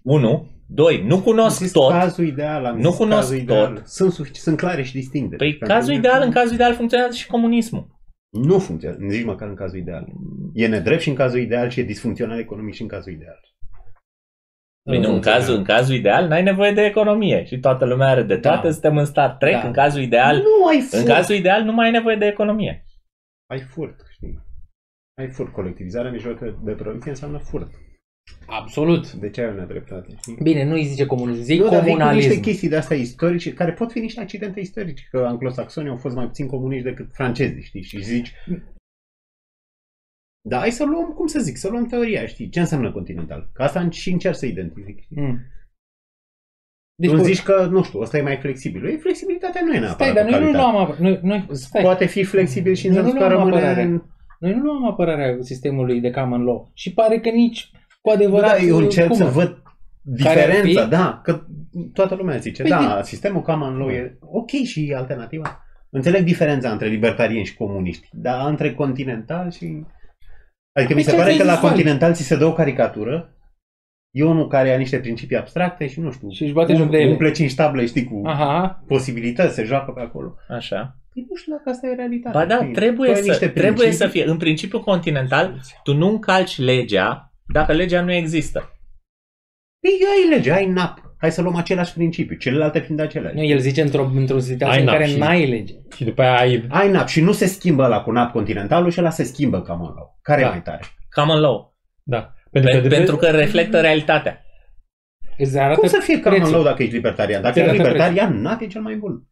unu, 0.03 0.51
doi, 0.75 1.03
nu 1.07 1.21
cunosc 1.23 1.61
Am 1.61 1.67
zis 1.67 1.73
tot. 1.73 1.91
cazul 1.91 2.27
ideal, 2.27 2.65
am 2.65 2.77
Nu 2.79 2.89
zis 2.89 2.97
cunosc 2.99 3.21
cazul 3.21 3.37
ideal. 3.43 3.75
tot. 3.75 3.87
Sunt, 3.87 4.13
sufic- 4.13 4.35
sunt 4.35 4.57
clare 4.57 4.83
și 4.83 4.93
distincte. 4.93 5.37
Păi 5.37 5.49
Pentru 5.57 5.67
cazul 5.75 5.89
mine 5.95 6.07
ideal, 6.07 6.23
în 6.23 6.31
cazul 6.31 6.55
ideal 6.55 6.75
funcționează 6.75 7.15
și 7.15 7.27
comunismul. 7.27 7.87
Nu 8.31 8.59
funcționează, 8.59 9.03
nici 9.03 9.25
măcar 9.25 9.49
în 9.49 9.55
cazul 9.55 9.79
ideal. 9.79 10.07
E 10.53 10.67
nedrept 10.67 11.01
și 11.03 11.09
în 11.09 11.15
cazul 11.15 11.39
ideal 11.41 11.69
și 11.69 11.81
e 11.81 11.83
disfuncțional 11.83 12.39
economic 12.39 12.75
și 12.75 12.83
în 12.83 12.89
cazul 12.89 13.13
ideal. 13.13 13.41
Păi 14.83 14.99
nu, 14.99 15.05
în 15.05 15.11
funcționează. 15.11 15.45
cazul, 15.47 15.59
în 15.59 15.65
cazul 15.65 15.95
ideal 15.95 16.29
n-ai 16.29 16.43
nevoie 16.43 16.73
de 16.73 16.83
economie 16.85 17.45
și 17.45 17.59
toată 17.59 17.85
lumea 17.85 18.09
are 18.09 18.23
de 18.23 18.37
toate, 18.37 18.67
Da. 18.67 18.73
suntem 18.73 18.97
în 18.97 19.05
Star 19.05 19.31
Trek, 19.31 19.53
Da. 19.61 19.67
în 19.67 19.73
cazul 19.73 20.03
ideal, 20.03 20.37
nu 20.37 20.67
ai 20.67 20.81
furt. 20.81 21.03
în 21.03 21.09
cazul 21.09 21.35
ideal 21.35 21.63
nu 21.63 21.73
mai 21.73 21.87
ai 21.87 21.91
nevoie 21.93 22.17
de 22.17 22.27
economie. 22.27 22.85
Ai 23.51 23.61
furt, 23.61 23.97
știi? 24.11 24.41
Ai 25.19 25.29
furt. 25.29 25.53
Colectivizarea 25.53 26.11
mijloacelor 26.11 26.59
de 26.65 26.73
producție 26.73 27.11
înseamnă 27.11 27.39
furt. 27.39 27.71
Absolut. 28.47 29.13
De 29.13 29.31
ce 29.31 29.41
ai 29.41 29.49
o 29.49 29.55
nedreptate, 29.55 30.15
știi? 30.21 30.39
Bine, 30.43 30.65
nu 30.65 30.73
îi 30.75 30.85
zice 30.85 31.07
comunism, 31.07 31.43
zic 31.43 31.61
nu, 31.61 31.69
dar 31.69 31.83
vii 31.83 31.93
cu 31.93 31.97
niște 31.99 32.09
comunalism. 32.13 32.41
chestii 32.43 32.69
de 32.69 32.77
astea 32.77 32.97
istorice, 32.97 33.53
care 33.53 33.73
pot 33.73 33.91
fi 33.93 33.99
niște 33.99 34.21
accidente 34.21 34.61
istorice, 34.61 35.09
că 35.11 35.19
anglosaxonii 35.27 35.91
au 35.91 35.97
fost 35.97 36.15
mai 36.15 36.27
puțin 36.27 36.47
comuniști 36.47 36.85
decât 36.85 37.09
francezii, 37.13 37.63
știi? 37.63 37.83
Și 37.83 38.03
zici... 38.03 38.33
Da, 40.49 40.59
hai 40.59 40.71
să 40.71 40.85
luăm, 40.85 41.13
cum 41.13 41.27
să 41.27 41.39
zic, 41.41 41.57
să 41.57 41.69
luăm 41.69 41.87
teoria, 41.87 42.27
știi? 42.27 42.49
Ce 42.49 42.61
înseamnă 42.61 42.93
continental? 42.93 43.51
Că 43.53 43.63
asta 43.63 43.89
și 43.91 44.11
încerc 44.11 44.35
să 44.37 44.47
identific. 44.47 45.01
știi? 45.01 45.21
Mm. 45.21 45.39
Deci 46.95 47.11
Deci, 47.11 47.19
tu 47.21 47.25
po- 47.25 47.27
zici 47.27 47.43
că, 47.43 47.67
nu 47.71 47.83
știu, 47.83 48.01
ăsta 48.01 48.19
e 48.19 48.23
mai 48.23 48.37
flexibil. 48.37 48.85
Ei, 48.87 48.99
flexibilitatea 48.99 49.61
nu 49.65 49.75
e 49.75 49.79
neapărat 49.79 49.95
stai, 49.95 50.13
dar 50.13 50.25
o 50.25 50.31
noi 50.31 50.41
nu 50.41 50.45
calitate. 50.53 50.73
luăm 50.73 50.77
apă, 50.85 50.97
noi, 51.03 51.21
noi, 51.23 51.47
stai, 51.51 51.83
Poate 51.83 52.07
fi 52.07 52.25
flexibil 52.25 52.75
și 52.75 52.87
în 52.87 52.93
Noi 52.93 53.03
nu 53.03 53.09
sensul 53.09 53.27
că 53.29 53.33
luăm 53.35 53.45
rămâne... 53.49 53.63
apărare. 53.67 53.83
în- 53.89 54.03
noi 54.39 54.53
nu 54.55 54.63
luăm 54.63 54.85
apărarea 54.85 55.37
sistemului 55.41 56.01
de 56.01 56.11
common 56.11 56.45
law 56.45 56.71
și 56.75 56.93
pare 56.93 57.21
că 57.21 57.29
nici 57.29 57.71
cu 58.03 58.09
Bă, 58.09 58.13
adevărat... 58.15 58.51
da, 58.59 58.63
eu 58.65 58.77
încerc 58.77 59.09
cum? 59.09 59.17
să 59.17 59.25
văd 59.25 59.63
Care 60.23 60.41
ar 60.43 60.49
diferența, 60.49 60.83
fi? 60.83 60.89
da, 60.89 61.21
că 61.25 61.45
toată 61.93 62.15
lumea 62.15 62.37
zice, 62.37 62.63
Păi 62.63 62.71
da, 62.71 63.01
sistemul 63.03 63.43
common 63.43 63.77
law 63.77 63.89
e 63.91 64.19
ok 64.21 64.51
și 64.51 64.93
alternativa. 64.97 65.63
Înțeleg 65.91 66.25
diferența 66.25 66.71
între 66.71 66.89
libertarieni 66.89 67.45
și 67.45 67.57
comuniști, 67.57 68.09
dar 68.13 68.49
între 68.49 68.75
continental 68.75 69.51
și... 69.51 69.85
Adică 70.73 70.95
mi 70.95 71.03
Păi 71.03 71.03
se 71.03 71.11
ce 71.11 71.17
pare 71.17 71.29
ți-ai 71.29 71.39
că 71.39 71.45
la 71.45 71.53
zis, 71.53 71.61
Vali? 71.61 71.75
continental 71.75 72.15
ți 72.15 72.23
se 72.23 72.37
dă 72.37 72.45
o 72.45 72.53
caricatură, 72.53 73.37
e 74.15 74.25
unul 74.25 74.47
care 74.49 74.69
are 74.69 74.79
niște 74.79 74.99
principii 74.99 75.37
abstracte 75.37 75.87
și 75.87 76.01
nu 76.01 76.11
știu, 76.11 76.31
Și 76.31 76.43
își 76.43 76.53
bate 76.53 76.75
joc 76.75 76.91
de 76.91 76.99
ele. 76.99 77.11
umple 77.11 77.31
cinci 77.31 77.55
table, 77.55 77.87
știi, 77.87 78.05
cu 78.05 78.21
Aha, 78.25 78.83
posibilități, 78.87 79.55
se 79.55 79.65
joacă 79.65 79.91
pe 79.93 80.01
acolo. 80.01 80.35
Așa. 80.49 80.97
Păi 81.15 81.27
nu 81.29 81.37
știu 81.37 81.53
dacă 81.53 81.69
asta 81.71 81.87
e 81.87 81.95
realitatea. 81.95 82.41
Ba 82.41 82.47
da, 82.47 82.57
știi? 82.61 82.73
trebuie 82.73 83.09
Tu 83.11 83.15
ai 83.17 83.23
să, 83.23 83.29
niște 83.29 83.49
trebuie 83.49 83.73
principii. 83.73 83.97
să 83.97 84.07
fie. 84.07 84.29
În 84.29 84.37
principiu 84.37 84.81
continental, 84.81 85.61
tu 85.83 85.95
nu 85.95 86.09
încalci 86.09 86.59
legea 86.59 87.32
dacă 87.47 87.73
legea 87.73 88.01
nu 88.03 88.13
există. 88.13 88.59
Păi 89.81 89.91
ai 90.15 90.29
lege, 90.37 90.53
ai 90.53 90.67
NAP. 90.67 91.11
Hai 91.19 91.33
să 91.33 91.43
luăm 91.43 91.57
același 91.57 91.93
principiu, 91.93 92.37
celelalte 92.37 92.79
fiind 92.81 93.01
aceleași. 93.01 93.35
nu, 93.37 93.43
el 93.43 93.59
zice 93.59 93.83
într-o, 93.83 94.05
într-o 94.15 94.39
situație 94.39 94.75
Ai 94.75 94.79
în 94.79 94.85
nap 94.85 94.95
care 94.95 95.07
și- 95.07 95.19
n-ai 95.19 95.49
lege. 95.49 95.75
Și 95.97 96.05
după 96.05 96.23
aia 96.23 96.39
ai... 96.39 96.67
Ai 96.69 96.91
NAP 96.91 97.07
și 97.09 97.21
nu 97.21 97.33
se 97.33 97.47
schimbă 97.47 97.87
la 97.87 98.03
cu 98.03 98.11
NAP 98.11 98.33
continentalul 98.33 98.91
și 98.91 99.01
ăla 99.01 99.11
se 99.11 99.23
schimbă 99.23 99.63
cam 99.63 99.81
law. 99.81 100.19
Care 100.23 100.41
Da. 100.41 100.47
e 100.47 100.51
mai 100.51 100.63
tare? 100.63 100.81
Common 101.15 101.41
law. 101.41 101.77
Da. 102.03 102.35
Pentru 102.51 102.71
Pe, 102.71 102.81
că, 102.81 102.89
de- 102.89 102.95
pentru 102.97 103.17
că 103.17 103.27
reflectă 103.31 103.81
realitatea. 103.81 104.45
Îți 105.39 105.59
arată 105.59 105.79
Cum 105.81 105.89
să 105.89 105.99
fie 106.03 106.21
common 106.21 106.39
prețul. 106.39 106.55
law 106.57 106.65
dacă 106.65 106.83
ești 106.83 106.95
libertarian? 106.95 107.43
Dacă 107.43 107.55
Ți 107.55 107.59
ești 107.61 107.71
arată 107.73 107.89
libertarian, 107.89 108.41
NAP 108.41 108.61
e 108.61 108.67
cel 108.67 108.81
mai 108.83 108.95
bun. 108.97 109.27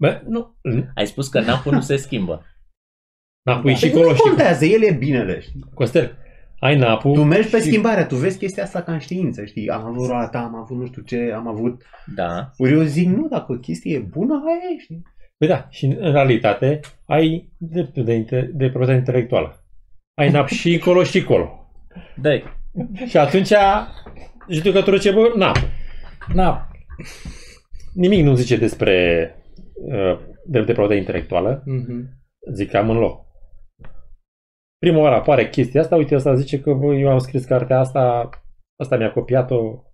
Bă, 0.00 0.22
nu. 0.26 0.56
Ai 0.94 1.06
spus 1.06 1.28
că 1.28 1.40
NAP-ul 1.40 1.72
nu 1.72 1.80
se 1.80 1.96
schimbă. 1.96 2.44
Napul 3.46 3.70
e 3.70 3.74
și 3.74 3.80
Păi 3.80 3.90
colo, 3.90 4.08
nu 4.08 4.14
știi. 4.14 4.28
contează, 4.28 4.64
el 4.64 4.82
e 4.82 4.92
binele. 4.92 5.40
Știi? 5.40 5.60
Costel, 5.74 6.18
ai 6.60 6.76
napul. 6.76 7.14
Tu 7.14 7.22
mergi 7.22 7.50
pe 7.50 7.56
și- 7.56 7.62
schimbare, 7.66 8.04
tu 8.04 8.16
vezi 8.16 8.38
chestia 8.38 8.62
asta 8.62 8.82
ca 8.82 8.92
în 8.92 8.98
știință, 8.98 9.44
știi? 9.44 9.68
Am 9.68 9.84
avut 9.84 10.06
roata, 10.06 10.38
am 10.38 10.54
avut 10.56 10.76
nu 10.76 10.86
știu 10.86 11.02
ce, 11.02 11.32
am 11.34 11.48
avut... 11.48 11.82
Da. 12.14 12.50
Ori 12.56 12.72
eu 12.72 12.82
zic, 12.82 13.08
nu, 13.08 13.28
dacă 13.28 13.52
o 13.52 13.56
chestie 13.58 13.94
e 13.94 13.98
bună, 13.98 14.42
aia 14.46 14.74
e, 14.76 14.78
știi? 14.78 15.02
Păi 15.38 15.48
da, 15.48 15.66
și 15.70 15.84
în 15.84 15.96
în 16.00 16.12
realitate 16.12 16.80
ai 17.06 17.52
dreptul 17.58 18.04
de, 18.04 18.12
inte- 18.12 18.50
de 18.54 18.64
proprietate 18.68 18.98
intelectuală. 18.98 19.64
Ai 20.14 20.30
nap 20.30 20.48
și 20.48 20.78
colo 20.78 21.02
și 21.02 21.24
colo. 21.24 21.70
dă 22.16 22.42
Și 23.06 23.16
atunci 23.16 23.52
judecătorul 24.48 25.00
ce 25.00 25.10
bă, 25.12 25.32
nap. 25.36 25.56
Na, 26.34 26.68
Nimic 27.94 28.24
nu 28.24 28.34
zice 28.34 28.56
despre 28.56 28.94
uh, 29.74 30.18
drept 30.46 30.66
de 30.66 30.72
proprietate 30.72 30.94
intelectuală. 31.08 31.62
mhm. 31.66 32.18
Zic 32.52 32.70
cam 32.70 32.90
în 32.90 32.98
loc. 32.98 33.24
Prima 34.80 34.98
oară 34.98 35.14
apare 35.14 35.48
chestia 35.48 35.80
asta, 35.80 35.96
uite, 35.96 36.14
ăsta 36.14 36.34
zice 36.34 36.60
că 36.60 36.72
bă, 36.72 36.94
eu 36.94 37.08
am 37.10 37.18
scris 37.18 37.44
cartea 37.44 37.78
asta, 37.78 38.30
asta 38.82 38.96
mi-a 38.96 39.12
copiat-o, 39.12 39.84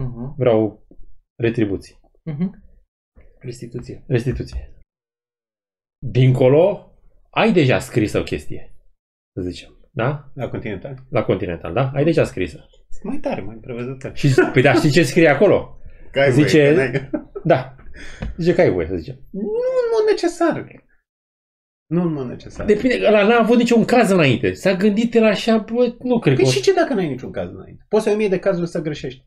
Uh-huh. 0.00 0.34
vreau 0.36 0.86
retribuții, 1.42 2.00
Uh-huh. 2.30 2.50
Restituție. 3.38 4.04
restituție. 4.06 4.74
Dincolo, 6.06 6.92
ai 7.30 7.52
deja 7.52 7.78
scris 7.78 8.12
o 8.12 8.22
chestie, 8.22 8.74
să 9.36 9.42
zicem, 9.42 9.88
da? 9.90 10.30
La 10.34 10.48
Continental. 10.48 10.96
La 11.10 11.22
Continental, 11.24 11.72
da? 11.72 11.90
Ai 11.94 12.04
deja 12.04 12.24
scrisă. 12.24 12.66
Sunt 12.90 13.02
mai 13.04 13.18
tare, 13.18 13.40
mai 13.40 13.56
prevăzută. 13.56 14.10
Și, 14.14 14.28
păi 14.52 14.62
da, 14.62 14.72
știi 14.74 14.90
ce 14.90 15.02
scrie 15.02 15.28
acolo? 15.28 15.78
Că 16.12 16.20
ai 16.20 16.32
Zice- 16.32 16.72
voie, 16.74 16.90
că 16.90 16.98
n-ai- 16.98 17.10
Da. 17.44 17.74
Zice 18.36 18.54
că 18.54 18.60
ai 18.60 18.70
voie, 18.70 18.86
să 18.86 18.96
zicem. 18.96 19.14
Nu 19.30 19.40
în 19.40 19.88
mod 19.94 20.08
necesar. 20.10 20.66
Nu 21.90 22.02
în 22.02 22.12
mod 22.12 22.26
necesar. 22.28 22.66
Depinde, 22.66 23.06
ăla 23.06 23.26
n-a 23.26 23.38
avut 23.38 23.56
niciun 23.56 23.84
caz 23.84 24.10
înainte. 24.10 24.52
S-a 24.52 24.74
gândit 24.74 25.14
el 25.14 25.24
așa, 25.24 25.56
bă, 25.58 25.94
nu 25.98 26.18
cred 26.18 26.34
că... 26.36 26.40
Păi 26.40 26.48
o- 26.48 26.52
și 26.52 26.62
ce 26.62 26.72
dacă 26.72 26.94
n-ai 26.94 27.08
niciun 27.08 27.30
caz 27.30 27.50
înainte? 27.50 27.84
Poți 27.88 28.02
să 28.02 28.08
ai 28.08 28.14
o 28.14 28.18
mie 28.18 28.28
de 28.28 28.38
cazuri 28.38 28.68
să 28.68 28.80
greșești. 28.80 29.24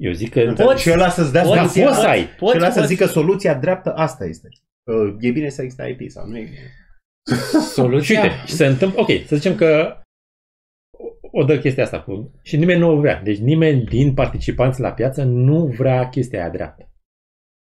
Eu 0.00 0.12
zic 0.12 0.30
că... 0.30 0.52
Poți, 0.56 0.82
și 0.82 0.90
ăla 0.90 1.08
să-ți 1.08 1.32
dea 1.32 1.42
poți, 1.42 1.56
soluția. 1.56 1.86
poți 1.86 1.98
să 2.00 2.06
ai. 2.06 2.20
și 2.20 2.56
ăla 2.56 2.70
să 2.70 2.78
poți. 2.80 2.92
zică 2.92 3.06
soluția 3.06 3.54
dreaptă, 3.54 3.92
asta 3.94 4.24
este. 4.24 4.48
Uh, 4.82 5.14
E 5.20 5.30
bine 5.30 5.48
să 5.48 5.62
existe 5.62 5.96
IP 5.98 6.10
sau 6.10 6.26
nu 6.26 6.38
e 6.38 6.42
bine. 6.42 6.70
Și 7.28 7.60
Soluția... 7.60 8.22
uite, 8.22 8.34
și 8.46 8.52
se 8.52 8.66
întâmplă... 8.66 9.00
Ok, 9.00 9.08
să 9.26 9.36
zicem 9.36 9.54
că 9.54 10.00
o 11.32 11.44
dă 11.44 11.58
chestia 11.58 11.84
asta 11.84 12.02
cu... 12.02 12.32
Și 12.42 12.56
nimeni 12.56 12.78
nu 12.80 12.90
o 12.90 13.00
vrea. 13.00 13.22
Deci 13.22 13.38
nimeni 13.38 13.84
din 13.84 14.14
participanți 14.14 14.80
la 14.80 14.92
piață 14.92 15.22
nu 15.24 15.66
vrea 15.66 16.08
chestia 16.08 16.40
aia 16.40 16.50
dreaptă. 16.50 16.90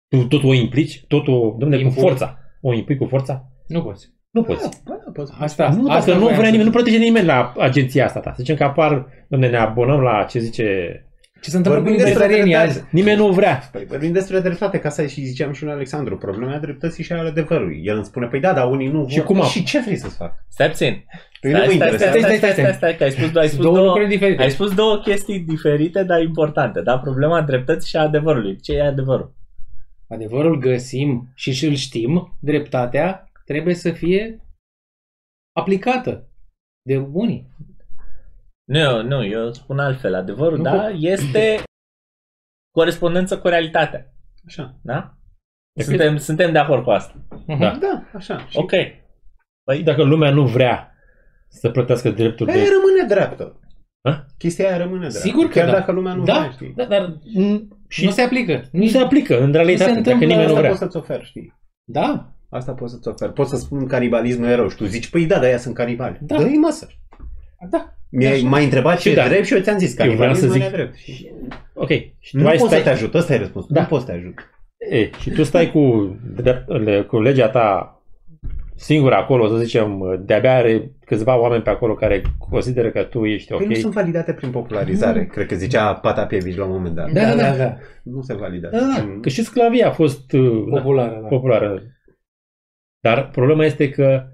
Tu 0.08 0.28
tot 0.28 0.44
o 0.44 0.54
implici, 0.54 1.06
tot 1.08 1.28
o... 1.28 1.56
Dom'le, 1.56 1.70
cu 1.76 1.80
Impui. 1.80 2.02
forța. 2.02 2.39
O 2.62 2.74
impui 2.74 2.98
cu 2.98 3.06
forța? 3.06 3.48
Nu 3.68 3.82
poți. 3.84 4.11
Nu 4.32 4.43
poți. 4.43 4.61
Da, 4.86 4.99
da, 5.05 5.11
poți. 5.14 5.34
Asta, 5.39 5.70
nu, 5.70 5.89
asta 5.89 5.99
dacă 6.05 6.11
nu 6.11 6.20
voiam 6.20 6.36
vrea 6.36 6.45
să- 6.45 6.51
nimeni, 6.51 6.64
nu 6.64 6.76
protege 6.76 6.97
nimeni 6.97 7.26
la 7.26 7.53
agenția 7.57 8.05
asta 8.05 8.20
ta. 8.20 8.30
Să 8.30 8.36
zicem 8.39 8.55
că 8.55 8.64
apar, 8.64 9.05
domne, 9.28 9.49
ne 9.49 9.57
abonăm 9.57 9.99
la 10.01 10.24
ce 10.30 10.39
zice... 10.39 10.97
Ce 11.41 11.49
se 11.49 11.57
întâmplă 11.57 11.82
cu 11.82 11.88
Vorbim 11.88 12.03
despre 12.05 12.24
libertarienii 12.26 12.53
dreptate. 12.66 12.80
azi? 12.80 12.93
Nimeni 12.95 13.18
nu 13.18 13.28
vrea. 13.32 13.61
Păi 13.72 13.86
vorbim 13.86 14.11
despre 14.11 14.39
dreptate, 14.39 14.80
ca 14.80 14.89
să 14.89 15.05
și 15.05 15.22
ziceam 15.22 15.51
și 15.53 15.64
lui 15.64 15.72
Alexandru, 15.72 16.18
problema 16.18 16.57
dreptății 16.57 17.03
și 17.03 17.11
a 17.14 17.18
adevărului. 17.26 17.82
El 17.84 17.95
îmi 17.95 18.05
spune, 18.05 18.28
păi 18.28 18.39
da, 18.39 18.53
dar 18.53 18.70
unii 18.70 18.88
nu 18.88 18.99
vor. 18.99 19.09
Și 19.09 19.20
cum 19.22 19.41
a- 19.41 19.45
Și 19.45 19.64
ce 19.64 19.80
vrei 19.80 19.95
să-ți 19.95 20.16
fac? 20.16 20.34
Stai 20.47 20.68
puțin. 20.70 21.03
Păi 21.41 21.51
nu 21.51 21.57
mă 21.57 21.64
Stai, 21.64 21.76
stai, 21.76 21.88
stai, 21.97 22.07
interesează. 22.07 22.38
stai, 22.38 22.51
stai, 22.51 22.64
stai, 22.64 22.74
stai, 22.74 22.95
că 22.97 23.03
ai 23.03 23.11
spus, 23.11 23.36
ai 23.36 23.47
spus, 23.47 23.64
Două 23.64 23.76
două, 23.76 23.88
lucruri 23.88 24.07
diferite. 24.09 24.41
ai 24.41 24.49
spus 24.51 24.74
două 24.74 24.97
chestii 24.97 25.39
diferite, 25.39 26.03
dar 26.03 26.22
importante. 26.22 26.82
Da? 26.82 26.97
Problema 26.97 27.41
dreptății 27.41 27.89
și 27.89 27.95
a 27.95 28.01
adevărului. 28.01 28.59
Ce 28.61 28.74
e 28.74 28.84
adevărul? 28.84 29.34
Adevărul 30.07 30.57
găsim 30.59 31.32
și 31.36 31.51
și 31.53 31.66
îl 31.66 31.74
știm, 31.74 32.38
dreptatea 32.39 33.32
trebuie 33.46 33.74
să 33.74 33.91
fie 33.91 34.41
aplicată 35.60 36.28
de 36.88 36.98
unii. 36.98 37.52
Nu, 38.72 39.02
nu, 39.02 39.26
eu 39.26 39.54
spun 39.54 39.80
altfel. 39.80 40.14
Adevărul, 40.16 40.58
Nu 40.58 40.64
da, 40.64 40.72
pot. 40.82 40.91
este 40.96 41.64
corespondență 42.76 43.39
cu 43.39 43.48
realitatea. 43.48 44.14
Așa. 44.46 44.80
Da? 44.82 45.18
Suntem, 45.82 46.18
suntem 46.18 46.52
de 46.52 46.58
acord 46.58 46.84
cu 46.84 46.89
asta. 46.89 47.26
Da. 47.60 47.76
Da, 47.76 48.10
așa. 48.14 48.46
Și 48.48 48.58
Ok. 48.58 48.72
Păi 49.64 49.84
dacă 49.84 50.04
lumea 50.04 50.32
nu 50.32 50.46
vrea 50.48 50.96
să 51.50 51.70
plătească 51.70 52.10
drepturi 52.10 52.52
Aia 52.52 52.64
de... 52.64 52.70
rămâne 52.70 53.08
dreaptă. 53.08 53.60
Ha? 54.08 54.26
Chestia 54.38 54.68
aia 54.68 54.78
rămâne 54.78 54.98
dreaptă. 55.08 55.20
Sigur 55.20 55.46
că 55.46 55.52
Chiar 55.52 55.66
da. 55.66 55.72
dacă 55.72 55.91
lumea 55.91 56.14
nu 56.14 56.24
Da. 56.24 56.38
vrea, 56.39 56.52
știi? 56.52 56.74
Da, 56.74 56.86
dar 56.86 57.18
mm, 57.34 57.84
și 57.88 58.06
Nu 58.06 58.12
se 58.12 58.22
aplică. 58.22 58.64
nu 58.72 58.88
se 58.88 58.98
aplică 58.98 59.41
în 59.41 59.52
realitate, 59.52 59.84
se 59.84 59.96
dacă 59.96 59.98
întâmplă 59.98 60.26
nimeni 60.28 60.41
nu 60.41 60.48
Asta 60.48 60.60
vrea. 60.60 60.70
poți 60.70 60.82
să-ți 60.82 60.98
ofer, 60.98 61.26
știi? 61.26 61.54
Da. 61.91 62.33
Asta 62.54 62.72
poți 62.72 62.93
să-ți 62.93 63.08
ofer. 63.08 63.30
Pot 63.30 63.47
să 63.47 63.56
spun 63.56 63.88
canibalismul 63.88 64.47
e 64.47 64.56
rău 64.56 64.70
și 64.70 64.76
tu 64.76 64.86
zici, 64.86 65.10
păi 65.10 65.26
da, 65.26 65.36
dar 65.36 65.49
ea 65.49 65.58
sunt 65.58 65.76
canibali. 65.76 66.18
Da. 66.22 66.38
Dă-i 66.38 66.54
masă. 66.58 66.88
Da. 67.70 67.93
Mi-ai, 68.10 68.34
Așa. 68.34 68.47
m-ai 68.47 68.64
întrebat 68.64 68.95
ce 68.99 69.10
Și 69.10 69.16
e 69.16 69.22
da. 69.22 69.28
drept 69.28 69.45
și 69.45 69.54
eu 69.54 69.60
ți-am 69.60 69.78
zis, 69.78 69.97
Eu 69.99 70.12
vreau 70.12 70.34
să 70.34 70.47
canibalismul 70.47 70.56
zic- 70.58 70.66
e 70.74 70.76
drept. 70.76 70.95
Și 70.95 71.32
Ok. 71.74 71.89
Și 72.20 72.36
tu 72.36 72.41
nu 72.41 72.47
ai 72.47 72.58
pot 72.58 72.68
stai... 72.68 72.78
să 72.78 72.84
te 72.84 72.89
ajut, 72.89 73.14
ăsta 73.14 73.34
e 73.34 73.38
răspunsul. 73.38 73.70
Da. 73.74 73.82
Nu 73.82 73.88
pot 73.88 73.99
să 73.99 74.06
te 74.06 74.12
ajut. 74.12 74.34
E, 74.89 75.10
și 75.20 75.30
tu 75.30 75.43
stai 75.43 75.72
cu, 75.72 76.16
drept, 76.36 76.68
le- 76.84 77.01
cu 77.01 77.22
legea 77.22 77.49
ta 77.49 77.97
singur 78.76 79.12
acolo, 79.14 79.47
să 79.47 79.56
zicem, 79.64 80.20
de-abia 80.26 80.56
are 80.56 80.91
câțiva 81.06 81.39
oameni 81.39 81.64
pe 81.64 81.70
acolo 81.70 81.93
care 81.95 82.22
consideră 82.49 82.89
că 82.89 83.04
tu 83.04 83.26
ești 83.26 83.51
ok. 83.54 83.58
Păi 83.60 83.68
nu 83.68 83.74
sunt 83.76 83.93
validate 83.93 84.34
prin 84.34 84.49
popularizare, 84.49 85.26
cred 85.26 85.45
că 85.47 85.56
zicea 85.56 85.93
Patapievici 85.93 86.58
la 86.58 86.66
un 86.66 86.72
moment 86.72 86.95
dat. 86.95 87.12
Da, 87.12 87.22
da, 87.22 87.36
da. 87.36 87.56
da. 87.58 87.76
Nu 88.04 88.22
se 88.22 88.34
validează. 88.34 88.76
Da, 88.78 88.82
da, 88.97 89.04
Mm. 89.04 89.20
că 89.20 89.30
și 89.30 89.43
sclavia 89.43 89.88
a 89.88 89.91
fost 89.91 90.32
uh, 90.32 90.64
da, 90.70 90.78
Populară, 90.78 91.20
da. 91.22 91.28
populară. 91.28 91.82
Dar 93.04 93.30
problema 93.30 93.66
este 93.66 93.89
că 93.89 94.28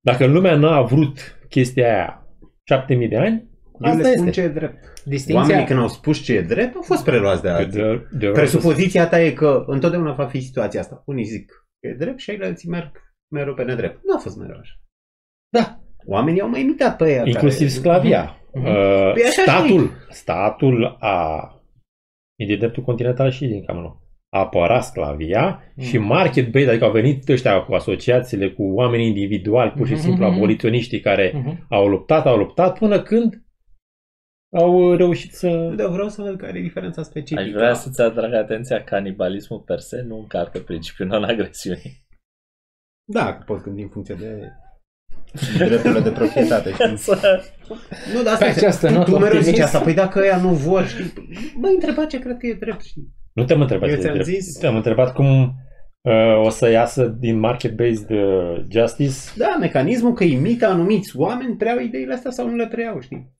dacă 0.00 0.26
lumea 0.26 0.56
n-a 0.56 0.82
vrut 0.82 1.38
chestia 1.48 1.92
aia 1.92 2.26
7000 2.64 3.08
de 3.08 3.16
ani, 3.16 3.48
Eu 3.80 3.90
asta 3.90 4.02
le 4.02 4.12
spun 4.12 4.26
este. 4.26 4.40
ce 4.40 4.46
e 4.46 4.48
drept. 4.48 5.02
Distinția... 5.04 5.42
Oamenii 5.42 5.64
când 5.64 5.78
au 5.78 5.88
spus 5.88 6.18
ce 6.18 6.34
e 6.34 6.42
drept, 6.42 6.74
au 6.74 6.82
fost 6.82 7.04
preluați 7.04 7.42
de 7.42 7.48
alții. 7.48 7.80
De, 7.80 8.06
de, 8.10 8.26
de 8.26 8.30
Presupoziția 8.30 9.08
ta 9.08 9.20
e 9.20 9.30
că 9.32 9.64
întotdeauna 9.66 10.12
va 10.12 10.26
fi 10.26 10.40
situația 10.40 10.80
asta. 10.80 11.02
Unii 11.06 11.24
zic 11.24 11.46
că 11.80 11.88
e 11.88 11.94
drept 11.94 12.18
și 12.18 12.38
alții 12.42 12.68
merg 12.68 12.90
mereu 13.34 13.54
pe 13.54 13.62
nedrept. 13.62 14.00
Nu 14.04 14.14
a 14.14 14.18
fost 14.18 14.36
mereu 14.36 14.56
așa. 14.58 14.72
Da, 15.48 15.80
Oamenii 16.06 16.40
au 16.40 16.48
mai 16.48 16.60
imitat 16.60 16.96
pe 16.96 17.12
ea. 17.12 17.22
inclusiv 17.26 17.68
care... 17.68 17.80
sclavia. 17.80 18.40
Mhm. 18.52 18.64
Uh, 18.66 19.12
Păi 19.12 19.22
așa 19.22 19.42
statul, 19.42 19.90
statul 20.10 20.96
a... 21.00 21.48
E 22.36 22.46
de 22.46 22.56
dreptul 22.56 22.82
continental 22.82 23.30
și 23.30 23.46
din 23.46 23.64
cam 23.64 24.07
nou. 24.30 24.42
A 24.42 24.44
apărat 24.44 24.84
sclavia 24.84 25.72
Mhm. 25.76 25.86
și 25.86 25.98
market 25.98 26.50
based, 26.52 26.68
adică 26.68 26.84
au 26.84 26.90
venit 26.90 27.28
ăștia 27.28 27.62
cu 27.62 27.74
asociațiile, 27.74 28.50
cu 28.52 28.62
oameni 28.62 29.06
individuali, 29.06 29.70
pur 29.70 29.86
și 29.86 29.92
Mhm, 29.92 30.02
simplu 30.02 30.24
mhm. 30.26 30.34
aboliționiștii 30.34 31.00
care 31.00 31.32
Mhm. 31.34 31.66
au 31.68 31.88
luptat, 31.88 32.26
au 32.26 32.36
luptat, 32.36 32.78
până 32.78 33.02
când 33.02 33.42
au 34.56 34.94
reușit 34.94 35.32
să... 35.32 35.72
Dar 35.76 35.88
vreau 35.90 36.08
să 36.08 36.22
văd 36.22 36.38
care 36.38 36.58
e 36.58 36.62
diferența 36.62 37.02
specifică. 37.02 37.40
Aș 37.40 37.50
vrea 37.50 37.74
să-ți 37.74 38.00
atrag 38.00 38.32
atenția, 38.34 38.84
canibalismul 38.84 39.60
per 39.60 39.78
se 39.78 40.02
nu 40.02 40.18
încarcă 40.18 40.58
principiul 40.58 41.08
non-agresiunii. 41.08 42.06
Da, 43.10 43.34
că 43.36 43.42
poți 43.46 43.62
gândi 43.62 43.82
în 43.82 43.88
funcție 43.88 44.14
de 44.14 44.52
drepturile 45.66 46.00
de 46.00 46.10
proprietate, 46.10 46.72
știi? 46.72 46.96
Să- 46.96 47.42
Nu, 48.14 48.22
dar 48.22 48.32
asta 48.32 48.44
Pe 48.44 48.50
este. 48.50 48.64
această 48.64 48.86
tu, 48.86 48.92
notă 48.92 49.10
tu 49.10 49.18
mereu 49.18 49.38
zici 49.40 49.48
optimist. 49.48 49.62
asta. 49.74 49.80
Păi 49.80 49.94
dacă 49.94 50.18
ăia 50.18 50.36
nu 50.40 50.48
vor, 50.54 50.86
știi? 50.86 51.12
Mă 51.54 51.66
întreba 51.68 52.04
ce 52.06 52.18
cred 52.18 52.36
că 52.36 52.46
e 52.46 52.54
drept, 52.54 52.80
știi? 52.84 53.08
Nu 53.38 53.44
te-am 53.44 53.60
întrebat. 53.60 53.88
Eu 53.88 53.94
ce 53.94 54.00
ți-am 54.00 54.12
drept. 54.12 54.28
zis. 54.28 54.58
Te-am 54.58 54.76
întrebat 54.76 55.12
cum 55.14 55.54
uh, 56.00 56.44
o 56.44 56.48
să 56.48 56.70
iasă 56.70 57.06
din 57.06 57.38
market-based 57.38 58.10
uh, 58.10 58.62
justice. 58.70 59.14
Da, 59.36 59.56
mecanismul 59.60 60.12
că 60.12 60.24
imită 60.24 60.66
anumiți 60.66 61.16
oameni 61.16 61.56
preiau 61.56 61.78
ideile 61.78 62.14
astea 62.14 62.30
sau 62.30 62.48
nu 62.48 62.56
le 62.56 62.66
preiau, 62.66 63.00
știi? 63.00 63.36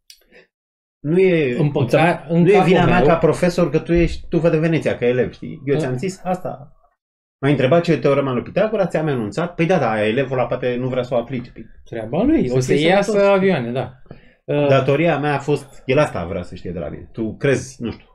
Nu 1.01 1.18
e, 1.18 1.59
În, 1.59 1.70
păca... 1.70 2.24
în 2.28 2.43
nu 2.43 2.48
e 2.48 2.52
capul 2.52 2.66
vina 2.68 2.85
mea 2.85 2.98
meu, 2.98 3.06
ca 3.06 3.16
profesor 3.16 3.70
că 3.70 3.78
tu 3.78 3.93
ești, 3.93 4.27
tu 4.28 4.39
vă 4.39 4.48
de 4.48 4.59
Veneția, 4.59 4.97
ca 4.97 5.06
elev, 5.06 5.32
știi? 5.32 5.62
Eu 5.66 5.74
Da. 5.74 5.81
ți-am 5.81 5.97
zis 5.97 6.20
asta. 6.24 6.72
M-ai 7.40 7.51
întrebat 7.51 7.82
ce 7.82 7.93
e 7.93 7.97
teorema 7.97 8.32
lui 8.32 8.43
Pitagora, 8.43 8.86
ți-am 8.86 9.06
anunțat. 9.06 9.55
Păi 9.55 9.66
da, 9.66 9.78
da, 9.78 10.06
elevul 10.06 10.36
la 10.36 10.47
poate 10.47 10.77
nu 10.78 10.89
vrea 10.89 11.02
să 11.02 11.14
o 11.14 11.18
aplice. 11.18 11.51
Păi, 11.51 11.64
Treaba 11.85 12.22
lui. 12.22 12.48
Să 12.48 12.56
O 12.56 12.60
să 12.60 12.72
fie 12.72 12.86
iasă 12.89 13.10
sănătos. 13.10 13.31
avioane, 13.31 13.70
da. 13.70 13.93
Uh, 14.44 14.68
Datoria 14.68 15.18
mea 15.18 15.35
a 15.35 15.39
fost, 15.39 15.82
el 15.85 15.98
asta 15.98 16.24
vrea 16.24 16.43
să 16.43 16.55
știe 16.55 16.70
de 16.70 16.78
la 16.78 16.89
mine. 16.89 17.09
Tu 17.12 17.36
crezi, 17.36 17.82
nu 17.82 17.90
știu, 17.90 18.06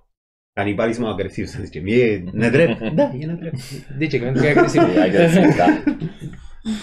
canibalismul 0.54 1.10
agresiv, 1.12 1.46
să 1.46 1.58
zicem, 1.64 1.84
e 1.86 2.24
nedrept? 2.32 2.80
da, 3.00 3.12
e 3.20 3.26
nedrept. 3.26 3.58
De 3.98 4.08
ce? 4.08 4.18
Că 4.18 4.24
pentru 4.24 4.42
că 4.42 4.48
e 4.48 4.52
agresiv. 4.52 4.82
E 4.96 5.02
agresiv, 5.02 5.56
da. 5.58 5.84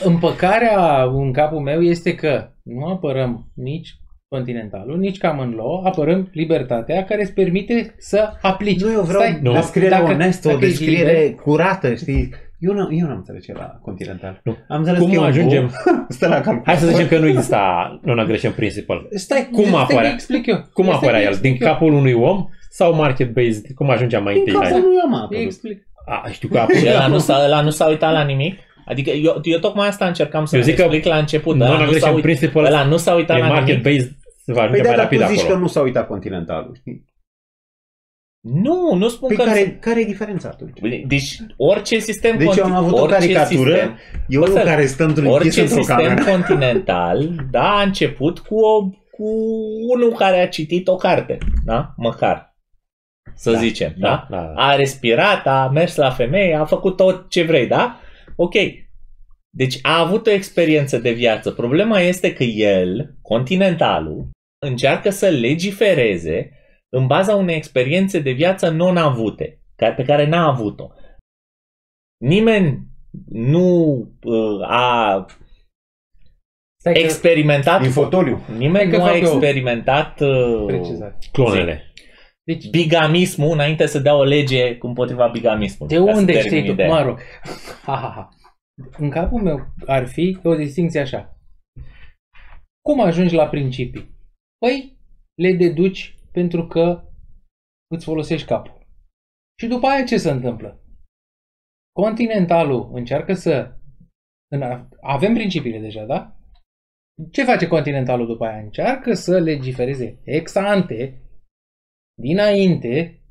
Împăcarea 0.04 1.02
în 1.02 1.32
capul 1.32 1.58
meu 1.60 1.82
este 1.82 2.14
că 2.14 2.48
nu 2.62 2.86
apărăm 2.86 3.50
nici 3.54 3.94
Continentalul, 4.28 4.98
nici 4.98 5.18
Common 5.18 5.50
Law, 5.56 5.84
apărăm 5.84 6.28
libertatea 6.32 7.04
care 7.04 7.22
îți 7.22 7.32
permite 7.32 7.94
să 7.98 8.28
aplici. 8.42 8.80
Nu, 8.82 8.92
eu 8.92 9.00
vreau 9.02 9.20
Stai, 9.22 9.38
Nu. 9.42 9.52
descriere 9.52 9.88
dacă- 9.88 10.12
onestă, 10.12 10.48
o 10.48 10.52
dacă 10.52 10.64
ești 10.64 10.78
descriere 10.78 11.12
liber- 11.12 11.34
curată, 11.42 11.94
știi? 11.94 12.30
Eu 12.58 12.72
nu, 12.72 12.88
eu 12.92 13.06
nu 13.06 13.10
am 13.12 13.16
înțeles 13.16 13.44
ce 13.44 13.52
la 13.52 13.78
Continental. 13.82 14.40
Nu. 14.44 14.56
Am 14.68 14.78
înțeles 14.78 15.00
Cum 15.00 15.08
că 15.08 15.14
e 15.14 15.18
un 15.18 15.24
ajungem? 15.24 15.62
om, 15.62 15.70
Stă 16.08 16.26
la 16.28 16.34
calculator. 16.34 16.64
Hai 16.66 16.76
să 16.76 16.86
zicem 16.86 17.06
că 17.08 17.18
nu 17.18 17.26
exista 17.26 17.98
non-aggression 18.02 18.52
principle. 18.52 18.96
Stai, 19.10 19.48
Cum 19.52 19.64
Stai 19.64 19.72
că 19.86 19.92
apărea? 19.92 20.10
explic 20.12 20.46
eu. 20.46 20.56
Cum 20.72 20.84
Stai 20.84 20.96
apărea 20.96 21.18
că 21.20 21.24
el? 21.26 21.38
Din 21.40 21.50
explic 21.50 21.60
eu. 21.60 21.72
capul 21.72 21.92
unui 21.92 22.12
om 22.12 22.46
sau 22.70 22.94
market-based? 22.94 23.64
Cum 23.74 23.90
ajungeam 23.90 24.22
mai 24.22 24.32
Din 24.32 24.42
întâi 24.42 24.54
la 24.54 24.60
capul 24.68 24.76
el? 24.76 24.82
lui 24.86 24.96
am 25.04 25.12
Eu 25.12 25.18
apărut. 25.22 25.44
explic. 25.44 25.82
A, 26.06 26.28
știu 26.30 26.48
că 26.48 26.58
a 26.58 26.66
Și 26.78 26.86
ăla 26.86 26.94
apărut. 26.96 27.12
nu, 27.12 27.18
s-a, 27.18 27.44
ăla 27.44 27.60
nu 27.60 27.70
s-a 27.70 27.86
uitat 27.88 28.12
la 28.12 28.22
nimic? 28.22 28.58
Adică 28.86 29.10
eu, 29.10 29.40
eu 29.42 29.58
tocmai 29.58 29.88
asta 29.88 30.06
încercam 30.06 30.44
să 30.44 30.56
Eu 30.56 30.62
zic 30.62 30.76
că 30.76 30.82
explic 30.82 31.04
la 31.04 31.16
început. 31.18 31.54
Ăla 31.54 31.64
nu, 31.64 31.70
s-a 31.72 31.76
Non-aggression 31.78 32.14
uit, 32.14 32.22
principle 32.22 32.60
ăla 32.66 32.84
nu 32.84 32.96
s-a 32.96 33.14
uitat 33.14 33.36
e 33.36 33.40
la 33.40 33.46
nimic. 33.46 33.58
market-based 33.84 34.10
se 34.44 34.52
va 34.52 34.60
Păi 34.60 34.62
ajunge 34.68 34.82
da, 34.82 34.88
mai 34.88 34.96
dar 34.96 35.04
rapid 35.04 35.20
tu 35.20 35.26
zici 35.26 35.38
acolo. 35.40 35.54
că 35.54 35.60
nu 35.60 35.66
s-a 35.66 35.80
uitat 35.80 36.06
Continentalul, 36.06 36.74
știi? 36.80 37.04
Nu, 38.40 38.94
nu 38.94 39.08
spun 39.08 39.28
Păi 39.28 39.36
că... 39.36 39.42
care, 39.42 39.78
care 39.80 40.00
e 40.00 40.04
diferența 40.04 40.48
atunci? 40.48 40.78
Deci 41.06 41.36
orice 41.56 41.98
sistem... 41.98 42.38
Deci 42.38 42.56
eu 42.56 42.64
am 42.64 42.70
conti- 42.70 42.76
avut 42.76 42.92
o 42.98 43.02
orice 43.02 43.18
caricatură, 43.18 43.70
Sistem, 43.70 43.98
eu 44.28 44.42
unul 44.42 44.54
Bă, 44.54 44.60
care 44.60 44.86
stă 44.86 45.04
într-un 45.04 45.24
închis 45.24 45.40
orice 45.40 45.60
într-o 45.60 45.76
sistem 45.76 45.96
cameră. 45.96 46.24
continental, 46.30 47.30
da, 47.50 47.70
a 47.78 47.82
început 47.82 48.38
cu, 48.38 48.54
o, 48.58 48.80
cu 49.10 49.28
unul 49.94 50.12
care 50.12 50.40
a 50.40 50.48
citit 50.48 50.88
o 50.88 50.96
carte, 50.96 51.38
da? 51.64 51.94
Măcar. 51.96 52.49
Să 53.34 53.52
Da, 53.52 53.58
zicem, 53.58 53.94
da? 53.98 54.26
Da, 54.30 54.36
da. 54.36 54.52
A 54.56 54.74
respirat, 54.74 55.46
a 55.46 55.68
mers 55.68 55.96
la 55.96 56.10
femeie, 56.10 56.54
a 56.54 56.64
făcut 56.64 56.96
tot 56.96 57.30
ce 57.30 57.42
vrei, 57.42 57.66
da? 57.66 58.00
Ok. 58.36 58.54
Deci 59.56 59.78
a 59.82 59.98
avut 59.98 60.26
o 60.26 60.30
experiență 60.30 60.98
de 60.98 61.12
viață. 61.12 61.50
Problema 61.50 62.00
este 62.00 62.32
că 62.32 62.42
el, 62.44 63.14
continentalul, 63.22 64.28
încearcă 64.66 65.10
să 65.10 65.28
legifereze 65.28 66.50
în 66.96 67.06
baza 67.06 67.34
unei 67.34 67.56
experiențe 67.56 68.20
de 68.20 68.30
viață 68.32 68.68
non-avute, 68.70 69.62
ca- 69.76 69.92
pe 69.92 70.04
care 70.04 70.26
n-a 70.26 70.46
avut-o. 70.46 70.90
Nimeni 72.24 72.86
nu 73.28 73.94
uh, 74.22 74.60
a 74.68 75.26
Stai 76.80 76.92
că 76.92 76.98
experimentat 76.98 77.80
Din 77.80 77.90
fotoliu. 77.90 78.40
Nimeni 78.56 78.84
Hai 78.84 78.90
că 78.90 78.96
nu 78.96 79.02
a 79.02 79.06
fac 79.06 79.16
eu 79.16 79.22
experimentat 79.22 80.20
uh, 80.20 80.64
precizare. 80.66 81.18
Clonele. 81.32 81.89
Deci, 82.52 82.70
bigamismul 82.70 83.52
înainte 83.52 83.86
să 83.86 83.98
dea 83.98 84.14
o 84.16 84.24
lege 84.24 84.76
împotriva 84.80 85.28
bigamismului. 85.28 85.96
de 85.96 86.04
ca 86.04 86.12
să 86.12 86.18
unde 86.18 86.32
termin 86.32 86.50
știi 86.50 86.64
tu? 86.64 86.70
ideea. 86.72 86.88
Mă 86.88 87.02
rog. 87.02 87.18
Ha, 87.82 87.94
ha, 87.96 88.12
ha. 88.14 88.28
În 88.98 89.10
capul 89.10 89.42
meu 89.42 89.66
ar 89.86 90.06
fi 90.06 90.38
o 90.42 90.54
distinție 90.54 91.00
așa. 91.00 91.38
Cum 92.80 93.00
ajungi 93.00 93.34
la 93.34 93.48
principii? 93.48 94.14
Păi, 94.58 94.98
le 95.42 95.52
deduci 95.52 96.18
pentru 96.32 96.66
că 96.66 97.04
îți 97.94 98.04
folosești 98.04 98.46
capul. 98.46 98.86
Și 99.60 99.66
după 99.66 99.86
aia 99.86 100.04
ce 100.04 100.16
se 100.16 100.30
întâmplă? 100.30 100.80
Continentalul 101.92 102.90
încearcă 102.92 103.32
să... 103.34 103.76
în 104.52 104.62
a- 104.62 104.88
Avem 105.00 105.34
principiile 105.34 105.78
deja, 105.78 106.04
da? 106.04 106.36
Ce 107.32 107.44
face 107.44 107.66
Continentalul 107.66 108.26
după 108.26 108.44
aia? 108.44 108.58
Încearcă 108.58 109.12
să 109.14 109.38
legifereze 109.38 110.20
ex 110.24 110.54
ante, 110.54 111.22
dinainte, 112.20 113.22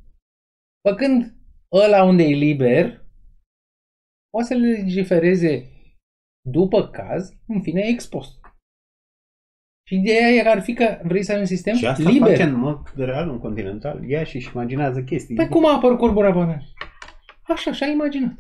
făcând 0.90 1.34
ăla 1.72 2.04
unde 2.04 2.24
e 2.24 2.34
liber, 2.36 3.06
poate 4.30 4.48
să 4.48 4.54
legifereze 4.54 5.70
după 6.42 6.90
caz, 6.90 7.34
în 7.48 7.62
fine, 7.62 7.82
ex 7.82 8.08
post. 8.08 8.40
Și 9.88 9.96
ideea 9.96 10.28
e 10.28 10.42
că 10.44 10.50
ar 10.50 10.62
fi 10.62 10.74
că 10.74 11.02
vrei 11.04 11.24
să 11.24 11.32
ai 11.34 11.40
un 11.40 11.46
sistem 11.46 11.76
Și 11.76 11.86
asta 11.86 12.10
liber. 12.10 12.30
face 12.30 12.44
în 12.44 12.54
mod 12.60 12.94
real 12.96 13.30
un 13.30 13.40
continental. 13.40 14.10
Ia 14.10 14.24
și 14.24 14.36
își 14.36 14.50
imaginează 14.54 15.04
chestii. 15.04 15.36
Păi 15.36 15.48
cum 15.48 15.66
a 15.66 15.74
apărut 15.76 15.98
corbura 15.98 16.32
banană? 16.32 16.62
Așa, 17.42 17.72
și-a 17.72 17.88
imaginat. 17.88 18.34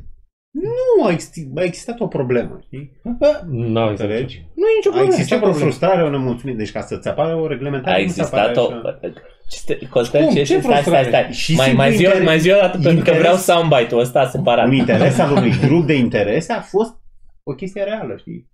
Nu 0.52 1.06
a 1.06 1.12
existat, 1.12 1.44
a 1.56 1.64
existat 1.64 2.00
o 2.00 2.08
problemă, 2.08 2.60
știi? 2.66 2.92
Bă, 3.20 3.42
Nu 3.50 3.80
au 3.80 3.88
Înțelegi? 3.90 4.22
înțeles. 4.36 4.52
Nu 4.56 4.66
e 4.68 4.76
nicio 4.76 4.90
A 4.90 4.92
problemă. 4.92 5.08
existat 5.14 5.28
Ce 5.28 5.36
o 5.36 5.48
problemă? 5.48 5.64
frustrare, 5.66 6.04
o 6.04 6.10
nemulțumire. 6.10 6.58
Deci 6.58 6.72
ca 6.72 6.82
să-ți 6.82 7.08
apară 7.08 7.36
o 7.36 7.48
reglementare, 7.48 7.96
A 7.98 8.04
nu 8.06 8.10
ți 8.10 8.20
existat 8.20 8.40
apare 8.58 8.60
o... 8.60 8.88
așa. 8.88 9.00
Ce- 9.66 9.88
Costel, 9.90 10.24
Cum? 10.24 10.34
ce, 10.34 10.44
Ce 10.44 10.46
stai, 10.46 10.62
stai, 10.62 10.72
frustrare? 10.82 11.08
stai. 11.08 11.32
Și 11.32 11.56
Mai, 11.56 11.66
simplu 11.66 11.84
mai 11.84 11.92
zi 11.96 12.04
o 12.06 12.08
interes- 12.08 12.26
mai 12.28 12.40
zi 12.40 12.52
o 12.52 12.56
dată, 12.56 12.70
pentru 12.72 12.84
că 12.90 12.98
interes- 12.98 13.20
vreau 13.20 13.36
soundbite-ul 13.36 14.02
ăsta 14.02 14.28
separat. 14.28 14.66
Un 14.66 14.74
interes 14.74 15.20
al 15.20 15.32
unui 15.32 15.52
grup 15.66 15.86
de 15.86 15.94
interese 15.94 16.54
a 16.54 16.62
fost 16.62 16.94
o 17.44 17.54
chestie 17.54 17.84
reală, 17.84 18.16
știi? 18.18 18.48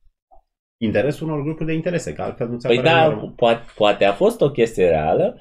Interesul 0.82 1.28
unor 1.28 1.42
grupuri 1.44 1.66
de 1.66 1.74
interese, 1.74 2.14
că 2.14 2.22
altfel 2.22 2.48
nu 2.48 2.58
ți 2.58 2.68
Păi 2.68 2.78
apare 2.78 2.94
da, 2.96 3.06
normal. 3.08 3.34
poate, 3.36 3.62
poate 3.76 4.06
a 4.06 4.12
fost 4.14 4.42
o 4.42 4.52
chestie 4.52 4.88
reală, 4.88 5.38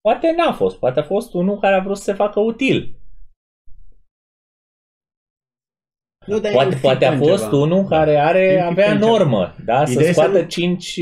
poate 0.00 0.34
n-a 0.36 0.52
fost. 0.52 0.78
Poate 0.78 1.00
a 1.00 1.02
fost 1.02 1.34
unul 1.34 1.58
care 1.58 1.74
a 1.74 1.80
vrut 1.80 1.96
să 1.96 2.02
se 2.02 2.12
facă 2.12 2.40
util. 2.40 2.96
Nu, 6.26 6.38
dar 6.38 6.50
e 6.50 6.54
Poate, 6.54 6.74
un 6.74 6.80
poate 6.80 7.04
a 7.04 7.10
fit 7.12 7.20
în 7.20 7.26
fost 7.28 7.42
ceva. 7.44 7.56
unul 7.56 7.86
Da. 7.88 7.96
care 7.96 8.16
are, 8.16 8.38
E 8.44 8.52
un 8.52 8.68
fit 8.68 8.70
avea 8.70 8.90
în 8.92 8.98
ceva. 8.98 9.10
normă, 9.10 9.54
da? 9.64 9.84
Să 9.84 9.92
Ideea 9.92 10.08
e 10.08 10.12
să 10.12 10.20
scoată 10.20 10.38
nu- 10.38 10.44
cinci... 10.46 10.94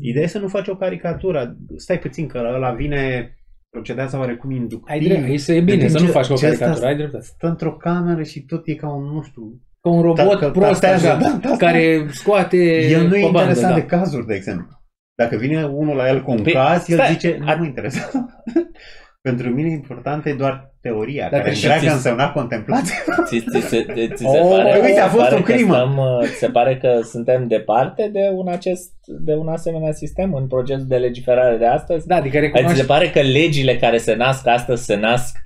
Ideea 0.00 0.24
e 0.24 0.26
să 0.26 0.38
nu 0.38 0.48
faci 0.48 0.68
o 0.68 0.76
caricatură. 0.76 1.56
Stai 1.76 1.98
puțin 1.98 2.26
că 2.26 2.38
ăla 2.54 2.70
vine, 2.70 3.32
procedează 3.70 4.16
oarecum 4.18 4.50
inductiv. 4.50 4.86
Ai 4.90 5.00
dreptate, 5.00 5.36
să 5.36 5.52
e 5.52 5.60
bine 5.60 5.76
Deci 5.76 5.90
să 5.90 5.98
nu 5.98 6.04
ce- 6.04 6.10
faci 6.10 6.28
o 6.28 6.34
ce 6.34 6.46
asta- 6.46 6.58
caricatură, 6.58 6.86
ai 6.86 6.96
dreptate. 6.96 7.24
Stă 7.24 7.46
într-o 7.46 7.72
cameră 7.72 8.22
și 8.22 8.40
tot 8.40 8.62
e 8.66 8.74
ca 8.74 8.88
un, 8.94 9.02
nu 9.14 9.22
știu... 9.22 9.42
Ca 9.80 9.90
un 9.90 10.02
robot 10.02 10.16
Dacă 10.40 10.50
prost 10.50 10.68
tastează, 10.68 11.06
așa, 11.08 11.16
da, 11.18 11.48
da, 11.48 11.56
care 11.56 12.06
scoate 12.10 12.56
El 12.80 13.06
nu 13.06 13.16
e 13.16 13.20
pe 13.20 13.28
bandă, 13.30 13.38
interesat 13.40 13.68
da. 13.70 13.74
de 13.74 13.84
cazuri, 13.84 14.26
de 14.26 14.34
exemplu. 14.34 14.66
Dacă 15.14 15.36
vine 15.36 15.64
unul 15.64 15.96
la 15.96 16.08
el 16.08 16.22
cu 16.22 16.30
un 16.30 16.42
Păi, 16.42 16.52
caz, 16.52 16.88
el 16.88 16.96
stai, 16.98 17.12
zice, 17.12 17.36
nu 17.40 17.48
a- 17.48 17.54
mă 17.54 17.64
interesează. 17.64 18.26
Pentru 19.20 19.48
mine 19.48 19.68
importantă 19.70 20.28
e 20.28 20.34
doar 20.34 20.74
teoria, 20.80 21.28
Dacă 21.30 21.42
care 21.42 21.54
și 21.54 21.64
întreagă 21.64 21.86
ți- 21.86 21.92
însemna 21.92 22.32
contemplație. 22.32 22.94
Ți, 23.28 23.44
ți, 23.50 23.60
se, 23.66 23.82
ți, 23.94 24.08
ți 24.14 24.22
se 24.22 24.38
Oh, 24.40 24.56
pare, 24.56 24.80
uite, 24.84 25.00
a 25.00 25.04
ți 25.06 25.10
fost 25.14 25.22
pare 25.24 25.34
o 25.34 25.42
că 25.42 25.52
crimă. 25.52 25.74
Stăm, 25.74 25.96
uh, 25.96 26.22
ți 26.26 26.38
se 26.38 26.48
pare 26.50 26.76
că 26.78 27.00
suntem 27.02 27.46
departe 27.46 28.08
de 28.12 28.30
un, 28.32 28.48
acest, 28.48 28.92
de 29.20 29.34
un 29.34 29.48
asemenea 29.48 29.92
sistem 29.92 30.34
în 30.34 30.46
procesul 30.46 30.86
de 30.86 30.96
legiferare 30.96 31.56
de 31.56 31.66
astăzi? 31.66 32.06
Da, 32.06 32.16
adică 32.16 32.36
Adică 32.36 32.50
ți 32.52 32.54
recunoaște 32.56 32.80
se 32.80 32.86
pare 32.86 33.10
că 33.10 33.20
legile 33.20 33.76
care 33.76 33.98
se 33.98 34.14
nasc 34.14 34.46
astăzi 34.46 34.84
se 34.84 34.96
nasc 34.96 35.36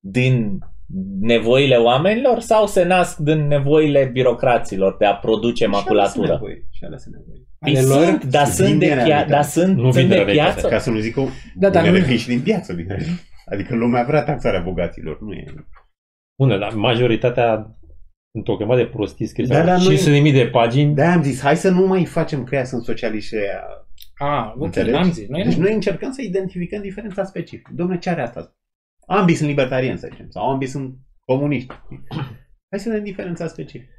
din 0.00 0.58
nevoile 1.20 1.76
oamenilor 1.76 2.40
sau 2.40 2.66
se 2.66 2.84
nasc 2.84 3.16
din 3.18 3.46
nevoile 3.46 4.04
birocraților 4.12 4.96
de 4.96 5.04
a 5.04 5.14
produce 5.14 5.66
maculatură? 5.66 6.26
Și 6.26 6.32
alea 6.34 6.38
sunt 6.38 6.40
nevoi, 6.40 6.66
Și 6.70 6.84
alea 6.84 6.98
sunt 6.98 7.14
nevoi. 7.14 7.44
Păi 7.58 7.76
ale 7.76 7.86
lor. 7.86 8.04
sunt, 8.04 8.24
dar 8.24 8.44
Vin 8.44 8.52
sunt 8.52 8.68
de, 8.78 8.86
din 8.86 8.88
pia- 8.88 8.94
realitate. 8.94 9.30
dar 9.30 9.42
sunt, 9.42 9.76
Nu 9.76 9.82
sunt 9.82 9.94
vin 9.94 10.08
de 10.08 10.14
de 10.14 10.22
realitate. 10.22 10.52
piață. 10.52 10.68
Ca 10.68 10.78
să 10.78 10.90
nu 10.90 10.98
zic 10.98 11.16
o 11.16 11.26
Da, 11.54 11.70
dar 11.70 11.82
unele 11.82 11.98
nu- 11.98 12.04
vin 12.06 12.16
și 12.16 12.26
din 12.28 12.40
piață, 12.40 12.72
bine. 12.72 12.98
Adică 13.52 13.74
lumea 13.74 14.04
vrea 14.04 14.22
taxarea 14.22 14.60
bogaților, 14.60 15.20
nu 15.20 15.32
e. 15.32 15.44
Bune, 16.38 16.58
dar 16.58 16.72
majoritatea 16.72 17.70
sunt 18.32 18.48
o 18.48 18.56
grămadă 18.56 18.80
de 18.80 18.86
prostii 18.86 19.26
scrise. 19.26 19.52
Da, 19.52 19.58
Da, 19.58 19.64
dar 19.64 19.76
da, 19.78 19.82
noi- 19.82 19.96
500.000 19.96 20.32
de 20.32 20.46
pagini. 20.46 20.94
de 20.94 21.02
am 21.02 21.22
zis, 21.22 21.40
hai 21.40 21.56
să 21.56 21.70
nu 21.70 21.86
mai 21.86 22.04
facem 22.04 22.44
că 22.44 22.54
ea 22.54 22.64
sunt 22.64 22.82
socialiști 22.82 23.28
și 23.28 23.34
ea. 23.44 23.62
A, 24.18 24.52
ok, 24.56 24.64
Înțelegi? 24.64 24.90
n-am 24.92 25.12
zis. 25.12 25.28
Noi 25.28 25.42
Deci 25.42 25.54
nu. 25.54 25.62
noi 25.62 25.72
încercăm 25.74 26.10
să 26.12 26.22
identificăm 26.22 26.80
diferența 26.82 27.24
specifică. 27.24 27.70
Domnule, 27.74 27.98
ce 27.98 28.10
are 28.10 28.22
asta? 28.22 28.54
Ambii 29.06 29.34
sunt 29.34 29.48
libertarieni, 29.48 29.98
să 29.98 30.08
zicem, 30.10 30.30
sau 30.30 30.50
ambii 30.50 30.68
sunt 30.68 30.94
comuniști. 31.24 31.74
Hai 32.70 32.78
să 32.78 32.88
vedem 32.88 33.04
diferența 33.04 33.46
specifică. 33.46 33.90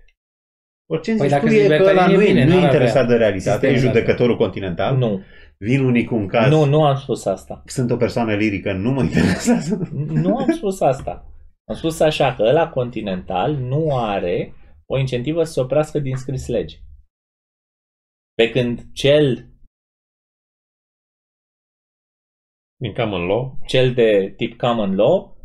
Orice 0.89 1.15
Păi 1.15 1.19
zici 1.19 1.29
dacă 1.29 1.45
tu 1.45 1.51
sunt 1.51 1.63
e 1.63 1.77
că 1.77 1.83
ăla 1.83 1.91
libertarieni, 1.91 2.15
nu 2.15 2.21
e 2.21 2.25
e, 2.25 2.33
bine, 2.33 2.45
nu 2.45 2.51
e 2.51 2.55
n-ar 2.55 2.63
interesat 2.63 3.03
avea 3.03 3.17
de 3.17 3.23
realitate, 3.23 3.67
e 3.67 3.69
sistemul 3.69 3.93
judecătorul 3.93 4.37
continental. 4.37 4.97
Nu, 4.97 5.21
Vin 5.59 5.83
unii 5.83 6.05
cu 6.05 6.15
un 6.15 6.27
caz, 6.27 6.49
nu, 6.49 6.65
nu 6.65 6.83
am 6.83 6.95
spus 6.95 7.25
asta. 7.25 7.63
sunt 7.65 7.91
o 7.91 7.97
persoană 7.97 8.35
lirică, 8.35 8.73
nu 8.73 8.91
mă 8.91 9.03
interesează. 9.03 9.89
Nu 9.93 10.37
am 10.37 10.51
spus 10.51 10.81
asta. 10.81 11.25
Am 11.65 11.75
spus 11.75 11.99
așa 11.99 12.33
că 12.33 12.43
ăla 12.43 12.69
continental 12.69 13.55
nu 13.55 13.97
are 13.97 14.53
o 14.85 14.97
incentivă 14.97 15.43
să 15.43 15.51
se 15.51 15.59
oprească 15.59 15.99
din 15.99 16.15
scris 16.15 16.47
lege. 16.47 16.77
Pe 18.33 18.49
când 18.49 18.85
cel, 18.93 19.45
Din 22.79 22.93
common 22.93 23.25
law. 23.25 23.57
cel 23.65 23.93
de 23.93 24.33
tip 24.37 24.57
common 24.57 24.95
law 24.95 25.35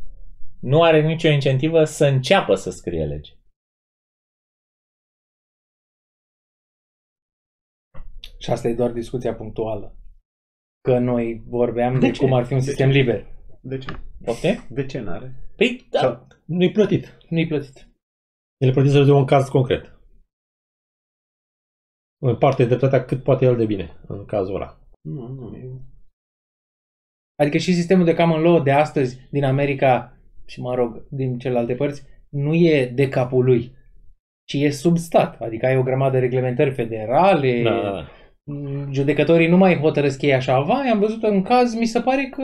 nu 0.60 0.82
are 0.82 1.06
nicio 1.06 1.28
incentivă 1.28 1.84
să 1.84 2.06
înceapă 2.06 2.54
să 2.54 2.70
scrie 2.70 3.04
lege. 3.06 3.32
Și 8.38 8.50
asta 8.50 8.68
e 8.68 8.74
doar 8.74 8.92
discuția 8.92 9.34
punctuală. 9.34 9.96
Că 10.80 10.98
noi 10.98 11.42
vorbeam 11.46 11.92
de, 11.92 12.06
De 12.06 12.10
ce? 12.12 12.20
cum 12.24 12.32
ar 12.32 12.44
fi 12.44 12.52
un 12.52 12.58
De 12.58 12.64
sistem 12.64 12.90
ce? 12.90 12.98
liber. 12.98 13.26
De 13.62 13.78
ce? 13.78 13.90
Poftim? 14.24 14.66
De 14.70 14.86
ce 14.86 14.98
n-are? 15.00 15.52
Păi, 15.56 15.86
da. 15.90 15.98
Sau- 16.00 16.26
Nu-i 16.44 16.70
plătit. 16.72 17.18
Nu-i 17.28 17.46
plătit. 17.46 17.88
El 18.60 18.68
e 18.68 18.72
plătit 18.72 18.90
să 18.90 18.96
rezolve 18.98 19.20
un 19.20 19.26
caz 19.26 19.48
concret. 19.48 19.84
În 22.22 22.38
parte 22.38 22.64
dreptatea 22.64 23.04
cât 23.04 23.22
poate 23.22 23.44
el 23.44 23.56
de 23.56 23.66
bine 23.66 24.00
în 24.08 24.24
cazul 24.24 24.54
ăla. 24.54 24.80
Nu, 25.00 25.26
nu. 25.28 25.56
e- 25.56 25.90
Adică 27.42 27.58
și 27.58 27.74
sistemul 27.74 28.04
de 28.04 28.14
common 28.14 28.42
law 28.42 28.60
de 28.62 28.70
astăzi 28.70 29.18
din 29.30 29.44
America 29.44 30.16
și, 30.46 30.60
mă 30.60 30.74
rog, 30.74 31.06
din 31.10 31.38
celelalte 31.38 31.74
părți, 31.74 32.02
nu 32.28 32.54
e 32.54 32.86
de 32.94 33.08
capul 33.08 33.44
lui, 33.44 33.72
ci 34.44 34.54
e 34.54 34.70
sub 34.70 34.96
stat. 34.96 35.40
Adică 35.40 35.66
ai 35.66 35.76
o 35.76 35.82
grămadă 35.82 36.12
de 36.12 36.18
reglementări 36.18 36.70
federale, 36.74 37.62
Da, 37.62 37.70
da, 37.70 37.90
da. 37.90 38.08
judecătorii 38.90 39.48
nu 39.48 39.56
mai 39.56 39.78
hotărăsc 39.78 40.22
ei 40.22 40.34
așa, 40.34 40.60
vai, 40.60 40.88
am 40.88 40.98
văzut 40.98 41.22
un 41.22 41.42
caz, 41.42 41.74
mi 41.74 41.86
se 41.86 42.00
pare 42.00 42.28
că 42.28 42.42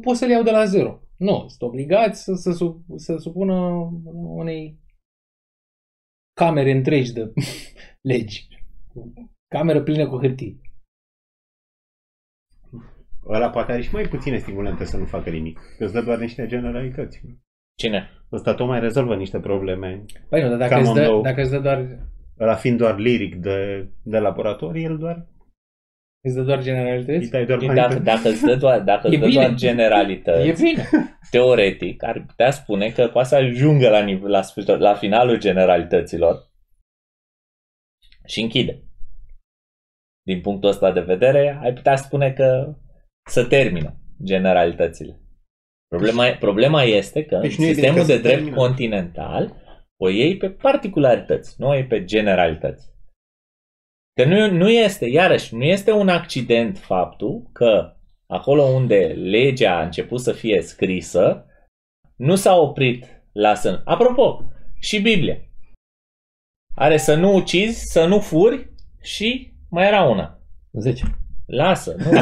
pot 0.00 0.16
să-l 0.16 0.30
iau 0.30 0.42
de 0.42 0.50
la 0.50 0.64
zero. 0.64 1.00
Nu, 1.16 1.44
sunt 1.48 1.62
obligați 1.70 2.22
să, 2.22 2.34
să, 2.34 2.52
sub, 2.52 2.84
să 2.96 3.16
supună 3.16 3.54
unei 4.36 4.78
camere 6.40 6.70
întregi 6.70 7.12
de 7.12 7.32
legi. 8.10 8.48
Cameră 9.48 9.82
plină 9.82 10.08
cu 10.08 10.18
hârtii. 10.18 10.60
Ăla 13.28 13.50
poate 13.50 13.72
are 13.72 13.80
și 13.82 13.92
mai 13.92 14.02
puține 14.08 14.38
stimulente 14.38 14.84
să 14.84 14.96
nu 14.96 15.04
facă 15.04 15.30
nimic. 15.30 15.58
Că 15.78 15.84
îți 15.84 15.92
dă 15.92 16.02
doar 16.02 16.18
niște 16.18 16.46
generalități. 16.46 17.20
Cine? 17.78 18.10
Ăsta 18.32 18.54
tocmai 18.54 18.80
rezolvă 18.80 19.16
niște 19.16 19.40
probleme. 19.40 20.04
Păi 20.28 20.42
nu, 20.42 20.48
dar 20.48 20.58
dacă, 20.58 20.74
Common 20.74 20.90
îți 20.92 21.00
dă, 21.00 21.06
law. 21.06 21.20
dacă 21.22 21.40
îți 21.40 21.50
dă 21.50 21.58
doar 21.58 21.86
Ăla 22.40 22.54
fiind 22.54 22.78
doar 22.78 22.98
liric 22.98 23.34
de, 23.36 23.88
de 24.02 24.18
laborator, 24.18 24.74
el 24.74 24.98
doar 24.98 25.26
îți 26.24 26.34
dă 26.34 26.42
doar 26.42 26.58
îi 26.58 26.64
generalități, 26.64 27.30
dai 27.30 27.46
doar 27.46 27.58
Dacă, 27.58 27.74
bani 27.74 27.94
pe- 27.94 28.00
dacă 28.00 28.28
îți 28.28 28.44
dă 28.44 28.56
doar, 28.56 28.80
dacă 28.80 29.06
E 29.06 29.10
îți 29.10 29.18
dă 29.18 29.26
bine. 29.26 29.40
doar 29.42 29.54
generalități, 29.54 30.48
e 30.48 30.52
bine. 30.70 30.88
teoretic, 31.30 32.02
ar 32.02 32.24
putea 32.26 32.50
spune 32.50 32.90
că 32.90 33.08
poate 33.08 33.28
să 33.28 33.34
ajungă 33.34 33.88
la, 33.88 34.02
nive- 34.04 34.28
la, 34.28 34.42
sfârșit- 34.42 34.78
la 34.78 34.94
finalul 34.94 35.38
generalităților 35.38 36.50
și 38.26 38.40
închide. 38.40 38.82
Din 40.26 40.40
punctul 40.40 40.68
ăsta 40.68 40.92
de 40.92 41.00
vedere, 41.00 41.58
ai 41.62 41.72
putea 41.72 41.96
spune 41.96 42.32
că 42.32 42.74
să 43.30 43.44
termină 43.44 43.96
generalitățile. 44.24 45.20
Problema, 45.88 46.36
problema 46.38 46.82
este 46.82 47.24
că 47.24 47.38
Deci 47.38 47.58
în 47.58 47.64
nu 47.64 47.70
e 47.70 47.72
bine 47.72 47.86
sistemul 47.86 48.00
că 48.00 48.06
de 48.06 48.12
se 48.12 48.20
drept 48.20 48.36
termină. 48.36 48.56
continental 48.56 49.62
o 49.96 50.08
iei 50.08 50.36
pe 50.36 50.50
particularități, 50.50 51.54
nu 51.58 51.68
o 51.68 51.74
iei 51.74 51.86
pe 51.86 52.04
generalități. 52.04 52.90
Că 54.14 54.24
nu, 54.24 54.50
nu 54.50 54.68
este, 54.68 55.06
iarăși, 55.06 55.54
nu 55.54 55.62
este 55.62 55.92
un 55.92 56.08
accident 56.08 56.78
faptul 56.78 57.48
că 57.52 57.96
acolo 58.26 58.62
unde 58.62 59.06
legea 59.06 59.78
a 59.78 59.84
început 59.84 60.20
să 60.20 60.32
fie 60.32 60.62
scrisă, 60.62 61.46
nu 62.16 62.34
s-a 62.34 62.56
oprit 62.56 63.22
la 63.32 63.54
să... 63.54 63.82
Apropo, 63.84 64.52
și 64.80 65.00
Biblia. 65.00 65.36
Are 66.74 66.96
să 66.96 67.14
nu 67.14 67.34
ucizi, 67.34 67.92
să 67.92 68.06
nu 68.06 68.20
furi 68.20 68.72
și 69.00 69.52
mai 69.70 69.86
era 69.86 70.02
una. 70.02 70.40
10. 70.72 71.21
Lasă, 71.56 71.94
nu. 71.98 72.18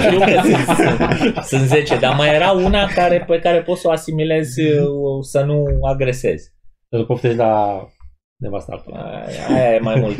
Știu 0.00 0.18
că 0.18 0.40
sunt, 0.42 1.44
sunt 1.44 1.62
10, 1.62 1.96
dar 1.96 2.14
mai 2.14 2.34
era 2.34 2.50
una 2.50 2.86
care, 2.86 3.24
pe 3.26 3.38
care 3.38 3.62
poți 3.62 3.80
să 3.80 3.88
o 3.88 3.90
asimilezi 3.90 4.60
uh, 4.60 4.86
să 5.20 5.40
nu 5.40 5.64
agresezi. 5.92 6.52
Să 6.90 7.02
poftești 7.02 7.36
la 7.36 7.86
nevasta 8.36 8.72
altora. 8.72 9.24
Aia 9.26 9.60
aia 9.60 9.74
e 9.74 9.78
mai 9.78 10.00
mult. 10.00 10.16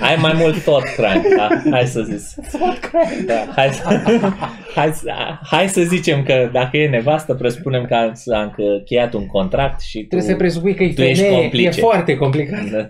Ai 0.00 0.16
mai 0.20 0.32
mult 0.36 0.64
tot 0.64 0.82
crime, 0.82 1.22
da? 1.36 1.48
Hai 1.70 1.86
să 1.86 2.00
zic. 2.02 2.40
Da, 3.26 3.34
hai, 3.56 3.68
să, 3.68 4.00
hai, 4.76 4.92
să, 4.92 5.12
hai 5.42 5.68
să 5.68 5.80
zicem 5.82 6.22
că 6.22 6.48
dacă 6.52 6.76
e 6.76 6.88
nevastă, 6.88 7.34
presupunem 7.34 7.84
că 7.84 7.94
am, 7.94 8.12
am 8.34 8.54
încheiat 8.56 9.12
un 9.12 9.26
contract 9.26 9.80
și 9.80 9.98
tu, 9.98 10.06
Trebuie 10.06 10.30
să 10.30 10.36
presupui 10.36 10.74
că 10.74 10.82
e 10.82 10.92
tu 10.92 11.02
ești 11.02 11.22
femeie, 11.22 11.38
e 11.38 11.40
complice. 11.40 11.80
foarte 11.80 12.16
complicat. 12.16 12.88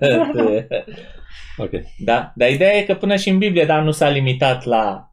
Ok. 1.56 1.70
Da? 2.04 2.32
Dar 2.36 2.50
ideea 2.50 2.72
e 2.76 2.82
că 2.82 2.94
până 2.94 3.16
și 3.16 3.28
în 3.28 3.38
Biblie, 3.38 3.64
dar 3.64 3.82
nu 3.82 3.90
s-a 3.90 4.08
limitat 4.08 4.64
la 4.64 5.12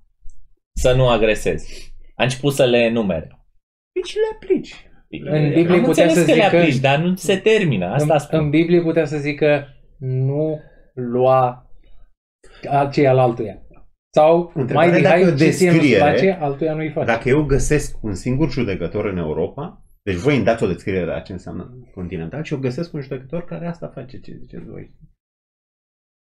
să 0.76 0.94
nu 0.94 1.10
agresezi. 1.10 1.94
A 2.16 2.24
început 2.24 2.54
să 2.54 2.66
le 2.66 2.78
enumere. 2.78 3.28
Deci 3.94 4.14
le 4.16 4.22
aplici. 4.36 4.76
În 5.10 5.54
Biblie 5.54 5.78
Am 5.78 5.84
putea 5.84 6.04
înțeles 6.04 6.14
să 6.14 6.26
că 6.32 6.38
le 6.38 6.44
zică- 6.44 6.58
aplici, 6.58 6.78
dar 6.80 7.00
nu 7.00 7.16
se 7.16 7.38
termină. 7.38 7.86
Asta 7.86 8.14
în, 8.14 8.20
spun. 8.20 8.40
în 8.40 8.50
Biblie 8.50 8.82
putea 8.82 9.06
să 9.06 9.18
zică 9.18 9.68
nu 10.00 10.60
lua 10.94 11.70
cei 12.92 13.08
al 13.08 13.18
altuia. 13.20 13.62
Sau 14.16 14.52
Întrebarea 14.56 14.92
mai 14.92 15.02
dacă 15.02 15.18
Mihai, 15.20 15.36
ce 15.38 15.50
ție 15.50 15.72
nu-ți 15.72 15.80
descriere- 15.80 15.98
place, 16.12 16.38
altuia 16.42 16.74
nu-i 16.74 16.92
face. 16.92 17.06
Dacă 17.06 17.30
eu 17.30 17.44
găsesc 17.44 18.04
un 18.04 18.14
singur 18.14 18.52
judecător 18.52 19.06
în 19.06 19.18
Europa, 19.18 19.84
deci 20.04 20.16
voi 20.16 20.36
îmi 20.36 20.44
dați 20.44 20.64
o 20.64 20.68
descriere 20.68 21.06
la 21.06 21.20
ce 21.20 21.32
înseamnă 21.32 21.88
continental 21.94 22.44
și 22.44 22.54
eu 22.54 22.60
găsesc 22.60 22.94
un 22.94 23.02
judecător 23.02 23.46
care 23.46 23.68
asta 23.68 23.92
face, 23.94 24.20
ce 24.20 24.36
ziceți 24.40 24.66
voi. 24.70 24.92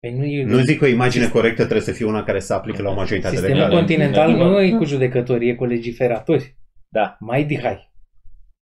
Păi 0.06 0.14
nu 0.14 0.24
e, 0.26 0.44
Nu 0.44 0.58
zic 0.58 0.80
că 0.80 0.86
o 0.86 0.88
imagine 0.88 1.28
corectă 1.28 1.62
trebuie 1.62 1.82
să 1.82 1.92
fie 1.92 2.06
una 2.06 2.24
care 2.24 2.40
se 2.40 2.54
aplică 2.54 2.82
la 2.82 2.90
o 2.90 2.94
majoritate 2.94 3.36
sistemul 3.36 3.58
legală. 3.60 3.76
continental 3.76 4.38
Da. 4.38 4.46
nu 4.46 4.62
e 4.62 4.72
cu 4.72 4.84
judecători, 4.84 5.48
e 5.50 5.54
cu 5.56 5.66
legiferatori. 5.66 6.56
Da. 6.88 7.18
Mai 7.20 7.44
dihai. 7.44 7.94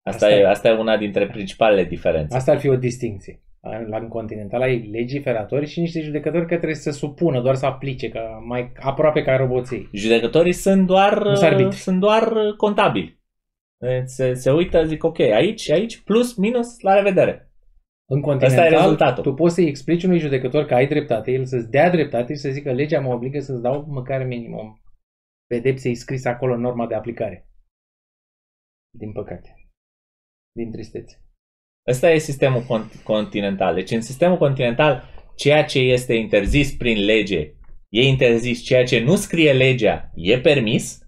Asta, 0.03 0.27
Asta 0.27 0.31
e, 0.31 0.41
e. 0.41 0.49
asta 0.49 0.69
e 0.69 0.73
una 0.73 0.97
dintre 0.97 1.27
principalele 1.27 1.85
diferențe. 1.85 2.37
Asta 2.37 2.53
ar 2.53 2.59
fi 2.59 2.69
o 2.69 2.77
distinție. 2.77 3.43
La 3.89 3.97
în 3.97 4.09
continental 4.09 4.63
ai 4.63 4.89
legiferatori 4.93 5.67
și 5.67 5.81
niște 5.81 6.01
judecători 6.01 6.45
care 6.47 6.57
trebuie 6.57 6.75
să 6.75 6.91
se 6.91 6.99
supună, 6.99 7.41
doar 7.41 7.55
să 7.55 7.67
aplice, 7.67 8.09
ca 8.09 8.21
mai 8.49 8.73
aproape 8.81 9.23
ca 9.23 9.37
roboții. 9.37 9.89
Judecătorii 9.93 10.53
sunt 10.53 10.87
doar, 10.87 11.23
Nu 11.23 11.35
sunt 11.35 11.51
arbitri. 11.53 11.77
sunt 11.77 12.01
doar 12.01 12.33
contabili. 12.57 13.21
Se, 14.05 14.35
se 14.35 14.51
uită, 14.51 14.85
zic 14.85 15.05
ok, 15.05 15.21
aici, 15.21 15.71
aici, 15.71 16.01
plus, 16.01 16.35
minus, 16.37 16.81
la 16.81 16.95
revedere. 16.95 17.52
În 18.09 18.19
Ăsta 18.19 18.31
e 18.31 18.39
continental, 18.39 18.71
rezultatul. 18.71 19.23
tu 19.23 19.35
poți 19.35 19.55
să-i 19.55 19.67
explici 19.67 20.05
unui 20.05 20.19
judecător 20.19 20.65
că 20.65 20.75
ai 20.75 20.87
dreptate, 20.87 21.31
el 21.31 21.45
să-ți 21.45 21.71
dea 21.71 21.91
dreptate 21.91 22.35
și 22.35 22.41
să 22.41 22.51
zică 22.51 22.73
legea 22.73 23.01
mă 23.01 23.13
obligă 23.13 23.41
să-ți 23.41 23.63
dau 23.63 23.85
măcar 23.89 24.27
minimum 24.27 24.83
pedepsei 25.47 25.95
scrise 25.95 26.29
acolo 26.29 26.55
în 26.55 26.61
norma 26.61 26.87
de 26.87 26.95
aplicare. 26.95 27.49
Din 28.99 29.13
păcate. 29.13 29.55
Din 30.57 30.71
tristețe. 30.71 31.23
Ăsta 31.87 32.11
e 32.11 32.19
sistemul 32.19 32.63
con- 32.63 33.03
continental. 33.05 33.75
Deci 33.75 33.91
în 33.91 34.01
sistemul 34.01 34.37
continental, 34.37 35.03
ceea 35.37 35.65
ce 35.65 35.79
este 35.79 36.15
interzis 36.15 36.77
prin 36.77 37.05
lege 37.05 37.53
e 37.89 38.03
interzis, 38.03 38.63
ceea 38.63 38.85
ce 38.85 39.01
nu 39.01 39.17
scrie 39.17 39.53
legea 39.53 40.11
e 40.15 40.41
permis 40.41 40.99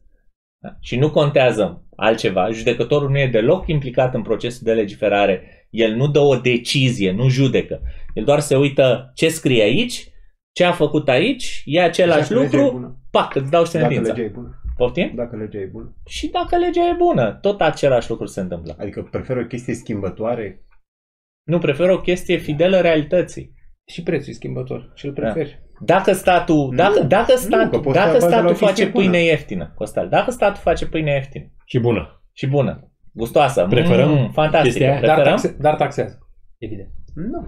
da? 0.63 0.77
și 0.81 0.97
nu 0.97 1.11
contează 1.11 1.87
altceva. 1.97 2.51
Judecătorul 2.51 3.11
nu 3.11 3.19
e 3.19 3.27
deloc 3.27 3.67
implicat 3.67 4.15
în 4.15 4.23
procesul 4.23 4.63
de 4.65 4.73
legiferare. 4.73 5.64
El 5.75 5.95
nu 5.95 6.07
dă 6.09 6.19
o 6.21 6.37
decizie, 6.37 7.13
nu 7.13 7.29
judecă. 7.29 7.81
El 8.15 8.25
doar 8.25 8.41
se 8.41 8.57
uită 8.57 9.11
ce 9.15 9.29
scrie 9.29 9.63
aici, 9.63 10.09
ce 10.53 10.65
a 10.65 10.73
făcut 10.73 11.09
aici, 11.09 11.63
e 11.65 11.81
același 11.83 12.29
Dacă 12.29 12.41
legea 12.41 12.57
e 12.57 12.61
lucru, 12.61 12.73
bună. 12.79 12.99
pac, 13.11 13.35
îți 13.35 13.51
dau 13.51 13.63
Dacă 13.65 13.77
sentința. 13.79 14.13
legea 14.13 14.23
e 14.23 14.29
bună. 14.35 14.61
Poftim? 14.77 15.13
Dacă 15.15 15.37
legea 15.37 15.59
e 15.59 15.69
bună. 15.73 15.95
Și 16.07 16.29
dacă 16.29 16.57
legea 16.57 16.89
e 16.89 16.95
bună, 16.99 17.39
tot 17.41 17.61
același 17.61 18.11
lucru 18.11 18.27
se 18.27 18.41
întâmplă. 18.41 18.77
Adică 18.79 19.09
prefer 19.11 19.37
o 19.37 19.45
chestie 19.47 19.75
schimbătoare. 19.75 20.65
Nu, 21.47 21.59
prefer 21.59 21.91
o 21.91 22.01
chestie 22.01 22.37
fidelă 22.37 22.81
realității. 22.81 23.53
Și 23.87 24.03
prețul 24.03 24.29
e 24.33 24.35
schimbător 24.35 24.93
și 24.95 25.07
îl 25.07 25.13
Da. 25.13 25.21
preferi. 25.21 25.63
Dacă 25.81 26.13
statul, 26.13 26.73
dacă, 26.77 27.01
dacă 27.03 27.33
că 27.33 27.39
statul, 27.39 27.81
poți 27.81 27.97
dacă 27.99 28.07
să 28.07 28.13
bază 28.13 28.25
la 28.27 28.31
statul 28.31 28.47
o 28.47 28.49
chestie 28.49 28.67
face 28.85 28.87
pâine 28.97 29.07
bună. 29.19 29.19
ieftină, 29.31 29.73
Costel, 29.75 30.09
dacă 30.09 30.31
statul 30.31 30.63
face 30.63 30.87
pâine 30.87 31.11
ieftină 31.13 31.45
Și 31.65 31.79
bună. 31.79 32.23
și 32.33 32.47
bună, 32.47 32.93
gustoasă, 33.15 33.67
Preferăm 33.71 34.11
mm, 34.11 34.31
fantastică, 34.33 34.63
chestia 34.63 34.91
aia? 34.91 35.01
Dar, 35.01 35.15
preferăm? 35.15 35.37
taxe, 35.41 35.57
dar 35.61 35.75
taxează. 35.77 36.19
Evident. 36.59 36.89
Nu. 37.15 37.47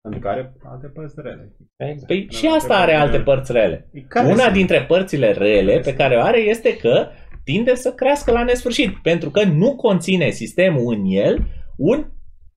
Pentru 0.00 0.20
că 0.20 0.28
are 0.28 0.52
alte 0.64 0.86
părți 0.86 1.14
rele. 1.22 1.56
Exact. 1.76 2.06
Păi 2.06 2.26
și 2.30 2.46
asta 2.46 2.74
are 2.74 2.94
alte 2.94 3.20
părți 3.20 3.52
rele. 3.52 3.90
Care 4.08 4.26
Una 4.26 4.42
sunt? 4.42 4.52
dintre 4.54 4.84
părțile 4.84 5.32
rele 5.32 5.78
pe 5.78 5.94
care 5.94 6.16
o 6.16 6.20
are 6.20 6.38
este 6.40 6.76
că 6.76 7.08
tinde 7.44 7.74
să 7.74 7.92
crească 7.92 8.30
la 8.32 8.44
nesfârșit, 8.44 8.96
pentru 9.02 9.30
că 9.30 9.44
nu 9.44 9.76
conține 9.76 10.30
sistemul 10.30 10.94
în 10.94 11.04
el 11.04 11.46
un 11.76 12.06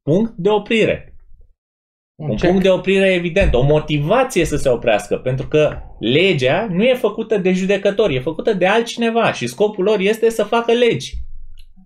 punct 0.02 0.34
de 0.38 0.50
oprire. 0.50 1.16
Un 2.16 2.30
Un 2.30 2.36
check. 2.36 2.48
punct 2.48 2.64
de 2.64 2.70
oprire 2.70 3.14
evident, 3.14 3.54
o 3.54 3.62
motivație 3.64 4.46
să 4.46 4.56
se 4.58 4.70
oprească, 4.70 5.18
pentru 5.18 5.48
că 5.48 5.78
legea 6.00 6.68
nu 6.72 6.84
e 6.84 6.94
făcută 6.94 7.38
de 7.38 7.52
judecători, 7.54 8.16
e 8.16 8.20
făcută 8.20 8.54
de 8.54 8.68
altcineva 8.68 9.32
și 9.32 9.48
scopul 9.48 9.84
lor 9.84 10.00
este 10.00 10.30
să 10.30 10.44
facă 10.44 10.72
legi. 10.72 11.14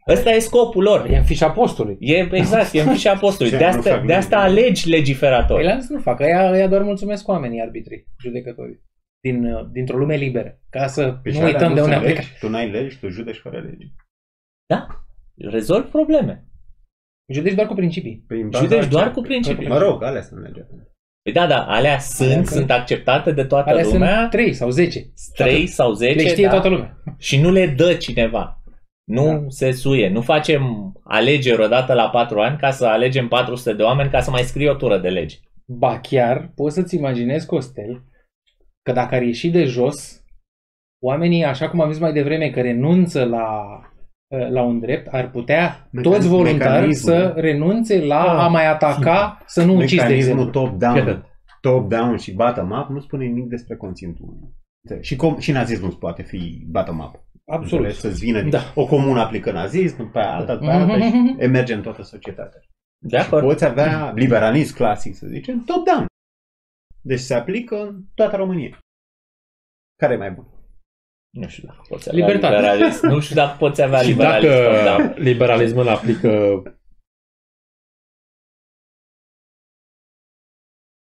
Ăsta 0.08 0.30
e 0.30 0.40
scopul 0.40 0.84
lor. 0.84 1.08
E 1.10 1.18
în 1.18 1.24
fișa 1.24 1.52
postului. 1.52 1.98
E 2.00 2.28
exact, 2.32 2.74
e 2.74 2.82
în 2.82 2.92
fișa 2.92 3.12
apostolului. 3.12 3.58
Ce, 3.60 3.66
De 3.66 3.72
nu 3.72 3.78
asta, 3.78 3.90
fac 3.92 4.00
de 4.02 4.06
legi, 4.06 4.18
asta 4.20 4.38
nu? 4.38 4.42
alegi 4.44 4.90
legiferatori. 4.90 5.64
Păi 5.64 5.72
la 5.74 5.80
nu 5.90 6.00
fac, 6.00 6.20
ea, 6.20 6.58
ea 6.58 6.68
doar 6.68 6.82
mulțumesc 6.82 7.28
oamenii 7.28 7.62
arbitrii, 7.62 8.06
judecătorii. 8.22 8.84
Din, 9.20 9.46
uh, 9.46 9.66
dintr-o 9.72 9.98
lume 9.98 10.16
liberă. 10.16 10.60
Ca 10.70 10.88
să 10.88 11.12
Păi 11.24 11.32
și 11.32 11.38
nu 11.40 11.44
alea 11.46 11.56
uităm 11.60 11.74
de 11.74 11.80
sunt 11.80 11.94
unde 11.94 11.96
am 11.96 12.02
legi, 12.12 12.14
plecat. 12.22 12.40
Tu 12.40 12.50
n-ai 12.50 12.70
legi, 12.70 12.98
tu 13.00 13.08
judeci 13.10 13.38
fără 13.38 13.60
legi. 13.60 13.94
Da, 14.66 14.88
rezolv 15.52 15.86
probleme. 15.86 16.46
Judeci 17.34 17.54
doar 17.54 17.68
cu 17.68 17.74
principii. 17.74 18.24
Păi 18.28 18.42
în 18.42 18.50
baza 18.50 18.64
Judeci 18.64 18.82
ce- 18.84 18.90
doar 18.90 19.12
cu 19.12 19.22
principii. 19.22 19.68
Mă 19.68 19.78
rog, 19.78 20.04
alea 20.04 20.22
sunt 20.22 20.42
legea. 20.42 20.68
Păi 21.24 21.34
da, 21.34 21.48
da, 21.48 21.66
alea 21.66 22.00
sunt, 22.00 22.30
sunt- 22.32 22.48
sunt 22.48 22.72
acceptate 22.72 23.32
de 23.32 23.44
toată 23.44 23.70
Alea 23.70 23.84
lumea, 23.86 24.18
sunt 24.20 24.30
3 24.30 24.54
sau 24.54 24.70
10. 24.70 25.00
3 25.34 25.68
sau 25.68 25.94
10, 25.94 26.22
Le 26.24 26.28
știe 26.30 26.46
da, 26.46 26.52
toată 26.52 26.68
lumea. 26.68 26.98
și 27.18 27.42
nu 27.42 27.52
le 27.52 27.68
dă 27.68 27.94
cineva. 27.94 28.64
Nu 29.12 29.26
Da. 29.26 29.46
se 29.48 29.72
suie. 29.72 30.10
Nu 30.10 30.22
facem 30.22 30.94
alegeri 31.04 31.62
odată 31.62 31.94
la 31.94 32.10
4 32.10 32.40
ani 32.40 32.58
ca 32.58 32.72
să 32.72 32.86
alegem 32.86 33.28
400 33.28 33.74
de 33.74 33.84
oameni 33.84 34.10
ca 34.10 34.20
să 34.20 34.30
mai 34.32 34.42
scrie 34.42 34.70
o 34.70 34.74
tură 34.76 34.98
de 34.98 35.10
legi. 35.10 35.40
Ba 35.68 36.00
chiar 36.00 36.52
poți 36.56 36.76
să-ți 36.76 36.96
imaginezi, 36.96 37.46
Costel, 37.46 38.04
că 38.82 38.92
dacă 38.92 39.16
ar 39.16 39.22
ieși 39.22 39.50
de 39.50 39.64
jos, 39.64 40.24
oamenii, 41.04 41.44
așa 41.44 41.70
cum 41.70 41.82
am 41.82 41.92
zis 41.92 42.00
mai 42.02 42.14
devreme, 42.14 42.50
că 42.50 42.62
renunță 42.62 43.24
la, 43.26 43.62
uh, 44.28 44.50
la 44.50 44.62
un 44.64 44.80
drept, 44.80 45.08
ar 45.08 45.30
putea 45.30 45.90
Mecan- 45.90 46.02
toți 46.02 46.28
voluntari 46.28 46.58
mecanismul. 46.74 47.14
să 47.14 47.34
renunțe 47.36 48.06
la 48.06 48.22
Ah. 48.24 48.44
a 48.44 48.48
mai 48.48 48.66
ataca, 48.68 49.44
să 49.46 49.64
nu 49.66 49.76
ucizi, 49.76 49.96
de 49.96 50.02
Mecanismul 50.02 50.40
exemplu. 50.40 50.62
top-down, 50.62 51.26
top-down 51.62 52.18
și 52.18 52.34
bottom-up 52.34 52.90
nu 52.90 53.00
spune 53.00 53.26
nimic 53.26 53.46
despre 53.48 53.76
conținutul. 53.76 54.54
Și, 55.02 55.16
com- 55.16 55.40
și 55.40 55.52
nazismul 55.52 55.92
poate 55.92 56.22
fi 56.24 56.66
bottom-up. 56.68 57.24
Absolut. 57.52 57.86
Înțelegi? 57.86 58.00
Să-ți 58.00 58.20
vină 58.26 58.42
Da. 58.42 58.72
o 58.76 58.86
comună 58.86 59.20
aplică 59.22 59.52
nazism, 59.52 59.98
după 59.98 60.20
aia 60.20 60.36
alta, 60.36 60.54
după 60.56 60.70
aia 60.72 60.80
alta 60.82 61.00
și 61.08 61.36
emerge 61.38 61.74
în 61.74 61.82
toată 61.82 62.02
societatea. 62.02 62.60
De 63.04 63.18
Și 63.18 63.24
acord? 63.26 63.44
poți 63.46 63.66
avea 63.66 64.12
liberalism 64.12 64.76
clasic, 64.76 65.16
să 65.16 65.28
zicem, 65.28 65.64
top-down. 65.64 66.06
Deci 67.02 67.20
se 67.20 67.34
aplică 67.34 67.82
în 67.88 68.02
toată 68.16 68.36
România. 68.36 68.80
Care 70.02 70.14
e 70.14 70.18
mai 70.18 70.32
bun? 70.32 70.48
Nu 71.34 71.48
știu 71.48 71.68
dacă 71.68 71.82
poți 71.90 72.10
avea 72.10 72.26
Libertate. 72.26 72.56
liberalism. 72.56 73.06
Nu 73.08 73.20
știu 73.20 73.36
dacă 73.36 73.56
poți 73.58 73.82
avea 73.82 74.00
Și 74.02 74.08
liberalism. 74.10 74.54
da. 74.54 74.84
dacă 74.98 75.14
liberalismul 75.20 75.88
aplică 75.88 76.62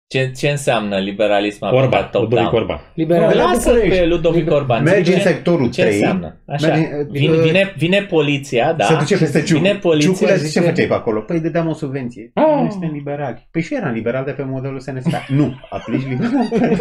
Ce, 0.08 0.32
ce 0.38 0.50
înseamnă 0.50 0.98
liberalism 1.00 1.64
Orban, 1.66 1.80
aplicat 1.84 2.14
Ludovic 2.14 2.38
top-down? 2.38 2.62
Orban. 2.62 2.80
Liberal. 2.94 3.36
la 3.36 3.44
Lasă 3.52 3.70
București. 3.70 4.00
pe 4.00 4.06
Ludovic 4.06 4.52
Orban. 4.52 4.84
Mergi 4.84 5.12
în 5.12 5.18
Ce- 5.18 5.24
sectorul 5.24 5.72
Ce 5.72 5.82
3, 5.82 5.94
înseamnă? 5.94 6.42
Așa. 6.48 6.68
mergi, 6.68 6.90
Vine, 7.12 7.34
uh, 7.38 7.40
vine, 7.44 7.74
vine 7.78 8.02
poliția, 8.02 8.74
da? 8.74 8.84
Se 8.86 8.96
duce 8.96 9.18
peste 9.18 9.42
ciuc. 9.44 9.58
Vine 9.58 9.76
poliția, 9.76 10.10
Ciucurile, 10.12 10.38
zice- 10.38 10.60
ce 10.60 10.66
făceai 10.66 10.88
pe 10.88 10.94
acolo? 10.94 11.22
Păi 11.22 11.40
dădeam 11.40 11.68
o 11.68 11.74
subvenție. 11.74 12.32
Ah. 12.34 12.44
Nu 12.64 12.70
suntem 12.72 12.92
liberali. 12.92 13.48
Păi 13.52 13.62
și 13.62 13.74
eu 13.74 13.80
eram 13.82 13.94
liberal 13.94 14.26
de 14.26 14.32
pe 14.32 14.44
modelul 14.44 14.80
SNSP. 14.80 15.28
nu, 15.40 15.54
aplici 15.70 16.08
liberal 16.08 16.48
pe 16.50 16.78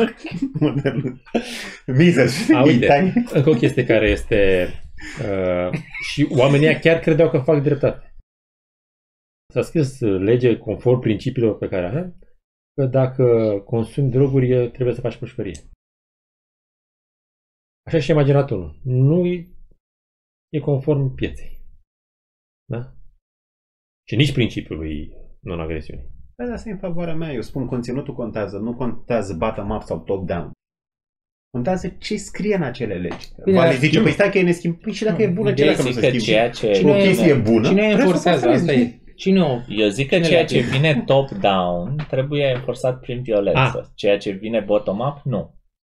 modelul 0.60 1.22
Mises. 1.86 2.50
A, 2.54 2.62
uite. 2.62 2.84
Itai. 2.84 3.12
Încă 3.32 3.50
o 3.50 3.54
chestie 3.54 3.84
care 3.84 4.08
este... 4.08 4.68
Uh, 5.20 5.78
și 6.12 6.26
oamenii 6.30 6.66
ăia 6.66 6.78
chiar 6.78 6.98
credeau 6.98 7.30
că 7.30 7.38
fac 7.38 7.62
dreptate. 7.62 8.14
S-a 9.52 9.62
scris 9.62 10.00
uh, 10.00 10.20
lege 10.20 10.56
conform 10.56 11.00
principiilor 11.00 11.56
pe 11.58 11.66
care 11.68 11.86
avem 11.86 12.14
că 12.74 12.86
dacă 12.86 13.24
consumi 13.64 14.10
droguri 14.10 14.70
trebuie 14.70 14.94
să 14.94 15.00
faci 15.00 15.16
pușcărie. 15.16 15.60
Așa 17.86 17.98
și 17.98 18.10
imaginat 18.10 18.50
unul. 18.50 18.80
Nu 18.84 19.26
e, 19.26 19.48
e 20.52 20.60
conform 20.60 21.14
pieței. 21.14 21.60
Da? 22.70 22.92
Și 24.08 24.16
nici 24.16 24.32
principiului 24.32 25.12
non-agresiunii. 25.40 26.12
Păi 26.36 26.46
asta 26.52 26.68
e 26.68 26.72
în 26.72 26.78
favoarea 26.78 27.14
mea. 27.14 27.32
Eu 27.32 27.40
spun 27.40 27.66
conținutul 27.66 28.14
contează. 28.14 28.58
Nu 28.58 28.74
contează 28.74 29.34
bottom-up 29.34 29.82
sau 29.82 30.00
top-down. 30.02 30.50
Contează 31.50 31.88
ce 31.88 32.16
scrie 32.16 32.54
în 32.54 32.62
acele 32.62 32.94
legi. 32.98 33.28
Bine, 33.44 33.56
Vale 33.56 33.70
dar- 33.70 33.78
zice, 33.78 34.02
păi 34.02 34.12
stai 34.12 34.30
că 34.30 34.38
e 34.38 34.42
neschimb. 34.42 34.80
Păi 34.80 34.92
și 34.92 35.04
dacă 35.04 35.22
e 35.22 35.28
bună, 35.28 35.54
ce 35.54 35.62
Eu 35.64 35.70
dacă 35.70 35.82
nu 35.82 35.88
zic 35.90 35.94
se 35.94 36.00
că 36.00 36.06
schimbă? 36.06 36.24
ceea 36.24 36.50
ce... 36.50 36.72
Cine 36.72 36.90
o 36.90 36.94
chestie 36.94 37.30
e 37.32 37.40
bună, 37.40 37.68
Cine 37.68 37.82
o 37.82 37.96
trebuie 37.96 38.16
să 38.16 38.28
o 38.28 38.30
enforcează? 38.30 38.46
păstrezi. 38.46 38.70
Asta 38.70 38.72
e. 38.72 39.03
Cine 39.14 39.42
o... 39.42 39.60
Eu 39.68 39.88
zic 39.88 40.08
că 40.08 40.14
Cine 40.14 40.26
ceea 40.26 40.40
le 40.40 40.46
ce 40.46 40.56
aplică? 40.58 40.76
vine 40.76 41.02
top-down 41.06 41.96
trebuie 42.08 42.44
enforțat 42.44 43.00
prin 43.00 43.22
violență. 43.22 43.92
Ceea 43.94 44.18
ce 44.18 44.30
vine 44.30 44.60
bottom-up, 44.60 45.20
nu. 45.24 45.54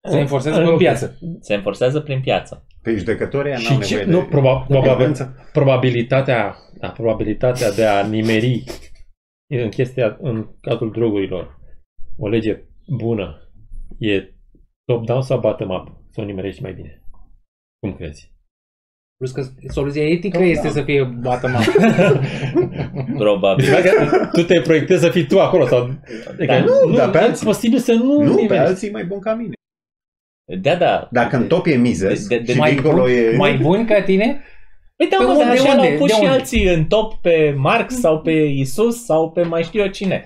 Se 0.09 0.17
enforcează 0.17 0.61
pe 0.61 0.67
Ok. 0.69 0.77
piață. 0.77 1.17
Se 1.39 1.53
enforcează 1.53 1.99
prin 1.99 2.21
piață. 2.21 2.65
Păi 2.81 2.97
judecătorii 2.97 3.51
ăia 3.51 3.59
Și 3.59 3.71
n-au 3.71 3.81
ce, 3.81 3.95
nevoie 3.95 4.15
nu, 4.15 4.21
de... 4.21 4.27
proba, 4.29 4.59
de 4.59 4.65
probabil, 4.73 4.95
violență. 4.95 5.49
probabilitatea, 5.53 6.55
da, 6.79 6.89
probabilitatea 6.89 7.71
de 7.71 7.85
a 7.85 8.07
nimeri 8.07 8.63
în 9.51 9.69
chestia, 9.69 10.17
în 10.21 10.47
cazul 10.61 10.91
drogurilor, 10.91 11.59
o 12.17 12.27
lege 12.27 12.63
bună, 12.87 13.51
e 13.97 14.33
top-down 14.85 15.21
sau 15.21 15.39
bottom-up? 15.39 15.87
Să 16.11 16.21
o 16.21 16.23
nimerești 16.23 16.61
mai 16.61 16.73
bine. 16.73 17.03
Cum 17.79 17.95
crezi? 17.95 18.33
Plus 19.19 19.31
că 19.31 19.43
soluția 19.69 20.03
etică 20.07 20.43
este 20.43 20.69
să 20.69 20.81
fie 20.81 21.03
bottom 21.03 21.51
up. 21.53 21.63
Probabil. 23.17 23.65
tu 24.31 24.41
te 24.43 24.61
proiectezi 24.61 25.01
să 25.03 25.09
fii 25.09 25.25
tu 25.25 25.39
acolo 25.39 25.67
sau... 25.67 25.89
Adică 26.29 26.45
Da, 26.45 26.59
nu, 26.59 26.95
dar 26.95 27.09
pe 27.09 27.17
e 27.17 27.21
alții. 27.21 27.45
posibil 27.45 27.79
să 27.79 27.93
nu, 27.93 28.21
Nu, 28.21 28.35
pe 28.35 28.41
nimerești. 28.41 28.67
alții 28.67 28.87
e 28.87 28.91
mai 28.91 29.05
bun 29.05 29.19
ca 29.19 29.33
mine. 29.33 29.53
Da, 30.61 30.75
da. 30.75 31.07
Dacă 31.11 31.35
în 31.35 31.47
top 31.47 31.65
e 31.65 31.75
mizez 31.75 32.27
De- 32.27 32.37
de- 32.37 32.43
de- 32.43 32.51
și 32.51 32.57
mai, 32.57 32.71
dincolo 32.73 33.01
bun, 33.01 33.09
e... 33.09 33.35
mai 33.37 33.57
bun 33.57 33.85
ca 33.85 34.01
tine? 34.01 34.43
Păi 34.95 35.07
da, 35.09 35.17
Pe 35.17 35.23
mă, 35.23 35.29
unde, 35.29 35.43
dar 35.43 35.51
așa 35.51 35.71
unde, 35.73 35.87
l-au 35.87 35.97
pus 35.97 36.07
de 36.07 36.13
și 36.13 36.19
unde? 36.21 36.33
alții 36.33 36.73
în 36.73 36.85
top 36.85 37.13
pe 37.21 37.53
Marx 37.57 37.93
sau 37.99 38.19
pe 38.21 38.31
Isus 38.31 39.03
sau 39.05 39.31
pe 39.31 39.41
mai 39.41 39.63
știu 39.63 39.81
eu 39.81 39.87
cine. 39.87 40.25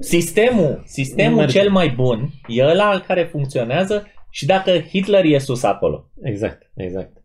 Sistemul, 0.00 0.82
sistemul 0.86 1.38
merge. 1.38 1.58
cel 1.58 1.70
mai 1.70 1.88
bun 1.96 2.30
e 2.48 2.62
ăla 2.64 3.00
care 3.06 3.22
funcționează 3.30 4.06
și 4.30 4.46
dacă 4.46 4.70
Hitler 4.78 5.24
e 5.24 5.38
sus 5.38 5.62
acolo. 5.62 6.10
Exact, 6.22 6.70
exact. 6.76 7.23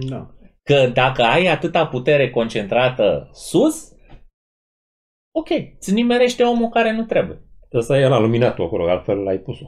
Da. 0.00 0.34
Că 0.62 0.86
dacă 0.94 1.22
ai 1.22 1.46
atâta 1.46 1.86
putere 1.86 2.30
concentrată 2.30 3.30
sus, 3.32 3.92
ok, 5.34 5.48
îți 5.78 5.92
nimerește 5.92 6.42
omul 6.42 6.68
care 6.68 6.92
nu 6.92 7.04
trebuie. 7.04 7.36
Trebuie 7.58 7.82
să 7.82 7.92
ai 7.92 8.08
la 8.08 8.18
luminatul 8.18 8.64
acolo, 8.64 8.90
altfel 8.90 9.16
l-ai 9.18 9.38
pus-o. 9.38 9.66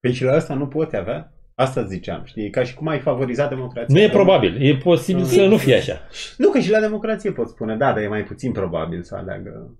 Păi 0.00 0.12
și 0.12 0.24
la 0.24 0.32
asta 0.32 0.54
nu 0.54 0.68
poți 0.68 0.96
avea? 0.96 1.32
Asta 1.54 1.82
ziceam, 1.84 2.24
știi? 2.24 2.50
Ca 2.50 2.62
și 2.64 2.74
cum 2.74 2.86
ai 2.88 3.00
favorizat 3.00 3.48
democrația. 3.48 3.94
Nu 3.94 4.00
e 4.00 4.08
probabil. 4.10 4.62
E 4.62 4.76
posibil 4.76 5.22
Nu. 5.22 5.28
să 5.28 5.46
nu 5.46 5.56
fie 5.56 5.74
așa. 5.76 6.00
Nu, 6.36 6.50
că 6.50 6.58
și 6.58 6.70
la 6.70 6.80
democrație 6.80 7.32
pot 7.32 7.48
spune, 7.48 7.76
da, 7.76 7.92
dar 7.92 8.02
e 8.02 8.08
mai 8.08 8.24
puțin 8.24 8.52
probabil 8.52 9.02
să 9.02 9.14
aleagă. 9.14 9.78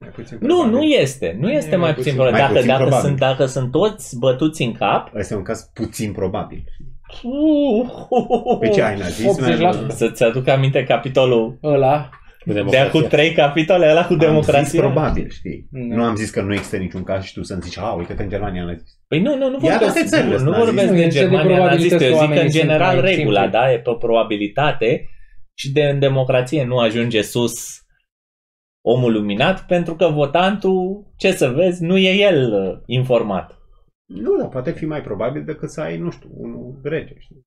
Mai 0.00 0.08
puțin 0.10 0.38
Nu, 0.40 0.46
probabil. 0.46 0.72
nu 0.72 0.82
este. 0.82 1.36
Nu 1.40 1.50
este 1.50 1.74
E 1.74 1.76
mai, 1.76 1.86
mai 1.86 1.94
puțin, 1.94 2.12
puțin- 2.12 2.14
probabil. 2.14 2.38
mai 2.38 2.40
Dacă, 2.40 2.52
puțin 2.54 2.68
dacă, 2.68 2.80
probabil. 2.82 3.08
sunt, 3.08 3.18
dacă 3.18 3.46
sunt 3.46 3.70
toți 3.70 4.18
bătuți 4.18 4.62
în 4.62 4.72
cap, 4.72 5.14
Ăsta 5.14 5.34
e 5.34 5.36
un 5.36 5.42
caz 5.42 5.62
puțin 5.74 6.12
probabil. 6.12 6.64
Uh, 7.22 8.58
Pe 8.60 8.68
ce 8.68 8.82
ai 8.82 8.96
nazism? 8.98 9.44
80%. 9.84 9.86
Să-ți 9.88 10.24
aduc 10.24 10.48
aminte 10.48 10.84
capitolul 10.84 11.58
Ăla, 11.62 12.08
Cu 12.44 12.52
de 12.52 12.58
acum 12.58 12.70
democrația. 12.70 13.08
trei 13.08 13.32
capitole, 13.32 13.90
ăla 13.90 14.06
cu 14.06 14.12
Am 14.12 14.18
zis 14.18 14.26
democrația. 14.28 14.80
probabil, 14.80 15.28
știi? 15.30 15.66
Da. 15.70 15.94
Nu 15.96 16.02
am 16.04 16.14
zis 16.16 16.30
că 16.30 16.42
nu 16.42 16.52
există 16.52 16.76
niciun 16.76 17.02
caz 17.02 17.24
și 17.24 17.32
tu 17.32 17.42
să-mi 17.42 17.60
zici, 17.62 17.78
a, 17.78 17.92
uite 17.92 18.14
că 18.14 18.22
în 18.22 18.28
Germania 18.28 18.62
am 18.62 18.74
zis. 18.78 18.92
Păi 19.08 19.20
nu, 19.20 19.36
nu, 19.36 19.48
nu 19.50 19.58
Ia 19.62 19.70
vorbesc, 19.70 19.80
toate 19.92 20.04
țările 20.08 20.36
nu, 20.36 20.42
nu 20.44 20.52
sunt 20.52 20.64
vorbesc 20.64 20.90
naziste. 20.90 20.96
de 20.96 21.00
Nu, 21.00 21.02
e 21.02 21.04
de 21.04 21.18
Germania 21.18 21.54
probabilități 21.56 21.92
nazistă. 21.92 22.04
Eu 22.04 22.10
că 22.10 22.14
zic 22.14 22.18
că 22.18 22.24
în 22.24 22.28
oamenii 22.28 22.50
sunt 22.50 22.62
general 22.62 22.96
mai 23.00 23.14
regula, 23.14 23.40
simpli. 23.40 23.58
da, 23.58 23.72
e 23.72 23.78
pe 23.78 23.90
probabilitate 23.98 25.08
și 25.54 25.72
de 25.72 25.82
în 25.82 25.98
democrație 25.98 26.64
nu 26.64 26.78
ajunge 26.78 27.22
sus 27.22 27.78
omul 28.84 29.12
luminat 29.12 29.66
pentru 29.66 29.94
că 29.96 30.06
votantul, 30.06 31.06
ce 31.16 31.32
să 31.32 31.48
vezi, 31.48 31.82
nu 31.84 31.96
e 31.96 32.10
el 32.10 32.52
uh, 32.52 32.78
informat. 32.86 33.58
Nu, 34.14 34.36
dar 34.36 34.48
poate 34.48 34.72
fi 34.72 34.84
mai 34.86 35.02
probabil 35.02 35.44
decât 35.44 35.70
să 35.70 35.80
ai, 35.80 35.98
nu 35.98 36.10
știu, 36.10 36.30
unul 36.32 36.80
rege, 36.82 37.18
știi? 37.18 37.42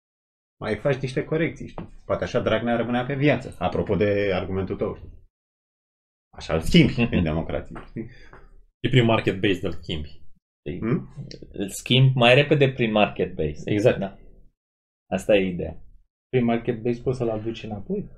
Mai 0.60 0.76
faci 0.76 0.96
niște 1.02 1.24
corecții, 1.24 1.68
știi? 1.68 1.90
Poate 2.06 2.24
așa 2.24 2.40
Dragnea 2.40 2.76
rămânea 2.76 3.06
pe 3.06 3.16
viață, 3.16 3.56
apropo 3.60 3.96
de 3.96 4.32
argumentul 4.34 4.76
tău, 4.76 4.96
știi? 4.96 5.12
Așa 6.38 6.54
îl 6.54 6.60
schimbi 6.62 7.08
în 7.18 7.24
democrație, 7.24 7.76
știi? 7.86 8.10
E 8.80 8.90
prin 8.90 9.06
market-based 9.06 9.62
îl 9.62 9.72
schimbi. 9.72 10.22
Hm? 10.80 11.16
Îl 11.52 11.70
schimb 11.70 12.16
mai 12.16 12.36
repede 12.36 12.70
prin 12.72 12.92
market 12.92 13.36
base. 13.36 13.72
Exact. 13.72 14.00
Da. 14.00 14.18
Asta 15.12 15.36
e 15.36 15.48
ideea. 15.48 15.78
prin 16.30 16.44
market 16.46 16.82
base 16.82 17.02
poți 17.02 17.18
să-l 17.18 17.30
aduci 17.30 17.64
înapoi. 17.64 18.10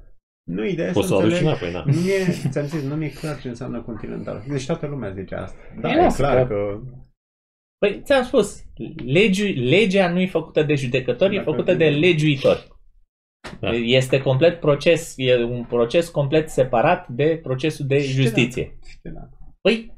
Nu, 0.50 0.66
ideea 0.66 0.88
e 0.88 0.92
Poți 0.92 1.08
să 1.08 1.14
o 1.14 1.18
să 1.18 1.24
aduci 1.24 1.38
înțelegi. 1.40 1.64
înapoi, 1.64 1.72
da. 1.72 2.00
Nu 2.00 2.08
e, 2.10 2.50
ți-am 2.50 2.66
zis, 2.66 2.84
nu 2.84 2.96
mi-e 2.96 3.10
clar 3.10 3.40
ce 3.40 3.48
înseamnă 3.48 3.82
continental. 3.82 4.44
Deci 4.48 4.66
toată 4.66 4.88
lumea 4.88 5.12
zice 5.14 5.36
asta. 5.36 5.58
Da, 5.82 5.90
E 5.90 5.96
e, 5.96 6.06
asta, 6.06 6.24
clar 6.32 6.48
că- 6.48 6.54
că... 6.54 6.82
Păi, 7.88 8.02
ți-am 8.03 8.24
spus, 8.24 8.64
legi, 9.06 9.44
legea 9.44 10.10
nu 10.10 10.20
e 10.20 10.28
făcută 10.28 10.64
de 10.64 10.76
judecători, 10.76 11.34
e 11.36 11.38
Dacă- 11.38 11.49
făcută 11.49 11.74
de 11.74 11.90
legiuitori. 11.90 12.68
Da. 13.60 13.70
Este 13.72 14.22
complet 14.22 14.60
proces, 14.60 15.14
e 15.18 15.44
un 15.44 15.64
proces 15.64 16.10
complet 16.10 16.49
separat 16.49 17.07
de 17.07 17.40
procesul 17.44 17.86
de 17.88 17.99
Și 18.02 18.12
justiție. 18.12 18.78
Știi, 18.88 19.12
da. 19.12 19.30
Păi, 19.62 19.94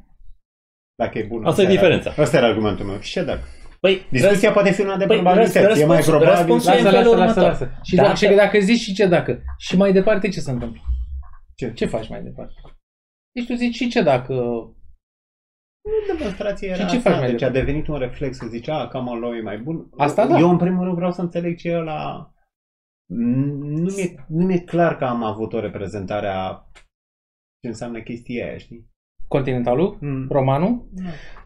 Dacă 0.96 1.18
e 1.18 1.24
bun. 1.24 1.46
Asta 1.46 1.62
e 1.62 1.64
era- 1.64 1.74
diferența. 1.74 2.14
Asta 2.18 2.38
era 2.38 2.48
argumentul 2.48 2.86
meu. 2.86 3.00
Și 3.00 3.12
ce 3.12 3.24
dacă? 3.24 3.44
păi, 3.80 4.02
Discuția 4.12 4.52
poate 4.52 4.72
fi 4.72 4.82
una 4.82 4.98
de 4.98 5.06
Păi, 5.06 5.16
probabilități. 5.16 5.58
răspuns- 5.58 5.80
e 5.82 5.86
mai 5.86 5.96
răspunsul- 5.96 6.26
probabil. 6.26 6.54
răspunsul 6.54 6.72
e 6.72 6.74
Lasă, 6.76 6.88
în 6.88 6.94
lasă, 6.94 7.04
felul 7.10 7.18
lasă, 7.18 7.40
următor. 7.40 7.52
lasă. 7.68 7.80
Și 7.84 7.96
Dacă- 7.96 8.08
dacă, 8.08 8.18
și 8.26 8.36
dacă 8.36 8.60
zici 8.60 8.80
și 8.80 8.94
ce 8.94 9.06
dacă. 9.08 9.42
Și 9.58 9.78
mai 9.78 9.94
departe 9.94 10.30
ce 10.30 10.40
se 10.40 10.52
întâmplă? 10.52 10.82
Ce? 11.56 11.72
Ce 11.74 11.86
faci 11.86 12.08
mai 12.10 12.22
departe? 12.24 12.54
Deci 13.36 13.46
tu 13.48 13.54
zici 13.54 13.76
și 13.76 13.88
ce 13.90 14.02
dacă... 14.02 14.34
Nu 15.90 16.16
demonstrație 16.16 16.68
era 16.68 16.78
Și 16.78 16.90
ce 16.90 16.98
asta, 16.98 17.10
faci 17.10 17.20
mai 17.20 17.32
deci 17.32 17.42
a 17.42 17.50
departe? 17.50 17.60
devenit 17.60 17.88
un 17.88 17.98
reflex 17.98 18.38
să 18.38 18.48
zici, 18.48 18.68
a, 18.68 18.88
common 18.88 19.20
law 19.20 19.34
e 19.34 19.42
mai 19.42 19.58
bun. 19.58 19.90
Asta 19.98 20.28
da. 20.28 20.38
Eu 20.38 20.50
în 20.50 20.58
primul 20.58 20.84
rând 20.84 20.96
vreau 20.96 21.12
să 21.12 21.22
înțeleg 21.22 21.58
ce 21.58 21.70
e 21.70 21.78
la... 21.78 22.32
Nu 23.06 23.94
mi-e, 23.96 24.26
nu 24.28 24.46
mi-e 24.46 24.60
clar 24.60 24.98
că 24.98 25.06
am 25.06 25.24
avut 25.24 25.54
o 25.54 25.60
reprezentare 25.60 26.28
a 26.28 26.64
ce 27.62 27.68
înseamnă 27.68 28.02
chestia 28.02 28.46
aia, 28.46 28.58
știi? 28.58 28.90
Continentalul? 29.28 29.98
Mm. 30.02 30.28
Romanul? 30.30 30.90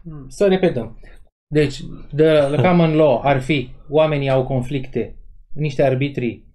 Mm. 0.02 0.28
Să 0.28 0.48
repetăm. 0.48 0.98
Deci, 1.46 1.80
the, 2.16 2.32
the 2.52 2.62
common 2.62 2.94
law 2.94 3.20
ar 3.22 3.40
fi 3.40 3.70
oamenii 3.88 4.30
au 4.30 4.44
conflicte, 4.46 5.16
niște 5.54 5.82
arbitri 5.82 6.46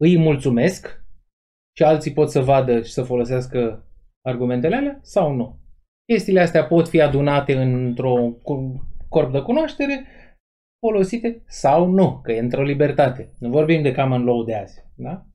îi 0.00 0.18
mulțumesc 0.18 1.04
și 1.76 1.82
alții 1.82 2.12
pot 2.12 2.30
să 2.30 2.40
vadă 2.40 2.82
și 2.82 2.92
să 2.92 3.02
folosească 3.02 3.84
argumentele 4.26 4.76
alea 4.76 4.98
sau 5.02 5.34
nu. 5.34 5.59
Chestiile 6.10 6.40
astea 6.40 6.66
pot 6.66 6.88
fi 6.88 7.00
adunate 7.00 7.56
într-o 7.56 8.14
cu- 8.42 8.88
corp 9.08 9.32
de 9.32 9.40
cunoaștere, 9.40 10.06
folosite 10.86 11.42
sau 11.46 11.86
nu, 11.86 12.20
că 12.22 12.32
e 12.32 12.38
într-o 12.38 12.62
libertate. 12.62 13.30
Nu 13.38 13.50
vorbim 13.50 13.82
de 13.82 13.94
common 13.94 14.24
law 14.24 14.44
de 14.44 14.54
azi. 14.54 14.84
Da? 14.94 15.26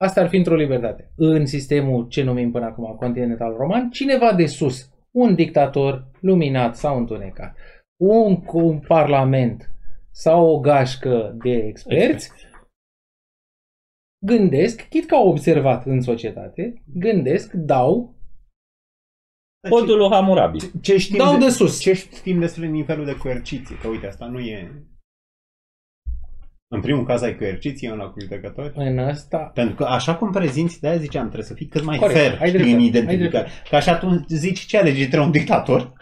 Asta 0.00 0.20
ar 0.20 0.28
fi 0.28 0.36
într-o 0.36 0.54
libertate. 0.54 1.12
În 1.16 1.46
sistemul 1.46 2.08
ce 2.08 2.22
numim 2.22 2.50
până 2.50 2.64
acum 2.64 2.96
continental 2.96 3.54
roman, 3.56 3.90
cineva 3.90 4.34
de 4.34 4.46
sus, 4.46 4.90
un 5.10 5.34
dictator 5.34 6.10
luminat 6.20 6.76
sau 6.76 6.96
întunecat, 6.96 7.56
un, 8.00 8.42
un 8.52 8.78
parlament 8.78 9.70
sau 10.10 10.46
o 10.46 10.60
gașcă 10.60 11.36
de 11.42 11.52
experți, 11.52 12.30
gândesc, 14.26 14.88
chit 14.88 15.06
că 15.06 15.14
au 15.14 15.28
observat 15.28 15.86
în 15.86 16.00
societate, 16.00 16.82
gândesc, 16.94 17.52
dau, 17.52 18.14
Codul 19.68 19.98
lui 19.98 20.08
Hammurabi. 20.10 20.58
Ce 20.80 20.98
știm, 20.98 21.18
dau 21.18 21.38
de, 21.38 21.44
de 21.44 21.50
sus. 21.50 21.80
ce 21.80 21.92
știm 21.92 22.38
despre 22.38 22.66
nivelul 22.66 23.04
de 23.04 23.16
coerciție? 23.16 23.76
Că 23.76 23.88
uite, 23.88 24.06
asta 24.06 24.26
nu 24.26 24.38
e... 24.38 24.72
În 26.68 26.80
primul 26.80 27.04
caz 27.04 27.22
ai 27.22 27.36
coerciție 27.36 27.88
în 27.90 27.96
locul 27.96 28.22
judecători? 28.22 28.72
În 28.74 28.98
ăsta, 28.98 29.38
Pentru 29.38 29.74
că 29.74 29.84
așa 29.84 30.14
cum 30.14 30.30
prezinți, 30.30 30.80
de-aia 30.80 30.96
ziceam, 30.96 31.24
trebuie 31.24 31.46
să 31.46 31.54
fii 31.54 31.66
cât 31.66 31.84
mai 31.84 31.98
Corect, 31.98 32.18
fair 32.18 32.30
ai 32.40 32.48
știi, 32.48 32.50
dreptate, 32.50 32.70
în 32.70 32.78
ai 32.78 32.86
identificare. 32.86 33.48
Că 33.70 33.76
așa 33.76 33.96
tu 33.96 34.24
zici 34.28 34.60
ce 34.60 34.78
alegi 34.78 35.04
între 35.04 35.20
un 35.20 35.30
dictator 35.30 35.92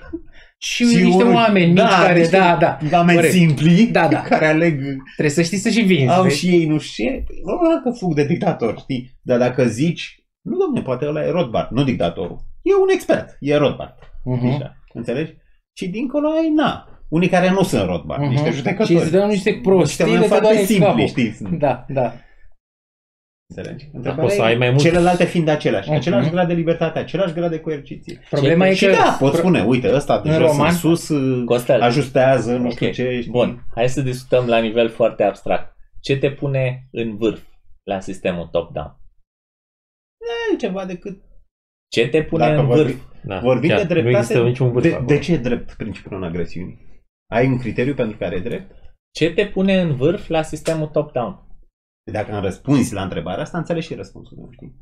și, 0.59 0.85
niște 0.85 1.23
unul- 1.23 1.35
oameni 1.35 1.73
mici 1.73 1.83
care, 1.83 2.19
niște 2.19 2.37
da, 2.37 2.57
da, 2.59 2.79
oameni 2.93 3.17
corect. 3.19 3.35
simpli 3.35 3.87
Da, 3.87 4.09
da. 4.09 4.21
care 4.21 4.47
aleg, 4.47 4.81
trebuie 5.13 5.35
să 5.35 5.43
știi 5.43 5.59
să 5.59 5.69
și 5.69 5.81
vinzi. 5.81 6.13
au 6.13 6.23
vezi? 6.23 6.39
și 6.39 6.49
ei 6.49 6.67
nu 6.67 6.79
știu 6.79 7.05
ce, 7.05 7.11
păi, 7.11 7.41
nu 7.45 7.81
că 7.83 7.91
fug 7.91 8.15
de 8.15 8.25
dictator, 8.25 8.79
știi? 8.79 9.19
Dar 9.23 9.39
dacă 9.39 9.67
zici, 9.67 10.25
nu 10.41 10.57
domne, 10.57 10.83
poate 10.83 11.07
ăla 11.07 11.25
e 11.25 11.31
Rothbard, 11.31 11.71
nu 11.71 11.85
dictatorul. 11.85 12.49
E 12.63 12.75
un 12.75 12.89
expert, 12.89 13.37
e 13.41 13.57
Rothbard. 13.57 13.95
Mhm. 14.25 14.47
Așa, 14.47 14.77
înțelegi? 14.95 15.35
Și 15.77 15.89
dincolo 15.89 16.29
ai, 16.29 16.49
na, 16.51 16.89
unii 17.09 17.29
care 17.29 17.51
nu 17.51 17.63
sunt 17.63 17.87
Rothbard, 17.87 18.21
Mhm. 18.23 18.31
niște 18.31 18.51
Și 18.51 18.57
judecători. 18.57 18.95
îți 18.95 19.11
dau 19.11 19.27
niște 19.29 19.61
prostii 19.63 19.83
niște 19.83 20.03
de 20.05 20.09
oameni 20.11 20.23
te 20.23 20.29
foarte 20.29 20.47
doare 20.49 20.65
simpli, 20.65 20.87
capul. 20.87 21.07
știți? 21.07 21.37
Sunt. 21.37 21.59
Da, 21.59 21.85
da. 21.89 22.13
Înțelegi? 23.49 23.85
poți 23.85 23.97
Întrebarea 23.97 24.35
să 24.35 24.41
e 24.41 24.45
ai 24.45 24.57
mai 24.57 24.69
mult- 24.71 24.81
celelalte 24.83 25.25
fiind 25.25 25.49
aceleași. 25.49 25.89
Mhm. 25.89 25.99
Același 25.99 26.31
grad 26.31 26.49
de 26.49 26.55
libertate, 26.55 26.99
același 26.99 27.33
grad 27.35 27.51
de 27.51 27.61
coerciție. 27.61 28.21
Problema 28.31 28.67
e 28.67 28.75
și 28.75 28.85
că... 28.87 28.93
da, 28.93 29.17
poți 29.19 29.37
spune, 29.39 29.63
uite, 29.65 29.95
ăsta 29.95 30.21
de 30.21 30.29
în 30.31 30.35
jos 30.35 30.51
roman- 30.57 30.69
în 30.69 30.75
sus 30.75 31.09
uh, 31.09 31.45
Costel, 31.45 31.81
ajustează, 31.83 32.57
nu 32.57 32.65
Ok, 32.65 32.71
știu 32.73 32.91
ce. 32.91 33.19
știi? 33.21 33.31
bun, 33.31 33.65
hai 33.75 33.89
să 33.89 34.01
discutăm 34.01 34.47
la 34.47 34.59
nivel 34.59 34.89
foarte 34.89 35.23
abstract. 35.23 35.77
Ce 36.01 36.17
te 36.19 36.31
pune 36.31 36.89
în 36.93 37.17
vârf 37.17 37.43
la 37.83 38.01
sistemul 38.01 38.47
top-down? 38.47 38.97
Nu 40.21 40.55
e 40.55 40.57
ceva 40.57 40.85
decât... 40.85 41.23
Ce 41.91 42.09
te 42.09 42.25
pune 42.25 42.47
Dacă 42.47 42.61
în 42.61 42.67
vorbi- 42.67 42.83
vârf? 42.93 43.09
Da, 43.25 43.41
Vorbim 43.41 43.69
chiar, 43.69 43.79
de 43.79 43.85
dreptate. 43.87 44.11
Nu 44.11 44.19
există 44.19 44.43
niciun 44.43 44.73
vârf 44.73 44.85
de, 44.85 44.93
acolo. 44.93 45.07
de 45.07 45.19
ce 45.19 45.33
e 45.33 45.39
drept 45.39 45.73
principiul 45.75 46.13
non-agresiunii? 46.19 46.79
Ai 47.31 47.47
un 47.47 47.59
criteriu 47.59 47.95
pentru 47.95 48.17
care 48.19 48.37
e 48.37 48.41
drept? 48.41 48.75
Ce 49.15 49.33
te 49.35 49.47
pune 49.49 49.81
în 49.81 49.97
vârf 49.97 50.29
la 50.29 50.43
sistemul 50.43 50.89
top-down? 50.89 51.47
Dacă 52.13 52.33
îmi 52.33 52.41
răspunzi 52.41 52.93
la 52.95 53.03
întrebarea 53.03 53.43
asta, 53.43 53.59
înțelegi 53.59 53.87
și 53.87 53.95
răspunsul 53.95 54.37
meu, 54.37 54.51
știi? 54.51 54.75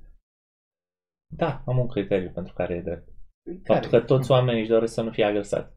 Da, 1.36 1.62
am 1.66 1.78
un 1.78 1.88
criteriu 1.88 2.30
pentru 2.30 2.52
care 2.54 2.74
e 2.74 2.80
drept. 2.80 3.08
Care? 3.44 3.60
Faptul 3.64 3.90
că 3.90 4.00
toți 4.04 4.30
oamenii 4.30 4.60
își 4.60 4.70
doresc 4.70 4.92
să 4.94 5.02
nu 5.02 5.10
fie 5.10 5.24
agresați. 5.24 5.76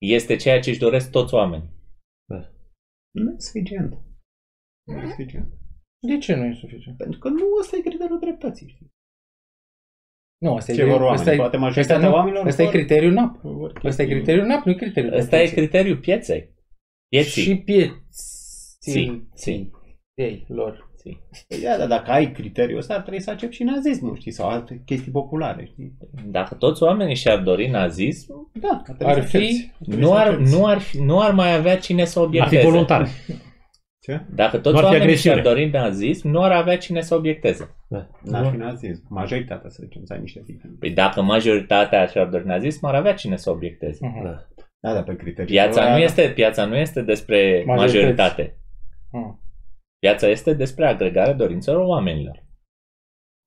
Este 0.00 0.36
ceea 0.36 0.60
ce 0.60 0.70
își 0.70 0.78
doresc 0.78 1.10
toți 1.10 1.34
oamenii. 1.34 1.70
Nu 3.14 3.32
e 3.32 3.38
suficient. 3.38 3.98
Nu 4.86 4.96
e 5.00 5.08
suficient. 5.08 5.52
De 6.06 6.18
ce 6.18 6.34
nu 6.34 6.44
e 6.44 6.54
suficient? 6.54 6.96
Pentru 6.96 7.18
că 7.18 7.28
nu 7.28 7.44
ăsta 7.60 7.76
e 7.76 7.80
criteriul 7.80 8.18
dreptății, 8.18 8.68
știi? 8.68 8.90
Nu, 10.42 10.54
asta 10.54 10.72
e, 10.72 10.74
Ce 10.74 10.84
vor 10.84 10.92
oamenii? 11.00 11.14
asta 11.18 11.32
e, 11.32 11.36
Poate 11.36 11.56
asta 11.56 11.66
majoritatea 11.66 12.08
nu, 12.08 12.14
oamenilor 12.14 12.46
asta 12.46 12.62
e 12.62 12.64
vor- 12.64 12.74
criteriul 12.74 13.12
NAP. 13.12 13.40
Vor 13.42 13.70
Asta 13.74 14.02
e 14.02 14.04
chestii- 14.06 14.06
criteriul 14.14 14.46
NAP, 14.46 14.64
nu 14.64 14.72
e 14.72 14.74
criteriul 14.74 15.12
Ăsta 15.14 15.36
e 15.36 15.38
dreptății. 15.38 15.56
criteriul 15.56 15.96
pieței. 15.96 16.50
Pieții. 17.08 17.42
Și 17.42 17.56
pieții 17.56 17.92
Ții, 18.80 19.28
ții. 19.36 19.70
ei, 20.14 20.44
lor. 20.48 20.90
Păi 21.48 21.58
da, 21.62 21.76
dar 21.78 21.88
dacă 21.88 22.10
ai 22.10 22.32
criteriul 22.32 22.78
ăsta, 22.78 22.94
ar 22.94 23.00
trebui 23.00 23.20
să 23.20 23.30
accepti 23.30 23.54
și 23.54 23.62
nazismul, 23.62 24.16
știi? 24.16 24.30
Sau 24.32 24.48
alte 24.48 24.82
chestii 24.86 25.12
populare, 25.12 25.64
știi? 25.72 25.92
Dacă 26.26 26.54
toți 26.54 26.82
oamenii 26.82 27.14
și-ar 27.14 27.38
dori 27.38 27.68
nazism, 27.68 28.50
Da, 28.60 28.68
ar, 28.68 28.94
trebui 28.96 29.14
Ar 29.14 29.20
să 29.22 29.26
fi- 29.28 29.36
accepti. 29.36 29.70
Ar 29.72 29.84
trebui 29.84 30.00
nu 30.04 30.06
să 30.08 30.14
ar, 30.14 30.26
accepti. 30.28 30.50
nu, 30.56 30.66
ar, 30.66 30.78
fi- 30.78 30.98
nu 31.00 31.20
ar 31.20 31.32
mai 31.32 31.54
avea 31.54 31.76
cine 31.78 32.04
să 32.04 32.18
Ar 32.18 32.24
fi 32.24 32.28
obiecteze. 32.28 32.62
voluntar. 32.68 33.08
Ce? 34.04 34.26
Dacă 34.34 34.58
toți 34.58 34.74
Nu 34.74 34.78
ar 34.78 34.84
fi 34.84 34.90
oamenii 34.98 35.16
și-ar 35.16 35.38
agresiune. 35.38 35.68
dori 35.70 35.84
nazism, 35.84 36.28
nu 36.28 36.42
ar 36.42 36.52
avea 36.52 36.78
cine 36.78 37.00
să 37.00 37.14
obiecteze. 37.14 37.74
Da. 37.88 38.08
N-ar 38.22 38.50
fi 38.50 38.56
nazism. 38.56 39.06
Majoritatea, 39.08 39.70
să 39.70 39.80
zicem, 39.82 40.04
să 40.04 40.12
ai 40.12 40.20
niște 40.20 40.40
criteriu. 40.42 40.76
Păi 40.78 40.90
dacă 40.90 41.22
majoritatea 41.22 42.06
și-ar 42.06 42.28
dori 42.28 42.46
nazism, 42.46 42.84
ar 42.86 42.94
avea 42.94 43.14
cine 43.14 43.36
să 43.36 43.50
obiecteze. 43.50 44.06
Mhm. 44.06 44.22
Da. 44.22 44.46
Da, 44.80 44.92
dar 44.92 45.02
pe 45.04 45.16
criterii. 45.16 45.50
Piața 45.54 45.90
nu 45.90 45.98
este, 45.98 46.32
piața 46.34 46.64
nu 46.64 46.76
este 46.76 47.02
despre 47.02 47.62
Majorități. 47.66 47.94
majoritate. 47.96 48.58
Mhm. 49.12 49.40
Piața 49.98 50.26
este 50.26 50.54
despre 50.54 50.86
agregarea 50.86 51.34
dorințelor 51.34 51.84
oamenilor. 51.86 52.44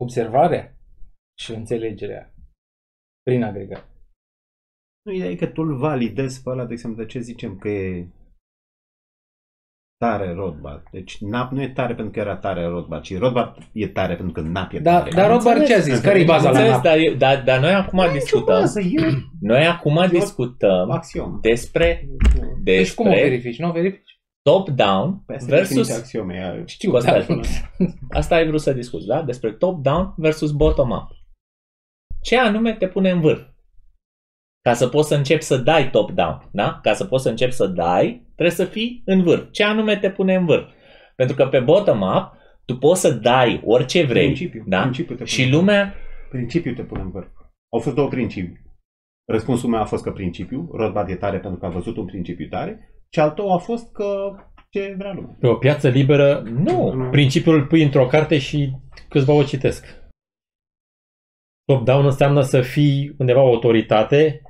Observarea 0.02 0.76
și 1.40 1.52
înțelegerea 1.54 2.34
prin 3.24 3.44
agregat. 3.44 3.90
Nu, 5.06 5.12
ideea 5.12 5.30
e 5.32 5.36
că 5.36 5.46
tu 5.48 5.62
îl 5.62 5.78
validezi 5.78 6.44
pe 6.44 6.50
ăla, 6.50 6.66
de 6.66 6.74
exemplu, 6.74 7.04
de 7.04 7.10
ce 7.10 7.20
zicem 7.20 7.58
că 7.58 7.70
e 7.70 8.08
tare 9.98 10.34
Rothbard. 10.34 10.84
Deci 10.92 11.18
NAP 11.20 11.52
nu 11.52 11.62
e 11.62 11.70
tare 11.70 11.94
pentru 11.96 12.14
că 12.14 12.20
era 12.20 12.36
tare 12.38 12.66
Rothbard, 12.66 13.04
ci 13.04 13.18
Rothbard 13.18 13.58
e 13.72 13.88
tare 13.88 14.16
pentru 14.16 14.34
că 14.34 14.42
NAP 14.50 14.74
e 14.74 14.80
Da, 14.80 14.98
tare. 15.00 15.10
dar 15.16 15.30
Rothbard 15.30 15.66
ce 15.66 15.76
a 15.76 15.80
zis? 15.80 16.00
Care 16.00 16.20
e 16.20 16.24
baza 16.24 16.44
la 16.44 16.50
Înțeles, 16.50 16.72
NAP? 16.72 16.84
dar, 16.84 16.98
eu- 16.98 17.14
dar, 17.14 17.44
dar 17.44 17.60
noi 17.60 17.72
acum 17.74 17.98
Nu 18.00 18.04
e 18.04 18.08
nicio 18.08 18.20
discutăm. 18.24 18.56
bază, 18.60 18.80
e 18.80 19.14
Noi 19.40 19.66
acum 19.66 19.98
Eu- 19.98 20.08
discutăm 20.08 20.92
axiom. 20.92 21.38
despre, 21.42 22.08
Deci 22.64 22.94
cum 22.94 23.06
o 23.06 23.10
despre 23.10 23.30
verifici? 23.30 23.60
Nu 23.60 23.70
o 23.70 23.72
verifici? 23.72 24.20
top-down 24.42 25.24
Pe 25.26 25.34
asta 25.36 25.56
e 25.56 25.58
definiția 25.60 25.84
versus... 25.94 25.98
axiome. 26.04 26.36
ea- 26.36 26.66
Știu, 26.66 26.92
Costel. 26.92 27.26
dar... 27.28 27.40
Asta 28.10 28.36
ai 28.36 28.48
vrut 28.48 28.62
să 28.62 28.74
discuți, 28.74 29.06
da? 29.08 29.22
Despre 29.22 29.52
top-down 29.52 30.14
versus 30.18 30.52
bottom-up. 30.52 31.08
Ce 32.22 32.38
anume 32.38 32.74
te 32.74 32.88
pune 32.88 33.10
în 33.10 33.22
vârf? 33.22 33.42
Ca 34.66 34.74
să 34.74 34.88
poți 34.88 35.08
să 35.08 35.16
începi 35.16 35.42
să 35.42 35.58
dai 35.58 35.90
top-down, 35.90 36.50
da? 36.52 36.80
Ca 36.82 36.94
să 36.94 37.06
poți 37.06 37.24
să 37.24 37.30
începi 37.30 37.52
să 37.52 37.68
dai, 37.68 38.22
trebuie 38.36 38.56
să 38.56 38.66
fii 38.66 39.02
în 39.06 39.24
vârf. 39.24 39.52
Ce 39.52 39.64
anume 39.64 39.98
te 39.98 40.10
pune 40.12 40.36
în 40.36 40.46
vârf? 40.46 40.70
Pentru 41.16 41.36
că 41.36 41.48
pe 41.48 41.60
bottom-up 41.60 42.32
tu 42.66 42.78
poți 42.78 43.02
să 43.02 43.12
dai 43.14 43.62
orice 43.66 44.04
vrei, 44.06 44.24
Principiu. 44.24 44.64
da? 44.68 44.82
Principiu 44.82 45.16
te 45.16 45.24
pune 45.24 45.30
Și 45.30 45.42
în 45.44 45.50
vârf. 45.50 45.60
lumea 45.60 45.94
Principiul 46.30 46.76
te 46.76 46.82
pune 46.84 47.02
în 47.02 47.12
vârf. 47.12 47.28
Au 47.74 47.80
fost 47.80 47.96
două 47.96 48.08
principii. 48.08 48.64
Răspunsul 49.32 49.70
meu 49.70 49.80
a 49.82 49.86
fost 49.86 50.04
că 50.04 50.12
principiu, 50.12 50.70
Rothbard 50.72 51.10
e 51.10 51.16
tare 51.16 51.40
pentru 51.40 51.60
că 51.60 51.66
a 51.66 51.70
văzut 51.70 51.98
un 51.98 52.06
principiu 52.06 52.48
tare, 52.48 52.90
și 53.14 53.20
al 53.20 53.32
tău 53.32 53.54
a 53.54 53.58
fost 53.58 53.92
că 53.92 54.36
ce 54.70 54.96
vrea 54.98 55.14
lumea. 55.14 55.38
Pe 55.40 55.48
o 55.48 55.56
piață 55.56 55.90
liberă, 55.90 56.42
nu. 56.42 57.08
principiul 57.12 57.56
îl 57.56 57.66
pui 57.66 57.84
într-o 57.84 58.06
carte 58.08 58.38
și 58.38 58.72
câțiva 59.10 59.34
o 59.34 59.44
citesc. 59.44 60.04
Top-down 61.66 62.06
înseamnă 62.06 62.42
să 62.42 62.62
fii 62.62 63.16
undeva 63.18 63.42
o 63.42 63.48
autoritate 63.48 64.42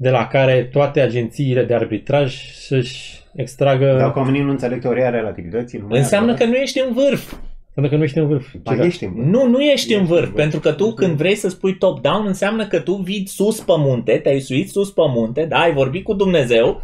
de 0.00 0.10
la 0.10 0.26
care 0.26 0.64
toate 0.64 1.00
agențiile 1.00 1.64
de 1.64 1.74
arbitraj 1.74 2.52
să-și 2.52 3.22
extragă... 3.34 3.96
Dacă 3.98 4.18
oamenii 4.18 4.42
nu 4.42 4.50
înțeleg 4.50 4.80
teoria 4.80 5.10
relativității, 5.10 5.78
nu 5.78 5.86
mai 5.86 5.98
înseamnă 5.98 6.34
că 6.34 6.42
adevărat. 6.42 6.54
nu 6.54 6.62
ești 6.62 6.80
în 6.80 6.92
vârf. 6.92 7.34
Înseamnă 7.66 7.90
că 7.90 7.96
nu 7.96 8.02
ești 8.02 8.18
în 8.18 8.26
vârf. 8.26 8.54
Ba, 8.62 8.76
Ce 8.76 8.82
ești 8.82 9.04
în 9.04 9.12
vârf. 9.14 9.26
Nu, 9.26 9.46
nu 9.46 9.60
ești 9.60 9.72
Ești 9.72 9.94
în 9.94 10.00
în 10.00 10.06
vârf, 10.06 10.20
vârf. 10.20 10.34
pentru 10.34 10.60
că 10.60 10.72
tu 10.72 10.84
Ești 10.84 10.96
când 10.96 11.10
în 11.10 11.16
vrei 11.16 11.34
să 11.34 11.48
spui 11.48 11.78
top-down 11.78 12.26
înseamnă 12.26 12.66
că 12.66 12.80
tu 12.80 12.94
vii 12.94 13.26
sus 13.26 13.60
pe 13.60 13.72
munte, 13.76 14.18
te-ai 14.18 14.40
suit 14.40 14.70
sus 14.70 14.90
pe 14.90 15.02
munte, 15.08 15.44
da, 15.44 15.58
ai 15.58 15.72
vorbit 15.72 16.04
cu 16.04 16.14
Dumnezeu, 16.14 16.82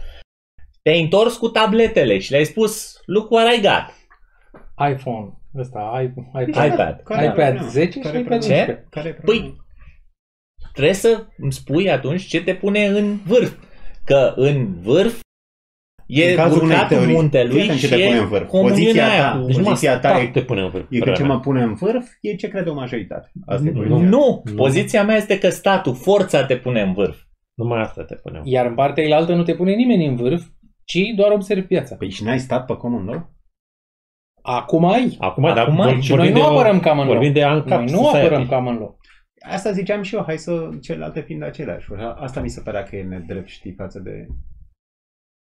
te-ai 0.82 1.02
întors 1.02 1.36
cu 1.36 1.48
tabletele 1.48 2.18
și 2.18 2.30
le-ai 2.30 2.44
spus, 2.44 3.00
look 3.06 3.30
what 3.30 3.54
I 3.54 3.60
got, 3.60 3.94
iPhone, 4.90 5.32
ăsta, 5.58 6.02
iPad, 6.02 6.48
iPad. 6.48 7.00
Care 7.04 7.22
e 7.22 7.26
iPad 7.26 7.36
problema? 7.36 7.68
10 7.68 7.98
Care 7.98 8.16
și 8.16 8.16
e 8.16 8.20
iPad 8.20 8.38
problema? 8.40 8.60
11. 8.60 8.86
Care 8.90 9.08
e 9.08 9.12
Păi, 9.12 9.36
problema? 9.36 9.65
Trebuie 10.76 10.94
să 10.94 11.26
îmi 11.38 11.52
spui 11.52 11.90
atunci 11.90 12.22
ce 12.26 12.42
te 12.42 12.54
pune 12.54 12.86
în 12.86 13.16
vârf. 13.26 13.52
Că 14.04 14.32
în 14.36 14.80
vârf 14.80 15.20
e 16.06 16.30
În 16.30 16.36
cazul 16.36 16.62
unei 16.62 16.74
urcatul 16.74 16.96
teorii, 16.96 17.14
muntelui 17.14 17.52
fii 17.52 17.62
atent 17.62 17.78
ce 17.80 17.86
și 17.86 17.92
te 17.92 17.98
pune 18.04 18.16
e 18.16 18.20
în 18.20 18.28
vârf. 18.28 18.46
comuniunea 18.48 18.82
Poziția 18.84 19.08
aia 19.10 19.30
ta, 19.32 19.38
cu... 19.38 19.46
Deci 19.46 19.56
numai 19.56 19.70
Poziția 19.72 19.98
ta 19.98 20.08
stat 20.08 20.22
e- 20.22 20.26
te 20.26 20.42
pune 20.42 20.60
în 20.60 20.70
vârf. 20.70 20.84
E 20.84 20.88
că 20.88 20.98
părerea 20.98 21.14
ce 21.14 21.22
mea. 21.22 21.34
mă 21.34 21.40
pune 21.40 21.62
în 21.62 21.74
vârf 21.74 22.06
e 22.20 22.34
ce 22.34 22.48
crede 22.48 22.70
o 22.70 22.74
majoritate. 22.74 23.30
Asta 23.46 23.68
e 23.68 23.70
Nu. 23.70 23.76
poziția. 23.80 24.08
Nu, 24.08 24.42
Nu. 24.44 24.54
poziția 24.54 25.04
mea 25.04 25.16
este 25.16 25.38
că 25.38 25.48
statul, 25.48 25.94
forța 25.94 26.44
te 26.44 26.56
pune 26.56 26.80
în 26.80 26.92
vârf. 26.92 27.18
Numai 27.54 27.80
asta 27.80 28.04
te 28.04 28.14
pune 28.14 28.36
în 28.36 28.42
vârf. 28.42 28.54
Iar 28.54 28.66
în 28.66 28.74
partea 28.74 29.04
elaltă 29.04 29.34
nu 29.34 29.42
te 29.42 29.54
pune 29.54 29.72
nimeni 29.74 30.06
în 30.06 30.16
vârf, 30.16 30.42
ci 30.84 30.98
doar 31.16 31.30
observi 31.32 31.66
piața. 31.66 31.94
Păi 31.94 32.10
și 32.10 32.24
n-ai 32.24 32.38
stat 32.38 32.66
pe 32.66 32.76
common 32.76 33.04
law? 33.04 33.34
Acum 34.42 34.84
ai. 34.84 35.16
Acum, 35.18 35.44
Acum 35.44 35.54
dar 35.54 35.68
ai. 35.68 35.74
vor- 35.74 36.02
Și 36.02 36.08
noi 36.14 36.18
vorbim 36.18 36.32
nu 36.34 36.40
de 36.40 36.54
o- 36.54 36.58
apărăm 36.58 36.80
common 36.80 37.04
law. 37.04 37.14
Vorbim 37.14 37.32
de 37.32 37.42
ANCAP 37.42 37.78
Noi 37.82 37.90
nu 37.90 37.96
Society. 38.02 38.16
apărăm 38.26 38.46
common 38.46 38.74
law. 38.78 38.98
Asta 39.40 39.72
ziceam 39.72 40.02
și 40.02 40.14
eu, 40.14 40.22
hai 40.26 40.38
să 40.38 40.70
celelalte 40.80 41.20
fiind 41.20 41.42
aceleași. 41.42 41.86
Asta 42.16 42.40
mi 42.40 42.48
se 42.48 42.60
părea 42.60 42.82
că 42.82 42.96
e 42.96 43.02
nedrept, 43.02 43.48
știi, 43.48 43.72
față 43.72 43.98
de... 43.98 44.26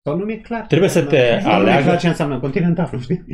Sau 0.07 0.18
nu 0.18 0.26
mi-e 0.26 0.38
clar. 0.40 0.66
Trebuie 0.66 0.90
să 0.90 1.06
te 1.06 1.30
Nu 1.41 1.48
mi-e 1.48 1.53
aleagă- 1.53 1.84
clar 1.84 1.99
ce 1.99 2.07
înseamnă 2.07 2.40
continental, 2.40 2.99
știi? 2.99 3.26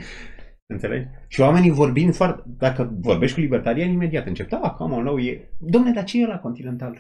Înțelegi? 0.66 1.08
Și 1.28 1.42
oamenii 1.42 1.70
vorbind 1.72 2.16
foarte... 2.16 2.44
Dacă 2.58 2.94
vorbești 3.00 3.36
cu 3.36 3.42
libertariani, 3.42 3.94
imediat 3.94 4.26
încep. 4.28 4.50
Da, 4.50 4.58
common 4.58 5.04
law 5.04 5.18
e... 5.20 5.50
Domne, 5.60 5.92
dar 5.92 6.04
ce 6.04 6.22
e 6.22 6.26
la 6.26 6.40
continental? 6.40 7.00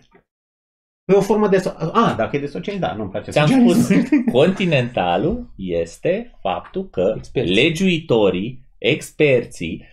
E 1.05 1.13
o 1.15 1.21
formă 1.21 1.47
de... 1.47 1.57
So- 1.57 1.91
A, 1.91 2.13
dacă 2.17 2.35
e 2.35 2.39
de 2.39 2.45
socialism, 2.45 2.85
da, 2.85 2.93
nu-mi 2.93 3.09
place 3.09 3.31
Ți-am 3.31 3.47
socialism. 3.47 3.81
spus, 3.81 4.31
continentalul 4.31 5.53
este 5.55 6.31
faptul 6.41 6.89
că 6.89 7.13
Experți. 7.17 7.51
legiuitorii, 7.53 8.65
experții, 8.77 9.85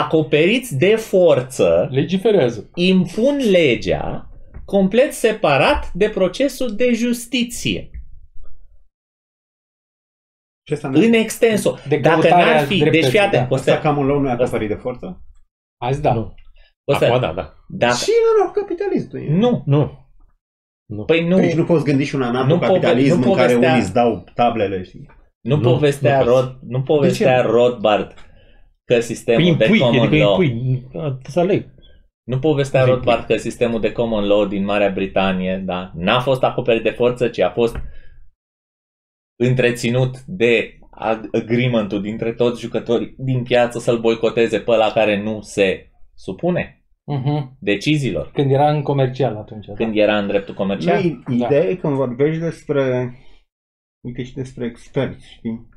acoperiți 0.00 0.76
de 0.76 0.96
forță, 0.96 1.88
Legiferează. 1.90 2.70
impun 2.74 3.36
legea 3.50 4.26
complet 4.64 5.12
separat 5.12 5.92
de 5.92 6.08
procesul 6.08 6.74
de 6.76 6.92
justiție. 6.92 7.90
Ce 10.66 10.74
asta 10.74 10.88
În 10.88 11.12
extenso. 11.12 11.76
De 11.88 11.96
Dacă 11.98 12.20
căutarea 12.20 12.54
n-ar 12.54 12.64
fi, 12.64 12.68
deci 12.68 12.78
dreptății, 12.80 13.10
fii 13.10 13.18
atent, 13.18 13.48
da. 13.48 13.54
Asta 13.54 13.72
Costel, 13.72 13.80
common 13.92 14.06
law 14.06 14.20
nu 14.20 14.28
e 14.28 14.30
acoperit 14.30 14.68
de 14.68 14.74
forță? 14.74 15.22
Azi 15.80 16.00
da. 16.02 16.14
Nu. 16.14 16.34
Costel, 16.84 17.08
Acum, 17.08 17.20
da, 17.20 17.32
da. 17.32 17.54
dacă, 17.68 17.94
Și 17.94 18.10
nu, 18.38 18.44
nu, 18.44 18.50
capitalismul 18.50 19.20
e. 19.22 19.28
nu, 19.28 19.62
Nu. 19.66 20.06
Nu. 20.86 21.04
păi 21.04 21.26
nu, 21.28 21.36
Deci 21.36 21.54
nu 21.54 21.64
poți 21.64 21.84
gândi 21.84 22.04
și 22.04 22.14
un 22.14 22.20
Nu 22.20 22.26
anarhocapitalism 22.26 23.14
pove- 23.14 23.24
nu 23.26 23.30
în 23.30 23.36
care 23.36 23.52
povestea- 23.52 23.70
unii 23.72 23.82
îți 23.84 23.92
dau 23.92 24.24
tablele, 24.34 24.82
știi? 24.82 25.06
nu, 25.40 25.56
Nu, 25.56 25.62
povestea, 25.62 26.18
nu 26.18 26.24
poți. 26.24 26.36
Rod, 26.36 26.58
nu 26.62 26.82
povestea 26.82 27.40
Rothbard 27.40 28.14
că 28.94 29.00
sistemul 29.00 29.42
Păi 29.42 29.54
de 29.56 29.64
impui, 29.64 29.78
common 29.78 30.06
adică 30.06 30.24
law 30.24 30.40
impui. 30.40 30.88
a, 31.00 31.18
Să 31.22 31.40
aleg. 31.40 31.66
Nu 32.22 32.38
povestea 32.38 32.84
Zi. 32.84 32.90
Rothbard 32.90 33.24
că 33.26 33.36
sistemul 33.36 33.80
de 33.80 33.92
common 33.92 34.24
law 34.26 34.46
din 34.46 34.64
Marea 34.64 34.90
Britanie 34.90 35.62
da, 35.66 35.92
n-a 35.94 36.20
fost 36.20 36.42
acoperit 36.42 36.82
de 36.82 36.90
forță, 36.90 37.28
ci 37.28 37.38
a 37.38 37.50
fost 37.50 37.76
întreținut 39.36 40.20
de 40.26 40.78
ag- 41.00 41.28
agreement-ul 41.32 42.02
dintre 42.02 42.32
toți 42.32 42.60
jucătorii 42.60 43.14
din 43.18 43.42
piață 43.42 43.78
să-l 43.78 43.98
boicoteze 44.00 44.58
pe 44.60 44.70
la 44.76 44.90
care 44.94 45.22
nu 45.22 45.40
se 45.40 45.90
supune 46.14 46.76
Mhm. 47.04 47.56
deciziilor 47.60 48.30
Când 48.32 48.50
era 48.50 48.70
în 48.70 48.82
comercial 48.82 49.36
atunci. 49.36 49.66
da. 49.66 49.72
când 49.74 49.96
era 49.96 50.18
în 50.18 50.26
dreptul 50.26 50.54
comercial. 50.54 51.02
Noi, 51.02 51.22
ideea 51.36 51.64
e 51.64 51.74
când 51.74 51.94
vorbești 51.94 52.40
despre, 52.40 53.14
uite 54.04 54.22
și 54.22 54.34
despre 54.34 54.66
experți, 54.66 55.32
știi? 55.32 55.68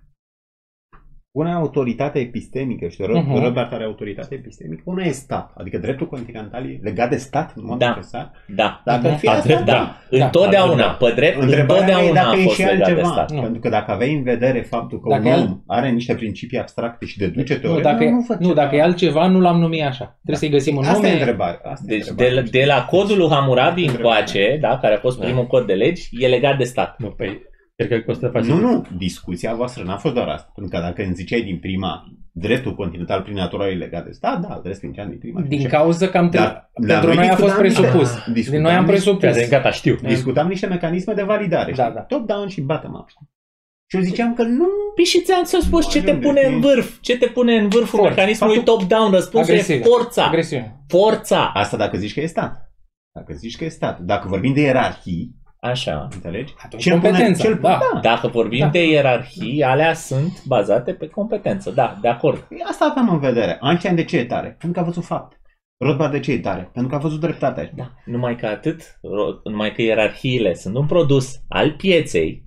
Una 1.41 1.49
e 1.49 1.53
autoritate 1.53 2.19
epistemică 2.19 2.87
și 2.87 3.01
Ro- 3.03 3.23
Mhm. 3.25 3.43
Robert 3.43 3.73
are 3.73 3.83
autoritate 3.83 4.35
epistemică. 4.35 4.81
Una 4.85 5.03
e 5.03 5.11
stat, 5.11 5.51
adică 5.57 5.77
dreptul 5.77 6.07
continental 6.07 6.63
e 6.65 6.79
legat 6.81 7.09
de 7.09 7.15
stat, 7.15 7.53
nu 7.55 7.77
Da. 7.77 7.87
necesar. 7.87 8.31
Da. 8.47 8.81
Dacă 8.85 9.07
ar 9.07 9.15
fi 9.17 9.27
A, 9.27 9.31
asta, 9.31 9.43
drept, 9.47 9.63
da. 9.65 9.71
da. 9.71 10.17
Da. 10.17 10.25
Întotdeauna, 10.25 10.75
Da. 10.75 10.97
pe 11.05 11.11
drept, 11.15 11.41
Întrebarea 11.41 11.85
mea 11.85 11.95
e 11.95 11.99
întotdeauna 11.99 12.21
a 12.21 12.23
dacă 12.23 12.39
e 12.39 12.43
fost 12.43 12.55
și 12.55 12.61
legat 12.61 12.77
de 12.77 12.83
altceva. 12.83 13.07
stat. 13.11 13.31
Nu. 13.31 13.41
Pentru 13.41 13.59
că 13.59 13.69
dacă 13.69 13.91
aveai 13.91 14.13
în 14.13 14.23
vedere 14.23 14.59
faptul 14.61 14.99
că 14.99 15.09
Dacă 15.09 15.21
un 15.27 15.31
e 15.33 15.35
om 15.35 15.59
are 15.67 15.89
niște 15.89 16.13
principii 16.15 16.59
abstracte 16.59 17.05
și 17.05 17.17
deduce 17.17 17.53
Nu, 17.53 17.59
teoria, 17.59 17.81
dacă, 17.91 18.03
nu, 18.03 18.09
nu, 18.09 18.21
fă 18.21 18.33
nu, 18.39 18.47
ceva. 18.47 18.53
dacă 18.61 18.75
e 18.75 18.81
altceva, 18.81 19.27
nu 19.27 19.39
l-am 19.39 19.59
numit 19.59 19.83
așa. 19.83 20.05
Trebuie 20.23 20.37
să-i 20.37 20.49
găsim 20.49 20.75
un 20.75 20.83
Asta 20.83 20.93
nume. 20.97 21.07
e 21.09 21.11
întrebarea. 21.13 21.61
Asta 21.63 21.83
e 21.87 21.95
Deci 21.95 22.03
de, 22.05 22.09
întrebarea. 22.09 22.41
la- 22.43 22.49
de 22.49 22.63
la 22.65 22.85
codul 22.85 23.17
lui 23.17 23.29
Hammurabi 23.29 23.81
Întrebarea. 23.85 24.17
încoace, 24.19 24.57
da, 24.61 24.77
care 24.81 24.95
a 24.95 24.99
fost 24.99 25.19
Da. 25.19 25.25
primul 25.25 25.45
cod 25.47 25.65
de 25.65 25.73
legi, 25.73 26.09
e 26.11 26.27
legat 26.27 26.57
de 26.57 26.63
stat. 26.63 26.95
Nu, 26.99 27.07
păi, 27.07 27.41
cred 27.75 27.89
că 27.89 27.99
costă 28.05 28.27
face... 28.27 28.47
Nu, 28.47 28.59
nu, 28.59 28.85
discuția 28.97 29.53
voastră 29.55 29.83
n-a 29.83 29.97
fost 29.97 30.13
doar 30.13 30.27
asta. 30.27 30.51
Pentru 30.55 30.77
că 30.77 30.83
dacă 30.85 31.03
îmi 31.03 31.13
ziceai 31.13 31.41
din 31.41 31.59
prima 31.59 32.03
dreptul 32.31 32.75
continental 32.75 33.21
prin 33.21 33.35
natură 33.35 33.65
e 33.67 33.73
legat 33.73 34.05
de 34.05 34.11
stat, 34.11 34.41
da, 34.41 34.47
trebuie 34.47 34.73
să 34.73 34.79
fim 34.79 34.91
din 35.09 35.17
prima. 35.19 35.41
Din 35.41 35.59
Ce- 35.59 35.67
cauza 35.67 36.07
că 36.07 36.17
am 36.17 36.29
Dar- 36.29 36.47
trecut. 36.47 36.87
dar 36.87 36.99
Pentru 36.99 37.07
noi 37.07 37.15
noi 37.25 37.25
a 37.33 37.35
fost 37.35 37.41
discutam 37.61 37.63
niște- 37.65 37.81
presupus. 37.81 38.33
discutam 38.33 38.53
Din 38.53 38.61
noi 38.61 38.71
am 38.71 38.85
niște- 38.85 38.91
presupus. 38.91 39.35
Gata, 39.37 39.47
gata, 39.47 39.71
știu. 39.71 39.95
Discutam 40.03 40.47
niște 40.47 40.65
mecanisme 40.67 41.13
de 41.13 41.23
validare. 41.23 41.71
Da, 41.71 41.83
știi? 41.83 41.95
da. 41.95 42.01
Top-down 42.01 42.47
și 42.47 42.61
bottom-up. 42.61 43.07
știi? 43.09 43.27
Și 43.89 43.95
eu 43.97 44.01
ziceam 44.01 44.33
că 44.33 44.43
nu 44.43 44.67
Păi 44.95 45.03
și 45.03 45.21
ți-am 45.21 45.43
să 45.43 45.57
spus 45.61 45.85
Nu 45.85 45.91
ce 45.91 46.01
te 46.03 46.09
ajunge, 46.09 46.27
pune 46.27 46.41
știi? 46.41 46.53
în 46.53 46.59
vârf, 46.61 46.99
ce 47.01 47.17
te 47.17 47.25
pune 47.27 47.55
în 47.55 47.67
vârful 47.67 47.99
Forța. 47.99 48.09
mecanismului 48.09 48.55
Faptul- 48.55 48.73
top-down, 48.75 49.11
răspunsul 49.11 49.53
e 49.53 49.57
Agresiune. 49.57 49.81
forța. 49.83 50.25
Agresiune. 50.25 50.75
Forța. 50.87 51.51
Asta 51.53 51.77
dacă 51.77 51.97
zici 51.97 52.13
că 52.13 52.19
e 52.21 52.25
stat. 52.25 52.71
Dacă 53.15 53.33
zici 53.33 53.55
că 53.57 53.63
e 53.63 53.67
stat. 53.67 53.99
Dacă 53.99 54.27
vorbim 54.27 54.53
de 54.53 54.61
ierarhii, 54.61 55.35
Așa. 55.69 56.07
înțelegi? 56.11 56.53
Atunci 56.63 56.81
Cel 56.83 56.93
pune- 56.99 57.07
competența, 57.09 57.43
cel- 57.43 57.59
da. 57.59 57.79
da. 57.93 57.99
Dacă 57.99 58.27
vorbim 58.27 58.59
Da. 58.59 58.67
de 58.69 58.87
ierarhii, 58.89 59.63
alea 59.63 59.93
sunt 59.93 60.45
bazate 60.45 60.93
pe 60.93 61.07
competență. 61.07 61.71
Da, 61.71 61.97
de 62.01 62.07
acord. 62.07 62.39
Păi 62.39 62.63
Asta 62.69 62.87
aveam 62.91 63.09
în 63.09 63.19
vedere. 63.19 63.59
Einstein 63.61 63.95
de 63.95 64.03
ce 64.03 64.17
e 64.17 64.25
tare? 64.25 64.47
Pentru 64.47 64.71
că 64.71 64.79
a 64.79 64.83
văzut 64.83 65.03
fapt. 65.05 65.39
Rothbard 65.77 66.11
de 66.11 66.19
ce 66.19 66.31
e 66.31 66.39
tare? 66.39 66.61
Pentru 66.61 66.87
că 66.89 66.95
a 66.95 66.99
văzut 66.99 67.19
dreptatea. 67.19 67.71
Da. 67.75 67.91
Numai 68.05 68.35
că 68.35 68.45
atât, 68.47 68.81
ro- 68.83 69.41
numai 69.43 69.71
că 69.73 69.81
ierarhiile 69.81 70.53
sunt 70.53 70.75
un 70.75 70.85
produs 70.85 71.41
al 71.47 71.75
pieței, 71.75 72.45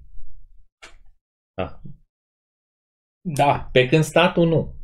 Da. 3.20 3.68
pe 3.72 3.86
când 3.86 4.02
statul 4.04 4.48
nu. 4.48 4.74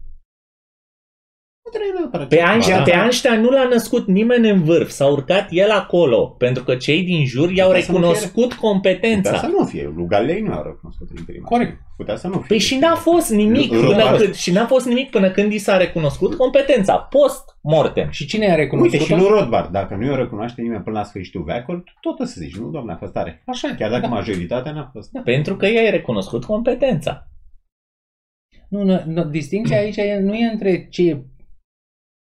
Nu 1.75 1.81
trebuie 1.81 2.01
neapărat 2.01 2.29
Pe 2.29 2.37
ce- 2.37 2.43
Einstein, 2.53 2.77
Ba, 2.79 2.83
pe 2.85 2.91
da. 2.91 3.03
Einstein 3.03 3.41
nu 3.41 3.51
l-a 3.51 3.69
născut 3.69 4.07
nimeni 4.07 4.51
în 4.51 4.63
vârf, 4.63 4.89
s-a 4.89 5.07
urcat 5.07 5.47
el 5.51 5.71
acolo, 5.71 6.27
pentru 6.27 6.65
că 6.65 6.75
cei 6.77 7.03
din 7.03 7.27
jur 7.27 7.51
i-au 7.53 7.69
Putea 7.69 7.83
să 7.83 7.93
nu 7.93 7.99
recunoscut 7.99 8.43
Putea 8.43 8.57
competența. 8.61 9.37
să 9.39 9.47
nu 9.59 9.65
fie. 9.65 9.93
Lui 9.97 10.07
Galilei 10.07 10.41
nu 10.41 10.53
a 10.53 10.63
recunoscut 10.67 11.09
în 11.17 11.25
prima. 11.25 11.49
Corect. 11.49 11.79
Putea 11.97 12.17
să 12.17 12.27
nu 12.27 12.33
fie. 12.33 12.45
Păi 12.49 12.59
și 12.59 12.77
n-a 12.77 12.95
fost 12.95 13.31
nimic 13.31 13.73
Nu, 13.73 13.81
până 13.81 13.97
Rothbard- 14.03 14.19
când, 14.21 14.35
și 14.35 14.53
n-a 14.53 14.67
fost 14.67 14.87
nimic 14.87 15.11
până 15.11 15.31
când 15.31 15.53
i 15.53 15.59
s-a 15.59 15.77
recunoscut 15.77 16.35
competența, 16.35 16.97
post 16.99 17.45
mortem. 17.63 18.09
Și 18.11 18.27
cine 18.27 18.53
a 18.53 18.55
recunoscut? 18.55 18.93
Uite, 19.01 19.05
și 19.05 19.21
lui 19.21 19.29
Rothbard, 19.29 19.71
dacă 19.73 19.95
nu 19.95 20.07
i-o 20.07 20.17
recunoaște 20.17 20.61
nimeni 20.63 20.83
până 20.83 20.99
la 20.99 21.05
sfârșitul 21.05 21.43
veacului, 21.43 21.83
tot 22.01 22.19
o 22.21 22.25
să 22.25 22.35
zici, 22.39 22.57
nu, 22.57 22.69
doamne, 22.71 22.93
a 22.93 22.97
fost 22.97 23.13
tare. 23.13 23.43
Așa 23.47 23.69
e. 23.69 23.75
Chiar 23.79 23.91
dacă 23.91 24.03
da. 24.03 24.09
majoritatea 24.09 24.73
n-a 24.73 24.91
fost. 24.93 25.11
Pentru 25.25 25.57
că 25.57 25.67
i-ai 25.67 25.91
recunoscut 25.91 26.45
competența. 26.45 27.29
Nu, 28.69 28.83
nu, 28.83 29.03
nu, 29.07 29.25
distinția 29.25 29.79
aici 29.79 29.97
e, 29.97 30.19
nu 30.23 30.35
e 30.35 30.51
între 30.53 30.87
ce 30.91 31.03
e 31.09 31.23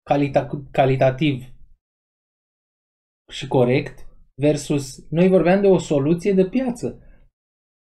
calita, 0.02 0.66
calitativ 0.70 1.44
și 3.32 3.48
corect 3.48 4.06
versus 4.40 5.06
noi 5.10 5.28
vorbeam 5.28 5.60
de 5.60 5.66
o 5.66 5.78
soluție 5.78 6.32
de 6.32 6.46
piață. 6.48 6.98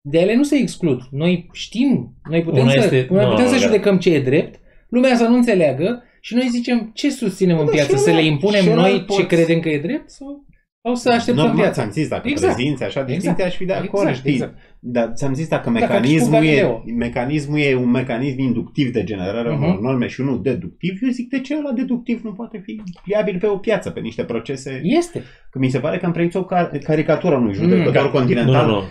De 0.10 0.20
ele 0.20 0.36
nu 0.36 0.44
se 0.44 0.56
exclud. 0.56 1.02
Noi 1.12 1.50
știm, 1.52 2.14
noi 2.30 2.44
putem 2.44 2.62
Una 2.64 2.72
să, 2.72 2.78
este- 2.78 3.08
noi 3.14 3.24
nu, 3.24 3.30
putem 3.30 3.46
nu, 3.46 3.52
să 3.52 3.58
da. 3.60 3.66
judecăm 3.66 4.00
ce 4.00 4.14
e 4.14 4.22
drept, 4.22 4.60
lumea 4.90 5.16
să 5.16 5.28
nu 5.28 5.36
înțeleagă 5.36 6.04
și 6.22 6.36
noi 6.36 6.48
zicem 6.50 6.92
ce 6.94 7.12
susținem 7.12 7.60
în 7.60 7.66
Da, 7.66 7.72
piață, 7.72 7.96
și 7.96 8.02
să 8.02 8.12
le 8.12 8.22
ăla- 8.22 8.26
impunem 8.26 8.62
și 8.62 8.70
ăla 8.70 8.82
noi 8.82 8.92
îl 8.94 9.00
ce 9.00 9.06
poți- 9.06 9.26
credem 9.28 9.60
că 9.60 9.70
e 9.70 9.80
drept 9.80 10.10
sau, 10.10 10.46
sau 10.96 11.12
să 11.12 11.18
așteptăm 11.18 11.44
Normal, 11.46 11.62
piața. 11.62 11.74
ți-am 11.82 11.92
zis, 11.92 12.08
dacă 12.08 12.28
Exact. 12.28 12.42
exact. 12.42 12.56
prezinți 12.56 12.84
așa 12.84 13.02
distinția, 13.04 13.32
Exact. 13.32 13.50
aș 13.52 13.56
fi 13.58 13.66
de 13.66 13.74
acord, 13.74 14.08
Exact, 14.08 14.16
știi? 14.18 14.32
exact. 14.34 14.54
Dar 14.80 15.12
ți-am 15.16 15.34
zis, 15.34 15.48
dacă 15.48 15.70
Dacă 15.70 15.80
mecanismul, 15.86 16.36
am 16.36 16.42
spus 16.42 16.50
e, 16.50 16.56
Galileo. 16.56 16.84
mecanismul 16.98 17.60
e 17.60 17.76
un 17.76 17.90
mecanism 17.92 18.40
inductiv 18.40 18.92
de 18.94 19.04
generare 19.04 19.50
a 19.50 19.52
Mhm. 19.52 19.64
unor 19.64 19.80
norme 19.80 20.08
și 20.08 20.22
unul 20.22 20.42
deductiv, 20.42 20.98
eu 21.02 21.10
zic 21.10 21.30
de 21.30 21.40
ce 21.40 21.56
ăla 21.58 21.72
deductiv 21.72 22.22
nu 22.24 22.32
poate 22.34 22.62
fi 22.64 22.82
viabil 23.06 23.38
pe 23.40 23.48
o 23.48 23.58
piață, 23.58 23.90
pe 23.90 24.00
niște 24.00 24.24
procese. 24.24 24.80
Este. 24.84 25.24
Că 25.52 25.60
mi 25.60 25.70
se 25.70 25.80
pare 25.80 25.98
că 25.98 26.06
am 26.06 26.12
prins 26.12 26.34
o 26.34 26.46
car- 26.46 26.72
caricatură 26.84 27.36
a 27.36 27.38
unui 27.38 27.56
Mm, 27.58 27.64
judecător 27.64 28.04
Nu, 28.04 28.10
continental. 28.12 28.66
nu, 28.68 28.72
nu. 28.74 28.82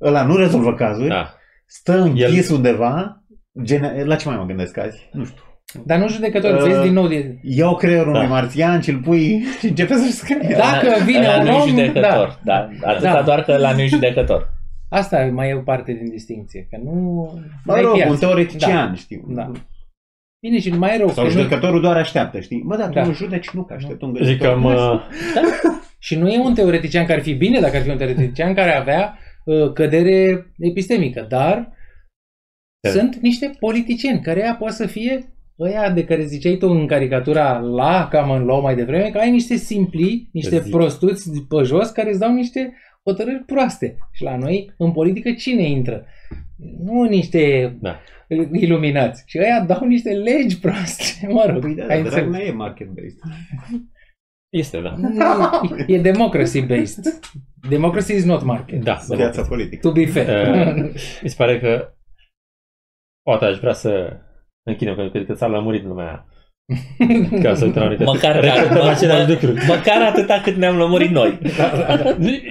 Ăla 0.00 0.24
nu 0.26 0.36
rezolvă 0.36 0.74
cazuri, 0.74 1.08
Da. 1.08 1.34
stă 1.66 2.00
închis 2.02 2.48
El- 2.48 2.54
undeva. 2.54 3.20
Gene- 3.62 4.02
la 4.04 4.16
ce 4.16 4.28
mai 4.28 4.36
mă 4.38 4.44
gândesc 4.46 4.76
azi? 4.78 5.08
Nu 5.12 5.24
știu. 5.24 5.42
Dar 5.84 5.98
nu 5.98 6.08
judecător, 6.08 6.54
Uh, 6.54 6.62
vezi 6.62 6.82
din 6.82 6.92
nou 6.92 7.08
de... 7.08 7.38
Iau 7.42 7.76
creierul 7.76 8.12
Da. 8.12 8.18
unui 8.18 8.30
marțian 8.30 8.80
și 8.80 8.90
îl 8.90 8.98
pui 9.00 9.42
și 9.60 9.66
începe 9.66 9.94
să-și 9.94 10.12
scrie. 10.12 10.54
Dacă 10.56 11.04
vine 11.04 11.18
Ăla 11.26 11.38
un 11.38 11.44
nu-i 11.44 11.54
om, 11.60 11.68
judecător, 11.68 12.40
da. 12.44 12.68
Atâta 12.82 13.12
Da. 13.12 13.22
doar 13.22 13.42
că 13.42 13.56
la 13.56 13.72
nu 13.72 13.86
judecător. 13.86 14.48
Asta 14.88 15.30
mai 15.32 15.48
e 15.48 15.54
o 15.54 15.60
parte 15.60 15.92
din 15.92 16.10
distinție, 16.10 16.66
că 16.70 16.78
nu... 16.84 16.92
Mă 17.64 17.72
n-ai 17.72 17.82
rog, 17.82 17.94
piață. 17.94 18.10
un 18.12 18.18
teoretician, 18.18 18.94
știu. 18.94 19.24
Da. 19.28 19.50
Bine, 20.46 20.58
și 20.60 20.70
mai 20.70 20.94
e 20.94 20.98
rău. 20.98 21.08
Sau 21.10 21.24
că 21.24 21.30
nu, 21.32 21.36
judecătorul 21.36 21.80
doar 21.80 21.96
așteaptă, 21.96 22.40
știi? 22.40 22.62
Bă, 22.66 22.76
dar 22.76 22.86
tu 22.88 22.92
Da. 22.94 23.04
nu 23.04 23.12
judeci, 23.12 23.50
nu, 23.50 23.62
că 23.64 23.72
aștept 23.74 24.02
un 24.02 24.16
Zic 24.22 24.40
că 24.40 24.56
mă... 24.58 25.00
și 25.98 26.16
nu 26.18 26.28
e 26.28 26.38
un 26.38 26.54
teoretician 26.54 27.06
care 27.06 27.18
ar 27.18 27.24
fi 27.24 27.34
bine 27.34 27.60
dacă 27.60 27.76
ar 27.76 27.82
fi 27.82 27.90
un 27.90 27.96
teoretician 27.96 28.54
care 28.54 28.74
avea 28.76 29.18
uh, 29.44 29.72
cădere 29.72 30.46
epistemică, 30.58 31.26
dar 31.28 31.72
Da. 32.80 32.90
sunt 32.90 33.16
niște 33.16 33.50
politicieni 33.60 34.20
care 34.20 34.40
ea 34.40 34.54
poate 34.54 34.74
să 34.74 34.86
fie 34.86 35.35
ăia 35.60 35.90
de 35.90 36.04
care 36.04 36.24
ziceai 36.24 36.56
tu 36.56 36.68
în 36.68 36.86
caricatura 36.86 37.58
la 37.58 38.08
Common 38.12 38.44
Law 38.44 38.60
mai 38.60 38.74
devreme, 38.74 39.10
că 39.10 39.18
ai 39.18 39.30
niște 39.30 39.54
simpli, 39.56 40.28
niște 40.32 40.60
Zic. 40.60 40.70
prostuți 40.72 41.30
pe 41.48 41.62
jos 41.62 41.90
care 41.90 42.08
îți 42.10 42.18
dau 42.18 42.32
niște 42.34 42.74
hotărâri 43.04 43.42
proaste. 43.46 43.96
Și 44.12 44.22
la 44.22 44.36
noi, 44.36 44.74
în 44.78 44.92
politică, 44.92 45.32
cine 45.32 45.62
intră? 45.68 46.06
Nu 46.84 47.02
niște 47.02 47.76
Da. 47.80 47.98
iluminați. 48.52 49.22
Și 49.26 49.38
ăia 49.38 49.64
dau 49.66 49.86
niște 49.86 50.10
legi 50.12 50.58
proaste. 50.58 51.04
Mă 51.32 51.44
rog, 51.52 51.60
Păi 51.60 51.74
da, 51.74 51.82
ai 51.82 51.88
dar 51.88 51.98
înțeles. 51.98 52.14
drag, 52.14 52.28
nu 52.28 52.38
e 52.38 52.50
market-based. 52.52 53.18
Este, 54.52 54.80
da. 54.80 54.94
Nu, 54.96 55.08
E 55.86 56.00
democracy 56.00 56.60
based. 56.60 57.04
Democracy 57.68 58.12
is 58.14 58.24
not 58.24 58.42
market. 58.44 58.82
Da, 58.84 58.98
Viața 59.08 59.42
politică. 59.42 59.88
To 59.88 59.92
be 59.94 60.06
fair. 60.06 60.66
Uh, 60.76 60.82
mi 61.22 61.28
se 61.28 61.34
pare 61.36 61.60
că 61.60 61.94
poate 63.22 63.44
aș 63.44 63.58
vrea 63.58 63.72
să 63.72 64.16
închidem, 64.70 64.94
pentru 64.94 65.12
că 65.12 65.18
cred 65.18 65.26
că 65.30 65.34
s-a 65.34 65.46
lămurit 65.46 65.84
lumea 65.84 66.26
ca 67.42 67.54
să 67.54 67.64
uităm 67.64 67.82
anumite. 67.82 68.04
Măcar, 68.04 68.34
Repetăm 68.40 68.72
mă- 68.84 68.88
aceleași 68.90 69.26
mă- 69.26 69.32
lucruri. 69.32 69.66
măcar 69.74 70.02
atâta 70.02 70.40
cât 70.44 70.54
ne-am 70.56 70.76
lămurit 70.76 71.10
noi. 71.10 71.38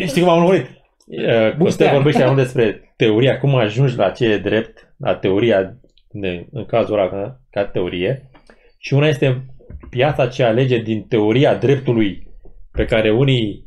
Știi 0.08 0.22
cum 0.22 0.30
am 0.30 0.40
lămurit? 0.40 0.66
Uh, 1.08 1.26
Costel 1.28 1.56
Bustean. 1.58 1.94
vorbește 1.94 2.24
acum 2.24 2.36
despre 2.36 2.94
teoria, 2.96 3.40
cum 3.40 3.56
ajungi 3.56 3.96
la 3.96 4.10
ce 4.10 4.26
e 4.26 4.38
drept, 4.38 4.94
la 4.98 5.16
teoria, 5.16 5.78
de, 6.12 6.48
în 6.52 6.66
cazul 6.66 7.00
ăla 7.00 7.10
ca, 7.10 7.42
ca 7.50 7.66
teorie, 7.66 8.30
și 8.78 8.94
una 8.94 9.08
este 9.08 9.46
piața 9.90 10.28
ce 10.28 10.44
alege 10.44 10.78
din 10.82 11.02
teoria 11.08 11.56
dreptului 11.56 12.28
pe 12.72 12.86
care 12.86 13.12
unii 13.12 13.66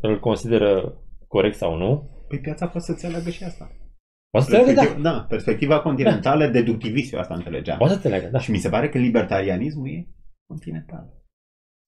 îl 0.00 0.20
consideră 0.20 0.94
corect 1.28 1.56
sau 1.56 1.76
nu. 1.76 2.10
Păi 2.28 2.38
piața 2.38 2.66
poate 2.66 2.86
să-ți 2.86 3.06
aleagă 3.06 3.30
și 3.30 3.44
asta. 3.44 3.70
Poate 4.34 4.50
să 4.50 4.56
te 4.56 4.62
leagă, 4.62 4.72
da. 4.72 4.80
Perspectiv- 4.82 5.02
da, 5.02 5.26
perspectiva 5.28 5.80
continentală, 5.80 6.46
deductivist, 6.46 7.12
eu 7.12 7.18
asta 7.18 7.34
înțelegeam. 7.34 7.78
Poate 7.78 7.94
să 7.94 8.00
te 8.00 8.08
leagă, 8.08 8.28
da. 8.32 8.38
Și 8.38 8.50
mi 8.50 8.58
se 8.58 8.68
pare 8.68 8.88
că 8.88 8.98
libertarianismul 8.98 9.88
e 9.88 10.06
continental. 10.50 11.04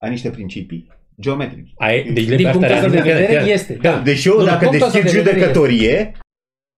Are 0.03 0.11
niște 0.13 0.31
principii 0.31 0.91
geometrice. 1.21 1.73
Ai, 1.77 2.13
deci 2.13 2.25
Din 2.25 2.51
punctul 2.51 2.63
ăsta 2.75 2.89
de 2.89 2.97
libertarianism- 2.97 3.29
vedere, 3.29 3.45
este. 3.45 3.75
Da. 3.75 4.01
Deci 4.01 4.25
eu, 4.25 4.39
Nu, 4.39 4.45
dacă 4.45 4.59
din 4.59 4.69
punctul 4.69 4.87
ăsta 4.87 5.01
deschid 5.01 5.13
de 5.13 5.19
vedere 5.31 5.39
judecătorie, 5.39 6.13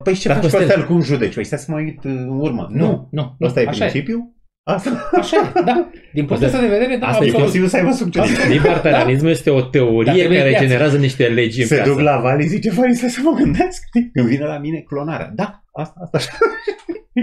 păi 0.04 0.14
ce 0.14 0.28
Dar 0.28 0.36
faci, 0.36 0.50
Costel- 0.50 0.66
Costel, 0.66 0.86
cum 0.86 1.00
judeci? 1.02 1.34
Păi 1.34 1.44
stai 1.44 1.58
să 1.58 1.70
mă 1.70 1.76
uit 1.76 2.04
uh, 2.04 2.10
în 2.10 2.40
urmă. 2.40 2.68
Nu. 2.70 3.08
nu. 3.10 3.36
nu. 3.38 3.46
Asta 3.46 3.60
e 3.60 3.66
Așa 3.66 3.84
principiul? 3.86 4.36
Asta 4.74 5.10
Așa 5.12 5.36
e, 5.56 5.60
da. 5.64 5.90
Din 6.12 6.24
punctul 6.26 6.46
ăsta 6.46 6.60
de 6.60 6.66
vedere, 6.66 6.96
da, 6.96 7.06
Asta 7.06 7.24
e 7.24 7.26
e 7.26 7.28
absolut. 7.28 7.46
posibil 7.46 7.68
să 7.68 7.76
aibă 7.76 7.90
succes. 7.90 8.48
Libertarianismul 8.48 9.30
este 9.30 9.50
o 9.50 9.60
Dar 9.60 9.68
teorie 9.70 10.12
trebuie 10.12 10.38
care 10.38 10.48
piață. 10.50 10.64
generează 10.64 10.96
niște 10.98 11.26
legi 11.28 11.60
în 11.60 11.66
Se 11.66 11.74
piață. 11.74 11.90
duc 11.90 12.00
la 12.00 12.20
Vali, 12.20 12.46
zice, 12.46 12.70
Vali, 12.70 12.94
stai 12.94 13.08
să 13.08 13.20
mă 13.24 13.30
gândesc. 13.36 13.82
Când 14.12 14.26
vine 14.28 14.44
la 14.44 14.58
mine 14.58 14.78
clonarea. 14.80 15.30
Da, 15.34 15.64
asta, 15.72 15.94
asta 16.02 16.16
așa. 16.18 16.30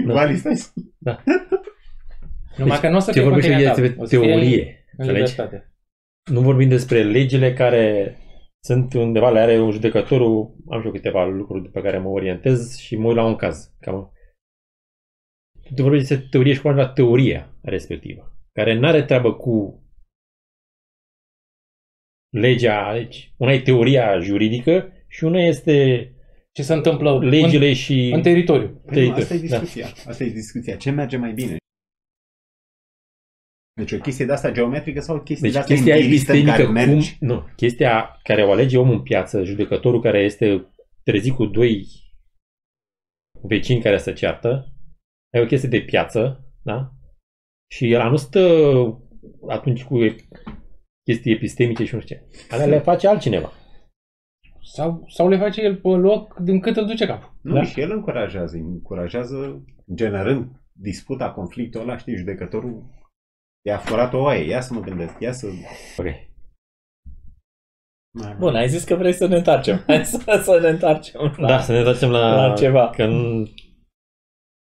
Da. 0.06 0.12
Vali, 0.12 0.36
stai 0.36 0.56
să... 0.56 0.68
Numai 2.56 2.80
că 2.80 2.88
nu 2.88 2.96
o 2.96 2.98
să 2.98 3.10
Ce 3.10 3.18
fie 3.18 3.22
vorbește 3.28 3.50
continental. 3.50 3.82
despre 3.82 4.02
O 4.02 4.06
să 4.06 4.16
fie 4.18 4.26
teorie. 4.28 4.84
În 4.96 5.08
Înțelegi? 5.08 5.30
libertate. 5.30 5.70
Nu 6.30 6.40
vorbim 6.40 6.68
despre 6.68 7.02
legile 7.02 7.52
care 7.52 8.16
sunt 8.60 8.94
undeva, 8.94 9.30
le 9.30 9.38
are 9.40 9.58
un 9.60 9.70
judecătorul, 9.70 10.54
am 10.70 10.80
și 10.80 10.86
eu 10.86 10.92
câteva 10.92 11.24
lucruri 11.24 11.70
pe 11.70 11.80
care 11.80 11.98
mă 11.98 12.08
orientez 12.08 12.76
și 12.76 12.96
mă 12.96 13.06
uit 13.06 13.16
la 13.16 13.24
un 13.24 13.36
caz. 13.36 13.70
Cam... 13.80 14.10
Tu 15.74 15.82
vorbești 15.82 16.08
despre 16.08 16.28
teorie 16.30 16.54
și 16.54 16.60
cu 16.60 16.68
la 16.68 16.88
teoria 16.88 17.56
respectivă, 17.62 18.32
care 18.52 18.74
nu 18.74 18.86
are 18.86 19.04
treabă 19.04 19.34
cu 19.34 19.84
legea, 22.32 22.92
deci 22.94 23.32
una 23.36 23.52
e 23.52 23.60
teoria 23.60 24.18
juridică 24.18 24.92
și 25.08 25.24
una 25.24 25.38
este 25.38 26.10
Ce 26.52 26.62
se 26.62 26.74
întâmplă 26.74 27.24
legile 27.24 27.72
și 27.72 28.06
în, 28.06 28.12
în 28.12 28.22
teritoriu. 28.22 28.82
Păi 28.86 29.08
nu, 29.08 29.14
asta 29.14 29.34
e 29.34 29.38
Da. 29.38 29.58
discuția. 29.58 29.86
Asta 29.86 30.24
e 30.24 30.28
discuția. 30.28 30.76
Ce 30.76 30.90
merge 30.90 31.16
mai 31.16 31.32
bine? 31.32 31.56
Deci 33.80 33.92
o 33.92 33.98
chestie 33.98 34.24
de 34.26 34.32
asta 34.32 34.50
geometrică 34.50 35.00
sau 35.00 35.16
o 35.16 35.20
chestie 35.20 35.50
Deci 35.50 35.52
de 35.52 35.58
asta 35.58 35.74
chestia 35.74 35.94
empiristă 35.94 36.32
în 36.32 36.38
epistemică, 36.38 36.72
care 36.72 36.86
mergi? 36.86 37.18
cum, 37.18 37.28
nu, 37.28 37.48
chestia 37.56 38.20
care 38.22 38.44
o 38.44 38.52
alege 38.52 38.78
omul 38.78 38.94
în 38.94 39.02
piață, 39.02 39.44
judecătorul 39.44 40.02
care 40.02 40.18
este 40.18 40.66
trezit 41.02 41.34
cu 41.34 41.46
doi 41.46 41.86
vecini 43.42 43.82
care 43.82 43.96
se 43.98 44.12
ceartă, 44.12 44.75
e 45.34 45.40
o 45.40 45.46
chestie 45.46 45.68
de 45.68 45.80
piață, 45.80 46.44
da? 46.62 46.90
Și 47.70 47.92
el 47.92 48.10
nu 48.10 48.16
stă 48.16 48.40
atunci 49.48 49.84
cu 49.84 49.98
chestii 51.02 51.32
epistemice 51.32 51.84
și 51.84 51.94
nu 51.94 52.00
știu 52.00 52.16
ce. 52.16 52.26
Alea 52.50 52.66
le 52.66 52.78
face 52.78 53.08
altcineva. 53.08 53.52
Sau, 54.62 55.04
sau 55.08 55.28
le 55.28 55.36
face 55.38 55.62
el 55.62 55.76
pe 55.76 55.88
loc 55.88 56.36
din 56.38 56.60
cât 56.60 56.76
îl 56.76 56.86
duce 56.86 57.06
capul. 57.06 57.34
Nu, 57.42 57.54
Da. 57.54 57.62
și 57.62 57.80
el 57.80 57.90
încurajează, 57.90 58.56
încurajează 58.56 59.64
generând 59.94 60.60
disputa, 60.72 61.30
conflictul 61.32 61.80
ăla, 61.80 61.96
știi, 61.96 62.16
judecătorul 62.16 62.84
i-a 63.66 63.78
furat 63.78 64.12
o 64.14 64.18
oaie, 64.18 64.44
ia 64.48 64.60
să 64.60 64.74
mă 64.74 64.80
gândesc, 64.80 65.20
ia 65.20 65.32
să... 65.32 65.46
Ok. 65.98 66.06
Bun, 68.38 68.54
ai 68.54 68.68
zis 68.68 68.84
că 68.84 68.94
vrei 68.94 69.12
să 69.12 69.26
ne 69.26 69.36
întoarcem. 69.36 69.82
Hai 69.86 70.04
să, 70.04 70.40
să 70.42 70.58
ne 70.62 70.68
întoarcem 70.68 71.34
la, 71.36 71.46
Da, 71.48 71.60
să 71.60 71.72
ne 71.72 71.82
ducem 71.82 72.10
la, 72.10 72.46
la 72.46 72.54
ceva. 72.54 72.90
Că 72.90 73.06
n- 73.06 73.52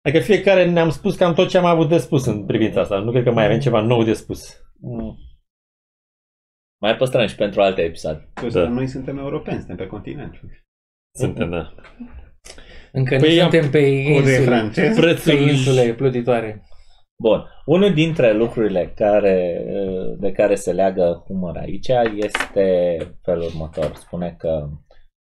Adică 0.06 0.18
fiecare 0.24 0.70
ne-am 0.70 0.90
spus 0.90 1.16
cam 1.16 1.34
tot 1.34 1.48
ce 1.48 1.58
am 1.58 1.64
avut 1.64 1.88
de 1.88 1.98
spus 1.98 2.26
în 2.26 2.44
privința 2.44 2.80
asta. 2.80 2.98
Nu 2.98 3.10
cred 3.10 3.24
că 3.24 3.30
mai 3.32 3.44
avem 3.44 3.58
ceva 3.58 3.80
nou 3.80 4.02
de 4.02 4.12
spus. 4.12 4.60
Mm. 4.80 5.16
Mai 6.80 6.96
păstrăm 6.96 7.26
și 7.26 7.34
pentru 7.34 7.62
alte 7.62 7.82
episoade. 7.82 8.28
Da. 8.42 8.48
Da. 8.48 8.68
Noi 8.68 8.86
suntem 8.86 9.18
europeni, 9.18 9.58
suntem 9.58 9.76
pe 9.76 9.86
continent. 9.86 10.40
Suntem, 11.18 11.50
da. 11.50 11.74
Încă 12.92 13.16
Păi 13.16 13.36
nu 13.36 13.42
am- 13.44 13.50
suntem 13.50 13.70
pe 13.70 14.02
Codul 14.02 14.28
e 14.28 14.30
insule, 14.30 14.44
francez. 14.44 14.94
pe 14.94 15.00
Prețul 15.00 15.48
insule 15.48 15.94
plutitoare. 15.94 16.62
Bun. 17.22 17.44
Unul 17.64 17.92
dintre 17.94 18.32
lucrurile 18.32 18.92
care, 18.96 19.64
de 20.18 20.32
care 20.32 20.54
se 20.54 20.72
leagă 20.72 21.24
humor 21.26 21.56
aici 21.56 21.88
este 22.16 22.96
felul 23.22 23.42
următor. 23.44 23.94
Spune 23.94 24.34
că 24.38 24.68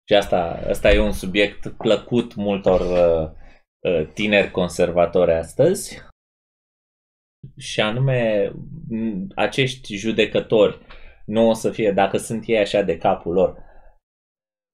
și 0.10 0.15
asta, 0.18 0.60
asta 0.69 0.91
e 0.91 0.99
un 0.99 1.11
subiect 1.11 1.68
plăcut 1.68 2.35
multor 2.35 2.80
uh, 2.80 3.30
uh, 3.30 3.39
tineri 4.14 4.52
conservatori 4.52 5.32
astăzi 5.32 6.02
și 7.58 7.82
anume 7.82 8.52
m, 8.90 9.28
acești 9.36 9.95
judecători 9.95 10.80
nu 11.26 11.49
o 11.49 11.53
să 11.53 11.72
fie, 11.72 11.91
dacă 11.91 12.18
sunt 12.18 12.44
ei 12.48 12.58
așa 12.58 12.82
de 12.82 12.98
capul 12.98 13.34
lor, 13.34 13.58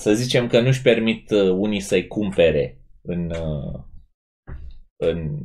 să 0.04 0.14
zicem 0.14 0.48
că 0.48 0.60
nu-și 0.60 0.82
permit 0.82 1.30
uh, 1.30 1.50
unii 1.50 1.80
să-i 1.80 2.08
cumpere 2.08 2.82
în, 3.02 3.30
uh, 3.30 3.84
în 5.04 5.40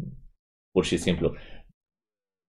pur 0.71 0.85
și 0.85 0.97
simplu. 0.97 1.37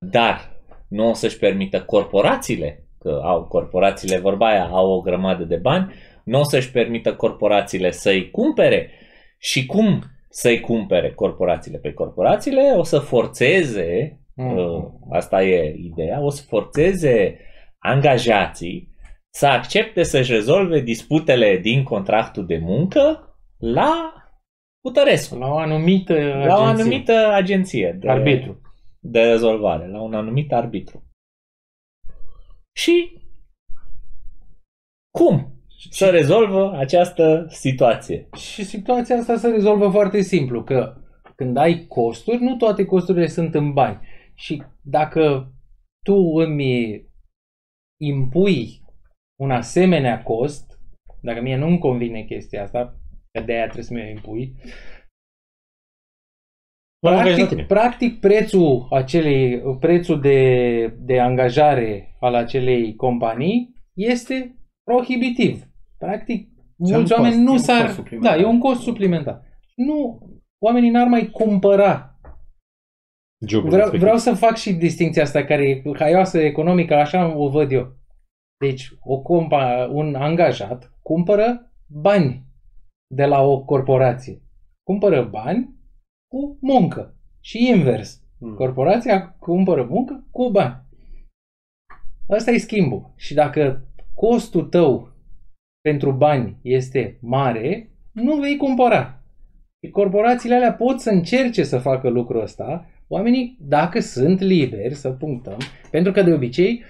Dar 0.06 0.62
nu 0.88 1.10
o 1.10 1.14
să-și 1.14 1.38
permită 1.38 1.86
corporațiile, 1.86 2.88
că 3.00 3.20
au 3.24 3.48
corporațiile, 3.48 4.20
vorba 4.20 4.48
aia, 4.48 4.66
au 4.66 4.92
o 4.92 5.02
grămadă 5.02 5.44
de 5.44 5.58
bani, 5.58 5.94
nu 6.24 6.40
o 6.40 6.44
să-și 6.44 6.72
permită 6.72 7.16
corporațiile 7.16 7.92
să-i 7.92 8.32
cumpere. 8.32 8.92
Și 9.38 9.66
cum 9.66 10.04
să-i 10.34 10.60
cumpere 10.60 11.14
corporațiile? 11.14 11.78
Pe 11.78 11.94
corporațiile 11.94 12.74
o 12.78 12.84
să 12.84 13.00
forțeze, 13.00 14.18
Mm. 14.36 14.58
uh, 14.58 14.84
asta 15.12 15.44
e 15.44 15.76
ideea, 15.78 16.22
o 16.22 16.30
să 16.30 16.44
forțeze 16.44 17.40
angajații 17.80 18.96
să 19.34 19.48
accepte 19.48 20.04
să-și 20.04 20.32
rezolve 20.32 20.80
disputele 20.80 21.58
din 21.58 21.84
contractul 21.84 22.46
de 22.46 22.58
muncă 22.58 23.36
la 23.58 24.14
Putărescu, 24.82 25.36
La 25.36 25.48
o 25.48 25.58
anumită 25.58 26.14
la 26.14 26.58
o 26.58 26.62
agenție. 26.62 26.84
anumită 26.84 27.28
agenție 27.34 27.98
de, 28.00 28.10
arbitru. 28.10 28.62
de 29.00 29.22
rezolvare, 29.22 29.88
la 29.88 30.02
un 30.02 30.14
anumit 30.14 30.52
arbitru. 30.54 31.04
Și 32.78 33.22
cum 35.18 35.63
să 35.90 36.10
rezolvă 36.10 36.78
această 36.78 37.46
situație? 37.50 38.30
Și 38.38 38.64
situația 38.64 39.16
asta 39.16 39.38
se 39.38 39.48
rezolvă 39.48 39.90
foarte 39.90 40.22
simplu, 40.22 40.64
că 40.64 40.98
când 41.36 41.58
ai 41.58 41.86
costuri, 41.88 42.42
nu 42.42 42.56
toate 42.56 42.86
costurile 42.86 43.28
sunt 43.28 43.54
în 43.54 43.74
bani. 43.74 44.00
Și 44.34 44.64
dacă 44.82 45.54
tu 46.06 46.16
îmi 46.16 47.06
impui 48.02 48.82
un 49.42 49.52
asemenea 49.52 50.24
cost, 50.24 50.80
dacă 51.22 51.42
mie 51.42 51.56
nu-mi 51.56 51.80
convine 51.80 52.24
chestia 52.24 52.64
asta, 52.64 53.00
că 53.32 53.44
de 53.46 53.54
aia 53.54 53.64
trebuie 53.64 53.84
să 53.84 53.94
mi-o 53.94 54.10
impui, 54.10 54.56
M-am 57.04 57.14
angajat 57.14 57.38
la 57.38 57.46
practic, 57.46 57.58
tine. 57.58 57.66
practic 57.66 58.20
prețul, 58.20 58.88
acelei, 58.90 59.62
prețul 59.80 60.22
de, 60.22 60.88
de 60.88 61.20
angajare 61.20 62.18
al 62.20 62.36
acelei 62.36 62.96
companii 62.96 63.74
este 63.94 64.56
prohibitiv. 64.84 65.68
Practic, 66.04 66.48
un 66.78 66.92
mulți 66.92 67.10
cost, 67.10 67.12
oameni 67.12 67.42
e 67.42 67.44
nu 67.44 67.52
un 67.52 67.58
s-ar... 67.58 67.82
cost 67.82 67.96
suplimentar. 67.96 68.36
Da, 68.36 68.42
e 68.42 68.46
un 68.46 68.60
cost 68.60 68.82
suplimentar. 68.82 69.42
Nu, 69.76 70.20
oamenii 70.60 70.90
n-ar 70.90 71.08
mai 71.08 71.30
cumpăra. 71.30 72.18
Jobul 73.48 73.70
Vreau, 73.70 73.82
respectiv. 73.82 74.02
vreau 74.02 74.18
să 74.18 74.34
fac 74.34 74.56
și 74.56 74.74
distinția 74.74 75.24
asta 75.24 75.44
care 75.44 75.70
e 75.70 75.82
haioasă 76.00 76.40
economică, 76.40 76.94
așa 76.96 77.38
o 77.38 77.50
văd 77.50 77.72
eu. 77.72 77.96
Deci, 78.60 78.90
o 79.00 79.22
compa, 79.22 79.90
un 79.92 80.16
angajat 80.16 80.94
cumpără 81.02 81.74
bani 81.88 82.46
de 83.16 83.26
la 83.26 83.42
o 83.42 83.64
corporație. 83.64 84.42
Cumpără 84.84 85.24
bani 85.24 85.76
cu 86.28 86.58
muncă. 86.62 87.18
Și 87.40 87.68
invers. 87.68 88.22
Mm. 88.40 88.56
Corporația 88.56 89.36
cumpără 89.40 89.84
muncă 89.84 90.28
cu 90.32 90.50
bani. 90.50 90.82
Asta 92.28 92.52
e 92.52 92.58
schimbul. 92.58 93.14
Și 93.16 93.34
dacă 93.34 93.88
costul 94.14 94.64
tău 94.64 95.13
pentru 95.88 96.12
bani 96.12 96.58
este 96.62 97.18
mare, 97.22 97.90
nu 98.12 98.36
vei 98.36 98.58
cumpăra. 98.58 99.24
Și 99.84 99.92
Corporațiile 99.92 100.56
alea 100.56 100.74
pot 100.74 101.00
să 101.00 101.10
încerce 101.10 101.64
să 101.64 101.78
facă 101.78 102.10
lucrul 102.10 102.42
ăsta, 102.42 102.90
oamenii, 103.08 103.58
dacă 103.62 104.00
sunt 104.00 104.40
liberi, 104.40 104.94
să 104.94 105.12
punctăm, 105.12 105.58
pentru 105.92 106.12
că 106.12 106.22
de 106.22 106.34
obicei 106.34 106.84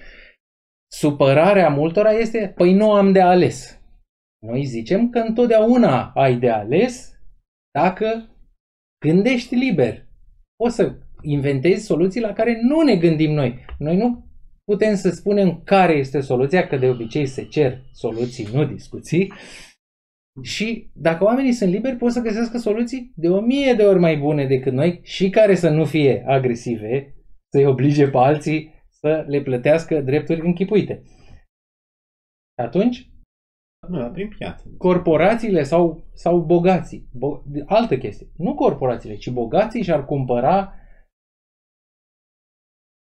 supărarea 0.92 1.68
multora 1.68 2.10
este, 2.10 2.52
păi 2.56 2.72
nu 2.72 2.92
am 2.92 3.12
de 3.12 3.20
ales. 3.20 3.80
Noi 4.46 4.64
zicem 4.64 5.10
că 5.10 5.18
întotdeauna 5.18 6.12
ai 6.14 6.36
de 6.36 6.50
ales 6.50 7.18
dacă 7.70 8.28
gândești 9.06 9.54
liber. 9.54 10.06
Poți 10.56 10.74
să 10.74 10.98
inventezi 11.22 11.84
soluții 11.84 12.20
la 12.20 12.32
care 12.32 12.60
nu 12.62 12.80
ne 12.80 12.96
gândim 12.96 13.32
noi. 13.32 13.64
Noi 13.78 13.96
nu 13.96 14.24
putem 14.64 14.94
să 14.94 15.10
spunem 15.10 15.60
care 15.64 15.92
este 15.92 16.20
soluția, 16.20 16.66
că 16.66 16.76
de 16.76 16.88
obicei 16.88 17.26
se 17.26 17.44
cer 17.44 17.84
soluții, 17.92 18.48
nu 18.52 18.64
discuții. 18.64 19.32
Și 20.42 20.90
dacă 20.94 21.24
oamenii 21.24 21.52
sunt 21.52 21.70
liberi, 21.70 21.96
pot 21.96 22.12
să 22.12 22.20
găsească 22.20 22.58
soluții 22.58 23.12
de 23.16 23.28
o 23.28 23.40
mie 23.40 23.74
de 23.74 23.84
ori 23.84 23.98
mai 23.98 24.16
bune 24.16 24.46
decât 24.46 24.72
noi 24.72 25.00
și 25.02 25.30
care 25.30 25.54
să 25.54 25.68
nu 25.70 25.84
fie 25.84 26.24
agresive, 26.26 27.14
să-i 27.52 27.66
oblige 27.66 28.08
pe 28.08 28.16
alții 28.18 28.72
să 28.88 29.24
le 29.28 29.42
plătească 29.42 30.00
drepturi 30.00 30.40
închipuite. 30.46 31.02
Atunci, 32.62 33.08
Nu, 33.88 33.98
dar 33.98 34.10
prin 34.10 34.28
piață. 34.38 34.74
corporațiile 34.78 35.62
sau, 35.62 36.08
sau 36.12 36.40
bogații, 36.40 37.08
bo- 37.16 37.64
altă 37.66 37.98
chestie, 37.98 38.26
nu 38.36 38.54
corporațiile, 38.54 39.16
ci 39.16 39.30
bogații 39.30 39.82
și-ar 39.82 40.04
cumpăra 40.04 40.74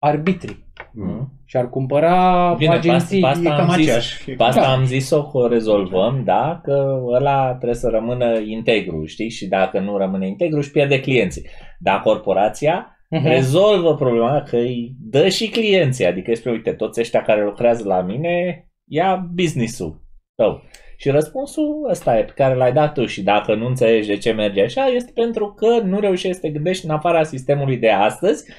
arbitri 0.06 0.62
Mm. 0.94 1.32
și-ar 1.46 1.70
cumpăra 1.70 2.54
Bine, 2.58 2.74
agenții. 2.74 3.20
pe 3.20 3.28
asta 3.28 3.42
E 3.54 3.56
cam 3.58 3.70
am 3.70 3.76
zis- 3.76 3.86
aceeași. 3.88 4.32
E 4.32 4.34
Pe 4.36 4.44
asta 4.44 4.62
Da. 4.62 4.72
am 4.72 4.86
zis-o 4.86 5.24
că 5.24 5.38
o 5.38 5.48
rezolvăm, 5.48 6.22
da, 6.26 6.60
că 6.64 7.02
ăla 7.14 7.48
trebuie 7.54 7.74
să 7.76 7.88
rămână 7.90 8.40
integru, 8.46 9.06
știi? 9.06 9.30
Și 9.30 9.48
dacă 9.48 9.80
nu 9.80 9.98
rămâne 9.98 10.28
integru, 10.28 10.58
își 10.58 10.72
pierde 10.72 11.00
clienții. 11.00 11.46
Dar 11.80 12.00
corporația 12.00 12.98
Mhm. 13.10 13.28
rezolvă 13.28 13.96
problema 13.96 14.42
că 14.42 14.56
îi 14.56 14.96
dă 15.00 15.30
și 15.30 15.48
clienții. 15.50 16.06
Adică 16.06 16.34
spune, 16.36 16.56
uite, 16.56 16.72
toți 16.72 17.00
ăștia 17.00 17.22
care 17.22 17.44
lucrează 17.44 17.84
la 17.88 18.02
mine, 18.02 18.68
ia 18.90 19.30
business-ul 19.34 20.02
tău. 20.36 20.62
Și 20.98 21.10
răspunsul 21.10 21.88
ăsta 21.90 22.18
e 22.18 22.24
pe 22.24 22.32
care 22.36 22.56
l-ai 22.56 22.74
dat 22.74 22.94
tu 22.94 23.06
și 23.06 23.24
dacă 23.24 23.56
nu 23.56 23.66
înțelegi 23.68 24.08
de 24.08 24.18
ce 24.18 24.32
merge 24.32 24.62
așa, 24.64 24.86
este 24.86 25.12
pentru 25.16 25.54
că 25.54 25.80
nu 25.86 26.00
reușești 26.00 26.34
să 26.36 26.40
te 26.42 26.50
gândești 26.50 26.86
în 26.86 26.92
afara 26.92 27.24
sistemului 27.24 27.78
de 27.78 27.90
astăzi, 27.90 28.52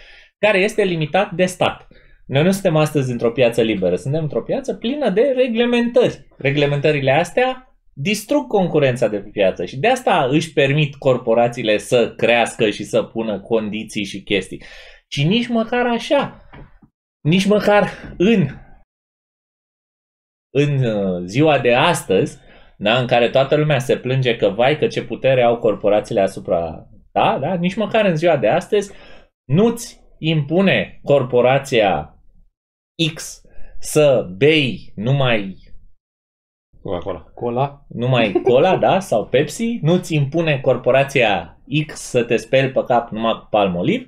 care 0.45 0.59
este 0.59 0.83
limitat 0.83 1.33
de 1.33 1.45
stat. 1.45 1.87
Noi 2.27 2.43
nu 2.43 2.51
suntem 2.51 2.77
astăzi 2.77 3.11
într-o 3.11 3.33
piață 3.33 3.63
liberă, 3.63 3.97
suntem 3.97 4.23
într-o 4.23 4.43
piață 4.43 4.75
plină 4.75 5.11
de 5.11 5.33
reglementări. 5.37 6.27
Reglementările 6.39 7.11
astea 7.11 7.79
distrug 7.93 8.47
concurența 8.47 9.09
de 9.09 9.17
pe 9.17 9.29
piață 9.29 9.65
și 9.65 9.79
de 9.79 9.89
asta 9.89 10.29
își 10.31 10.53
permit 10.53 10.95
corporațiile 10.95 11.79
să 11.79 12.15
crească 12.17 12.71
și 12.71 12.85
să 12.85 13.03
pună 13.03 13.41
condiții 13.41 14.05
și 14.05 14.23
chestii. 14.23 14.63
Și 15.09 15.27
nici 15.27 15.49
măcar 15.49 15.87
așa, 15.87 16.49
nici 17.21 17.47
măcar 17.47 17.89
în 18.17 18.47
în 20.57 20.85
uh, 20.85 21.23
ziua 21.25 21.59
de 21.59 21.75
astăzi, 21.75 22.39
da, 22.79 22.99
în 22.99 23.07
care 23.07 23.29
toată 23.29 23.57
lumea 23.57 23.79
se 23.79 23.97
plânge 23.97 24.37
că 24.37 24.49
vai 24.49 24.79
că 24.79 24.87
ce 24.87 25.05
putere 25.05 25.43
au 25.43 25.59
corporațiile 25.59 26.21
asupra, 26.21 26.89
da, 27.13 27.39
da, 27.41 27.55
nici 27.55 27.75
măcar 27.75 28.05
în 28.05 28.17
ziua 28.17 28.37
de 28.37 28.49
astăzi 28.49 28.93
nu-ți 29.45 30.04
impune 30.29 31.01
corporația 31.03 32.19
X 33.15 33.43
să 33.79 34.27
bei 34.37 34.93
numai 34.95 35.57
Coca-Cola. 36.83 37.21
Cola. 37.35 37.87
numai 37.89 38.33
cola, 38.43 38.77
da, 38.77 39.01
sau 39.01 39.27
Pepsi, 39.27 39.79
nu-ți 39.83 40.15
impune 40.15 40.59
corporația 40.61 41.59
X 41.87 41.95
să 41.95 42.25
te 42.25 42.37
speli 42.37 42.71
pe 42.71 42.85
cap 42.87 43.11
numai 43.11 43.33
cu 43.33 43.47
palmoliv, 43.51 44.07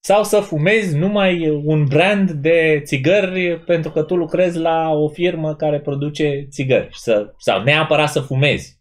sau 0.00 0.22
să 0.22 0.40
fumezi 0.40 0.96
numai 0.96 1.48
un 1.64 1.84
brand 1.84 2.30
de 2.30 2.80
țigări 2.84 3.58
pentru 3.66 3.90
că 3.90 4.02
tu 4.02 4.16
lucrezi 4.16 4.58
la 4.58 4.90
o 4.90 5.08
firmă 5.08 5.54
care 5.54 5.80
produce 5.80 6.46
țigări. 6.50 6.88
Să, 6.90 7.34
sau 7.38 7.62
neapărat 7.62 8.08
să 8.08 8.20
fumezi. 8.20 8.78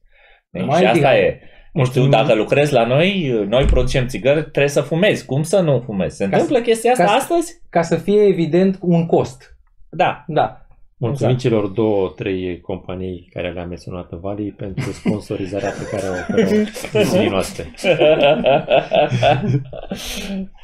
Deci, 0.49 0.65
Mai 0.65 0.79
și 0.79 0.85
asta 0.85 0.97
tihare. 0.97 1.19
e. 1.19 1.41
Nu 1.73 1.85
știu, 1.85 2.01
Mulțumim. 2.01 2.25
dacă 2.27 2.39
lucrezi 2.39 2.73
la 2.73 2.85
noi, 2.85 3.29
noi 3.47 3.65
producem 3.65 4.07
țigări, 4.07 4.41
trebuie 4.41 4.67
să 4.67 4.81
fumezi. 4.81 5.25
Cum 5.25 5.43
să 5.43 5.59
nu 5.61 5.81
fumezi? 5.85 6.15
Se 6.15 6.29
Ca 6.29 6.37
întâmplă 6.37 6.61
chestia 6.61 6.91
asta 6.91 7.03
ca 7.03 7.09
să- 7.09 7.15
astăzi? 7.15 7.61
Ca 7.69 7.81
să 7.81 7.95
fie 7.95 8.21
evident 8.23 8.77
un 8.81 9.05
cost. 9.05 9.57
Da. 9.89 10.23
Da. 10.27 10.61
Mulțumim 10.99 11.33
Exact. 11.33 11.51
celor 11.53 11.67
două, 11.67 12.13
trei 12.15 12.61
companii 12.61 13.29
care 13.33 13.51
le-am 13.51 13.67
menționat 13.67 14.11
în 14.11 14.19
Valley 14.19 14.51
pentru 14.51 14.91
sponsorizarea 14.91 15.69
pe 15.69 15.95
care 15.97 16.07
o 16.07 16.11
oferă 16.11 16.67
emisiunii 16.93 17.29
noastre. 17.29 17.73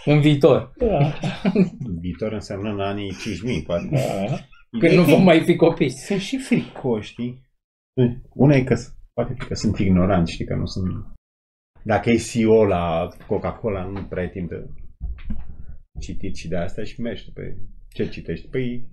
În 0.06 0.20
viitor. 0.22 0.72
Da. 0.78 1.14
Viitor 2.02 2.32
înseamnă 2.32 2.70
în 2.70 2.80
anii 2.80 3.16
5000, 3.24 3.62
poate. 3.62 3.90
Când 4.80 4.94
nu 4.94 5.04
vom 5.04 5.24
mai 5.24 5.40
fi 5.40 5.56
copiți. 5.56 6.06
Sunt 6.06 6.20
și 6.20 6.38
fricoși, 6.38 7.10
știi? 7.12 7.42
Una 8.34 8.56
e 8.56 8.64
că 8.64 8.76
s- 8.76 8.94
poate 9.14 9.34
fi 9.34 9.48
că 9.48 9.54
sunt 9.54 9.78
ignoranți, 9.78 10.32
știi, 10.32 10.46
că 10.46 10.56
nu 10.56 10.66
sunt... 10.66 11.06
Dacă 11.84 12.10
e 12.10 12.18
CEO 12.18 12.66
la 12.66 13.10
Coca-Cola, 13.28 13.86
nu 13.86 14.04
prea 14.04 14.24
ai 14.24 14.30
timp 14.30 14.50
de 14.50 14.70
citit 16.00 16.36
și 16.36 16.48
de 16.48 16.58
asta 16.58 16.84
și 16.84 17.02
mergi 17.02 17.32
pe 17.32 17.58
ce 17.90 18.10
citești. 18.10 18.48
Păi 18.48 18.90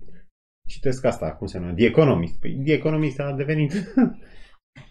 citesc 0.67 1.03
asta, 1.03 1.35
cum 1.35 1.47
se 1.47 1.57
numește? 1.57 1.79
The 1.79 1.89
Economist. 1.89 2.39
Păi 2.39 2.61
The 2.63 2.73
Economist 2.73 3.19
a 3.19 3.33
devenit... 3.33 3.71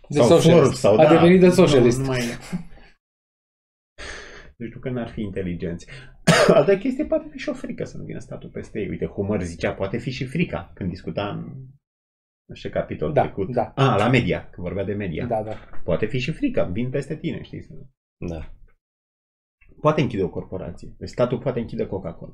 De 0.09 0.19
sau 0.19 0.27
socialist. 0.27 0.61
Forbes, 0.61 0.79
sau 0.79 0.99
A 0.99 1.03
da, 1.03 1.09
devenit 1.11 1.41
de 1.41 1.47
nu- 1.47 1.53
socialist. 1.53 1.99
Nu, 1.99 2.05
mai... 2.05 2.21
Nu 4.57 4.67
știu 4.67 4.81
că 4.81 4.91
n-ar 4.91 5.09
fi 5.09 5.21
inteligenți. 5.21 5.87
Altă 6.55 6.79
chestie 6.79 7.05
poate 7.05 7.29
fi 7.31 7.39
și 7.39 7.49
o 7.49 7.53
frică 7.53 7.85
să 7.85 7.97
nu 7.97 8.05
vină 8.05 8.19
statul 8.19 8.51
peste 8.51 8.81
ei. 8.81 8.89
Uite, 8.89 9.07
Homer 9.07 9.43
zicea, 9.43 9.75
poate 9.75 9.99
fi 9.99 10.11
și 10.11 10.27
frica 10.27 10.71
când 10.75 10.89
discuta 10.89 11.29
în 11.29 11.67
nu 12.51 12.57
știu 12.57 12.69
ce 12.71 12.75
capitol 12.77 13.13
Da, 13.13 13.23
trecut. 13.23 13.53
da. 13.53 13.73
A, 13.75 13.97
la 13.97 14.09
media, 14.09 14.49
când 14.51 14.67
vorbea 14.67 14.85
de 14.85 14.93
media. 14.93 15.27
Da, 15.27 15.43
da. 15.43 15.53
Poate 15.85 16.07
fi 16.07 16.19
și 16.19 16.33
frica, 16.33 16.65
vin 16.65 16.91
peste 16.91 17.17
tine, 17.17 17.43
știi? 17.43 17.63
să- 17.63 17.73
Da. 18.29 18.53
Poate 19.81 20.01
închide 20.01 20.23
o 20.23 20.29
corporație. 20.31 20.95
Deci 20.99 21.09
statul 21.09 21.39
poate 21.39 21.61
închide 21.61 21.87
Coca-Cola. 21.87 22.33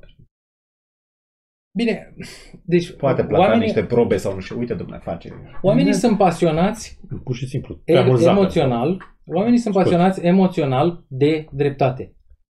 Bine, 1.77 2.15
deci 2.63 2.91
Poate 2.95 3.23
plăca 3.25 3.41
oamenii, 3.41 3.65
niște 3.65 3.83
probe 3.85 4.17
sau 4.17 4.33
nu 4.33 4.39
știu. 4.39 4.57
Uite, 4.59 4.73
domnule, 4.73 4.99
face. 4.99 5.29
oamenii 5.61 5.93
sunt 5.93 6.17
pasionați 6.17 6.99
Pur 7.23 7.35
și 7.35 7.47
simplu. 7.47 7.75
Prea 7.75 8.01
e- 8.01 8.05
mult 8.05 8.19
zapăt. 8.19 8.37
emoțional, 8.37 8.97
oamenii 9.25 9.57
sunt 9.57 9.73
Scurt. 9.73 9.89
pasionați 9.89 10.21
emoțional 10.25 11.03
de 11.07 11.47
dreptate. 11.51 12.15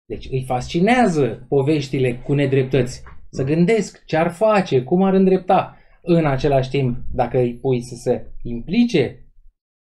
Deci 0.09 0.29
îi 0.31 0.45
fascinează 0.47 1.47
poveștile 1.49 2.17
cu 2.17 2.33
nedreptăți. 2.35 3.03
Să 3.31 3.45
gândesc 3.45 4.05
ce 4.05 4.17
ar 4.17 4.31
face, 4.31 4.83
cum 4.83 5.03
ar 5.03 5.15
îndrepta. 5.15 5.77
În 6.03 6.27
același 6.27 6.71
timp, 6.71 6.97
dacă 7.13 7.39
îi 7.39 7.55
pui 7.55 7.81
să 7.81 7.95
se 7.95 8.27
implice 8.43 9.25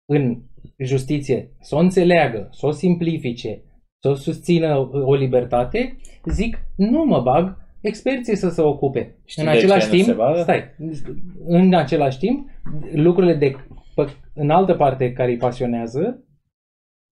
în 0.06 0.42
justiție, 0.78 1.52
să 1.60 1.76
o 1.76 1.80
înțeleagă, 1.80 2.50
să 2.52 2.66
o 2.66 2.72
simplifice, 2.72 3.64
să 4.04 4.10
o 4.10 4.14
susțină 4.14 4.90
o 4.92 5.14
libertate, 5.16 5.98
zic, 6.26 6.58
nu 6.76 7.04
mă 7.06 7.22
bag, 7.22 7.58
experții 7.82 8.36
să 8.36 8.50
se 8.50 8.62
ocupe. 8.62 9.16
Știi 9.26 9.44
în 9.44 9.52
de 9.52 9.58
ce 9.58 9.64
același 9.64 9.90
nu 9.92 9.98
se 9.98 10.04
timp, 10.04 10.18
bagă? 10.18 10.42
stai, 10.42 10.64
în 11.46 11.74
același 11.74 12.18
timp, 12.18 12.48
lucrurile 12.94 13.34
de 13.34 13.56
pe- 13.96 14.16
în 14.34 14.50
altă 14.50 14.74
parte 14.74 15.14
care 15.14 15.32
îi 15.32 15.38
pasionează, 15.38 16.24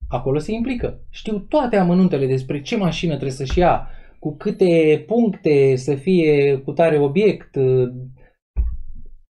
acolo 0.07 0.37
se 0.37 0.51
implică. 0.51 1.01
Știu 1.09 1.39
toate 1.39 1.75
amănuntele 1.75 2.25
despre 2.25 2.61
ce 2.61 2.77
mașină 2.77 3.11
trebuie 3.11 3.31
să-și 3.31 3.59
ia, 3.59 3.87
cu 4.19 4.35
câte 4.37 5.03
puncte 5.07 5.75
să 5.75 5.95
fie 5.95 6.57
cu 6.57 6.71
tare 6.71 6.99
obiect. 6.99 7.55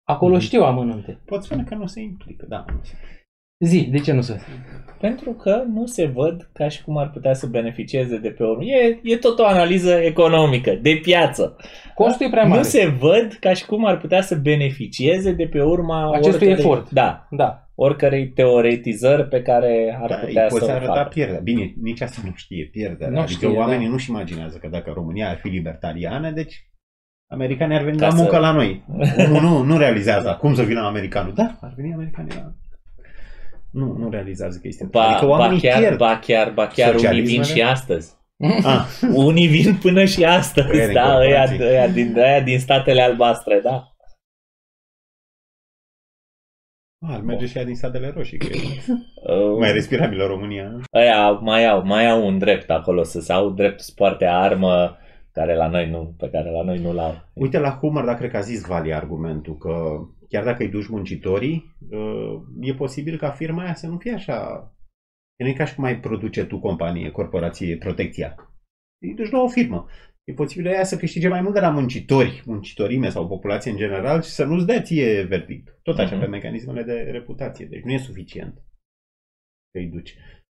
Acolo 0.09 0.35
Mhm. 0.35 0.43
știu 0.43 0.63
amănunte. 0.63 1.21
Pot 1.25 1.43
spune 1.43 1.63
că 1.63 1.75
nu 1.75 1.85
se 1.85 2.01
implică, 2.01 2.45
da. 2.49 2.65
nu 2.67 2.79
se- 2.83 2.95
Zi, 3.65 3.87
de 3.91 3.97
ce 3.99 4.11
nu 4.11 4.21
se? 4.21 4.39
Pentru 4.99 5.31
că 5.31 5.63
nu 5.73 5.85
se 5.85 6.05
văd 6.05 6.49
ca 6.53 6.67
și 6.67 6.83
cum 6.83 6.97
ar 6.97 7.09
putea 7.09 7.33
să 7.33 7.47
beneficieze 7.47 8.17
de 8.17 8.29
pe 8.29 8.43
urmă. 8.43 8.63
E, 8.63 8.99
e 9.03 9.17
tot 9.17 9.39
o 9.39 9.45
analiză 9.45 9.91
economică, 9.91 10.71
de 10.81 10.99
piață. 11.01 11.55
Costul 11.95 12.25
e 12.25 12.29
prea 12.29 12.43
mare. 12.43 12.57
Nu 12.57 12.63
se 12.63 12.85
văd 12.85 13.37
ca 13.39 13.53
și 13.53 13.65
cum 13.65 13.85
ar 13.85 13.99
putea 13.99 14.21
să 14.21 14.35
beneficieze 14.35 15.31
de 15.31 15.47
pe 15.47 15.61
urma 15.63 16.09
Acestui 16.11 16.31
oricărei- 16.47 16.53
efort. 16.53 16.89
Da, 16.89 17.27
Da. 17.29 17.67
oricărei 17.75 18.27
teoretizări 18.29 19.27
pe 19.27 19.41
care 19.41 19.97
ar 20.01 20.09
Da, 20.09 20.15
putea 20.15 20.43
îi 20.43 20.49
să 20.51 20.57
poți 20.57 20.69
o 20.71 20.73
arăta 20.73 20.93
facă. 20.93 21.09
pierderea. 21.13 21.41
Bine, 21.41 21.73
nici 21.81 22.01
asta 22.01 22.21
nu 22.25 22.31
știe, 22.35 22.65
pierderea. 22.71 23.09
Nu 23.09 23.19
adică 23.19 23.31
știe, 23.45 23.47
oamenii 23.57 23.85
da. 23.85 23.91
nu-și 23.91 24.09
imaginează 24.09 24.57
că 24.57 24.67
dacă 24.67 24.91
România 24.95 25.29
ar 25.29 25.37
fi 25.37 25.47
libertariană, 25.47 26.31
deci 26.31 26.55
americanii 27.29 27.77
ar 27.77 27.83
veni 27.83 27.97
Ca 27.97 28.05
la 28.05 28.11
să- 28.11 28.21
muncă 28.21 28.37
la 28.37 28.51
noi. 28.51 28.83
Omul 29.25 29.41
nu, 29.41 29.61
nu 29.63 29.77
realizează. 29.77 30.37
Cum 30.39 30.53
să 30.55 30.63
vină 30.63 30.81
americanul? 30.81 31.33
Da, 31.33 31.57
ar 31.61 31.73
veni 31.75 31.93
americanii 31.93 32.35
la 32.35 32.51
nu, 33.71 33.93
nu 33.97 34.09
realizează 34.09 34.59
chestia 34.59 34.85
asta. 34.85 34.99
Ba, 34.99 35.07
Adică 35.07 35.25
ba, 35.25 35.31
oamenii 35.31 35.61
chiar, 35.61 35.79
pierd. 35.79 35.97
ba 35.97 36.19
chiar, 36.19 36.51
ba 36.53 36.67
chiar 36.67 36.93
unii 36.95 37.01
vin 37.03 37.09
Socialismele? 37.09 37.53
și 37.53 37.61
astăzi. 37.61 38.15
Ah, 38.63 38.85
Unii 39.25 39.47
vin 39.47 39.75
până 39.75 40.05
și 40.05 40.19
Ăia 40.19 40.33
astăzi, 40.33 40.67
din 40.85 40.93
da, 40.93 41.17
ăia, 41.17 41.39
corporații. 41.39 41.59
ăia, 41.65 41.87
din, 41.87 42.13
ăia 42.17 42.41
din 42.41 42.59
statele 42.59 43.01
albastre, 43.01 43.59
da. 43.63 43.91
ar 47.07 47.21
merge 47.21 47.45
și 47.45 47.57
ea 47.57 47.63
din 47.63 47.75
statele 47.75 48.09
roșii, 48.15 48.37
că 48.37 48.45
e 48.45 48.59
Uh, 49.33 49.57
mai 49.59 49.71
respirabilă 49.71 50.25
România. 50.25 50.67
nu? 50.67 50.81
Ăia 50.93 51.31
mai 51.31 51.65
au, 51.65 51.83
mai 51.85 52.07
au 52.09 52.25
un 52.27 52.37
drept 52.37 52.69
acolo 52.69 53.03
să 53.03 53.19
se 53.19 53.33
au 53.33 53.49
drept 53.49 53.79
să 53.79 53.91
poarte 53.95 54.25
armă 54.25 54.97
care 55.37 55.55
la 55.55 55.67
noi 55.67 55.89
nu, 55.89 56.15
pe 56.17 56.29
care 56.29 56.49
la 56.51 56.63
noi 56.63 56.79
nu-l 56.79 56.97
au. 56.97 57.13
Uite 57.33 57.57
la 57.59 57.69
Humor, 57.69 58.05
dar 58.05 58.15
cred 58.17 58.29
că 58.31 58.37
a 58.37 58.39
zis 58.51 58.65
Vali 58.65 58.93
argumentul 58.93 59.57
că 59.57 59.73
chiar 60.29 60.43
dacă 60.43 60.63
îi 60.63 60.69
duci 60.69 60.87
muncitorii, 60.87 61.75
uh, 61.89 62.41
e 62.61 62.73
posibil 62.73 63.17
ca 63.17 63.29
firma 63.29 63.63
aia 63.63 63.73
să 63.73 63.87
nu 63.87 63.97
fie 63.97 64.13
așa. 64.13 64.37
Că 65.35 65.43
nu 65.43 65.47
e 65.49 65.53
ca 65.53 65.65
și 65.65 65.75
cum 65.75 65.83
ai 65.83 65.99
produce 65.99 66.45
tu 66.45 66.59
companie, 66.59 67.09
corporație, 67.11 67.77
protecția. 67.77 68.35
Îi 69.01 69.13
duci 69.13 69.29
la 69.31 69.41
o 69.41 69.47
firmă. 69.47 69.85
E 70.23 70.33
posibil 70.33 70.65
ea 70.65 70.83
să 70.83 70.97
câștige 70.97 71.27
mai 71.27 71.41
mult 71.41 71.53
de 71.53 71.59
la 71.59 71.69
muncitori, 71.69 72.43
muncitorime 72.45 73.09
sau 73.09 73.27
populație 73.27 73.71
în 73.71 73.77
general 73.77 74.21
și 74.21 74.29
să 74.29 74.43
nu-ți 74.45 74.65
dea 74.65 74.81
ție 74.81 75.21
verdict. 75.23 75.79
Tot 75.83 75.97
așa 75.97 76.15
Mhm. 76.15 76.19
pe 76.23 76.29
mecanismele 76.29 76.83
de 76.83 76.93
reputație. 76.93 77.65
Deci 77.65 77.83
nu 77.83 77.91
e 77.91 77.97
suficient 77.97 78.53
că 79.71 79.79
îi 79.79 79.87
duci. 79.87 80.15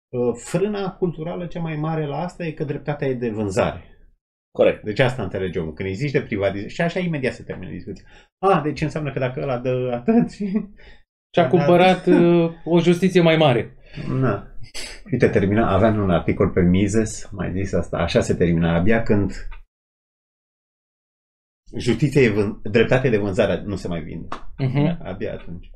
Uh, 0.10 0.34
Frâna 0.44 0.92
culturală 0.92 1.46
cea 1.46 1.60
mai 1.60 1.76
mare 1.76 2.06
la 2.06 2.18
asta 2.18 2.46
e 2.46 2.52
că 2.52 2.64
dreptatea 2.64 3.08
e 3.08 3.14
de 3.14 3.30
vânzare. 3.30 3.84
Corect. 4.52 4.84
Deci 4.84 5.00
asta 5.00 5.24
înțelege 5.24 5.60
omul. 5.60 5.74
Când 5.74 5.90
îi 5.90 5.96
zici 5.96 6.12
de 6.12 6.22
privatizare, 6.22 6.70
și 6.70 6.82
așa 6.82 7.00
imediat 7.00 7.34
se 7.34 7.44
termină 7.44 7.72
discuția. 7.72 8.06
A, 8.46 8.62
deci 8.62 8.82
înseamnă 8.82 9.12
că 9.12 9.20
dacă 9.20 9.42
ăla 9.42 9.60
dă 9.60 9.90
atât 9.94 10.32
și... 10.32 10.68
Și-a 11.36 11.48
cumpărat 11.48 12.06
uh, 12.06 12.52
o 12.66 12.80
justiție 12.80 13.22
mai 13.22 13.38
mare. 13.38 13.78
Na. 14.08 14.48
Uite, 15.12 15.30
termina, 15.30 15.74
aveam 15.74 16.00
un 16.00 16.10
articol 16.10 16.50
pe 16.50 16.62
Mises, 16.62 17.30
mai 17.32 17.52
zis 17.52 17.74
asta, 17.74 17.98
așa 17.98 18.22
se 18.22 18.36
termina 18.36 18.76
abia 18.76 19.04
când 19.04 19.32
justiția 21.78 22.22
e 22.22 22.30
vân... 22.30 22.60
dreptate 22.64 23.10
de 23.10 23.18
vânzare 23.18 23.62
nu 23.62 23.76
se 23.76 23.88
mai 23.88 24.02
vinde. 24.02 24.28
Uh-huh. 24.64 24.98
Abia 25.04 25.34
atunci. 25.34 25.70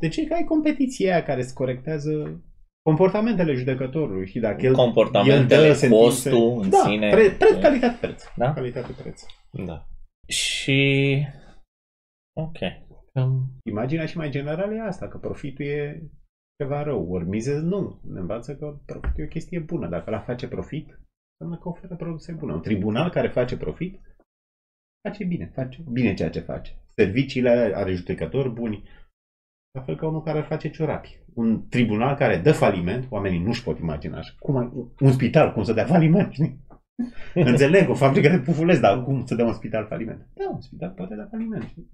Deci 0.00 0.16
e 0.16 0.24
ca 0.24 0.34
ai 0.34 0.44
competiția 0.44 1.12
aia 1.12 1.22
care 1.22 1.40
îți 1.40 1.54
corectează 1.54 2.42
comportamentele 2.88 3.54
judecătorului 3.54 4.26
și 4.26 4.38
dacă 4.38 4.66
el, 4.66 4.74
Comportamentele, 4.74 5.60
el 5.62 5.66
dă 5.68 5.72
sentințe- 5.72 6.04
costul 6.04 6.60
în 6.62 6.70
da, 6.70 6.76
sine. 6.76 7.10
Pre, 7.10 7.30
preț, 7.30 7.60
calitate, 7.62 7.96
preț. 8.00 8.24
Da? 8.36 8.52
Calitate, 8.52 8.92
preț. 8.92 9.22
Da. 9.66 9.86
Și... 10.26 10.80
Ok. 12.36 12.58
Cam 13.12 13.50
Imaginea 13.64 14.06
și 14.06 14.16
mai 14.16 14.30
generală 14.30 14.74
e 14.74 14.80
asta, 14.80 15.08
că 15.08 15.18
profitul 15.18 15.64
e 15.64 16.02
ceva 16.62 16.82
rău. 16.82 17.12
Ori 17.12 17.28
Mises 17.28 17.60
nu. 17.60 18.00
Ne 18.04 18.20
învață 18.20 18.56
că 18.56 18.78
profitul 18.86 19.22
e 19.22 19.24
o 19.24 19.28
chestie 19.28 19.58
bună. 19.58 19.88
Dacă 19.88 20.10
la 20.10 20.20
face 20.20 20.48
profit, 20.48 20.86
înseamnă 21.30 21.62
că 21.62 21.68
oferă 21.68 21.96
produse 21.96 22.32
bune. 22.32 22.52
Un 22.52 22.60
tribunal 22.60 23.10
care 23.10 23.28
face 23.28 23.56
profit, 23.56 24.00
face 25.08 25.24
bine, 25.24 25.50
face 25.54 25.84
bine 25.92 26.14
ceea 26.14 26.30
ce 26.30 26.40
face. 26.40 26.72
Serviciile 26.94 27.50
are 27.74 27.94
judecători 27.94 28.50
buni, 28.50 28.82
la 29.78 29.82
fel 29.82 29.96
ca 29.96 30.06
unul 30.06 30.22
care 30.22 30.42
face 30.42 30.70
ciurapi. 30.70 31.18
Un 31.38 31.68
tribunal 31.68 32.14
care 32.16 32.36
dă 32.36 32.52
faliment, 32.52 33.06
oamenii 33.10 33.38
nu-și 33.42 33.62
pot 33.62 33.78
imagina 33.78 34.18
așa. 34.18 34.34
Cum 34.38 34.56
ai, 34.56 34.70
un 35.06 35.12
spital, 35.12 35.52
cum 35.52 35.62
să 35.62 35.72
dea 35.72 35.84
faliment, 35.84 36.32
știi? 36.32 36.66
Înțeleg, 37.34 37.88
o 37.88 37.94
fabrică 37.94 38.28
de 38.28 38.38
pufulesc, 38.38 38.80
dar 38.80 39.02
cum 39.04 39.24
să 39.26 39.34
dea 39.34 39.44
un 39.44 39.52
spital 39.52 39.86
faliment? 39.88 40.26
Da, 40.34 40.44
un 40.52 40.60
spital 40.60 40.90
poate 40.96 41.14
da 41.14 41.26
faliment. 41.30 41.62
știi? 41.62 41.88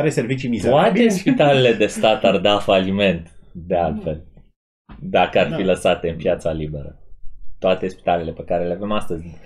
Are 0.00 0.08
servicii 0.08 0.48
mizerabile. 0.48 0.92
Toate 1.04 1.08
spitalele 1.08 1.72
de 1.72 1.86
stat 1.86 2.24
ar 2.24 2.38
da 2.38 2.58
faliment, 2.58 3.30
de 3.52 3.76
altfel, 3.76 4.24
dacă 5.00 5.38
ar 5.38 5.46
fi 5.46 5.62
Da. 5.62 5.64
lăsate 5.64 6.08
în 6.10 6.16
piața 6.16 6.52
liberă. 6.52 6.98
Toate 7.58 7.88
spitalele 7.88 8.32
pe 8.32 8.44
care 8.44 8.64
le 8.66 8.72
avem 8.74 8.92
astăzi. 8.92 9.36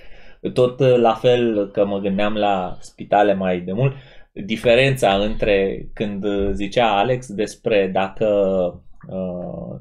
Tot 0.53 0.81
uh, 0.81 0.97
la 0.97 1.15
fel 1.15 1.71
că 1.71 1.87
mă 1.87 1.99
gândeam 1.99 2.35
la 2.35 2.77
spitale 2.81 3.35
mai 3.35 3.61
de 3.61 3.73
mult, 3.73 3.95
diferența 4.33 5.15
între 5.15 5.87
când 5.95 6.25
zicea 6.53 6.99
Alex 6.99 7.33
despre 7.33 7.91
dacă 7.93 8.27
uh, 8.75 8.81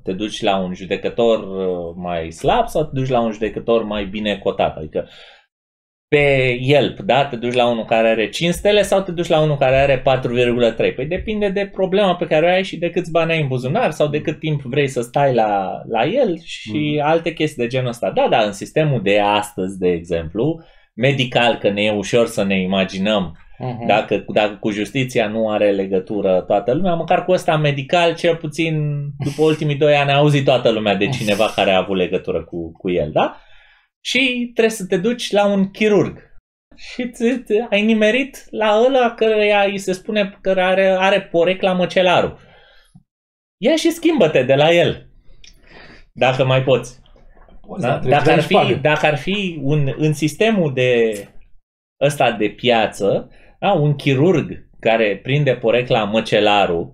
te 0.04 0.14
duci 0.14 0.42
la 0.42 0.58
un 0.58 0.74
judecător 0.74 1.40
uh, 1.40 1.96
mai 1.96 2.32
slab 2.32 2.68
sau 2.68 2.84
te 2.84 2.90
duci 2.94 3.10
la 3.10 3.20
un 3.20 3.32
judecător 3.32 3.84
mai 3.84 4.06
bine 4.06 4.38
cotat. 4.38 4.78
Adică 4.78 5.08
pe 6.08 6.58
Yelp, 6.60 7.00
da? 7.00 7.26
Te 7.26 7.36
duci 7.36 7.54
la 7.54 7.68
unul 7.68 7.86
care 7.86 8.08
are 8.08 8.30
5 8.30 8.54
stele 8.54 8.82
sau 8.82 9.02
te 9.02 9.12
duci 9.12 9.28
la 9.28 9.42
unul 9.42 9.58
care 9.58 9.76
are 9.76 10.02
4,3? 10.02 10.96
Păi 10.96 11.06
depinde 11.06 11.50
de 11.50 11.70
problema 11.74 12.16
pe 12.16 12.26
care 12.26 12.46
o 12.46 12.50
ai 12.50 12.64
și 12.64 12.78
de 12.78 12.90
câți 12.90 13.12
bani 13.12 13.32
ai 13.32 13.42
în 13.42 13.48
buzunar 13.48 13.92
sau 13.92 14.08
de 14.08 14.22
cât 14.22 14.40
timp 14.40 14.62
vrei 14.62 14.88
să 14.88 15.02
stai 15.02 15.34
la, 15.34 15.82
la 15.90 16.06
el 16.06 16.40
și 16.44 16.96
mm. 16.96 17.08
alte 17.08 17.34
chestii 17.34 17.64
de 17.64 17.70
genul 17.70 17.90
ăsta. 17.90 18.12
Da, 18.12 18.28
da, 18.30 18.40
în 18.40 18.52
sistemul 18.52 19.02
de 19.02 19.20
astăzi, 19.20 19.78
de 19.78 19.90
exemplu, 19.90 20.64
medical, 20.94 21.58
că 21.58 21.70
ne 21.70 21.82
e 21.82 21.92
ușor 21.92 22.28
să 22.28 22.44
ne 22.44 22.62
imaginăm 22.62 23.38
uh-huh. 23.60 23.88
dacă, 23.88 24.26
dacă 24.34 24.58
cu 24.60 24.70
justiția 24.70 25.28
nu 25.28 25.50
are 25.50 25.72
legătură 25.72 26.42
toată 26.42 26.74
lumea, 26.74 26.94
măcar 26.94 27.26
cu 27.26 27.32
ăsta 27.32 27.58
medical, 27.58 28.16
cel 28.16 28.36
puțin 28.36 29.02
după 29.24 29.42
ultimii 29.42 29.76
doi 29.76 29.96
ani 29.96 30.12
a 30.12 30.18
auzit 30.18 30.46
toată 30.46 30.70
lumea 30.70 30.96
de 30.96 31.08
cineva 31.08 31.52
care 31.56 31.72
a 31.72 31.78
avut 31.78 31.98
legătură 31.98 32.44
cu, 32.44 32.72
cu 32.72 32.90
el, 32.90 33.12
da? 33.12 33.42
și 34.02 34.52
trebuie 34.54 34.76
să 34.76 34.86
te 34.86 34.98
duci 34.98 35.32
la 35.32 35.46
un 35.46 35.72
chirurg. 35.72 36.28
Și 36.76 37.10
ți, 37.10 37.26
ai 37.70 37.86
nimerit 37.86 38.46
la 38.50 38.84
ăla 38.86 39.14
căreia 39.14 39.62
îi 39.62 39.78
se 39.78 39.92
spune 39.92 40.38
că 40.42 40.50
are, 40.50 40.88
are 40.88 41.22
porecla 41.22 41.74
măcelarul. 41.74 42.40
Ia 43.58 43.76
și 43.76 43.92
schimbă-te 43.92 44.44
de 44.44 44.56
la 44.56 44.74
el. 44.74 45.10
Dacă 46.14 46.46
mai 46.46 46.64
poți. 46.64 47.00
Da? 47.80 47.98
Dacă, 47.98 48.32
ar 48.32 48.42
fi, 48.42 48.76
dacă 48.82 49.06
ar 49.06 49.18
fi 49.18 49.60
un, 49.62 49.94
în 49.98 50.14
sistemul 50.14 50.74
de 50.74 51.14
ăsta 52.02 52.32
de 52.32 52.50
piață, 52.50 53.30
da? 53.60 53.72
un 53.72 53.96
chirurg 53.96 54.68
care 54.80 55.20
prinde 55.24 55.56
porecla 55.56 56.04
măcelarul, 56.04 56.94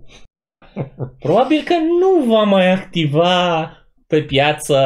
probabil 1.18 1.62
că 1.64 1.74
nu 1.74 2.24
va 2.24 2.42
mai 2.42 2.70
activa 2.70 3.70
pe 4.06 4.22
piață 4.22 4.76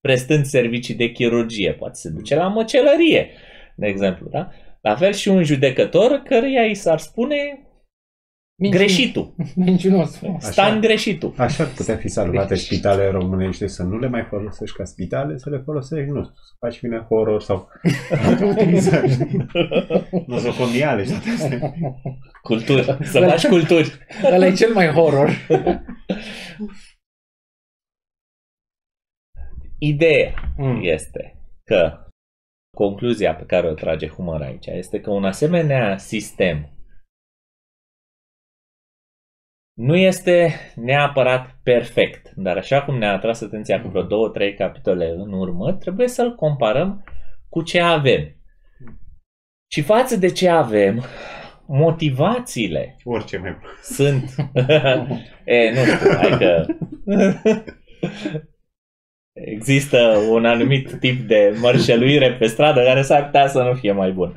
prestând 0.00 0.44
servicii 0.44 0.94
de 0.94 1.10
chirurgie, 1.10 1.72
poate 1.72 1.94
se 1.94 2.10
duce 2.10 2.34
la 2.34 2.48
măcelărie, 2.48 3.30
de 3.76 3.86
exemplu, 3.86 4.28
da? 4.30 4.48
La 4.80 4.94
fel 4.94 5.12
și 5.12 5.28
un 5.28 5.42
judecător 5.42 6.22
căruia 6.24 6.64
i 6.64 6.74
s-ar 6.74 6.98
spune 6.98 7.67
Mincin... 8.60 8.78
greșitul. 8.78 9.34
Mincinos. 9.64 10.20
Stan 10.38 10.80
greșitul. 10.80 11.34
Așa 11.36 11.64
ar 11.64 11.70
putea 11.70 11.96
fi 11.96 12.08
salvate 12.08 12.54
spitalele 12.54 13.10
românești, 13.10 13.68
să 13.68 13.82
nu 13.82 13.98
le 13.98 14.08
mai 14.08 14.26
folosești 14.28 14.76
ca 14.76 14.84
spitale, 14.84 15.38
să 15.38 15.50
le 15.50 15.62
folosești, 15.64 16.10
nu 16.10 16.22
știu, 16.22 16.34
să 16.34 16.54
faci 16.58 16.80
bine 16.80 17.06
horror 17.08 17.42
sau 17.42 17.68
alte 18.26 18.44
utilizări, 18.44 19.16
Nozocomiale 20.26 21.04
și 21.04 21.12
Culturi. 22.42 22.98
Să 23.02 23.20
faci 23.20 23.46
culturi. 23.46 23.98
Ăla 24.32 24.46
e 24.46 24.52
cel 24.52 24.72
mai 24.72 24.88
horror. 24.88 25.30
Ideea 29.78 30.34
mm. 30.56 30.80
este 30.82 31.36
că 31.64 32.06
concluzia 32.76 33.34
pe 33.34 33.44
care 33.44 33.68
o 33.68 33.74
trage 33.74 34.08
Humor 34.08 34.42
aici 34.42 34.66
este 34.66 35.00
că 35.00 35.10
un 35.10 35.24
asemenea 35.24 35.96
sistem 35.96 36.77
nu 39.78 39.96
este 39.96 40.54
neapărat 40.74 41.58
perfect, 41.62 42.32
dar 42.34 42.56
așa 42.56 42.82
cum 42.82 42.98
ne-a 42.98 43.12
atras 43.12 43.40
atenția 43.40 43.82
cu 43.82 43.88
vreo 43.88 44.02
două, 44.02 44.28
trei 44.28 44.54
capitole 44.54 45.08
în 45.16 45.32
urmă, 45.32 45.72
trebuie 45.72 46.08
să-l 46.08 46.34
comparăm 46.34 47.04
cu 47.48 47.62
ce 47.62 47.80
avem. 47.80 48.36
Și 49.72 49.82
față 49.82 50.16
de 50.16 50.30
ce 50.30 50.48
avem, 50.48 51.04
motivațiile 51.66 52.96
Orice 53.04 53.36
mai 53.36 53.56
sunt... 53.82 54.34
e, 55.44 55.70
nu 55.70 55.84
știu, 55.84 56.10
hai 56.16 56.38
că... 56.38 56.66
Există 59.32 59.98
un 60.30 60.44
anumit 60.44 60.98
tip 60.98 61.20
de 61.28 61.56
mărșăluire 61.60 62.32
pe 62.32 62.46
stradă 62.46 62.84
care 62.84 63.02
s-ar 63.02 63.24
putea 63.24 63.48
să 63.48 63.62
nu 63.62 63.74
fie 63.74 63.92
mai 63.92 64.12
bun. 64.12 64.36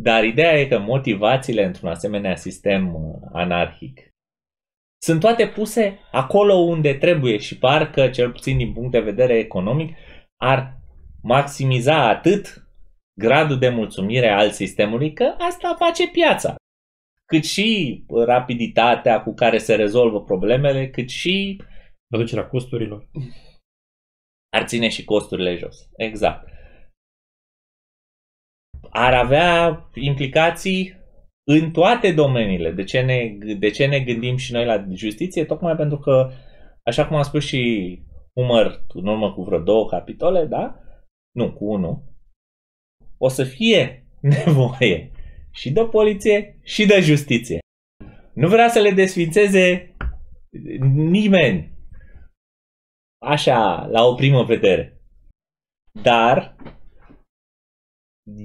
Dar 0.00 0.24
ideea 0.24 0.60
e 0.60 0.66
că 0.66 0.78
motivațiile 0.78 1.64
într-un 1.64 1.88
asemenea 1.88 2.36
sistem 2.36 2.94
uh, 2.94 3.28
anarhic 3.32 4.00
sunt 5.02 5.20
toate 5.20 5.48
puse 5.48 5.98
acolo 6.12 6.54
unde 6.54 6.94
trebuie 6.94 7.36
și 7.36 7.58
parcă, 7.58 8.08
cel 8.08 8.32
puțin 8.32 8.56
din 8.56 8.72
punct 8.72 8.90
de 8.90 9.00
vedere 9.00 9.38
economic, 9.38 9.96
ar 10.36 10.76
maximiza 11.22 12.08
atât 12.08 12.68
gradul 13.20 13.58
de 13.58 13.68
mulțumire 13.68 14.28
al 14.28 14.50
sistemului 14.50 15.12
că 15.12 15.34
asta 15.38 15.76
face 15.78 16.08
piața, 16.08 16.54
cât 17.24 17.44
și 17.44 18.04
rapiditatea 18.08 19.22
cu 19.22 19.34
care 19.34 19.58
se 19.58 19.74
rezolvă 19.74 20.22
problemele, 20.22 20.90
cât 20.90 21.08
și 21.08 21.62
Reducerea 22.10 22.48
costurilor. 22.48 23.08
Ar 24.56 24.64
ține 24.64 24.88
și 24.88 25.04
costurile 25.04 25.54
jos. 25.54 25.88
Exact. 25.96 26.48
Ar 28.90 29.14
avea 29.14 29.88
implicații 29.94 30.96
în 31.46 31.70
toate 31.70 32.12
domeniile. 32.12 32.70
De 32.70 32.84
ce, 32.84 33.00
ne, 33.00 33.36
de 33.54 33.70
ce 33.70 33.86
ne 33.86 34.00
gândim 34.00 34.36
și 34.36 34.52
noi 34.52 34.64
la 34.64 34.86
justiție? 34.94 35.44
Tocmai 35.44 35.76
pentru 35.76 35.98
că, 35.98 36.30
așa 36.82 37.06
cum 37.06 37.16
a 37.16 37.22
spus 37.22 37.44
și 37.44 38.02
Umăr 38.38 38.84
în 38.88 39.06
urmă 39.06 39.32
cu 39.32 39.42
vreo 39.42 39.58
două 39.58 39.86
capitole, 39.86 40.44
da? 40.44 40.80
Nu, 41.34 41.52
cu 41.52 41.64
unul. 41.64 42.02
O 43.18 43.28
să 43.28 43.44
fie 43.44 44.06
nevoie 44.44 45.10
și 45.50 45.70
de 45.70 45.84
poliție 45.84 46.60
și 46.64 46.86
de 46.86 47.00
justiție. 47.00 47.58
Nu 48.32 48.48
vrea 48.48 48.68
să 48.68 48.78
le 48.78 48.90
desfințeze 48.90 49.94
nimeni 50.92 51.72
așa, 53.24 53.86
la 53.86 54.04
o 54.04 54.14
primă 54.14 54.44
vedere. 54.44 55.02
Dar 56.02 56.56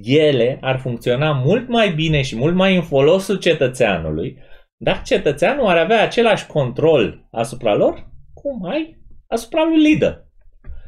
ele 0.02 0.58
ar 0.60 0.78
funcționa 0.78 1.32
mult 1.32 1.68
mai 1.68 1.92
bine 1.92 2.22
și 2.22 2.36
mult 2.36 2.54
mai 2.54 2.76
în 2.76 2.82
folosul 2.82 3.36
cetățeanului 3.38 4.38
dacă 4.84 5.00
cetățeanul 5.04 5.66
ar 5.66 5.76
avea 5.76 6.02
același 6.02 6.46
control 6.46 7.26
asupra 7.30 7.74
lor 7.74 8.10
cum 8.34 8.64
ai 8.64 9.02
asupra 9.26 9.64
lui 9.64 9.82
Lidă, 9.82 10.30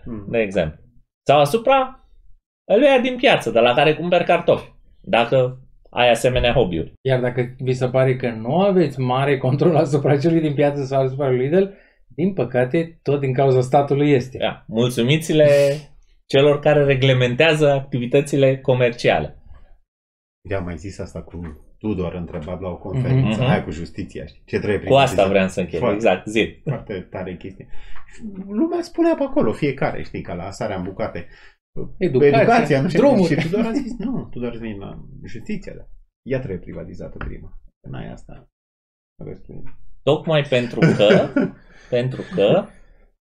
hmm. 0.05 0.27
de 0.31 0.39
exemplu. 0.39 0.85
Sau 1.27 1.41
asupra 1.41 2.09
lui 2.65 3.01
din 3.03 3.17
piață, 3.17 3.51
de 3.51 3.59
la 3.59 3.75
care 3.75 3.95
cumperi 3.95 4.25
cartofi. 4.25 4.75
Dacă 5.03 5.61
ai 5.91 6.11
asemenea 6.11 6.53
hobby-uri. 6.53 6.93
Iar 7.01 7.21
dacă 7.21 7.55
vi 7.59 7.73
se 7.73 7.89
pare 7.89 8.17
că 8.17 8.31
nu 8.31 8.61
aveți 8.61 9.01
mare 9.01 9.39
control 9.39 9.77
asupra 9.77 10.19
celui 10.19 10.41
din 10.41 10.55
piață 10.55 10.85
sau 10.85 11.03
asupra 11.03 11.29
lui 11.29 11.39
Lidl, 11.39 11.65
din 12.07 12.33
păcate, 12.33 12.99
tot 13.03 13.21
din 13.21 13.33
cauza 13.33 13.61
statului 13.61 14.11
este. 14.11 14.39
Da. 14.39 14.65
Mulțumițile 14.67 15.49
celor 16.27 16.59
care 16.59 16.85
reglementează 16.85 17.71
activitățile 17.73 18.59
comerciale. 18.61 19.39
I-am 20.51 20.65
mai 20.65 20.77
zis 20.77 20.99
asta 20.99 21.23
cu 21.23 21.41
Tudor 21.79 22.15
întrebat 22.15 22.61
la 22.61 22.69
o 22.69 22.77
conferință, 22.77 23.43
mm-hmm. 23.43 23.47
hai 23.47 23.65
cu 23.65 23.71
justiția, 23.71 24.27
știi? 24.27 24.43
Ce 24.45 24.59
trebuie 24.59 24.89
Cu 24.89 24.95
asta 24.95 25.29
vreau 25.29 25.49
să 25.49 25.61
închei, 25.61 25.93
exact, 25.93 26.27
zi. 26.27 26.61
Foarte 26.65 27.01
tare 27.11 27.37
chestie. 27.37 27.69
Lumea 28.49 28.83
spunea 28.83 29.15
pe 29.15 29.23
acolo, 29.23 29.53
fiecare, 29.53 30.03
știi, 30.03 30.23
ca 30.23 30.35
la 30.35 30.51
sarea 30.51 30.77
în 30.77 30.83
bucate. 30.83 31.29
Educația, 31.99 32.41
educația 32.41 32.81
nu 32.81 32.89
știu. 32.89 33.25
Și 33.25 33.49
Tudor 33.49 33.65
a 33.65 33.73
zis, 33.73 33.97
nu, 34.05 34.29
Tudor 34.31 34.53
a 34.53 34.57
zis, 34.57 34.77
la 34.77 35.05
justiția, 35.25 35.73
da. 35.77 35.87
Ea 36.23 36.39
trebuie 36.39 36.59
privatizată 36.59 37.17
prima. 37.17 37.61
N-ai 37.91 38.13
asta. 38.13 38.51
Tocmai 40.03 40.43
pentru 40.43 40.81
că 40.81 41.29
pentru 41.97 42.23
că 42.35 42.67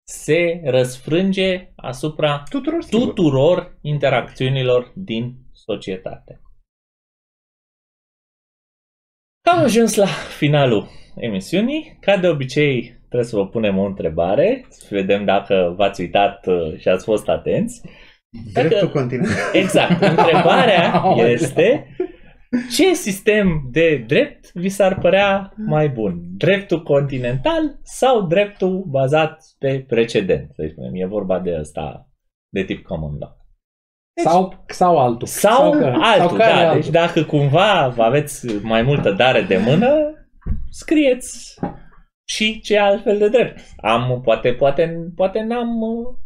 se 0.04 0.60
răsfrânge 0.64 1.72
asupra 1.76 2.42
tuturor, 2.50 2.84
tuturor 2.84 3.78
interacțiunilor 3.80 4.92
din 4.94 5.34
societate. 5.52 6.40
Am 9.50 9.58
ajuns 9.58 9.94
la 9.94 10.06
finalul 10.38 10.88
emisiunii. 11.16 11.98
Ca 12.00 12.16
de 12.16 12.28
obicei, 12.28 12.98
trebuie 12.98 13.28
să 13.28 13.36
vă 13.36 13.46
punem 13.46 13.78
o 13.78 13.84
întrebare, 13.84 14.66
să 14.68 14.86
vedem 14.90 15.24
dacă 15.24 15.74
v-ați 15.76 16.00
uitat 16.00 16.46
uh, 16.46 16.78
și 16.78 16.88
ați 16.88 17.04
fost 17.04 17.28
atenți. 17.28 17.80
Dreptul 18.52 18.90
continuu. 18.90 19.30
Exact. 19.52 20.02
Întrebarea 20.02 21.02
este 21.36 21.96
ce 22.70 22.94
sistem 22.94 23.68
de 23.70 24.04
drept 24.06 24.52
vi 24.52 24.68
s-ar 24.68 24.98
părea 24.98 25.52
mai 25.56 25.88
bun? 25.88 26.20
Dreptul 26.36 26.82
continental 26.82 27.78
sau 27.82 28.26
dreptul 28.26 28.84
bazat 28.86 29.44
pe 29.58 29.84
precedent? 29.88 30.50
Să 30.54 30.66
spunem, 30.70 30.94
e 30.94 31.06
vorba 31.06 31.38
de 31.40 31.56
ăsta 31.58 32.08
de 32.48 32.62
tip 32.64 32.84
common 32.84 33.16
law. 33.18 33.36
Deci, 34.14 34.24
sau, 34.24 34.64
sau 34.66 34.98
altul. 34.98 35.26
Sau, 35.26 35.56
sau 35.56 35.70
că, 35.70 35.84
altul, 35.84 36.28
sau 36.28 36.36
da. 36.36 36.44
Altul. 36.44 36.80
Deci 36.80 36.90
dacă 36.90 37.24
cumva 37.24 37.82
aveți 37.82 38.46
mai 38.62 38.82
multă 38.82 39.10
dare 39.12 39.42
de 39.42 39.56
mână, 39.56 40.14
scrieți 40.70 41.58
și 42.24 42.60
ce 42.60 42.78
altfel 42.78 43.18
de 43.18 43.28
drept. 43.28 43.60
Am, 43.76 44.20
poate, 44.24 44.52
poate, 44.52 45.12
poate 45.14 45.42
n-am 45.42 45.80
uh, 45.80 46.16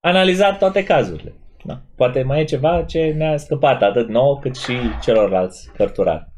analizat 0.00 0.58
toate 0.58 0.84
cazurile. 0.84 1.34
Da. 1.64 1.82
Poate 1.96 2.22
mai 2.22 2.40
e 2.40 2.44
ceva 2.44 2.82
ce 2.82 3.14
ne-a 3.16 3.36
scăpat 3.36 3.82
atât 3.82 4.08
nouă 4.08 4.38
cât 4.38 4.56
și 4.56 4.72
celorlalți 5.02 5.70
cărturari. 5.76 6.30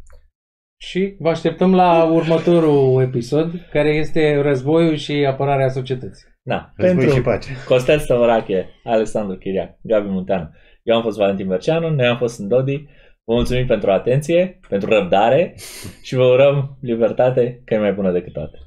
Și 0.80 1.16
vă 1.18 1.28
așteptăm 1.28 1.74
la 1.74 2.04
următorul 2.04 3.02
episod, 3.02 3.50
care 3.70 3.88
este 3.88 4.40
războiul 4.40 4.96
și 4.96 5.12
apărarea 5.12 5.68
societății. 5.68 6.26
Da. 6.42 6.72
Război 6.76 7.04
Pentru 7.04 7.16
și 7.16 7.22
pace. 7.22 7.50
Costel 7.66 7.98
Stăvărache, 7.98 8.68
Alexandru 8.84 9.36
Chiriac, 9.36 9.78
Gabi 9.82 10.08
Munteanu. 10.08 10.50
Eu 10.82 10.96
am 10.96 11.02
fost 11.02 11.18
Valentin 11.18 11.46
Merceanu, 11.46 11.88
noi 11.88 12.06
am 12.06 12.16
fost 12.16 12.38
în 12.38 12.48
Dodi. 12.48 12.88
Vă 13.24 13.34
mulțumim 13.34 13.66
pentru 13.66 13.90
atenție, 13.90 14.60
pentru 14.68 14.88
răbdare 14.88 15.54
și 16.06 16.14
vă 16.14 16.24
urăm 16.24 16.78
libertate, 16.80 17.62
că 17.64 17.74
e 17.74 17.78
mai 17.78 17.92
bună 17.92 18.12
decât 18.12 18.32
toate. 18.32 18.58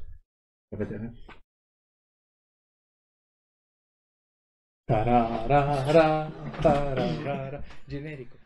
La 0.70 0.78
vedere. 0.78 1.14
Tararara, 4.88 6.32
tararara, 6.62 7.62
generico. 7.90 8.37